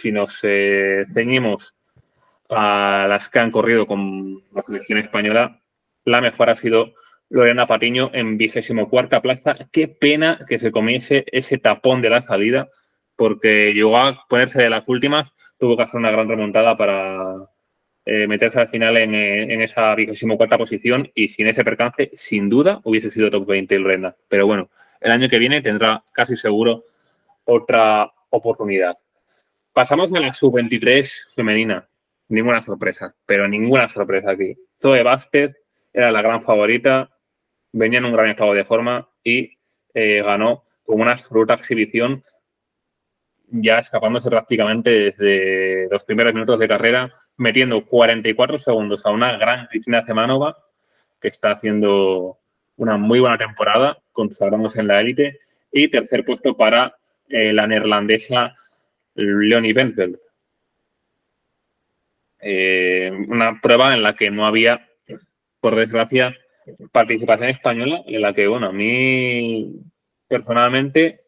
si 0.01 0.11
nos 0.11 0.41
eh, 0.43 1.07
ceñimos 1.13 1.75
a 2.49 3.07
las 3.09 3.29
que 3.29 3.39
han 3.39 3.51
corrido 3.51 3.87
con 3.87 4.43
la 4.53 4.63
selección 4.63 4.99
española, 4.99 5.61
la 6.05 6.21
mejor 6.21 6.51
ha 6.51 6.57
sido 6.57 6.95
Lorena 7.31 7.67
Patiño 7.67 8.11
en 8.13 8.39
vigésimo 8.39 8.89
cuarta 8.89 9.23
plaza. 9.23 9.57
Qué 9.73 9.89
pena 9.89 10.45
que 10.49 10.59
se 10.59 10.71
comiese 10.71 11.25
ese 11.33 11.59
tapón 11.59 12.03
de 12.03 12.11
la 12.11 12.23
salida, 12.23 12.69
porque 13.17 13.73
llegó 13.73 13.97
a 13.97 14.27
ponerse 14.29 14.63
de 14.63 14.71
las 14.71 14.89
últimas, 14.89 15.33
tuvo 15.59 15.77
que 15.77 15.85
hacer 15.85 15.99
una 15.99 16.11
gran 16.11 16.29
remontada 16.29 16.77
para 16.77 17.35
eh, 18.05 18.27
meterse 18.27 18.61
al 18.61 18.69
final 18.69 18.97
en, 18.97 19.15
en 19.15 19.63
esa 19.63 19.95
vigésimo 19.95 20.37
cuarta 20.37 20.59
posición 20.59 21.11
y 21.15 21.29
sin 21.29 21.47
ese 21.47 21.65
percance, 21.65 22.11
sin 22.15 22.49
duda, 22.49 22.81
hubiese 22.85 23.11
sido 23.11 23.31
top 23.31 23.47
20 23.47 23.79
Lorena. 23.79 24.15
Pero 24.29 24.47
bueno, 24.47 24.71
el 25.01 25.13
año 25.13 25.29
que 25.29 25.39
viene 25.39 25.63
tendrá 25.63 26.03
casi 26.13 26.37
seguro 26.37 26.85
otra 27.45 28.13
oportunidad. 28.31 28.97
Pasamos 29.73 30.13
a 30.13 30.21
la 30.21 30.33
sub-23 30.33 31.35
femenina. 31.35 31.89
Ninguna 32.29 32.61
sorpresa, 32.61 33.15
pero 33.27 33.49
ninguna 33.49 33.89
sorpresa 33.89 34.31
aquí. 34.31 34.57
Zoe 34.79 35.03
Vázquez 35.03 35.57
era 35.93 36.11
la 36.11 36.23
gran 36.23 36.43
favorita, 36.43 37.11
venía 37.75 37.99
en 37.99 38.05
un 38.05 38.13
gran 38.13 38.31
estado 38.31 38.55
de 38.55 38.65
forma 38.65 39.09
y 39.23 39.59
eh, 39.95 40.23
ganó 40.23 40.63
con 40.85 41.01
una 41.01 41.13
absoluta 41.13 41.55
exhibición, 41.55 42.23
ya 43.49 43.79
escapándose 43.81 44.31
prácticamente 44.31 44.91
desde 44.91 45.89
los 45.91 46.05
primeros 46.05 46.33
minutos 46.33 46.59
de 46.59 46.69
carrera, 46.69 47.13
metiendo 47.37 47.85
44 47.85 48.59
segundos 48.59 49.05
a 49.05 49.11
una 49.11 49.37
gran 49.37 49.67
Cristina 49.67 50.05
Zemanova, 50.07 50.57
que 51.21 51.29
está 51.29 51.53
haciendo 51.53 52.39
una 52.77 52.97
muy 52.97 53.19
buena 53.19 53.39
temporada, 53.39 53.99
consagrándose 54.13 54.81
en 54.81 54.89
la 54.89 55.01
élite, 55.01 55.41
y 55.73 55.91
tercer 55.91 56.25
puesto 56.25 56.57
para 56.57 56.97
eh, 57.29 57.53
la 57.53 57.67
neerlandesa 57.67 58.55
Leonie 59.15 59.73
Benfeld. 59.73 60.19
Eh, 62.39 63.11
una 63.29 63.61
prueba 63.61 63.95
en 63.95 64.03
la 64.03 64.15
que 64.15 64.31
no 64.31 64.47
había, 64.47 64.89
por 65.61 65.75
desgracia, 65.75 66.37
participación 66.93 67.49
española, 67.49 68.03
en 68.07 68.23
la 68.23 68.33
que, 68.33 68.47
bueno, 68.47 68.69
a 68.69 68.73
mí 68.73 69.73
personalmente 70.29 71.21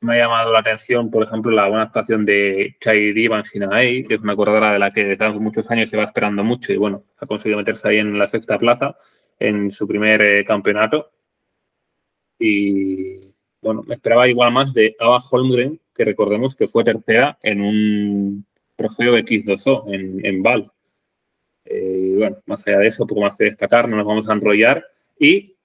me 0.00 0.14
ha 0.14 0.18
llamado 0.18 0.52
la 0.52 0.60
atención, 0.60 1.10
por 1.10 1.22
ejemplo, 1.22 1.50
la 1.52 1.68
buena 1.68 1.84
actuación 1.84 2.24
de 2.24 2.76
Chaidi 2.80 3.28
Van 3.28 3.44
Sinaei, 3.44 4.02
que 4.04 4.14
es 4.14 4.20
una 4.20 4.36
corredora 4.36 4.72
de 4.72 4.78
la 4.78 4.90
que 4.90 5.04
desde 5.04 5.24
hace 5.24 5.38
muchos 5.38 5.70
años 5.70 5.90
se 5.90 5.96
va 5.96 6.04
esperando 6.04 6.42
mucho 6.42 6.72
y, 6.72 6.76
bueno, 6.78 7.04
ha 7.18 7.26
conseguido 7.26 7.58
meterse 7.58 7.88
ahí 7.88 7.98
en 7.98 8.18
la 8.18 8.28
sexta 8.28 8.58
plaza 8.58 8.96
en 9.38 9.70
su 9.70 9.86
primer 9.86 10.22
eh, 10.22 10.44
campeonato. 10.44 11.12
Y 12.38 13.34
bueno, 13.60 13.82
me 13.86 13.94
esperaba 13.94 14.28
igual 14.28 14.52
más 14.52 14.72
de 14.72 14.94
Ava 14.98 15.22
Holmgren, 15.30 15.78
que 15.94 16.04
recordemos 16.04 16.56
que 16.56 16.66
fue 16.66 16.84
tercera 16.84 17.38
en 17.42 17.60
un 17.60 18.46
trofeo 18.76 19.16
X2O 19.18 19.92
en, 19.92 20.24
en 20.24 20.42
Val. 20.42 20.72
Eh, 21.64 22.14
bueno, 22.16 22.38
más 22.46 22.66
allá 22.66 22.78
de 22.78 22.86
eso, 22.88 23.06
poco 23.06 23.20
más 23.20 23.36
que 23.36 23.44
destacar, 23.44 23.88
no 23.88 23.96
nos 23.96 24.06
vamos 24.06 24.28
a 24.28 24.32
enrollar. 24.32 24.84
Y 25.18 25.56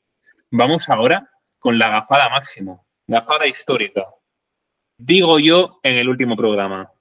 vamos 0.51 0.89
ahora 0.89 1.30
con 1.59 1.80
la 1.80 1.89
gafada 1.89 2.30
máxima, 2.30 2.80
gafada 3.07 3.47
histórica. 3.47 4.05
Digo 4.97 5.39
yo 5.39 5.80
en 5.84 5.95
el 5.95 6.07
último 6.07 6.35
programa, 6.35 6.91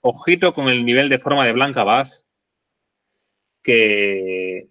ojito 0.00 0.52
con 0.52 0.68
el 0.68 0.84
nivel 0.84 1.08
de 1.08 1.18
forma 1.18 1.44
de 1.46 1.52
Blanca 1.52 1.82
Bass, 1.82 2.30
que 3.62 4.68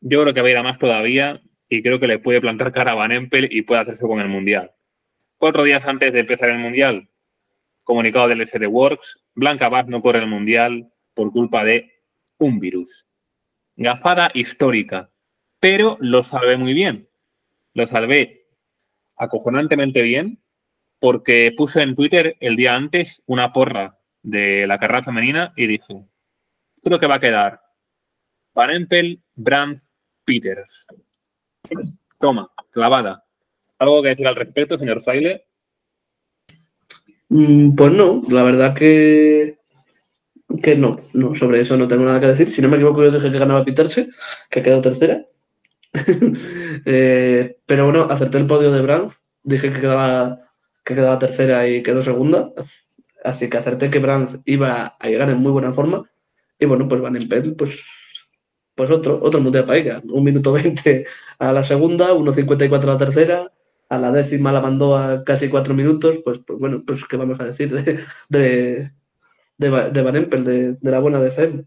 yo 0.00 0.22
creo 0.22 0.34
que 0.34 0.40
va 0.40 0.48
a 0.48 0.50
ir 0.50 0.56
a 0.56 0.62
más 0.62 0.78
todavía 0.78 1.40
y 1.68 1.82
creo 1.82 1.98
que 2.00 2.08
le 2.08 2.18
puede 2.18 2.40
plantar 2.40 2.72
cara 2.72 2.92
a 2.92 2.94
Van 2.94 3.12
Empel 3.12 3.48
y 3.50 3.62
puede 3.62 3.80
hacerse 3.80 4.02
con 4.02 4.20
el 4.20 4.28
Mundial. 4.28 4.72
Cuatro 5.38 5.62
días 5.62 5.86
antes 5.86 6.12
de 6.12 6.20
empezar 6.20 6.50
el 6.50 6.58
Mundial, 6.58 7.08
comunicado 7.84 8.28
del 8.28 8.46
SD 8.46 8.66
Works, 8.66 9.24
Blanca 9.34 9.68
Bass 9.68 9.86
no 9.86 10.00
corre 10.00 10.18
el 10.18 10.26
Mundial 10.26 10.92
por 11.14 11.32
culpa 11.32 11.64
de 11.64 11.93
un 12.38 12.58
virus. 12.58 13.06
Gafada 13.76 14.30
histórica, 14.34 15.10
pero 15.60 15.96
lo 16.00 16.22
salvé 16.22 16.56
muy 16.56 16.74
bien. 16.74 17.08
Lo 17.72 17.86
salvé 17.86 18.46
acojonantemente 19.16 20.02
bien 20.02 20.42
porque 20.98 21.52
puse 21.56 21.82
en 21.82 21.94
Twitter 21.94 22.36
el 22.40 22.56
día 22.56 22.74
antes 22.74 23.22
una 23.26 23.52
porra 23.52 23.98
de 24.22 24.66
la 24.66 24.78
carrera 24.78 25.02
femenina 25.02 25.52
y 25.56 25.66
dije, 25.66 26.06
creo 26.82 26.98
que 26.98 27.06
va 27.06 27.16
a 27.16 27.20
quedar 27.20 27.60
Van 28.54 28.70
Empel, 28.70 29.20
Brandt, 29.34 29.82
Peters. 30.24 30.86
Toma, 32.20 32.50
clavada. 32.70 33.24
¿Algo 33.78 34.02
que 34.02 34.10
decir 34.10 34.26
al 34.28 34.36
respecto, 34.36 34.78
señor 34.78 35.00
Fraile? 35.00 35.46
Mm, 37.28 37.74
pues 37.74 37.92
no, 37.92 38.22
la 38.28 38.44
verdad 38.44 38.74
que, 38.74 39.58
que 40.62 40.76
no, 40.76 41.00
no, 41.12 41.34
sobre 41.34 41.60
eso 41.60 41.76
no 41.76 41.88
tengo 41.88 42.04
nada 42.04 42.20
que 42.20 42.28
decir. 42.28 42.50
Si 42.50 42.62
no 42.62 42.68
me 42.68 42.76
equivoco, 42.76 43.02
yo 43.02 43.10
dije 43.10 43.30
que 43.30 43.38
ganaba 43.38 43.64
Peterse, 43.64 44.08
que 44.50 44.62
quedó 44.62 44.80
tercera. 44.80 45.24
Eh, 46.86 47.56
pero 47.66 47.84
bueno, 47.84 48.08
acerté 48.10 48.38
el 48.38 48.46
podio 48.46 48.72
de 48.72 48.82
Brandt, 48.82 49.14
dije 49.44 49.72
que 49.72 49.80
quedaba, 49.80 50.40
que 50.84 50.94
quedaba 50.94 51.18
tercera 51.18 51.66
y 51.68 51.82
quedó 51.82 52.02
segunda. 52.02 52.52
Así 53.22 53.48
que 53.48 53.56
acerté 53.56 53.90
que 53.90 54.00
Brandt 54.00 54.42
iba 54.44 54.96
a 54.98 55.08
llegar 55.08 55.30
en 55.30 55.38
muy 55.38 55.52
buena 55.52 55.72
forma. 55.72 56.02
Y 56.58 56.66
bueno, 56.66 56.88
pues 56.88 57.00
Van 57.00 57.16
Empel, 57.16 57.54
pues 57.54 57.78
pues 58.74 58.90
otro, 58.90 59.20
otro 59.22 59.40
mundial 59.40 59.64
para 59.66 59.78
ella. 59.78 60.02
Un 60.04 60.24
minuto 60.24 60.52
20 60.52 61.06
a 61.38 61.52
la 61.52 61.62
segunda, 61.62 62.12
1.54 62.12 62.82
a 62.82 62.86
la 62.86 62.98
tercera, 62.98 63.52
a 63.88 63.98
la 63.98 64.10
décima 64.12 64.52
la 64.52 64.60
mandó 64.60 64.96
a 64.96 65.24
casi 65.24 65.48
cuatro 65.48 65.74
minutos, 65.74 66.18
pues, 66.24 66.40
pues 66.46 66.58
bueno, 66.58 66.82
pues 66.86 67.04
qué 67.04 67.16
vamos 67.16 67.38
a 67.40 67.44
decir 67.44 67.70
de, 67.72 68.00
de, 68.28 68.92
de, 69.58 69.90
de 69.90 70.02
Van 70.02 70.16
Empel, 70.16 70.44
de, 70.44 70.72
de, 70.72 70.90
la 70.90 70.98
buena 70.98 71.20
de 71.20 71.30
FEM. 71.30 71.64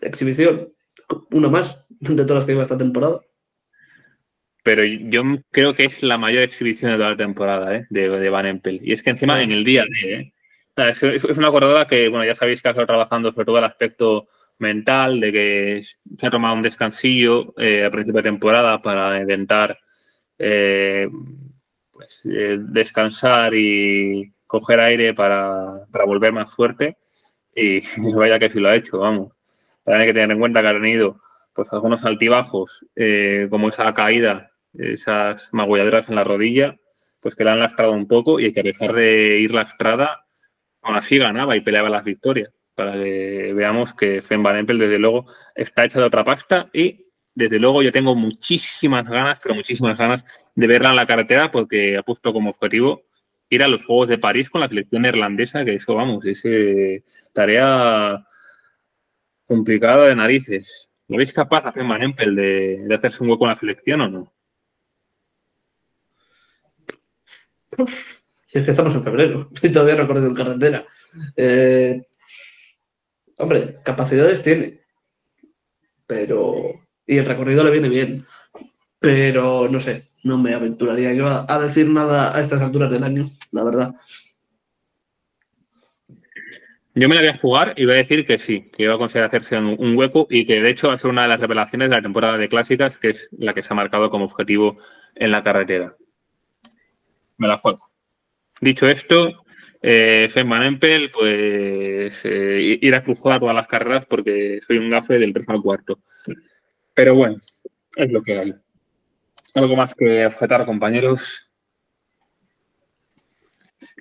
Exhibición, 0.00 0.72
una 1.30 1.48
más 1.48 1.86
de 1.88 2.24
todas 2.24 2.36
las 2.36 2.44
que 2.44 2.52
iba 2.52 2.62
esta 2.62 2.78
temporada. 2.78 3.20
Pero 4.62 4.84
yo 4.84 5.22
creo 5.50 5.74
que 5.74 5.84
es 5.84 6.02
la 6.02 6.16
mayor 6.16 6.42
exhibición 6.42 6.92
de 6.92 6.96
toda 6.96 7.10
la 7.10 7.16
temporada 7.16 7.76
¿eh? 7.76 7.86
de, 7.90 8.30
Van 8.30 8.46
Empel. 8.46 8.80
Y 8.82 8.92
es 8.92 9.02
que 9.02 9.10
encima 9.10 9.42
en 9.42 9.52
el 9.52 9.64
día 9.64 9.84
de... 9.84 10.14
¿eh? 10.14 10.32
Es, 10.76 11.02
es 11.02 11.38
una 11.38 11.50
corredora 11.50 11.86
que, 11.86 12.08
bueno, 12.08 12.24
ya 12.24 12.34
sabéis 12.34 12.60
que 12.60 12.68
ha 12.68 12.70
estado 12.72 12.86
trabajando 12.86 13.30
sobre 13.30 13.44
todo 13.44 13.58
el 13.58 13.64
aspecto 13.64 14.28
mental, 14.58 15.20
de 15.20 15.32
que 15.32 15.82
se 16.16 16.26
ha 16.26 16.30
tomado 16.30 16.54
un 16.54 16.62
descansillo 16.62 17.54
eh, 17.58 17.84
a 17.84 17.90
principio 17.90 18.22
de 18.22 18.30
temporada 18.30 18.80
para 18.80 19.20
intentar 19.20 19.78
eh, 20.38 21.08
pues, 21.92 22.22
eh, 22.26 22.58
descansar 22.60 23.54
y 23.54 24.33
coger 24.46 24.80
aire 24.80 25.14
para, 25.14 25.86
para, 25.90 26.04
volver 26.04 26.32
más 26.32 26.52
fuerte. 26.52 26.96
Y 27.54 27.80
vaya 28.14 28.38
que 28.38 28.50
sí 28.50 28.60
lo 28.60 28.68
ha 28.68 28.76
hecho, 28.76 28.98
vamos. 28.98 29.32
También 29.84 30.02
hay 30.02 30.06
que 30.08 30.14
tener 30.14 30.30
en 30.30 30.40
cuenta 30.40 30.62
que 30.62 30.68
ha 30.68 30.72
tenido 30.72 31.20
pues, 31.52 31.72
algunos 31.72 32.04
altibajos, 32.04 32.86
eh, 32.96 33.46
como 33.50 33.68
esa 33.68 33.92
caída, 33.94 34.50
esas 34.72 35.50
magulladuras 35.52 36.08
en 36.08 36.16
la 36.16 36.24
rodilla, 36.24 36.76
pues 37.20 37.34
que 37.34 37.44
la 37.44 37.52
han 37.52 37.60
lastrado 37.60 37.92
un 37.92 38.08
poco 38.08 38.40
y 38.40 38.52
que 38.52 38.60
a 38.60 38.64
pesar 38.64 38.92
de 38.92 39.38
ir 39.38 39.54
lastrada, 39.54 40.26
aún 40.82 40.96
así 40.96 41.18
ganaba 41.18 41.56
y 41.56 41.60
peleaba 41.60 41.88
las 41.88 42.04
victorias 42.04 42.52
para 42.74 42.92
que 42.94 43.52
veamos 43.54 43.94
que 43.94 44.20
Fem 44.22 44.42
Van 44.42 44.56
Empel, 44.56 44.78
desde 44.78 44.98
luego, 44.98 45.26
está 45.54 45.84
hecha 45.84 46.00
de 46.00 46.06
otra 46.06 46.24
pasta 46.24 46.68
y, 46.72 47.06
desde 47.34 47.58
luego, 47.58 47.82
yo 47.82 47.92
tengo 47.92 48.14
muchísimas 48.14 49.08
ganas, 49.08 49.38
pero 49.42 49.54
muchísimas 49.54 49.98
ganas 49.98 50.24
de 50.54 50.66
verla 50.66 50.90
en 50.90 50.96
la 50.96 51.06
carretera 51.06 51.50
porque 51.50 51.96
ha 51.96 52.02
puesto 52.02 52.32
como 52.32 52.50
objetivo 52.50 53.02
ir 53.50 53.62
a 53.62 53.68
los 53.68 53.84
Juegos 53.84 54.08
de 54.08 54.18
París 54.18 54.50
con 54.50 54.60
la 54.60 54.68
selección 54.68 55.02
neerlandesa, 55.02 55.64
que 55.64 55.74
eso, 55.74 55.94
vamos, 55.94 56.24
es 56.24 56.44
eh, 56.44 57.04
tarea 57.32 58.26
complicada 59.46 60.06
de 60.08 60.16
narices. 60.16 60.88
¿Lo 61.08 61.18
veis 61.18 61.32
capaz, 61.32 61.72
Fem 61.72 61.88
Van 61.88 62.02
Empel, 62.02 62.34
de, 62.34 62.94
hacerse 62.94 63.22
un 63.22 63.30
hueco 63.30 63.44
en 63.44 63.48
la 63.50 63.54
selección 63.54 64.00
o 64.00 64.08
no? 64.08 64.32
Si 68.46 68.58
es 68.58 68.64
que 68.64 68.70
estamos 68.70 68.94
en 68.94 69.04
febrero 69.04 69.50
y 69.62 69.70
todavía 69.70 70.06
corrido 70.06 70.28
en 70.28 70.34
carretera. 70.34 70.86
Eh, 71.36 72.02
hombre, 73.38 73.80
capacidades 73.84 74.42
tiene. 74.42 74.80
Pero. 76.06 76.86
Y 77.06 77.18
el 77.18 77.26
recorrido 77.26 77.64
le 77.64 77.70
viene 77.70 77.88
bien. 77.88 78.24
Pero 78.98 79.68
no 79.68 79.80
sé, 79.80 80.08
no 80.24 80.38
me 80.38 80.54
aventuraría 80.54 81.12
yo 81.14 81.28
a, 81.28 81.46
a 81.48 81.60
decir 81.60 81.88
nada 81.88 82.36
a 82.36 82.40
estas 82.40 82.60
alturas 82.60 82.90
del 82.90 83.04
año, 83.04 83.30
la 83.52 83.62
verdad. 83.62 83.94
Yo 86.96 87.08
me 87.08 87.14
la 87.16 87.22
voy 87.22 87.30
a 87.30 87.38
jugar 87.38 87.74
y 87.76 87.84
voy 87.84 87.94
a 87.94 87.98
decir 87.98 88.24
que 88.24 88.38
sí, 88.38 88.70
que 88.72 88.84
iba 88.84 88.94
a 88.94 88.98
conseguir 88.98 89.24
hacerse 89.24 89.58
un, 89.58 89.76
un, 89.78 89.96
hueco 89.96 90.28
y 90.30 90.46
que 90.46 90.62
de 90.62 90.70
hecho 90.70 90.88
va 90.88 90.94
a 90.94 90.98
ser 90.98 91.10
una 91.10 91.22
de 91.22 91.28
las 91.28 91.40
revelaciones 91.40 91.90
de 91.90 91.96
la 91.96 92.02
temporada 92.02 92.38
de 92.38 92.48
clásicas, 92.48 92.96
que 92.98 93.10
es 93.10 93.28
la 93.36 93.52
que 93.52 93.62
se 93.62 93.72
ha 93.72 93.76
marcado 93.76 94.10
como 94.10 94.24
objetivo 94.24 94.78
en 95.14 95.30
la 95.32 95.42
carretera. 95.42 95.96
Me 97.36 97.48
la 97.48 97.56
juego. 97.56 97.90
Dicho 98.60 98.88
esto, 98.88 99.44
Eh, 99.86 100.30
Empel, 100.34 101.10
pues 101.10 102.20
eh, 102.24 102.78
ir 102.80 102.94
a 102.94 103.04
cruzar 103.04 103.38
todas 103.38 103.54
las 103.54 103.66
carreras 103.66 104.06
porque 104.06 104.58
soy 104.66 104.78
un 104.78 104.88
gafe 104.88 105.18
del 105.18 105.34
3 105.34 105.46
al 105.50 105.60
cuarto. 105.60 105.98
Pero 106.94 107.14
bueno, 107.14 107.36
es 107.96 108.10
lo 108.10 108.22
que 108.22 108.38
hay. 108.38 108.54
¿Algo 109.54 109.76
más 109.76 109.94
que 109.94 110.26
objetar, 110.26 110.66
compañeros? 110.66 111.50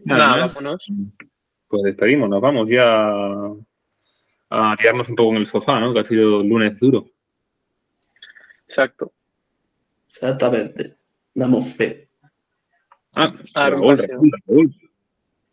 Nada, 0.04 0.48
vámonos. 0.48 0.84
Pues 1.68 1.84
despedimos, 1.84 2.30
nos 2.30 2.42
vamos 2.42 2.70
ya 2.70 3.10
a 4.50 4.76
tirarnos 4.78 5.10
un 5.10 5.16
poco 5.16 5.32
en 5.32 5.38
el 5.38 5.46
sofá, 5.46 5.80
¿no? 5.80 5.94
Que 5.94 6.00
ha 6.00 6.04
sido 6.04 6.44
lunes 6.44 6.80
duro. 6.80 7.06
Exacto. 8.68 9.12
Exactamente. 10.10 10.98
Damos 11.34 11.74
fe. 11.74 12.10
Ah, 13.16 13.32
Ah, 13.56 13.70
Raúl, 13.70 13.98
paseo. 13.98 14.16
Raúl, 14.16 14.32
Raúl. 14.48 14.76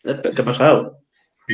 ¿Qué 0.03 0.43
ha 0.43 0.45
pasado? 0.45 0.99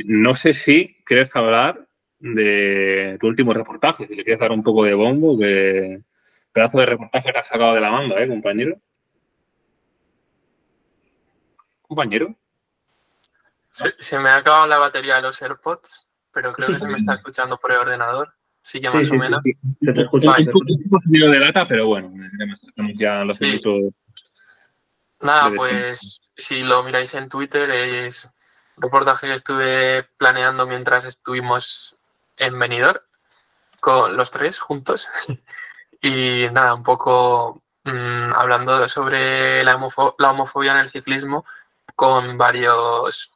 No 0.05 0.35
sé 0.35 0.52
si 0.52 0.97
quieres 1.05 1.35
hablar 1.35 1.86
de 2.18 3.16
tu 3.20 3.27
último 3.27 3.52
reportaje, 3.52 4.06
si 4.06 4.14
le 4.14 4.23
quieres 4.23 4.40
dar 4.40 4.52
un 4.52 4.62
poco 4.62 4.85
de 4.85 4.94
bombo, 4.94 5.39
que 5.39 6.02
pedazo 6.56 6.78
de 6.78 6.86
reportaje 6.86 7.30
te 7.32 7.38
has 7.38 7.46
sacado 7.46 7.74
de 7.74 7.80
la 7.82 7.90
manga, 7.90 8.18
¿eh, 8.20 8.26
compañero? 8.26 8.80
Compañero. 11.82 12.34
Se, 13.70 13.94
se 13.98 14.18
me 14.18 14.30
ha 14.30 14.36
acabado 14.36 14.66
la 14.66 14.78
batería 14.78 15.16
de 15.16 15.22
los 15.22 15.40
AirPods, 15.42 16.06
pero 16.32 16.52
creo 16.54 16.68
que 16.68 16.80
se 16.80 16.88
me 16.88 16.96
está 16.96 17.12
escuchando 17.14 17.58
por 17.58 17.72
el 17.72 17.78
ordenador. 17.78 18.32
Sí 18.62 18.80
que 18.80 18.88
Sí, 18.90 18.96
más 18.96 19.06
sí, 19.06 19.10
o 19.10 19.14
sí, 19.14 19.18
menos. 19.20 19.42
sí. 19.44 19.52
Se 19.80 19.92
te 19.92 20.02
escucha. 20.02 20.30
Vale. 20.30 20.44
se 20.44 20.50
te 20.50 20.58
escucha. 20.58 20.74
Un 20.90 21.00
sonido 21.00 21.30
de 21.30 21.38
lata, 21.40 21.68
pero 21.68 21.86
bueno, 21.86 22.10
estamos 22.66 22.92
ya 22.98 23.22
los 23.24 23.36
Sí. 23.36 23.44
minutos. 23.44 24.00
Nada, 25.20 25.50
de 25.50 25.56
pues 25.56 26.30
si 26.36 26.62
lo 26.64 26.82
miráis 26.82 27.12
en 27.14 27.28
Twitter 27.28 27.70
es 27.70 28.30
un 28.76 28.82
reportaje 28.82 29.26
que 29.28 29.34
estuve 29.34 30.04
planeando 30.16 30.66
mientras 30.66 31.04
estuvimos 31.04 31.98
en 32.38 32.58
Benidorm 32.58 33.00
con 33.80 34.16
los 34.16 34.30
tres 34.30 34.58
juntos. 34.58 35.06
y 36.01 36.48
nada, 36.52 36.74
un 36.74 36.82
poco 36.82 37.62
mm, 37.85 38.32
hablando 38.35 38.86
sobre 38.89 39.64
la, 39.64 39.77
homofo- 39.78 40.14
la 40.18 40.31
homofobia 40.31 40.73
en 40.73 40.78
el 40.78 40.90
ciclismo 40.90 41.44
con 41.94 42.36
varios 42.39 43.31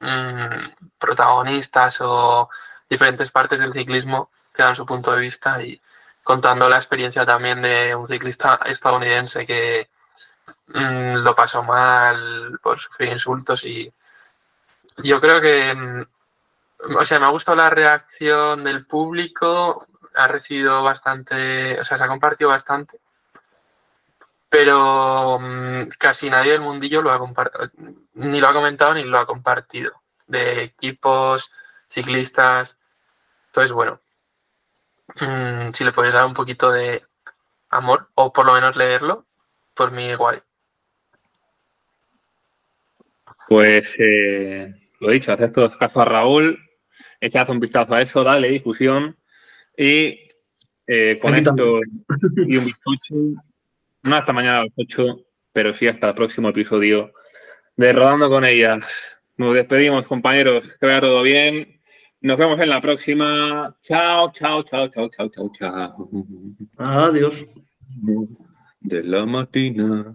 mm, 0.00 0.88
protagonistas 0.98 1.98
o 2.00 2.48
diferentes 2.88 3.30
partes 3.30 3.60
del 3.60 3.72
ciclismo 3.72 4.30
que 4.52 4.62
dan 4.62 4.76
su 4.76 4.84
punto 4.84 5.12
de 5.12 5.20
vista 5.20 5.62
y 5.62 5.80
contando 6.22 6.68
la 6.68 6.76
experiencia 6.76 7.24
también 7.24 7.62
de 7.62 7.94
un 7.94 8.06
ciclista 8.06 8.58
estadounidense 8.66 9.46
que 9.46 9.88
mm, 10.68 11.16
lo 11.24 11.34
pasó 11.34 11.62
mal 11.62 12.58
por 12.62 12.78
sufrir 12.78 13.10
insultos 13.10 13.64
y 13.64 13.92
yo 14.98 15.20
creo 15.20 15.40
que, 15.40 15.74
mm, 15.74 16.06
o 16.98 17.04
sea, 17.04 17.18
me 17.18 17.26
ha 17.26 17.30
gustado 17.30 17.56
la 17.56 17.70
reacción 17.70 18.64
del 18.64 18.86
público, 18.86 19.86
ha 20.14 20.26
recibido 20.28 20.82
bastante, 20.82 21.78
o 21.78 21.84
sea, 21.84 21.96
se 21.96 22.04
ha 22.04 22.08
compartido 22.08 22.50
bastante, 22.50 22.98
pero 24.48 25.38
mm, 25.40 25.88
casi 25.98 26.28
nadie 26.28 26.52
del 26.52 26.60
mundillo 26.60 27.02
lo 27.02 27.12
ha 27.12 27.20
ni 28.14 28.40
lo 28.40 28.48
ha 28.48 28.52
comentado 28.52 28.94
ni 28.94 29.04
lo 29.04 29.18
ha 29.18 29.26
compartido, 29.26 29.92
de 30.26 30.64
equipos, 30.64 31.50
ciclistas, 31.88 32.78
entonces 33.46 33.72
bueno, 33.72 34.00
mm, 35.20 35.72
si 35.72 35.84
le 35.84 35.92
podéis 35.92 36.14
dar 36.14 36.24
un 36.24 36.34
poquito 36.34 36.70
de 36.70 37.04
amor 37.70 38.08
o 38.14 38.32
por 38.32 38.46
lo 38.46 38.54
menos 38.54 38.76
leerlo, 38.76 39.26
por 39.74 39.92
mí 39.92 40.12
guay. 40.14 40.40
Pues 43.48 43.96
eh, 43.98 44.72
lo 45.00 45.10
dicho, 45.10 45.32
haced 45.32 45.52
todos 45.52 45.76
caso 45.76 46.00
a 46.00 46.04
Raúl, 46.04 46.58
echad 47.20 47.50
un 47.50 47.60
vistazo 47.60 47.94
a 47.94 48.02
eso, 48.02 48.22
dale 48.22 48.48
difusión 48.48 49.19
y 49.80 50.28
eh, 50.86 51.18
con 51.22 51.34
Aquí 51.34 51.48
esto 51.48 51.80
y 52.46 52.56
un 52.58 52.64
bizcocho, 52.66 53.14
no 54.02 54.14
hasta 54.14 54.34
mañana 54.34 54.60
a 54.60 54.64
las 54.64 54.72
8, 54.76 55.24
pero 55.54 55.72
sí 55.72 55.86
hasta 55.86 56.10
el 56.10 56.14
próximo 56.14 56.50
episodio 56.50 57.12
de 57.76 57.94
Rodando 57.94 58.28
con 58.28 58.44
ellas. 58.44 58.84
Nos 59.38 59.54
despedimos, 59.54 60.06
compañeros, 60.06 60.76
que 60.78 60.84
vaya 60.84 61.00
todo 61.00 61.22
bien. 61.22 61.80
Nos 62.20 62.36
vemos 62.36 62.60
en 62.60 62.68
la 62.68 62.82
próxima. 62.82 63.74
Chao, 63.82 64.30
chao, 64.32 64.62
chao, 64.64 64.88
chao, 64.88 65.08
chao, 65.08 65.30
chao, 65.30 65.50
chao. 65.50 66.10
Adiós. 66.76 67.46
De 68.82 69.02
la 69.02 69.24
matina, 69.24 70.14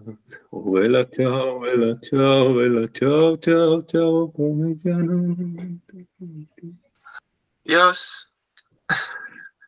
oh, 0.50 0.72
vela, 0.72 1.08
chao, 1.10 1.60
vela, 1.60 1.92
chao, 2.00 2.54
vela, 2.54 2.86
chao, 2.92 3.36
chao, 3.36 3.82
chao, 3.82 4.32
con 4.32 4.70
ella 4.70 4.96
no. 4.98 5.36
Dios. 7.64 8.32